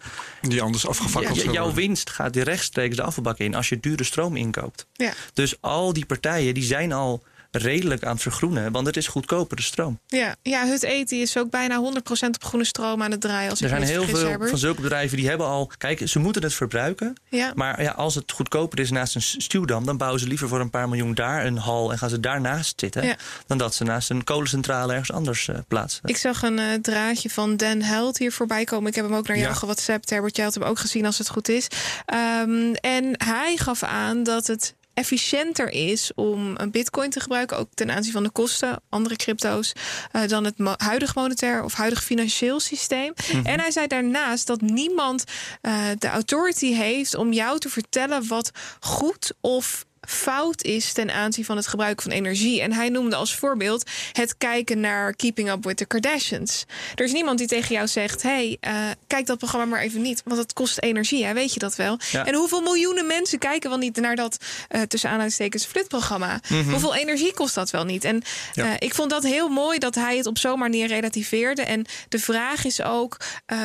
Die 0.41 0.61
anders 0.61 0.87
afgefakkeld 0.87 1.41
ja, 1.41 1.51
jouw 1.51 1.73
winst 1.73 2.09
gaat 2.09 2.35
rechtstreeks 2.35 2.95
de 2.95 3.01
afvalbak 3.03 3.37
in 3.37 3.55
als 3.55 3.69
je 3.69 3.79
dure 3.79 4.03
stroom 4.03 4.35
inkoopt. 4.35 4.85
Ja. 4.93 5.13
Dus 5.33 5.61
al 5.61 5.93
die 5.93 6.05
partijen 6.05 6.53
die 6.53 6.63
zijn 6.63 6.91
al 6.93 7.23
redelijk 7.51 8.03
aan 8.03 8.13
het 8.13 8.21
vergroenen, 8.21 8.71
want 8.71 8.87
het 8.87 8.97
is 8.97 9.07
goedkopere 9.07 9.61
stroom. 9.61 9.99
Ja, 10.07 10.35
ja 10.41 10.65
Hut 10.67 10.83
Eten 10.83 11.21
is 11.21 11.37
ook 11.37 11.49
bijna 11.49 11.81
100% 11.81 12.27
op 12.27 12.43
groene 12.43 12.65
stroom 12.65 13.03
aan 13.03 13.11
het 13.11 13.21
draaien. 13.21 13.49
Als 13.49 13.61
Er 13.61 13.69
zijn 13.69 13.83
heel 13.83 14.03
veel 14.03 14.47
van 14.47 14.57
zulke 14.57 14.81
bedrijven 14.81 15.17
die 15.17 15.27
hebben 15.27 15.47
al. 15.47 15.71
Kijk, 15.77 16.07
ze 16.07 16.19
moeten 16.19 16.43
het 16.43 16.53
verbruiken. 16.53 17.15
Ja. 17.29 17.51
Maar 17.55 17.81
ja, 17.81 17.91
als 17.91 18.15
het 18.15 18.31
goedkoper 18.31 18.79
is 18.79 18.91
naast 18.91 19.15
een 19.15 19.21
stuwdam, 19.21 19.85
dan 19.85 19.97
bouwen 19.97 20.19
ze 20.19 20.27
liever 20.27 20.47
voor 20.47 20.59
een 20.59 20.69
paar 20.69 20.89
miljoen 20.89 21.13
daar 21.13 21.45
een 21.45 21.57
hal 21.57 21.91
en 21.91 21.97
gaan 21.97 22.09
ze 22.09 22.19
daarnaast 22.19 22.79
zitten. 22.79 23.05
Ja. 23.05 23.15
Dan 23.47 23.57
dat 23.57 23.75
ze 23.75 23.83
naast 23.83 24.09
een 24.09 24.23
kolencentrale 24.23 24.91
ergens 24.91 25.11
anders 25.11 25.47
eh, 25.47 25.55
plaatsen. 25.67 26.01
Ik 26.05 26.17
zag 26.17 26.41
een 26.41 26.59
eh, 26.59 26.73
draadje 26.81 27.29
van 27.29 27.57
Dan 27.57 27.81
Held 27.81 28.17
hier 28.17 28.31
voorbij 28.31 28.63
komen. 28.63 28.89
Ik 28.89 28.95
heb 28.95 29.05
hem 29.05 29.15
ook 29.15 29.27
naar 29.27 29.37
jou 29.37 29.49
Ja. 29.49 29.55
gewhatsappt. 29.55 30.09
Herbert, 30.09 30.35
jij 30.35 30.45
had 30.45 30.53
hem 30.53 30.63
ook 30.63 30.79
gezien 30.79 31.05
als 31.05 31.17
het 31.17 31.29
goed 31.29 31.49
is. 31.49 31.67
Ehm, 32.05 32.73
en 32.73 33.13
hij 33.25 33.55
gaf 33.57 33.83
aan 33.83 34.23
dat 34.23 34.47
het 34.47 34.75
efficiënter 34.97 35.69
is 35.69 36.11
om 36.15 36.51
een 36.55 36.71
bitcoin 36.71 37.09
te 37.09 37.19
gebruiken, 37.19 37.57
ook 37.57 37.69
ten 37.73 37.91
aanzien 37.91 38.11
van 38.11 38.23
de 38.23 38.29
kosten, 38.29 38.81
andere 38.89 39.15
crypto's, 39.15 39.73
eh, 40.11 40.27
dan 40.27 40.43
het 40.43 40.57
mo- 40.57 40.73
huidig 40.77 41.15
monetair 41.15 41.63
of 41.63 41.73
huidig 41.73 42.03
financieel 42.03 42.59
systeem. 42.59 43.13
En 43.43 43.59
hij 43.59 43.71
zei 43.71 43.87
daarnaast 43.87 44.47
dat 44.47 44.61
niemand 44.61 45.23
eh, 45.61 45.73
de 45.99 46.07
authority 46.07 46.73
heeft 46.73 47.15
om 47.15 47.33
jou 47.33 47.59
te 47.59 47.69
vertellen 47.69 48.27
wat 48.27 48.51
goed 48.79 49.31
of 49.41 49.85
fout 50.01 50.63
is 50.63 50.93
ten 50.93 51.11
aanzien 51.13 51.45
van 51.45 51.57
het 51.57 51.67
gebruik 51.67 52.01
van 52.01 52.11
energie. 52.11 52.61
En 52.61 52.73
hij 52.73 52.89
noemde 52.89 53.15
als 53.15 53.35
voorbeeld 53.35 53.89
het 54.11 54.37
kijken 54.37 54.79
naar 54.79 55.13
Keeping 55.15 55.49
Up 55.49 55.63
with 55.63 55.77
the 55.77 55.85
Kardashians. 55.85 56.65
Er 56.95 57.03
is 57.05 57.11
niemand 57.11 57.37
die 57.37 57.47
tegen 57.47 57.75
jou 57.75 57.87
zegt: 57.87 58.21
hey, 58.21 58.57
eh, 58.59 58.75
kijk 59.07 59.25
dat 59.25 59.37
programma 59.37 59.65
maar 59.65 59.81
even 59.81 60.01
niet, 60.01 60.21
want 60.25 60.39
het 60.41 60.53
kost 60.53 60.79
energie, 60.81 61.25
hè? 61.25 61.33
weet 61.33 61.53
je 61.53 61.59
dat 61.59 61.75
wel? 61.75 61.99
Ja. 62.11 62.25
En 62.25 62.33
hoeveel 62.35 62.61
miljoenen 62.61 63.07
mensen 63.07 63.39
kijken 63.39 63.69
wel 63.69 63.79
niet 63.79 63.95
naar 63.95 64.15
dat 64.15 64.37
eh, 64.69 64.81
tussen 64.81 65.09
aanhalingstekens 65.09 65.65
flutprogramma? 65.65 66.39
Hoeveel 66.69 66.95
energie 66.95 67.33
kost 67.33 67.55
dat 67.55 67.69
wel 67.69 67.83
niet? 67.85 68.03
En 68.03 68.21
Ja. 68.53 68.65
eh, 68.65 68.73
ik 68.79 68.93
vond 68.93 69.09
dat 69.09 69.23
heel 69.23 69.49
mooi 69.49 69.79
dat 69.79 69.95
hij 69.95 70.17
het 70.17 70.25
op 70.25 70.37
zo'n 70.37 70.59
manier 70.59 70.87
relativeerde. 70.87 71.61
En 71.61 71.85
de 72.09 72.19
vraag 72.19 72.65
is 72.65 72.81
ook 72.81 73.17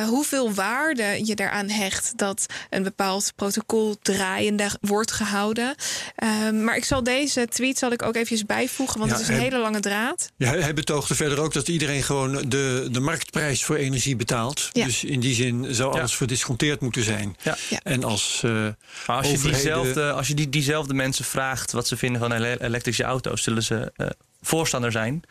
hoeveel 0.07 0.53
waarde 0.53 1.25
je 1.25 1.33
eraan 1.35 1.69
hecht 1.69 2.17
dat 2.17 2.45
een 2.69 2.83
bepaald 2.83 3.31
protocol 3.35 3.95
draaiende 4.01 4.69
wordt 4.81 5.11
gehouden. 5.11 5.75
Ehm, 6.23 6.63
maar 6.63 6.75
ik 6.75 6.85
zal 6.85 7.03
deze 7.03 7.47
tweet 7.49 7.77
zal 7.77 7.91
ik 7.91 8.01
ook 8.01 8.13
eventjes 8.15 8.45
bijvoegen, 8.45 8.99
want 8.99 9.11
Ja, 9.11 9.17
het 9.17 9.25
is 9.25 9.29
een 9.31 9.39
en- 9.39 9.41
hele 9.49 9.57
lange 9.59 9.79
draad. 9.79 10.31
Ja, 10.37 10.51
hij, 10.57 10.73
betoogde 10.73 11.15
verder 11.15 11.39
ook 11.39 11.53
dat 11.53 11.67
iedereen 11.67 12.03
gewoon 12.03 12.49
de, 12.49 12.87
de 12.91 12.99
marktprijs 12.99 13.63
voor 13.63 13.75
energie 13.75 14.15
betaalt. 14.15 14.69
Ja. 14.71 14.85
Dus 14.85 15.03
in 15.03 15.19
die 15.19 15.33
zin 15.35 15.67
zou 15.69 15.93
Ja. 15.93 15.99
alles 15.99 16.15
verdisconteerd 16.15 16.81
moeten 16.81 17.03
zijn. 17.03 17.35
Ja. 17.41 17.57
Ja. 17.69 17.79
En 17.83 18.03
als, 18.03 18.41
eh, 18.45 18.51
Maar 18.51 18.73
als 19.05 19.27
je, 19.27 19.33
overheden- 19.33 19.51
diezelfde, 19.51 20.11
als 20.11 20.27
je 20.27 20.33
die, 20.33 20.49
diezelfde 20.49 20.93
mensen 20.93 21.25
vraagt 21.25 21.71
wat 21.71 21.87
ze 21.87 21.97
vinden 21.97 22.21
van 22.21 22.31
ele- 22.31 22.57
elektrische 22.59 23.03
auto's, 23.03 23.43
zullen 23.43 23.63
ze 23.63 23.91
eh, 23.95 24.07
voorstander 24.43 24.91
zijn. 24.91 25.23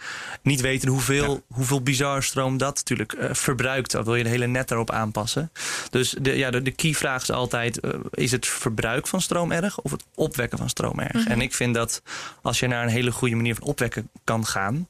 Niet 0.42 0.60
weten 0.60 0.88
hoeveel, 0.88 1.42
hoeveel 1.46 1.82
bizar 1.82 2.22
stroom 2.22 2.56
dat 2.56 2.74
natuurlijk 2.74 3.12
eh, 3.12 3.28
verbruikt. 3.32 3.90
Dan 3.90 4.04
wil 4.04 4.14
je 4.14 4.22
de 4.22 4.28
hele 4.28 4.46
net 4.46 4.68
daarop 4.68 4.90
aanpassen. 4.90 5.52
Dus 5.90 6.14
de, 6.20 6.36
ja, 6.36 6.50
de, 6.50 6.62
de 6.62 6.70
key 6.70 6.94
vraag 6.94 7.22
is 7.22 7.30
altijd: 7.30 7.80
eh, 7.80 7.90
is 8.10 8.30
het 8.30 8.46
verbruik 8.46 9.06
van 9.06 9.20
stroom 9.20 9.52
erg 9.52 9.80
of 9.80 9.90
het 9.90 10.04
opwekken 10.14 10.58
van 10.58 10.68
stroom 10.68 10.98
erg? 10.98 11.26
En 11.26 11.40
ik 11.40 11.54
vind 11.54 11.74
dat 11.74 12.02
als 12.42 12.58
je 12.58 12.66
naar 12.66 12.82
een 12.82 12.88
hele 12.88 13.12
goede 13.12 13.36
manier 13.36 13.54
van 13.54 13.64
opwekken 13.64 14.10
kan 14.24 14.46
gaan. 14.46 14.88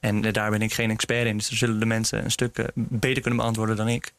En 0.00 0.24
eh, 0.24 0.32
daar 0.32 0.50
ben 0.50 0.62
ik 0.62 0.74
geen 0.74 0.90
expert 0.90 1.26
in, 1.26 1.36
dus 1.36 1.48
daar 1.48 1.58
zullen 1.58 1.78
de 1.78 1.86
mensen 1.86 2.24
een 2.24 2.30
stuk 2.30 2.70
beter 2.74 3.22
kunnen 3.22 3.40
beantwoorden 3.40 3.76
dan 3.76 3.88
ik. 3.88 4.12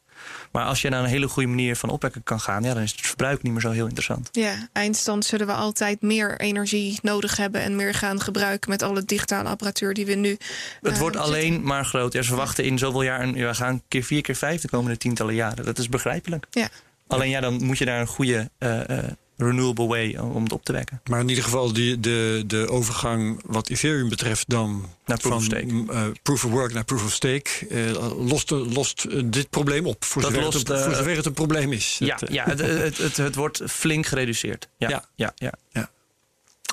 Maar 0.52 0.64
als 0.64 0.82
je 0.82 0.88
naar 0.88 1.02
een 1.02 1.08
hele 1.08 1.28
goede 1.28 1.48
manier 1.48 1.76
van 1.76 1.88
opwekken 1.88 2.22
kan 2.22 2.40
gaan, 2.40 2.62
ja, 2.62 2.74
dan 2.74 2.82
is 2.82 2.92
het 2.92 3.06
verbruik 3.06 3.42
niet 3.42 3.52
meer 3.52 3.60
zo 3.60 3.70
heel 3.70 3.86
interessant. 3.86 4.28
Ja, 4.32 4.68
eindstand 4.72 5.24
zullen 5.24 5.46
we 5.46 5.52
altijd 5.52 6.02
meer 6.02 6.40
energie 6.40 6.98
nodig 7.02 7.36
hebben 7.36 7.60
en 7.60 7.76
meer 7.76 7.94
gaan 7.94 8.20
gebruiken 8.20 8.70
met 8.70 8.82
alle 8.82 9.04
digitale 9.04 9.48
apparatuur 9.48 9.94
die 9.94 10.06
we 10.06 10.14
nu. 10.14 10.30
Het 10.30 10.92
eh, 10.92 10.98
wordt 10.98 11.16
zitten. 11.16 11.20
alleen 11.20 11.62
maar 11.62 11.84
groot. 11.84 12.12
Ja, 12.12 12.22
ze 12.22 12.28
verwachten 12.28 12.64
in 12.64 12.78
zoveel 12.78 13.02
jaar, 13.02 13.20
een, 13.20 13.32
we 13.32 13.54
gaan 13.54 13.82
keer 13.88 14.02
vier, 14.02 14.22
keer 14.22 14.36
vijf 14.36 14.60
de 14.60 14.68
komende 14.68 14.96
tientallen 14.96 15.34
jaren. 15.34 15.64
Dat 15.64 15.78
is 15.78 15.88
begrijpelijk. 15.88 16.46
Ja. 16.50 16.68
Alleen 17.06 17.30
ja, 17.30 17.40
dan 17.40 17.64
moet 17.64 17.78
je 17.78 17.84
daar 17.84 18.00
een 18.00 18.06
goede 18.06 18.50
eh, 18.58 18.88
eh, 18.88 19.04
renewable 19.36 19.86
way 19.86 20.16
om 20.16 20.42
het 20.42 20.52
op 20.52 20.64
te 20.64 20.72
wekken. 20.72 21.00
maar 21.10 21.20
in 21.20 21.28
ieder 21.28 21.44
geval 21.44 21.72
die, 21.72 22.00
de, 22.00 22.44
de 22.46 22.68
overgang 22.68 23.40
wat 23.46 23.68
Ethereum 23.68 24.08
betreft 24.08 24.48
dan 24.48 24.88
Naar 25.06 25.18
proof 25.18 25.32
van 25.32 25.32
of 25.32 25.44
stake. 25.44 25.92
eh, 25.92 26.04
proof 26.22 26.44
of 26.44 26.50
work 26.50 26.72
naar 26.72 26.84
proof 26.84 27.04
of 27.04 27.12
stake 27.12 27.50
eh, 27.70 28.18
lost, 28.28 28.50
lost 28.50 29.04
eh, 29.04 29.22
dit 29.24 29.50
probleem 29.50 29.86
op. 29.86 30.04
Voor 30.04 30.22
zover, 30.22 30.42
lost, 30.42 30.58
het, 30.68 30.80
voor 30.82 30.94
zover 30.94 31.16
het 31.16 31.26
een 31.26 31.32
probleem 31.32 31.72
is. 31.72 31.96
Ja, 31.98 32.16
Het, 32.20 32.32
ja 32.32 32.44
het, 32.44 32.58
het, 32.60 32.98
het, 32.98 33.16
het 33.16 33.34
wordt 33.34 33.62
flink 33.68 34.06
gereduceerd. 34.06 34.68
Ja, 34.76 34.88
Ja. 35.14 35.32
ja. 35.36 35.52
ja, 35.72 35.90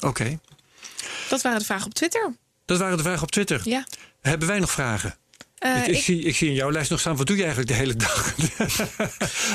Oké. 0.02 0.40
Dat 1.30 1.42
waren 1.42 1.60
de 1.60 1.66
vragen 1.66 1.86
op 1.86 1.94
Twitter. 1.94 2.36
Dat 2.66 2.80
waren 2.80 2.98
de 2.98 3.04
vragen 3.04 3.24
op 3.24 3.32
Twitter. 3.32 3.62
Ja. 3.64 3.86
Hebben 4.22 4.48
wij 4.48 4.60
nog 4.60 4.72
vragen? 4.72 5.16
Eh, 5.64 5.78
ik, 5.78 5.88
ik 5.88 5.96
ik- 5.96 6.04
zie, 6.04 6.22
ik 6.24 6.36
zie 6.36 6.48
in 6.48 6.54
jouw 6.54 6.72
lijst 6.72 6.90
nog 6.90 7.00
staan, 7.00 7.16
wat 7.16 7.28
doe 7.28 7.36
je 7.38 7.42
eigenlijk 7.44 7.72
de 7.72 7.78
hele 7.78 7.96
dag? 7.96 8.34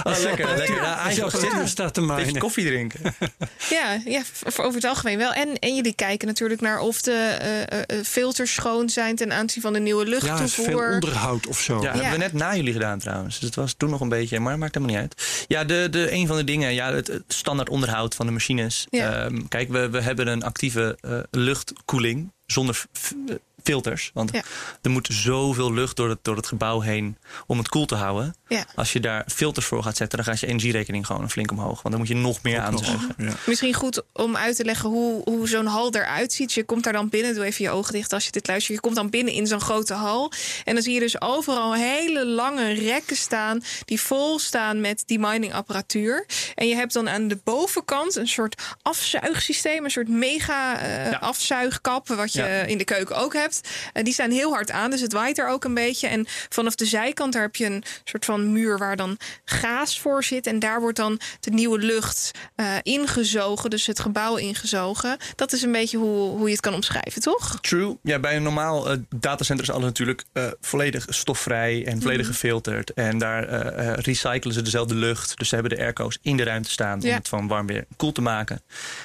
Ah, 0.02 0.18
lekker, 0.18 0.56
lekker. 0.56 0.74
Ja, 0.74 0.92
Als 0.94 1.14
je 1.14 1.24
apparatuur 1.24 1.68
staat 1.68 1.94
te 1.94 2.00
een 2.00 2.06
beetje 2.06 2.22
mijnen. 2.22 2.40
koffie 2.42 2.66
drinken. 2.66 3.00
Ja, 3.70 4.00
ja, 4.04 4.22
voor 4.46 4.64
over 4.64 4.74
het 4.80 4.84
algemeen 4.88 5.18
wel. 5.18 5.32
En, 5.32 5.58
en 5.58 5.74
jullie 5.74 5.94
kijken 5.94 6.26
natuurlijk 6.28 6.60
naar 6.60 6.78
of 6.80 7.02
de 7.02 7.12
eh, 7.12 7.62
eh, 7.62 7.82
eh, 7.86 8.04
filters 8.04 8.54
schoon 8.54 8.88
zijn 8.88 9.16
ten 9.16 9.32
aanzien 9.32 9.62
van 9.62 9.72
de 9.72 9.78
nieuwe 9.80 10.06
Ja, 10.06 10.12
is 10.16 10.18
veel 10.22 10.38
luchttoevoer. 10.40 10.92
onderhoud 10.92 11.46
of 11.46 11.60
zo. 11.60 11.80
Ja, 11.82 11.92
hebben 11.92 12.10
we 12.10 12.16
net 12.16 12.32
na 12.32 12.56
jullie 12.56 12.72
gedaan 12.72 12.98
trouwens. 12.98 13.34
Dus 13.38 13.44
het 13.46 13.54
was 13.56 13.74
toen 13.76 13.90
nog 13.90 14.00
een 14.00 14.08
beetje, 14.08 14.40
maar 14.40 14.50
dat 14.50 14.60
maakt 14.60 14.74
helemaal 14.74 14.94
niet 14.96 15.04
uit. 15.04 15.44
Ja, 15.48 15.64
de, 15.64 15.88
de, 15.90 16.12
een 16.12 16.26
van 16.26 16.36
de 16.36 16.44
dingen, 16.44 16.74
ja, 16.74 16.92
het, 16.92 17.06
het 17.06 17.22
standaard 17.28 17.68
onderhoud 17.68 18.14
van 18.14 18.26
de 18.26 18.32
machines. 18.32 18.86
Ja. 18.90 19.24
Ehm, 19.24 19.42
kijk, 19.48 19.68
we, 19.70 19.88
we 19.90 20.00
hebben 20.00 20.26
een 20.26 20.42
actieve 20.42 20.98
luchtkoeling 21.30 22.32
zonder 22.46 22.84
filters. 23.68 24.10
Want 24.14 24.30
Ja. 24.32 24.42
er 24.82 24.90
moet 24.90 25.08
zoveel 25.12 25.72
lucht 25.72 25.96
door 25.96 26.08
het, 26.08 26.18
door 26.22 26.36
het 26.36 26.46
gebouw 26.46 26.80
heen 26.80 27.16
om 27.46 27.58
het 27.58 27.68
koel 27.68 27.86
te 27.86 27.94
houden. 27.94 28.34
Ja. 28.48 28.64
Als 28.74 28.92
je 28.92 29.00
daar 29.00 29.24
filters 29.32 29.66
voor 29.66 29.82
gaat 29.82 29.96
zetten, 29.96 30.18
dan 30.18 30.26
gaat 30.26 30.40
je 30.40 30.46
energierekening 30.46 31.06
gewoon 31.06 31.30
flink 31.30 31.50
omhoog. 31.50 31.82
Want 31.82 31.90
dan 31.90 31.98
moet 31.98 32.08
je 32.08 32.14
nog 32.14 32.42
meer 32.42 32.60
aanzuigen. 32.60 33.14
Ja. 33.18 33.32
Misschien 33.46 33.74
goed 33.74 34.02
om 34.12 34.36
uit 34.36 34.56
te 34.56 34.64
leggen 34.64 34.90
hoe, 34.90 35.22
hoe 35.24 35.48
zo'n 35.48 35.66
hal 35.66 35.94
eruit 35.94 36.32
ziet. 36.32 36.52
Je 36.52 36.64
komt 36.64 36.84
daar 36.84 36.92
dan 36.92 37.08
binnen, 37.08 37.34
doe 37.34 37.44
even 37.44 37.64
je 37.64 37.70
ogen 37.70 37.92
dicht 37.92 38.12
als 38.12 38.24
je 38.24 38.30
dit 38.30 38.46
luistert. 38.46 38.74
Je 38.74 38.80
komt 38.80 38.94
dan 38.96 39.10
binnen 39.10 39.32
in 39.34 39.46
zo'n 39.46 39.60
grote 39.60 39.94
hal. 39.94 40.32
En 40.64 40.74
dan 40.74 40.82
zie 40.82 40.94
je 40.94 41.00
dus 41.00 41.20
overal 41.20 41.74
hele 41.74 42.26
lange 42.26 42.72
rekken 42.72 43.16
staan... 43.16 43.62
die 43.84 44.00
vol 44.00 44.38
staan 44.38 44.80
met 44.80 45.02
die 45.06 45.18
miningapparatuur. 45.18 46.26
En 46.54 46.68
je 46.68 46.74
hebt 46.74 46.92
dan 46.92 47.08
aan 47.08 47.28
de 47.28 47.38
bovenkant 47.44 48.16
een 48.16 48.28
soort 48.28 48.62
afzuigsysteem... 48.82 49.84
een 49.84 49.90
soort 49.90 50.08
mega 50.08 50.86
Ja. 50.86 51.16
afzuigkap, 51.20 52.08
wat 52.08 52.32
je 52.32 52.38
Ja. 52.42 52.46
in 52.46 52.78
de 52.78 52.84
keuken 52.84 53.16
ook 53.16 53.32
hebt. 53.34 53.57
En 53.92 54.04
die 54.04 54.12
staan 54.12 54.30
heel 54.30 54.52
hard 54.52 54.70
aan, 54.70 54.90
dus 54.90 55.00
het 55.00 55.12
waait 55.12 55.38
er 55.38 55.48
ook 55.48 55.64
een 55.64 55.74
beetje. 55.74 56.06
En 56.08 56.26
vanaf 56.48 56.74
de 56.74 56.86
zijkant 56.86 57.32
daar 57.32 57.42
heb 57.42 57.56
je 57.56 57.64
een 57.64 57.84
soort 58.04 58.24
van 58.24 58.52
muur... 58.52 58.78
waar 58.78 58.96
dan 58.96 59.16
gaas 59.44 60.00
voor 60.00 60.24
zit. 60.24 60.46
En 60.46 60.58
daar 60.58 60.80
wordt 60.80 60.96
dan 60.96 61.20
de 61.40 61.50
nieuwe 61.50 61.78
lucht 61.78 62.30
eh, 62.54 62.66
ingezogen, 62.82 63.70
dus 63.70 63.86
het 63.86 64.00
gebouw 64.00 64.36
ingezogen. 64.36 65.16
Dat 65.34 65.52
is 65.52 65.62
een 65.62 65.72
beetje 65.72 65.96
hoe, 65.98 66.30
hoe 66.30 66.44
je 66.46 66.52
het 66.52 66.60
kan 66.60 66.74
omschrijven, 66.74 67.22
toch? 67.22 67.58
True. 67.60 67.96
Ja, 68.02 68.18
bij 68.18 68.36
een 68.36 68.42
normaal 68.42 68.90
eh, 68.90 68.96
datacenter 69.16 69.64
is 69.66 69.72
alles 69.72 69.84
natuurlijk 69.84 70.24
eh, 70.32 70.44
volledig 70.60 71.04
stofvrij 71.08 71.86
en 71.86 72.00
volledig 72.00 72.26
Mhm. 72.26 72.34
gefilterd. 72.34 72.92
En 72.92 73.18
daar 73.18 73.48
eh, 73.48 73.88
eh, 73.92 73.98
recyclen 73.98 74.54
ze 74.54 74.62
dezelfde 74.62 74.94
lucht. 74.94 75.38
Dus 75.38 75.48
ze 75.48 75.54
hebben 75.54 75.76
de 75.76 75.82
airco's 75.82 76.18
in 76.22 76.36
de 76.36 76.42
ruimte 76.42 76.70
staan 76.70 77.02
om 77.02 77.08
het 77.08 77.28
van 77.28 77.46
warm 77.48 77.66
weer 77.66 77.84
koel 77.96 78.12
te 78.12 78.20
maken. 78.20 78.62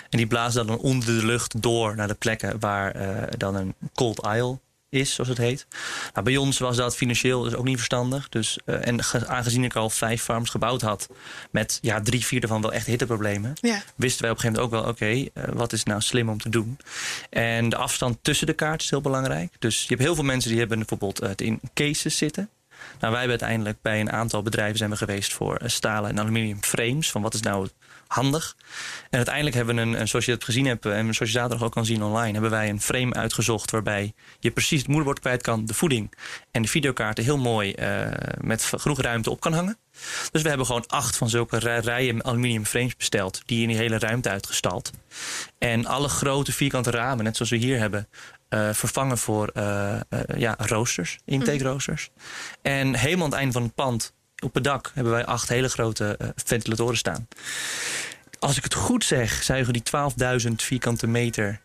En 0.09 0.17
die 0.17 0.27
blazen 0.27 0.67
dan 0.67 0.77
onder 0.77 1.05
de 1.19 1.25
lucht 1.25 1.61
door 1.61 1.95
naar 1.95 2.07
de 2.07 2.13
plekken 2.13 2.59
waar 2.59 2.91
eh, 2.91 3.07
dan 3.37 3.55
een 3.55 3.73
cold 3.93 4.21
aisle 4.23 4.42
is, 4.89 5.13
zoals 5.13 5.29
het 5.29 5.37
heet. 5.37 5.67
Nou, 6.13 6.25
bij 6.25 6.37
ons 6.37 6.57
was 6.59 6.77
dat 6.77 6.95
financieel 6.95 7.41
dus 7.43 7.55
ook 7.55 7.65
niet 7.65 7.75
verstandig. 7.75 8.29
Dus, 8.29 8.57
eh, 8.65 8.87
en 8.87 9.03
ge- 9.03 9.27
aangezien 9.27 9.63
ik 9.63 9.75
al 9.75 9.89
vijf 9.89 10.21
farms 10.23 10.49
gebouwd 10.49 10.81
had 10.81 11.09
met 11.51 11.77
ja, 11.81 12.01
drie 12.01 12.25
vierde 12.25 12.47
van 12.47 12.61
wel 12.61 12.73
echt 12.73 12.85
hitteproblemen 12.85 13.53
Ja. 13.61 13.81
wisten 13.95 14.21
wij 14.21 14.31
op 14.31 14.37
een 14.37 14.41
gegeven 14.43 14.61
moment 14.63 14.63
ook 14.63 14.71
wel, 14.71 14.91
oké, 14.91 15.29
eh, 15.33 15.53
wat 15.53 15.73
is 15.73 15.83
nou 15.83 16.01
slim 16.01 16.29
om 16.29 16.37
te 16.41 16.49
doen? 16.49 16.77
En 17.29 17.69
de 17.69 17.75
afstand 17.75 18.17
tussen 18.21 18.47
de 18.47 18.53
kaarten 18.53 18.83
is 18.85 18.89
heel 18.89 19.01
belangrijk. 19.01 19.53
Dus 19.59 19.81
je 19.81 19.87
hebt 19.87 20.01
heel 20.01 20.15
veel 20.15 20.23
mensen 20.23 20.49
die 20.49 20.59
hebben 20.59 20.77
bijvoorbeeld 20.77 21.19
het 21.19 21.41
in 21.41 21.59
cases 21.73 22.17
zitten. 22.17 22.49
Nou, 22.99 23.11
wij 23.13 23.21
hebben 23.21 23.39
uiteindelijk 23.39 23.81
bij 23.81 23.99
een 23.99 24.11
aantal 24.11 24.41
bedrijven 24.41 24.77
zijn 24.77 24.89
we 24.89 24.97
geweest 24.97 25.33
voor 25.33 25.55
eh, 25.55 25.67
stalen 25.69 26.09
en 26.09 26.19
aluminium 26.19 26.63
frames. 26.63 27.11
Van 27.11 27.21
wat 27.21 27.33
is 27.33 27.41
nou 27.41 27.67
handig? 28.13 28.55
En 29.09 29.17
uiteindelijk 29.17 29.55
hebben 29.55 29.75
we 29.75 29.81
een, 29.81 30.07
zoals 30.07 30.25
je 30.25 30.31
het 30.31 30.43
gezien 30.43 30.65
hebt 30.65 30.85
en 30.85 31.01
zoals 31.13 31.31
je 31.31 31.37
zaterdag 31.39 31.63
ook 31.63 31.71
kan 31.71 31.85
zien 31.85 32.03
online, 32.03 32.31
hebben 32.31 32.51
wij 32.51 32.69
een 32.69 32.81
frame 32.81 33.13
uitgezocht 33.13 33.71
waarbij 33.71 34.13
je 34.39 34.51
precies 34.51 34.79
het 34.79 34.87
moederbord 34.87 35.19
kwijt 35.19 35.41
kan, 35.41 35.65
de 35.65 35.73
voeding 35.73 36.13
en 36.51 36.61
de 36.61 36.67
videokaarten 36.67 37.23
heel 37.23 37.37
mooi 37.37 37.71
eh, 37.73 38.07
met 38.41 38.63
genoeg 38.63 39.01
ruimte 39.01 39.29
op 39.29 39.39
kan 39.39 39.53
hangen. 39.53 39.77
Dus 40.31 40.41
we 40.41 40.47
hebben 40.47 40.65
gewoon 40.65 40.87
acht 40.87 41.17
van 41.17 41.29
zulke 41.29 41.57
rij- 41.59 41.79
rijen 41.79 42.23
aluminium 42.23 42.65
frames 42.65 42.95
besteld. 42.95 43.41
Die 43.45 43.61
in 43.61 43.67
die 43.67 43.77
hele 43.77 43.99
ruimte 43.99 44.29
uitgestald. 44.29 44.91
En 45.57 45.85
alle 45.85 46.07
grote 46.09 46.51
vierkante 46.51 46.91
ramen, 46.91 47.23
net 47.23 47.35
zoals 47.35 47.51
we 47.51 47.57
hier 47.57 47.79
hebben, 47.79 48.07
eh, 48.49 48.69
vervangen 48.73 49.17
voor 49.17 49.47
eh, 49.47 49.99
ja, 50.37 50.55
roosters, 50.57 51.19
intake 51.25 51.63
roosters. 51.63 52.09
En 52.61 52.95
helemaal 52.95 53.25
aan 53.25 53.31
het 53.31 53.39
einde 53.39 53.53
van 53.53 53.63
het 53.63 53.75
pand, 53.75 54.13
op 54.43 54.53
het 54.53 54.63
dak, 54.63 54.91
hebben 54.93 55.13
wij 55.13 55.25
acht 55.25 55.49
hele 55.49 55.69
grote 55.69 56.15
eh, 56.19 56.27
ventilatoren 56.35 56.97
staan. 56.97 57.27
Als 58.39 58.57
ik 58.57 58.63
het 58.63 58.73
goed 58.73 59.03
zeg, 59.05 59.43
zuigen 59.43 59.73
die 59.73 59.83
12.000 60.47 60.51
vierkante 60.55 61.07
meter 61.07 61.59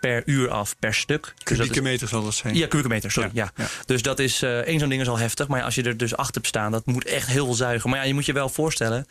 per 0.00 0.22
uur 0.26 0.50
af 0.50 0.76
per 0.78 0.94
stuk. 0.94 1.22
Dus 1.22 1.32
is- 1.50 1.56
Kubieke 1.58 1.82
meter 1.82 2.08
zal 2.08 2.22
dat 2.24 2.34
zijn. 2.34 2.54
ja, 2.54 2.66
kubieke 2.66 2.88
meter, 2.88 3.10
sorry. 3.10 3.30
Ja, 3.32 3.50
Ja, 3.56 3.62
ja. 3.64 3.68
Dus 3.86 4.02
dat 4.02 4.18
is 4.18 4.42
eh 4.42 4.58
één 4.58 4.78
zo'n 4.78 4.88
ding 4.88 5.00
is 5.00 5.08
al 5.08 5.18
heftig. 5.18 5.48
Maar 5.48 5.62
als 5.62 5.74
je 5.74 5.82
er 5.82 5.96
dus 5.96 6.16
acht 6.16 6.34
hebt 6.34 6.46
staan, 6.46 6.72
dat 6.72 6.86
moet 6.86 7.04
echt 7.04 7.26
heel 7.26 7.44
veel 7.44 7.54
zuigen. 7.54 7.90
Maar 7.90 7.98
ja, 7.98 8.04
je 8.04 8.14
moet 8.14 8.26
je 8.26 8.32
wel 8.32 8.48
voorstellen. 8.48 9.06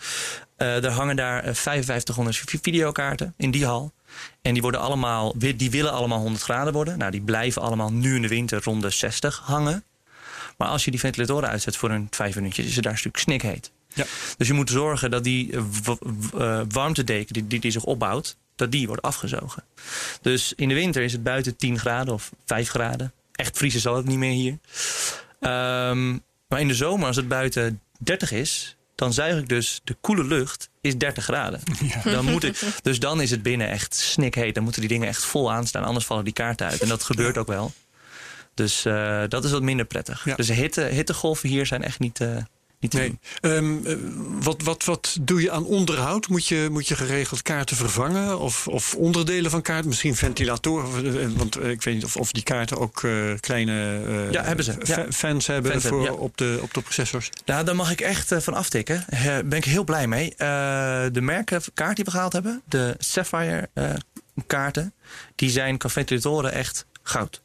eh, 0.58 0.84
er 0.84 0.92
hangen 0.92 1.16
daar 1.16 1.44
eh, 1.44 1.54
5500 1.54 2.38
vi- 2.38 2.60
videokaarten 2.62 3.34
in 3.38 3.52
die 3.52 3.66
hal. 3.66 3.92
En 4.42 4.54
die, 4.54 4.62
worden 4.62 4.80
allemaal, 4.82 5.34
die 5.38 5.72
willen 5.72 5.92
allemaal 5.92 6.20
100 6.20 6.44
graden 6.44 6.74
worden. 6.74 6.98
Nou, 6.98 7.12
die 7.12 7.22
blijven 7.22 7.62
allemaal 7.62 7.92
nu 7.92 8.16
in 8.16 8.22
de 8.22 8.28
winter 8.28 8.64
rond 8.64 8.82
de 8.82 8.90
60 8.90 9.42
hangen. 9.44 9.84
Maar 10.62 10.70
als 10.70 10.86
je 10.86 10.92
die 10.92 11.00
ventilatoren 11.00 11.50
uitzet 11.50 11.78
voor 11.78 11.90
een 11.90 12.08
vijf 12.10 12.36
minuutjes, 12.36 12.66
is 12.66 12.76
het 12.76 12.84
daar 12.84 12.94
een 12.94 13.00
stuk 13.00 13.18
snikheet. 13.18 13.72
Ja. 13.94 14.06
Dus 14.38 14.48
je 14.48 14.54
moet 14.54 14.70
zorgen 14.70 15.12
dat 15.12 15.24
die 15.24 15.52
eh, 15.52 15.64
eh, 16.34 16.66
warmtedeken 16.70 17.34
die, 17.34 17.48
die, 17.48 17.60
die 17.60 17.72
zich 17.72 17.84
opbouwt, 17.84 18.38
dat 18.56 18.72
die 18.72 18.88
wordt 18.88 19.02
afgezogen. 19.02 19.64
Dus 20.22 20.54
in 20.56 20.68
de 20.68 20.74
winter 20.74 21.04
is 21.04 21.12
het 21.12 21.24
buiten 21.24 21.56
10 21.56 21.80
graden 21.80 22.14
of 22.14 22.32
5 22.46 22.70
graden. 22.70 23.14
Echt 23.32 23.58
vriezen 23.58 23.82
zal 23.82 23.96
het 23.96 24.06
niet 24.06 24.18
meer 24.18 24.32
hier. 24.32 24.58
Ehm, 25.40 26.12
maar 26.48 26.60
in 26.60 26.68
de 26.68 26.76
zomer, 26.76 27.08
als 27.08 27.16
het 27.16 27.28
buiten 27.28 27.82
30 28.00 28.32
is, 28.32 28.76
dan 28.96 29.14
zuig 29.14 29.40
ik 29.40 29.50
dus 29.50 29.82
de 29.84 29.98
koele 30.02 30.24
lucht 30.24 30.70
is 30.82 30.98
30 30.98 31.24
graden. 31.24 31.60
Dan 32.04 32.26
moet 32.26 32.44
ik, 32.44 32.60
dus 32.82 33.00
dan 33.00 33.22
is 33.22 33.32
het 33.32 33.44
binnen 33.44 33.70
echt 33.70 33.96
snikheet. 33.96 34.54
Dan 34.54 34.64
moeten 34.64 34.82
die 34.82 34.90
dingen 34.90 35.08
echt 35.08 35.24
vol 35.24 35.52
aanstaan, 35.52 35.84
anders 35.84 36.06
vallen 36.06 36.24
die 36.24 36.34
kaarten 36.34 36.68
uit. 36.68 36.82
En 36.82 36.88
dat 36.88 37.04
gebeurt 37.04 37.38
ook 37.38 37.48
wel. 37.48 37.74
Dus 38.54 38.86
eh, 38.86 39.22
dat 39.28 39.44
is 39.46 39.52
wat 39.52 39.62
minder 39.62 39.86
prettig. 39.86 40.26
Ja. 40.26 40.36
Dus 40.36 40.50
hitte, 40.50 40.82
hittegolven 40.82 41.50
hier 41.50 41.66
zijn 41.66 41.84
echt 41.84 42.00
niet, 42.00 42.20
eh, 42.20 42.36
niet 42.80 42.92
te 42.92 42.98
Nee. 42.98 43.08
doen. 43.42 43.52
Ehm, 43.52 43.86
eh, 43.86 43.96
wat, 44.44 44.62
wat, 44.64 44.84
wat 44.84 45.18
doe 45.22 45.42
je 45.42 45.52
aan 45.52 45.66
onderhoud? 45.66 46.28
Moet 46.28 46.48
je, 46.48 46.68
moet 46.72 46.88
je 46.88 46.96
geregeld 46.96 47.42
kaarten 47.42 47.76
vervangen? 47.76 48.40
Of, 48.40 48.68
of 48.68 48.96
onderdelen 48.96 49.52
van 49.52 49.62
kaarten? 49.62 49.88
Misschien 49.90 50.16
ventilatoren? 50.16 51.38
Want 51.38 51.64
ik 51.64 51.82
weet 51.84 51.94
niet 51.94 52.04
of, 52.04 52.16
of 52.16 52.32
die 52.32 52.44
kaarten 52.44 52.78
ook 52.78 53.04
kleine 53.40 53.74
Ja, 54.32 54.44
hebben 54.44 54.66
ze. 54.66 54.74
fa- 54.84 55.00
Ja. 55.02 55.12
fans 55.12 55.48
hebben 55.48 55.72
Fans 55.72 55.86
voor, 55.86 55.98
hebben, 56.02 56.18
ja. 56.18 56.24
op, 56.24 56.38
de, 56.38 56.60
op 56.62 56.74
de 56.74 56.82
processors. 56.82 57.30
Nou, 57.46 57.66
daar 57.66 57.76
mag 57.76 57.92
ik 57.92 58.02
echt 58.02 58.34
van 58.38 58.54
aftikken. 58.54 59.06
Daar 59.24 59.46
ben 59.46 59.58
ik 59.58 59.66
heel 59.66 59.84
blij 59.84 60.08
mee. 60.08 60.34
De 61.12 61.22
merkenkaart 61.22 61.96
die 61.96 62.06
we 62.06 62.12
gehaald 62.12 62.34
hebben, 62.34 62.62
de 62.66 62.96
Sapphire 62.98 63.70
kaarten, 64.48 64.94
die 65.36 65.50
zijn 65.50 65.78
qua 65.78 65.90
ventilatoren 65.90 66.52
echt 66.52 66.86
goud. 67.04 67.42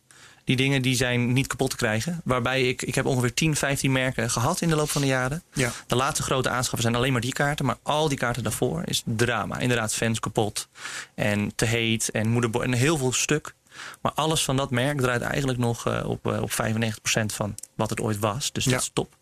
Die 0.47 0.57
dingen 0.57 0.83
die 0.83 0.97
zijn 0.97 1.33
niet 1.33 1.47
kapot 1.47 1.71
te 1.71 1.77
krijgen. 1.77 2.21
Waarbij 2.25 2.69
ik, 2.69 2.83
ik 2.83 2.95
heb 2.95 3.05
ongeveer 3.07 3.35
10, 3.35 3.57
15 3.57 3.93
merken 3.93 4.31
gehad 4.31 4.61
in 4.61 4.69
de 4.69 4.77
loop 4.77 4.91
van 4.91 5.01
de 5.01 5.07
jaren. 5.07 5.43
Ja. 5.53 5.71
De 5.87 5.97
laatste 5.97 6.23
grote 6.23 6.49
aanschaffen 6.49 6.83
zijn 6.83 6.95
alleen 6.95 7.13
maar 7.13 7.21
die 7.21 7.33
kaarten. 7.33 7.65
Maar 7.67 7.77
al 7.83 8.09
die 8.09 8.19
kaarten 8.19 8.43
daarvoor 8.43 8.83
is 8.85 9.03
drama. 9.05 9.59
Inderdaad, 9.59 9.95
fans 9.95 10.21
kapot. 10.21 10.69
En 11.15 11.53
te 11.55 11.65
heet. 11.65 12.11
En 12.11 12.29
moederbord. 12.29 12.65
En 12.65 12.73
heel 12.73 12.97
veel 12.97 13.13
stuk. 13.13 13.55
Maar 14.03 14.13
alles 14.13 14.45
van 14.45 14.57
dat 14.57 14.71
merk 14.71 15.01
draait 15.01 15.23
eigenlijk 15.23 15.59
nog 15.59 15.87
eh, 15.87 16.09
op, 16.09 16.27
eh, 16.33 16.43
op 16.43 16.53
95% 16.53 17.33
van 17.33 17.55
wat 17.75 17.91
het 17.91 18.01
ooit 18.01 18.19
was. 18.19 18.53
Dus 18.53 18.65
Ja. 18.65 18.71
dat 18.71 18.81
is 18.81 18.91
top. 18.93 19.17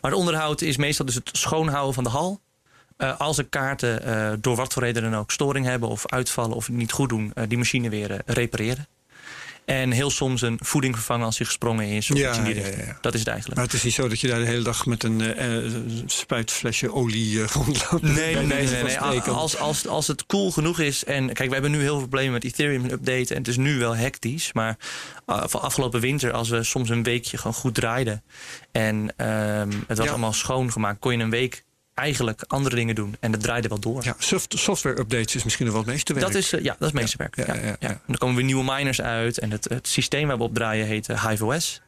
Maar 0.00 0.10
het 0.10 0.20
onderhoud 0.20 0.60
is 0.60 0.76
meestal 0.76 1.06
dus 1.06 1.14
het 1.14 1.28
schoonhouden 1.32 1.94
van 1.94 2.04
de 2.04 2.10
hal. 2.10 2.40
Eh, 2.96 3.20
als 3.20 3.38
er 3.38 3.44
kaarten 3.46 4.40
door 4.40 4.56
wat 4.56 4.72
voor 4.72 4.82
reden 4.82 5.02
dan 5.02 5.16
ook 5.16 5.30
storing 5.30 5.66
hebben 5.66 5.88
of 5.88 6.06
uitvallen 6.06 6.56
of 6.56 6.68
niet 6.68 6.92
goed 6.92 7.08
doen, 7.08 7.32
die 7.48 7.58
machine 7.58 7.88
weer 7.88 8.20
repareren. 8.26 8.86
En 9.66 9.90
heel 9.90 10.10
soms 10.10 10.42
een 10.42 10.58
voeding 10.62 10.94
vervangen 10.94 11.26
als 11.26 11.38
hij 11.38 11.46
gesprongen 11.46 11.86
is. 11.86 12.10
Of 12.10 12.18
Ja, 12.18 12.28
iets 12.28 12.38
in 12.38 12.44
die 12.44 12.54
ja, 12.54 12.60
richting. 12.60 12.82
ja, 12.82 12.88
ja. 12.88 12.98
Dat 13.00 13.14
is 13.14 13.20
het 13.20 13.28
eigenlijk. 13.28 13.58
Maar 13.58 13.68
het 13.68 13.76
is 13.76 13.82
niet 13.82 13.94
zo 13.94 14.08
dat 14.08 14.20
je 14.20 14.28
daar 14.28 14.38
de 14.38 14.46
hele 14.46 14.62
dag 14.62 14.86
met 14.86 15.02
een 15.02 15.20
eh, 15.20 15.64
eh, 15.66 15.72
spuitflesje 16.06 16.92
olie 16.92 17.42
eh, 17.42 17.48
rondloopt. 17.56 18.02
Nee, 18.02 18.34
nee, 18.34 18.46
nee. 18.46 18.82
nee. 18.82 18.98
Als, 19.20 19.58
als, 19.58 19.86
als 19.86 20.06
het 20.06 20.26
cool 20.26 20.50
genoeg 20.50 20.80
is. 20.80 21.04
En 21.04 21.32
kijk, 21.32 21.48
we 21.48 21.52
hebben 21.52 21.70
nu 21.70 21.80
heel 21.80 21.98
veel 21.98 22.08
problemen 22.08 22.32
met 22.32 22.44
Ethereum 22.44 22.84
en 22.84 22.92
updaten. 22.92 23.36
En 23.36 23.42
het 23.42 23.48
is 23.48 23.56
nu 23.56 23.78
wel 23.78 23.96
hectisch. 23.96 24.52
Maar 24.52 24.78
uh, 25.26 25.42
van 25.46 25.60
afgelopen 25.60 26.00
winter, 26.00 26.32
als 26.32 26.48
we 26.48 26.62
soms 26.62 26.88
een 26.88 27.02
weekje 27.02 27.36
gewoon 27.36 27.54
goed 27.54 27.74
draaiden. 27.74 28.22
En 28.72 29.14
ehm, 29.16 29.70
het 29.86 29.98
was 29.98 30.08
allemaal 30.08 30.32
schoongemaakt. 30.32 30.98
Kon 30.98 31.12
je 31.16 31.22
een 31.22 31.30
week 31.30 31.64
eigenlijk 31.96 32.44
andere 32.46 32.74
dingen 32.74 32.94
doen. 32.94 33.16
En 33.20 33.32
dat 33.32 33.42
draaide 33.42 33.68
wel 33.68 33.80
door. 33.80 34.04
Ja, 34.04 34.14
soft, 34.18 34.58
software 34.58 34.98
updates 34.98 35.34
is 35.34 35.44
misschien 35.44 35.64
nog 35.64 35.74
wel 35.74 35.84
het 35.84 35.92
meeste 35.92 36.12
werk. 36.12 36.26
Dat 36.26 36.34
is, 36.34 36.52
eh, 36.52 36.62
ja, 36.62 36.76
dat 36.78 36.80
is 36.80 36.86
het 36.86 36.94
meeste 36.94 37.16
werk. 37.16 37.36
Ja, 37.36 37.44
Ja, 37.46 37.54
ja, 37.54 37.60
ja, 37.60 37.66
ja. 37.66 37.76
ja. 37.80 37.88
En 37.88 38.00
dan 38.06 38.16
komen 38.16 38.36
weer 38.36 38.44
nieuwe 38.44 38.72
miners 38.74 39.00
uit. 39.00 39.38
En 39.38 39.50
het, 39.50 39.68
het 39.68 39.88
systeem 39.88 40.28
waar 40.28 40.36
we 40.36 40.42
op 40.42 40.54
draaien 40.54 40.86
heet 40.86 41.08
eh, 41.08 41.26
Hive 41.26 41.44
OS. 41.44 41.80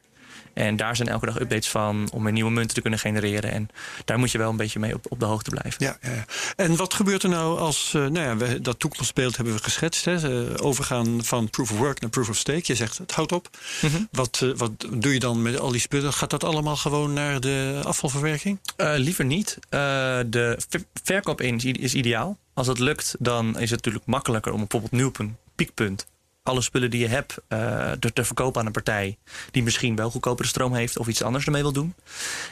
En 0.59 0.77
daar 0.77 0.97
zijn 0.97 1.09
elke 1.09 1.27
dag 1.27 1.41
updates 1.41 1.69
van 1.69 2.09
om 2.13 2.23
weer 2.25 2.33
nieuwe 2.33 2.51
munten 2.51 2.75
te 2.75 2.81
kunnen 2.81 2.99
genereren. 2.99 3.53
En 3.53 3.69
daar 4.05 4.19
moet 4.19 4.31
je 4.31 4.39
wel 4.39 4.51
een 4.51 4.57
beetje 4.57 4.79
mee 4.79 4.95
op, 4.95 5.07
op 5.09 5.21
de 5.21 5.25
hoogte 5.25 5.51
blijven. 5.51 5.85
Ja, 5.85 5.97
ja, 6.03 6.11
ja. 6.11 6.25
En 6.57 6.77
wat 6.77 6.95
gebeurt 6.95 7.23
er 7.23 7.29
nou 7.29 7.59
als, 7.59 7.93
uh, 7.97 8.07
nou 8.07 8.27
ja, 8.27 8.37
we, 8.37 8.61
dat 8.61 8.79
toekomstbeeld 8.79 9.37
hebben 9.37 9.55
we 9.55 9.63
geschetst. 9.63 10.05
Hè? 10.05 10.47
Uh, 10.47 10.55
overgaan 10.57 11.25
van 11.25 11.51
proof 11.51 11.71
of 11.71 11.79
work 11.79 12.01
naar 12.01 12.11
proof 12.11 12.29
of 12.29 12.37
stake. 12.37 12.63
Je 12.63 12.75
zegt 12.75 12.99
het 12.99 13.13
houdt 13.13 13.33
op. 13.33 13.49
Mm 13.83 13.91
-hmm. 13.91 14.09
wat, 14.11 14.41
uh, 14.45 14.57
wat 14.57 14.87
doe 14.91 15.13
je 15.13 15.19
dan 15.19 15.43
met 15.43 15.59
al 15.59 15.71
die 15.71 15.81
spullen? 15.81 16.13
Gaat 16.13 16.31
dat 16.31 16.45
allemaal 16.45 16.77
gewoon 16.77 17.13
naar 17.13 17.41
de 17.41 17.81
afvalverwerking? 17.85 18.59
liever 18.77 19.25
niet. 19.25 19.59
de 19.71 20.59
verkoop 21.05 21.41
in 21.41 21.59
is 21.59 21.95
ideaal. 21.95 22.39
Als 22.55 22.67
dat 22.67 22.79
lukt, 22.79 23.15
dan 23.19 23.49
is 23.49 23.71
het 23.71 23.71
natuurlijk 23.71 24.07
makkelijker 24.07 24.53
om 24.53 24.59
bijvoorbeeld 24.59 24.93
nu 24.93 25.05
op 25.05 25.19
een 25.19 25.37
piekpunt 25.55 26.07
alle 26.49 26.61
spullen 26.61 26.90
die 26.90 27.01
je 27.01 27.09
hebt 27.09 27.34
uh, 27.49 27.92
te 27.92 28.24
verkopen 28.24 28.61
aan 28.61 28.66
een 28.66 28.72
partij 28.72 29.18
die 29.51 29.62
misschien 29.62 29.96
wel 29.96 30.11
goedkopere 30.11 30.49
stroom 30.49 30.74
heeft 30.74 30.99
of 30.99 31.07
iets 31.07 31.22
anders 31.22 31.44
ermee 31.44 31.62
wil 31.62 31.72
doen. 31.72 31.94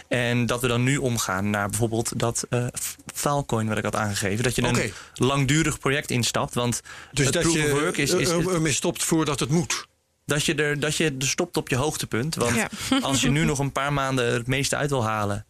En 0.09 0.47
dat 0.47 0.61
we 0.61 0.69
dan 0.69 0.83
nu 0.83 0.97
omgaan 0.97 1.51
naar 1.51 1.69
bijvoorbeeld 1.69 2.19
dat 2.19 2.47
uh, 2.51 2.67
Filecoin 3.15 3.69
wat 3.69 3.79
ik 3.79 3.85
had 3.85 3.97
aangegeven. 3.97 4.45
Dat 4.45 4.55
je 4.55 4.69
okay. 4.69 4.93
een 5.15 5.27
langdurig 5.27 5.79
project 5.79 6.11
instapt. 6.11 6.55
Want 6.55 6.83
dus 7.13 7.25
het 7.25 7.35
dat 7.35 7.43
proof 7.43 7.57
je 7.57 7.65
of 7.65 7.81
work 7.81 7.97
is, 7.97 8.13
is, 8.13 8.29
is 8.31 8.47
ermee 8.47 8.73
stopt 8.73 9.05
voordat 9.05 9.41
het 9.41 9.51
moet. 9.51 9.87
Dat 10.25 10.45
je, 10.45 10.55
er, 10.55 10.81
dat 10.81 10.97
je 10.97 11.17
er 11.19 11.27
stopt 11.27 11.57
op 11.57 11.69
je 11.69 11.77
hoogtepunt. 11.77 12.35
Want 12.35 12.55
ja. 12.55 12.69
als 13.01 13.21
je 13.21 13.31
nu 13.31 13.45
nog 13.45 13.59
een 13.59 13.73
paar 13.73 13.93
maanden 13.93 14.33
het 14.33 14.47
meeste 14.47 14.77
uit 14.77 14.91
wil 14.91 15.05
halen. 15.05 15.47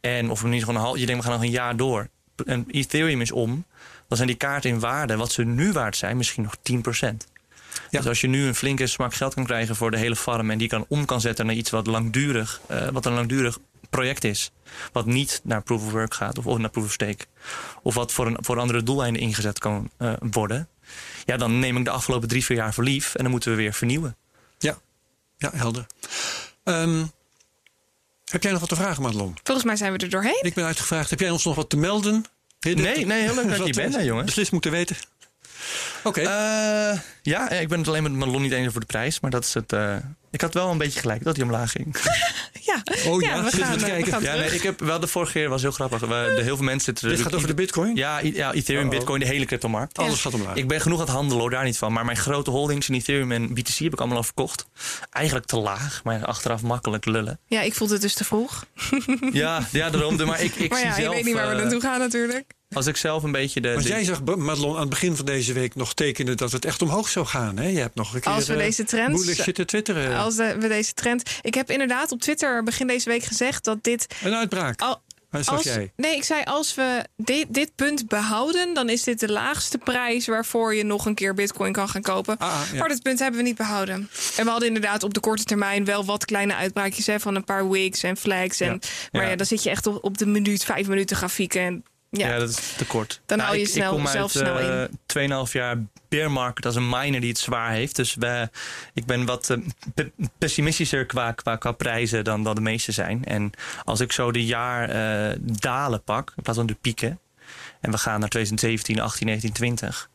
En 0.00 0.30
of 0.30 0.44
niet 0.44 0.60
gewoon 0.60 0.76
een 0.76 0.86
half, 0.86 0.98
je 0.98 1.06
denkt 1.06 1.24
we 1.24 1.28
gaan 1.28 1.38
nog 1.38 1.46
een 1.46 1.54
jaar 1.54 1.76
door. 1.76 2.08
En 2.44 2.64
Ethereum 2.70 3.20
is 3.20 3.32
om. 3.32 3.64
Dan 4.08 4.16
zijn 4.16 4.28
die 4.28 4.36
kaarten 4.36 4.70
in 4.70 4.80
waarde, 4.80 5.16
wat 5.16 5.32
ze 5.32 5.44
nu 5.44 5.72
waard 5.72 5.96
zijn, 5.96 6.16
misschien 6.16 6.42
nog 6.42 6.56
10%. 7.04 7.35
Ja. 7.90 7.98
Dus 7.98 8.08
als 8.08 8.20
je 8.20 8.26
nu 8.26 8.46
een 8.46 8.54
flinke 8.54 8.86
smak 8.86 9.14
geld 9.14 9.34
kan 9.34 9.44
krijgen 9.44 9.76
voor 9.76 9.90
de 9.90 9.96
hele 9.96 10.16
farm 10.16 10.50
en 10.50 10.58
die 10.58 10.68
kan 10.68 10.84
om 10.88 11.04
kan 11.04 11.20
zetten 11.20 11.46
naar 11.46 11.54
iets 11.54 11.70
wat 11.70 11.86
langdurig, 11.86 12.60
uh, 12.70 12.88
wat 12.88 13.06
een 13.06 13.12
langdurig 13.12 13.58
project 13.90 14.24
is. 14.24 14.50
Wat 14.92 15.06
niet 15.06 15.40
naar 15.44 15.62
proof 15.62 15.84
of 15.84 15.90
work 15.90 16.14
gaat 16.14 16.38
of, 16.38 16.46
of 16.46 16.58
naar 16.58 16.70
proof 16.70 16.84
of 16.84 16.92
stake. 16.92 17.24
Of 17.82 17.94
wat 17.94 18.12
voor, 18.12 18.26
een, 18.26 18.36
voor 18.40 18.58
andere 18.58 18.82
doeleinden 18.82 19.22
ingezet 19.22 19.58
kan 19.58 19.90
uh, 19.98 20.12
worden. 20.20 20.68
Ja, 21.24 21.36
dan 21.36 21.58
neem 21.58 21.76
ik 21.76 21.84
de 21.84 21.90
afgelopen 21.90 22.28
drie, 22.28 22.44
vier 22.44 22.56
jaar 22.56 22.74
voor 22.74 22.84
lief 22.84 23.14
en 23.14 23.22
dan 23.22 23.30
moeten 23.30 23.50
we 23.50 23.56
weer 23.56 23.72
vernieuwen. 23.72 24.16
Ja, 24.58 24.78
ja 25.36 25.50
helder. 25.54 25.86
Um, 26.64 27.10
heb 28.24 28.42
jij 28.42 28.52
nog 28.52 28.60
wat 28.60 28.68
te 28.68 28.76
vragen, 28.76 29.02
Madelon? 29.02 29.36
Volgens 29.42 29.66
mij 29.66 29.76
zijn 29.76 29.92
we 29.92 29.98
er 29.98 30.10
doorheen. 30.10 30.42
Ik 30.42 30.54
ben 30.54 30.64
uitgevraagd. 30.64 31.10
Heb 31.10 31.20
jij 31.20 31.30
ons 31.30 31.44
nog 31.44 31.54
wat 31.54 31.70
te 31.70 31.76
melden? 31.76 32.24
Nee, 32.60 33.06
nee, 33.06 33.22
heel 33.22 33.34
leuk 33.34 33.56
dat 33.56 33.66
je 33.72 33.72
bent, 33.72 33.94
hè, 33.94 34.00
jongen. 34.00 34.24
Beslist 34.24 34.52
moeten 34.52 34.70
weten. 34.70 34.96
Oké. 36.04 36.20
Okay. 36.20 36.92
Uh, 36.92 36.98
ja, 37.22 37.50
ik 37.50 37.68
ben 37.68 37.78
het 37.78 37.88
alleen 37.88 38.02
met 38.02 38.12
Malon 38.12 38.42
niet 38.42 38.52
eens 38.52 38.72
voor 38.72 38.80
de 38.80 38.86
prijs. 38.86 39.20
Maar 39.20 39.30
dat 39.30 39.44
is 39.44 39.54
het. 39.54 39.72
Uh, 39.72 39.96
ik 40.30 40.40
had 40.40 40.54
wel 40.54 40.70
een 40.70 40.78
beetje 40.78 41.00
gelijk 41.00 41.24
dat 41.24 41.36
hij 41.36 41.44
omlaag 41.44 41.70
ging. 41.70 41.96
ja. 42.70 42.82
Oh 43.06 43.22
ja, 43.22 43.42
we 43.42 43.50
gaan, 43.50 43.78
we 43.78 43.84
kijken. 43.84 44.04
We 44.04 44.10
gaan 44.10 44.22
ja, 44.22 44.34
nee, 44.34 44.54
ik 44.54 44.62
heb 44.62 44.80
wel 44.80 45.00
de 45.00 45.06
vorige 45.06 45.32
keer 45.32 45.48
was 45.48 45.62
heel 45.62 45.70
grappig. 45.70 46.00
We, 46.00 46.06
de, 46.36 46.42
heel 46.42 46.56
veel 46.56 46.64
mensen 46.64 46.84
zitten. 46.84 47.08
Dit 47.08 47.20
gaat 47.20 47.34
over 47.34 47.48
de 47.48 47.54
Bitcoin? 47.54 47.96
Ja, 47.96 48.18
ja 48.18 48.52
Ethereum, 48.52 48.86
oh, 48.86 48.92
oh. 48.92 48.98
Bitcoin, 48.98 49.20
de 49.20 49.26
hele 49.26 49.44
cryptomarkt. 49.44 49.98
Alles 49.98 50.20
gaat 50.20 50.34
omlaag. 50.34 50.56
Ik 50.56 50.68
ben 50.68 50.80
genoeg 50.80 50.98
aan 50.98 51.04
het 51.04 51.14
handelen, 51.14 51.40
hoor, 51.40 51.50
daar 51.50 51.64
niet 51.64 51.78
van. 51.78 51.92
Maar 51.92 52.04
mijn 52.04 52.16
grote 52.16 52.50
holdings 52.50 52.88
in 52.88 52.94
Ethereum 52.94 53.32
en 53.32 53.54
BTC 53.54 53.78
heb 53.78 53.92
ik 53.92 53.98
allemaal 53.98 54.16
al 54.16 54.22
verkocht. 54.22 54.66
Eigenlijk 55.10 55.46
te 55.46 55.56
laag, 55.56 56.00
maar 56.04 56.24
achteraf 56.24 56.62
makkelijk 56.62 57.04
lullen. 57.04 57.38
Ja, 57.46 57.60
ik 57.60 57.74
vond 57.74 57.90
het 57.90 58.00
dus 58.00 58.14
te 58.14 58.24
vroeg. 58.24 58.64
ja, 59.32 59.66
ja, 59.72 59.90
daarom. 59.90 60.16
Maar 60.26 60.42
ik, 60.42 60.54
ik 60.54 60.70
maar 60.70 60.80
ja, 60.80 60.92
zie 60.92 61.02
zelf. 61.02 61.16
Ik 61.16 61.24
weet 61.24 61.24
niet 61.24 61.42
waar 61.42 61.56
we 61.56 61.62
naartoe 61.62 61.80
gaan 61.80 61.98
natuurlijk. 61.98 62.55
Als 62.74 62.86
ik 62.86 62.96
zelf 62.96 63.22
een 63.22 63.32
beetje 63.32 63.60
de. 63.60 63.72
Want 63.72 63.86
jij 63.86 64.04
zag, 64.04 64.24
Madelon, 64.24 64.74
aan 64.74 64.80
het 64.80 64.88
begin 64.88 65.16
van 65.16 65.24
deze 65.24 65.52
week 65.52 65.74
nog 65.74 65.94
tekenen 65.94 66.36
dat 66.36 66.52
het 66.52 66.64
echt 66.64 66.82
omhoog 66.82 67.08
zou 67.08 67.26
gaan. 67.26 67.58
Hè? 67.58 67.68
Je 67.68 67.78
hebt 67.78 67.94
nog 67.94 68.14
een 68.14 68.20
keer. 68.20 68.32
Als 68.32 68.46
we 68.46 68.56
deze 68.56 68.84
trend. 68.84 69.16
Bullish 69.16 69.52
te 69.52 69.64
twitteren. 69.64 70.16
Als 70.16 70.36
de, 70.36 70.56
we 70.60 70.68
deze 70.68 70.92
trend. 70.94 71.30
Ik 71.42 71.54
heb 71.54 71.70
inderdaad 71.70 72.12
op 72.12 72.20
Twitter 72.20 72.62
begin 72.62 72.86
deze 72.86 73.08
week 73.08 73.22
gezegd 73.22 73.64
dat 73.64 73.78
dit. 73.84 74.06
Een 74.24 74.34
uitbraak. 74.34 74.80
Al, 74.80 75.02
als, 75.44 75.62
jij? 75.62 75.92
Nee, 75.96 76.16
ik 76.16 76.24
zei 76.24 76.42
als 76.44 76.74
we 76.74 77.04
dit, 77.16 77.46
dit 77.48 77.74
punt 77.74 78.08
behouden, 78.08 78.74
dan 78.74 78.88
is 78.88 79.02
dit 79.02 79.20
de 79.20 79.32
laagste 79.32 79.78
prijs 79.78 80.26
waarvoor 80.26 80.74
je 80.74 80.84
nog 80.84 81.06
een 81.06 81.14
keer 81.14 81.34
Bitcoin 81.34 81.72
kan 81.72 81.88
gaan 81.88 82.02
kopen. 82.02 82.36
Ah, 82.38 82.60
ja. 82.72 82.78
Maar 82.78 82.88
dat 82.88 83.02
punt 83.02 83.18
hebben 83.18 83.40
we 83.40 83.46
niet 83.46 83.56
behouden. 83.56 84.10
En 84.36 84.44
we 84.44 84.50
hadden 84.50 84.68
inderdaad 84.68 85.02
op 85.02 85.14
de 85.14 85.20
korte 85.20 85.44
termijn 85.44 85.84
wel 85.84 86.04
wat 86.04 86.24
kleine 86.24 86.54
uitbraakjes 86.54 87.06
hè, 87.06 87.20
van 87.20 87.34
een 87.34 87.44
paar 87.44 87.70
wigs 87.70 88.02
en 88.02 88.16
flags. 88.16 88.60
En, 88.60 88.72
Ja. 88.72 88.78
Maar 89.12 89.22
ja. 89.22 89.28
Ja. 89.28 89.36
dan 89.36 89.46
zit 89.46 89.62
je 89.62 89.70
echt 89.70 89.86
op, 89.86 90.04
op 90.04 90.18
de 90.18 90.26
minuut, 90.26 90.64
vijf 90.64 90.88
minuten 90.88 91.16
grafieken. 91.16 91.60
En, 91.60 91.84
ja, 92.16 92.28
Ja, 92.28 92.38
dat 92.38 92.48
is 92.48 92.74
te 92.76 92.84
kort. 92.86 93.20
Dan 93.26 93.38
hou 93.38 93.56
je 93.56 93.62
ik, 93.62 93.68
snel- 93.68 93.90
ik 93.90 93.96
kom 93.96 94.06
zelf 94.06 94.36
uit, 94.36 94.90
snel 95.06 95.28
eh, 95.38 95.46
2,5 95.46 95.52
jaar 95.52 95.76
bear 96.08 96.30
market 96.30 96.66
als 96.66 96.74
een 96.74 96.88
miner 96.88 97.20
die 97.20 97.28
het 97.28 97.38
zwaar 97.38 97.70
heeft. 97.70 97.96
Dus 97.96 98.14
we, 98.14 98.50
ik 98.94 99.04
ben 99.06 99.24
wat 99.24 99.50
eh, 99.50 99.58
pe- 99.94 100.12
pessimistischer 100.38 101.06
qua, 101.06 101.32
qua, 101.32 101.56
qua 101.56 101.72
prijzen 101.72 102.24
dan, 102.24 102.44
dan 102.44 102.54
de 102.54 102.60
meeste 102.60 102.92
zijn. 102.92 103.24
En 103.24 103.50
als 103.84 104.00
ik 104.00 104.12
zo 104.12 104.32
de 104.32 104.44
jaar 104.44 104.88
eh, 105.30 105.36
dalen 105.40 106.02
pak, 106.02 106.32
in 106.36 106.42
plaats 106.42 106.58
van 106.58 106.66
de 106.68 106.74
pieken. 106.80 107.18
En 107.80 107.90
we 107.90 107.98
gaan 107.98 108.20
naar 108.20 108.28
2017, 108.28 109.00
18, 109.00 109.26
19, 109.26 109.52
20. 109.52 110.10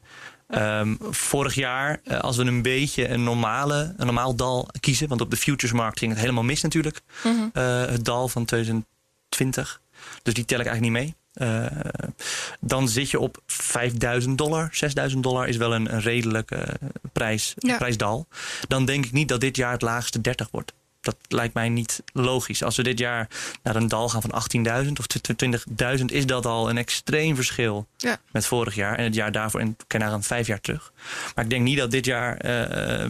Ehm, 0.47 0.95
vorig 1.09 1.53
jaar, 1.53 1.99
als 2.21 2.37
we 2.37 2.43
een 2.43 2.61
beetje 2.61 3.07
een, 3.07 3.23
normale, 3.23 3.93
een 3.97 4.05
normaal 4.05 4.35
dal 4.35 4.67
kiezen, 4.79 5.07
want 5.07 5.21
op 5.21 5.29
de 5.29 5.37
futuresmarkt 5.37 5.99
ging 5.99 6.11
het 6.11 6.19
helemaal 6.19 6.43
mis 6.43 6.61
natuurlijk, 6.61 7.01
Mhm. 7.23 7.59
het 7.91 8.05
dal 8.05 8.27
van 8.27 8.45
2020. 8.45 9.81
Dus 10.23 10.33
die 10.33 10.45
tel 10.45 10.59
ik 10.59 10.65
eigenlijk 10.65 10.81
niet 10.95 11.03
mee. 11.03 11.15
Eh, 11.33 11.65
dan 12.59 12.89
zit 12.89 13.09
je 13.11 13.19
op 13.19 13.37
5000 13.45 14.37
dollar. 14.37 14.69
6000 14.71 15.23
dollar 15.23 15.47
is 15.47 15.57
wel 15.57 15.73
een, 15.73 15.93
een 15.93 16.01
redelijke 16.01 16.55
eh, 16.55 16.73
prijs, 17.13 17.53
Ja. 17.57 17.77
prijsdal. 17.77 18.27
Dan 18.67 18.85
denk 18.85 19.05
ik 19.05 19.11
niet 19.11 19.27
dat 19.27 19.39
dit 19.41 19.55
jaar 19.55 19.71
het 19.71 19.81
laagste 19.81 20.21
30 20.21 20.47
wordt. 20.51 20.73
Dat 21.01 21.15
lijkt 21.27 21.53
mij 21.53 21.69
niet 21.69 22.03
logisch. 22.13 22.63
Als 22.63 22.75
we 22.77 22.83
dit 22.83 22.99
jaar 22.99 23.27
naar 23.63 23.75
een 23.75 23.87
dal 23.87 24.09
gaan 24.09 24.21
van 24.21 24.31
18.000 24.85 24.91
of 24.99 25.05
20.000, 25.99 26.05
is 26.05 26.25
dat 26.25 26.45
al 26.45 26.69
een 26.69 26.77
extreem 26.77 27.35
verschil 27.35 27.87
Ja. 27.97 28.17
met 28.31 28.45
vorig 28.45 28.75
jaar. 28.75 28.97
En 28.97 29.03
het 29.03 29.15
jaar 29.15 29.31
daarvoor, 29.31 29.59
en 29.59 29.77
kijk 29.87 30.03
naar 30.03 30.13
een 30.13 30.23
vijf 30.23 30.47
jaar 30.47 30.61
terug. 30.61 30.91
Maar 31.35 31.43
ik 31.43 31.49
denk 31.49 31.63
niet 31.63 31.77
dat 31.77 31.91
dit 31.91 32.05
jaar 32.05 32.37
eh, 32.37 33.03
eh, 33.03 33.09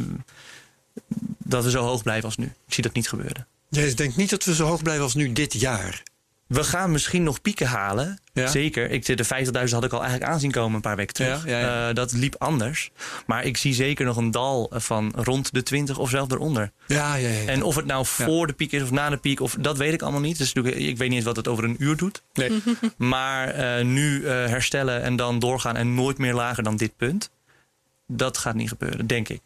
dat 1.37 1.63
we 1.63 1.69
zo 1.69 1.83
hoog 1.83 2.03
blijven 2.03 2.25
als 2.25 2.37
nu. 2.37 2.45
Ik 2.45 2.73
zie 2.73 2.83
dat 2.83 2.93
niet 2.93 3.09
gebeuren. 3.09 3.47
Jij 3.69 3.93
denkt 3.95 4.15
niet 4.15 4.29
dat 4.29 4.43
we 4.43 4.55
zo 4.55 4.65
hoog 4.65 4.81
blijven 4.83 5.03
als 5.03 5.13
nu 5.15 5.33
dit 5.33 5.53
jaar. 5.53 6.03
We 6.51 6.63
gaan 6.63 6.91
misschien 6.91 7.23
nog 7.23 7.41
pieken 7.41 7.67
halen. 7.67 8.19
Ja. 8.33 8.47
Zeker. 8.47 8.91
Ik, 8.91 9.05
de 9.05 9.25
50.000 9.25 9.73
had 9.73 9.83
ik 9.83 9.93
al 9.93 10.01
eigenlijk 10.01 10.31
aanzien 10.31 10.51
komen 10.51 10.75
een 10.75 10.81
paar 10.81 10.95
weken 10.95 11.13
terug. 11.13 11.45
Ja, 11.45 11.59
ja, 11.59 11.59
ja. 11.59 11.89
Eh, 11.89 11.95
dat 11.95 12.11
liep 12.11 12.35
anders. 12.37 12.91
Maar 13.25 13.45
ik 13.45 13.57
zie 13.57 13.73
zeker 13.73 14.05
nog 14.05 14.17
een 14.17 14.31
dal 14.31 14.71
van 14.73 15.13
rond 15.15 15.53
de 15.53 15.63
20 15.63 15.97
of 15.97 16.09
zelfs 16.09 16.33
eronder. 16.33 16.71
Ja, 16.87 17.15
ja, 17.15 17.29
ja. 17.29 17.47
En 17.47 17.63
of 17.63 17.75
het 17.75 17.85
nou 17.85 18.05
voor 18.05 18.47
de 18.47 18.53
piek 18.53 18.71
is 18.71 18.81
of 18.81 18.91
na 18.91 19.09
de 19.09 19.17
piek, 19.17 19.39
of, 19.39 19.55
dat 19.59 19.77
weet 19.77 19.93
ik 19.93 20.01
allemaal 20.01 20.21
niet. 20.21 20.37
Dus 20.37 20.53
ik 20.53 20.97
weet 20.97 20.99
niet 20.99 21.17
eens 21.17 21.25
wat 21.25 21.35
het 21.35 21.47
over 21.47 21.63
een 21.63 21.75
uur 21.79 21.97
doet. 21.97 22.23
Nee. 22.33 22.51
Maar 22.97 23.47
eh, 23.47 23.85
nu 23.85 24.25
eh, 24.25 24.31
herstellen 24.31 25.01
en 25.01 25.15
dan 25.15 25.39
doorgaan 25.39 25.75
en 25.75 25.95
nooit 25.95 26.17
meer 26.17 26.33
lager 26.33 26.63
dan 26.63 26.77
dit 26.77 26.97
punt. 26.97 27.29
Dat 28.07 28.37
gaat 28.37 28.55
niet 28.55 28.69
gebeuren, 28.69 29.07
denk 29.07 29.29
ik. 29.29 29.41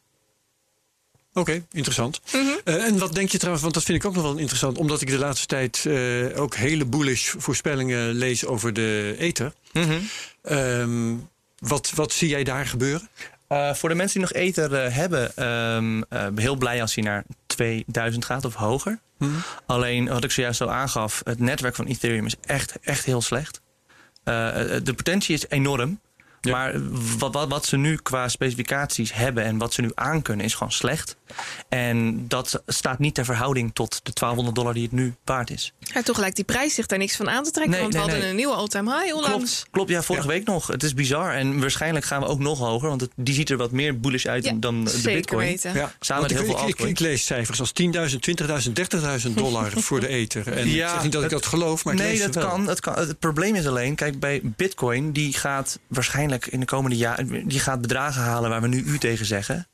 Oké, 1.38 1.66
interessant. 1.72 2.22
Mhm. 2.32 2.44
Eh, 2.64 2.86
en 2.86 2.98
wat 2.98 3.14
denk 3.14 3.30
je 3.30 3.38
trouwens, 3.38 3.64
want 3.64 3.76
dat 3.76 3.84
vind 3.84 3.98
ik 3.98 4.06
ook 4.06 4.14
nog 4.14 4.24
wel 4.24 4.38
interessant, 4.38 4.78
omdat 4.78 5.02
ik 5.02 5.08
de 5.08 5.18
laatste 5.18 5.46
tijd 5.46 5.86
eh, 5.86 6.42
ook 6.42 6.56
hele 6.56 6.86
bullish 6.86 7.34
voorspellingen 7.38 8.12
lees 8.12 8.46
over 8.46 8.74
de 8.74 9.16
ether. 9.18 9.54
Ehm, 10.42 11.16
wat, 11.58 11.92
wat 11.96 12.12
zie 12.12 12.30
jij 12.30 12.44
daar 12.44 12.66
gebeuren? 12.66 13.10
Eh, 13.48 13.74
voor 13.74 13.90
de 13.90 13.96
mensen 13.96 14.20
die 14.20 14.30
nog 14.30 14.42
ether 14.42 14.94
hebben, 14.94 15.36
eh, 16.10 16.28
heel 16.36 16.56
blij 16.56 16.82
als 16.82 16.96
hij 16.96 17.04
naar 17.04 17.24
2000 17.46 18.26
gaat 18.26 18.46
of 18.46 18.54
hoger. 18.54 19.00
Mhm. 19.18 19.32
Alleen 19.66 20.08
wat 20.08 20.24
ik 20.24 20.32
zojuist 20.32 20.62
al 20.62 20.72
aangaf, 20.72 21.22
het 21.24 21.40
netwerk 21.40 21.76
van 21.76 21.86
Ethereum 21.86 22.26
is 22.26 22.36
echt, 22.42 22.80
echt 22.82 23.06
heel 23.06 23.22
slecht. 23.22 23.62
De 24.24 24.94
potentie 24.96 25.34
is 25.34 25.46
enorm. 25.50 26.00
Ja. 26.46 26.52
Maar 26.52 26.74
wat, 27.18 27.34
wat, 27.34 27.50
wat 27.50 27.66
ze 27.66 27.78
nu 27.78 27.96
qua 27.96 28.28
specificaties 28.28 29.14
hebben 29.14 29.44
en 29.44 29.58
wat 29.58 29.74
ze 29.74 29.82
nu 29.82 29.92
aankunnen 29.96 30.46
is 30.46 30.54
gewoon 30.54 30.72
slecht. 30.72 31.16
En 31.70 32.28
dat 32.28 32.62
staat 32.68 33.00
niet 33.00 33.14
ter 33.16 33.26
verhouding 33.26 33.72
tot 33.74 33.90
de 34.04 34.12
1200 34.14 34.56
dollar 34.56 34.74
die 34.74 34.84
het 34.84 34.92
nu 34.92 35.16
waard 35.26 35.50
is. 35.50 35.74
Ja, 35.80 36.02
toch 36.02 36.18
lijkt 36.20 36.36
die 36.36 36.46
prijs 36.46 36.74
zich 36.74 36.86
daar 36.86 37.00
niks 37.00 37.16
van 37.16 37.30
aan 37.30 37.44
te 37.44 37.52
trekken. 37.52 37.72
Nee, 37.74 37.82
want 37.82 37.94
we 37.94 38.00
hadden 38.00 38.20
nee. 38.20 38.30
een 38.30 38.36
nieuwe 38.36 38.54
all-time 38.54 39.00
high 39.00 39.16
onlangs. 39.16 39.34
Klopt, 39.54 39.68
klopt, 39.72 39.90
ja, 39.90 40.02
vorige 40.04 40.28
Ja. 40.28 40.34
week 40.34 40.46
nog. 40.46 40.68
Het 40.68 40.84
is 40.84 40.94
bizar. 40.94 41.34
En 41.34 41.60
waarschijnlijk 41.60 42.06
gaan 42.06 42.22
we 42.22 42.28
ook 42.28 42.40
nog 42.40 42.60
hoger, 42.60 42.90
want 42.90 43.02
het, 43.02 43.10
die 43.16 43.34
ziet 43.36 43.50
er 43.50 43.58
wat 43.58 43.72
meer 43.72 44.00
bullish 44.00 44.26
uit 44.26 44.44
Ja, 44.44 44.54
dan 44.56 44.84
de 44.84 44.90
zeker 44.90 45.14
Bitcoin. 45.14 45.46
weten. 45.48 45.74
Ja. 45.74 45.92
Samen 46.00 46.24
Want 46.28 46.34
met 46.34 46.42
heel 46.42 46.52
ik, 46.52 46.58
veel 46.60 46.68
ik, 46.68 46.74
ik, 46.74 46.80
altcoins. 46.80 46.92
ik 46.92 47.00
lees 47.00 47.26
cijfers 47.26 47.60
als 47.60 47.72
10.000, 47.82 47.88
20.000, 49.20 49.28
30.000 49.28 49.34
dollar 49.34 49.72
voor 49.88 50.00
de 50.00 50.08
ether. 50.08 50.48
En 50.54 50.68
ik 50.68 50.74
Ja, 50.74 50.90
zeg 50.94 51.04
niet 51.04 51.12
dat 51.12 51.24
ik 51.24 51.30
dat 51.30 51.46
geloof, 51.46 51.84
maar 51.86 51.94
ik 51.94 52.00
nee, 52.00 52.10
lees 52.10 52.18
dat 52.20 52.34
het 52.34 52.44
wel. 52.44 52.52
kan, 52.54 52.66
dat 52.66 52.80
kan. 52.80 52.94
Het 52.98 53.20
probleem 53.20 53.56
is 53.56 53.68
alleen, 53.68 53.96
kijk, 53.96 54.20
bij 54.20 54.40
Bitcoin, 54.44 55.12
die 55.12 55.34
gaat 55.34 55.80
waarschijnlijk 55.88 56.35
in 56.44 56.60
de 56.60 56.66
komende 56.66 56.98
jaren, 56.98 57.48
die 57.48 57.60
gaat 57.60 57.82
bedragen 57.82 58.22
halen 58.22 58.50
waar 58.50 58.62
we 58.62 58.68
nu 58.68 58.84
u 58.84 58.98
tegen 58.98 59.26
zeggen. 59.26 59.68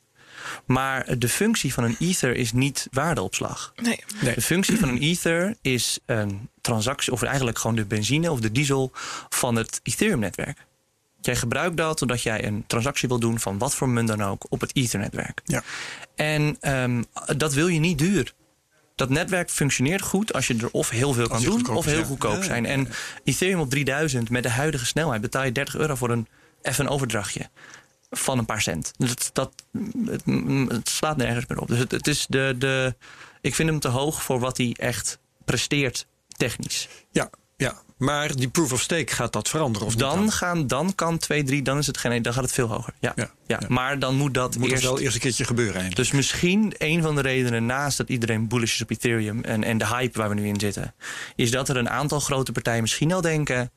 Maar 0.66 1.20
de 1.20 1.30
functie 1.30 1.74
van 1.74 1.84
een 1.84 1.96
ether 2.00 2.36
is 2.36 2.52
niet 2.54 2.88
waardeopslag. 2.92 3.74
Nee. 3.82 4.04
Nee. 4.22 4.36
De 4.36 4.42
functie 4.42 4.80
van 4.80 4.90
een 4.90 5.02
ether 5.02 5.56
is 5.62 6.00
een 6.06 6.50
transactie, 6.62 7.14
of 7.14 7.22
eigenlijk 7.24 7.60
gewoon 7.60 7.76
de 7.76 7.86
benzine 7.86 8.32
of 8.32 8.40
de 8.40 8.52
diesel 8.52 8.92
van 9.30 9.56
het 9.56 9.80
Ethereum-netwerk. 9.84 10.66
Jij 11.22 11.36
gebruikt 11.36 11.78
dat 11.78 12.02
omdat 12.02 12.22
jij 12.22 12.46
een 12.46 12.64
transactie 12.68 13.08
wil 13.08 13.20
doen 13.20 13.40
van 13.40 13.58
wat 13.58 13.76
voor 13.76 13.90
munt 13.90 14.08
dan 14.08 14.24
ook 14.24 14.46
op 14.50 14.62
het 14.62 14.76
Ether-netwerk. 14.76 15.42
Ja. 15.46 15.64
En 16.16 16.58
ehm, 16.60 17.04
dat 17.38 17.54
wil 17.54 17.68
je 17.68 17.80
niet 17.80 17.98
duur. 17.98 18.34
dat 18.96 19.10
netwerk 19.10 19.50
functioneert 19.50 20.02
goed 20.02 20.34
als 20.34 20.48
je 20.48 20.56
er 20.58 20.72
of 20.72 20.90
heel 20.90 21.14
veel 21.14 21.28
kan 21.28 21.42
doen 21.44 21.70
of 21.70 21.86
heel 21.86 21.98
ja. 22.00 22.04
goedkoop 22.04 22.36
Ja, 22.38 22.44
zijn. 22.44 22.64
ja, 22.64 22.70
En 22.70 22.88
Ethereum 23.24 23.60
op 23.60 23.70
3000 23.70 24.30
met 24.30 24.44
de 24.44 24.50
huidige 24.50 24.86
snelheid 24.86 25.22
betaal 25.22 25.44
je 25.44 25.52
30 25.52 25.76
euro 25.76 25.96
voor 25.96 26.10
een 26.10 26.28
even 26.62 26.86
een 26.86 26.92
overdrachtje 26.92 27.50
van 28.10 28.38
een 28.38 28.46
paar 28.46 28.62
cent. 28.62 28.94
Dus 28.98 29.10
het, 29.10 29.30
dat, 29.34 29.54
het, 30.06 30.24
het 30.68 30.90
slaat 30.90 31.18
nergens 31.18 31.46
meer 31.48 31.60
op. 31.60 31.68
Dus 31.68 31.80
het, 31.80 31.92
het 31.92 32.08
is 32.08 32.26
de, 32.30 32.56
de, 32.58 32.96
ik 33.42 33.56
vind 33.56 33.70
hem 33.70 33.80
te 33.80 33.88
hoog 33.88 34.24
voor 34.24 34.40
wat 34.40 34.58
hij 34.58 34.76
echt 34.80 35.20
presteert 35.46 36.08
technisch. 36.28 36.88
Ja, 37.12 37.30
ja. 37.58 37.82
Maar 37.98 38.36
die 38.36 38.48
proof 38.48 38.72
of 38.72 38.82
stake 38.82 39.14
gaat 39.14 39.34
dat 39.34 39.50
veranderen 39.50 39.88
of 39.88 39.96
Dan, 39.96 40.32
gaan, 40.32 40.68
dan 40.68 40.96
kan 40.96 41.18
2, 41.18 41.44
3, 41.44 41.62
dan 41.62 41.78
is 41.78 41.88
het 41.88 41.98
geen, 41.98 42.22
dan 42.22 42.34
gaat 42.34 42.44
het 42.44 42.52
veel 42.52 42.68
hoger. 42.68 42.94
Ja, 43.00 43.12
Ja, 43.16 43.32
ja, 43.48 43.58
ja. 43.62 43.68
Maar 43.68 44.00
dan 44.00 44.16
moet 44.16 44.34
dat 44.34 44.58
Moet 44.58 44.72
eerst 44.72 44.84
wel 44.84 45.00
eerst 45.00 45.16
een 45.16 45.22
keertje 45.22 45.46
gebeuren 45.46 45.76
eigenlijk. 45.76 46.10
dus 46.10 46.12
misschien 46.18 46.74
een 46.78 47.02
van 47.02 47.16
de 47.16 47.22
redenen 47.22 47.66
naast 47.66 47.98
dat 47.98 48.10
iedereen 48.10 48.48
bullish 48.48 48.74
is 48.74 48.82
op 48.82 48.90
Ethereum 48.90 49.44
en, 49.44 49.64
en 49.64 49.78
de 49.78 49.88
hype 49.88 50.18
waar 50.20 50.30
we 50.30 50.36
nu 50.36 50.48
in 50.48 50.60
zitten, 50.60 50.96
is 51.36 51.52
dat 51.52 51.70
er 51.70 51.78
een 51.78 51.90
aantal 51.90 52.20
grote 52.20 52.52
partijen 52.52 52.82
misschien 52.82 53.14
al 53.14 53.22
denken: 53.22 53.72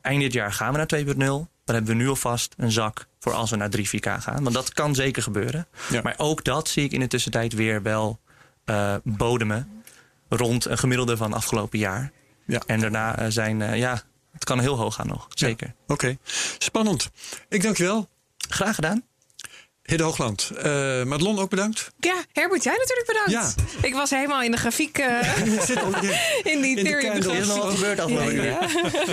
eind 0.00 0.20
dit 0.20 0.32
jaar 0.32 0.52
gaan 0.52 0.72
we 0.72 0.78
naar 0.78 1.40
2.0. 1.44 1.55
Dan 1.66 1.74
hebben 1.74 1.96
we 1.96 2.02
nu 2.02 2.08
alvast 2.08 2.54
een 2.56 2.72
zak 2.72 3.06
voor 3.18 3.32
als 3.32 3.50
we 3.50 3.56
naar 3.56 3.70
3, 3.70 3.88
4K 3.88 4.00
gaan. 4.00 4.42
Want 4.42 4.54
dat 4.54 4.72
kan 4.72 4.94
zeker 4.94 5.22
gebeuren. 5.22 5.66
Ja. 5.90 6.00
Maar 6.02 6.14
ook 6.16 6.44
dat 6.44 6.68
zie 6.68 6.84
ik 6.84 6.92
in 6.92 7.00
de 7.00 7.06
tussentijd 7.06 7.52
weer 7.52 7.82
wel 7.82 8.20
eh, 8.64 8.94
bodemen 9.04 9.82
rond 10.28 10.64
een 10.64 10.78
gemiddelde 10.78 11.16
van 11.16 11.32
afgelopen 11.32 11.78
jaar. 11.78 12.12
Ja. 12.44 12.62
En 12.66 12.80
daarna 12.80 13.18
eh, 13.18 13.26
zijn, 13.28 13.62
eh, 13.62 13.78
ja, 13.78 14.02
het 14.32 14.44
kan 14.44 14.60
heel 14.60 14.76
hoog 14.76 14.94
gaan 14.94 15.06
nog. 15.06 15.26
Zeker. 15.28 15.74
Oké, 15.86 16.16
spannend. 16.58 17.10
Ik 17.48 17.62
dank 17.62 17.76
je 17.76 17.84
wel. 17.84 18.08
Graag 18.48 18.74
gedaan. 18.74 19.04
Hidde 19.86 20.04
Hoogland. 20.04 20.50
Eh 20.56 21.02
Madelon 21.04 21.38
ook 21.38 21.50
bedankt. 21.50 21.90
Ja, 22.00 22.14
Herbert, 22.32 22.62
jij 22.64 22.76
natuurlijk 22.78 23.06
bedankt. 23.06 23.54
Ik 23.82 23.94
was 23.94 24.10
helemaal 24.10 24.42
in 24.42 24.50
de 24.50 24.56
grafiek, 24.56 25.00
al 25.84 26.02
in- 26.02 26.10
in 26.52 26.60
die 26.62 26.76
Ethereum. 26.78 27.10
candles. 27.12 27.34
Er 27.34 27.40
is 27.40 27.46
nog 27.46 27.70
gebeurd 27.74 28.00
afgelopen 28.00 28.44
ja, 28.44 28.58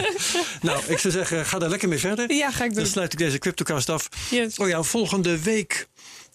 Nou, 0.62 0.82
ik 0.88 0.98
zou 1.00 1.14
zeggen, 1.14 1.46
ga 1.46 1.60
daar 1.60 1.70
lekker 1.70 1.88
mee 1.90 2.00
verder. 2.00 2.32
ja, 2.34 2.52
ga 2.52 2.64
ik 2.64 2.74
Dan 2.74 2.84
doen. 2.84 2.92
sluit 2.92 3.14
ik 3.14 3.20
deze 3.20 3.38
CryptoCast 3.38 3.90
af. 3.90 4.10
Yes. 4.30 4.58
Oh 4.58 4.68
ja, 4.68 4.84
volgende 4.84 5.40
week 5.40 5.88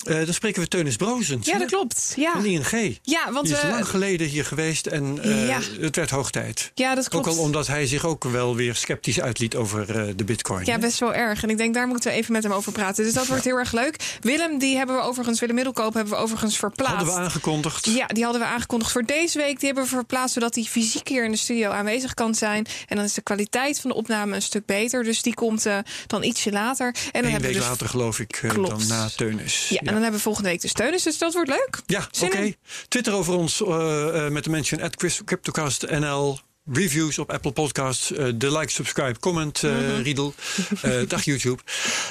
eh, 0.08 0.24
dan 0.24 0.34
spreken 0.34 0.62
we 0.62 0.68
Teunis 0.68 0.96
Brozens. 0.96 1.46
Ja, 1.46 1.58
dat 1.58 1.68
klopt. 1.68 2.12
Ja, 2.16 2.32
Van 2.32 2.44
ING. 2.44 2.98
ja 3.02 3.32
want 3.32 3.46
Die 3.46 3.54
is 3.56 3.62
we. 3.62 3.68
lang 3.68 3.88
geleden 3.88 4.26
hier 4.26 4.44
geweest 4.44 4.86
en 4.86 5.18
eh, 5.22 5.46
Ja. 5.48 5.58
het 5.80 5.96
werd 5.96 6.10
hoog 6.10 6.30
tijd. 6.30 6.70
Ja, 6.74 6.94
dat 6.94 7.04
Ook 7.04 7.22
klopt. 7.22 7.38
al 7.38 7.44
omdat 7.44 7.66
hij 7.66 7.86
zich 7.86 8.04
ook 8.04 8.24
wel 8.24 8.56
weer 8.56 8.74
sceptisch 8.74 9.20
uitliet 9.20 9.56
over 9.56 9.96
eh, 9.96 10.12
de 10.16 10.24
bitcoin. 10.24 10.64
Ja, 10.64 10.72
hè? 10.72 10.78
best 10.78 10.98
wel 10.98 11.14
erg. 11.14 11.42
En 11.42 11.50
ik 11.50 11.56
denk 11.58 11.74
daar 11.74 11.86
moeten 11.86 12.10
we 12.10 12.16
even 12.16 12.32
met 12.32 12.42
hem 12.42 12.52
over 12.52 12.72
praten. 12.72 13.04
Dus 13.04 13.12
dat 13.14 13.26
wordt 13.26 13.44
heel 13.44 13.56
erg 13.58 13.72
leuk. 13.72 14.16
Willem, 14.20 14.58
die 14.58 14.76
hebben 14.76 14.96
we 14.96 15.02
overigens, 15.02 15.40
Willem 15.40 15.54
Middelkoop 15.54 15.94
hebben 15.94 16.12
we 16.12 16.18
overigens 16.18 16.56
verplaatst. 16.58 16.94
Hadden 16.96 17.14
we 17.14 17.20
aangekondigd. 17.20 17.84
Ja, 17.84 18.06
die 18.06 18.22
hadden 18.24 18.42
we 18.42 18.46
aangekondigd 18.48 18.92
voor 18.92 19.04
deze 19.04 19.38
week. 19.38 19.56
Die 19.58 19.66
hebben 19.66 19.84
we 19.84 19.90
verplaatst 19.90 20.34
zodat 20.34 20.54
hij 20.54 20.64
fysiek 20.64 21.08
hier 21.08 21.24
in 21.24 21.30
de 21.30 21.36
studio 21.36 21.70
aanwezig 21.70 22.14
kan 22.14 22.34
zijn. 22.34 22.66
En 22.86 22.96
dan 22.96 23.04
is 23.04 23.14
de 23.14 23.20
kwaliteit 23.22 23.80
van 23.80 23.90
de 23.90 23.96
opname 23.96 24.34
een 24.34 24.42
stuk 24.42 24.66
beter. 24.66 25.04
Dus 25.04 25.22
die 25.22 25.34
komt 25.34 25.66
eh, 25.66 25.78
dan 26.06 26.22
ietsje 26.22 26.52
later. 26.52 26.86
En 26.86 26.94
dan 27.12 27.22
Eén 27.24 27.30
hebben 27.30 27.40
week 27.40 27.52
we 27.52 27.58
dus... 27.58 27.68
later 27.68 27.88
geloof 27.88 28.18
ik 28.20 28.40
eh, 28.42 28.54
dan 28.54 28.80
na 28.88 29.08
Teunis. 29.16 29.68
Ja, 29.68 29.80
dan 29.98 30.02
hebben 30.02 30.18
we 30.18 30.26
volgende 30.26 30.48
week 30.48 30.60
de 30.60 30.68
steuners. 30.68 31.02
Dus 31.02 31.18
dat 31.18 31.32
wordt 31.34 31.48
leuk. 31.48 31.80
Ja, 31.86 32.08
oké. 32.22 32.52
Twitter 32.88 33.12
over 33.14 33.34
ons 33.34 33.62
eh, 33.64 34.26
eh, 34.26 34.32
met 34.32 34.44
de 34.44 34.50
mention 34.50 34.80
at 34.80 34.96
CryptoCastNL. 35.24 36.38
Reviews 36.72 37.18
op 37.18 37.32
Apple 37.32 37.52
Podcasts. 37.52 38.12
eh, 38.12 38.26
de 38.34 38.52
like, 38.58 38.72
subscribe, 38.72 39.18
comment, 39.18 39.62
Mhm. 39.62 40.02
Riedel. 40.02 40.34
Dag 41.08 41.24
YouTube. 41.24 41.62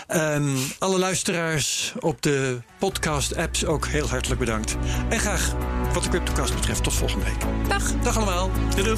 Ehm, 0.07 0.55
alle 0.79 0.97
luisteraars 0.99 1.93
op 1.99 2.21
de 2.21 2.61
podcast-apps 2.79 3.65
ook 3.65 3.87
heel 3.87 4.09
hartelijk 4.09 4.39
bedankt. 4.39 4.75
En 5.09 5.19
graag 5.19 5.53
wat 5.93 6.03
de 6.03 6.09
CryptoCast 6.09 6.53
betreft 6.55 6.83
tot 6.83 6.93
volgende 6.93 7.25
week. 7.25 7.69
Dag. 7.69 7.91
Dag 8.03 8.17
allemaal. 8.17 8.51
Doei. 8.75 8.97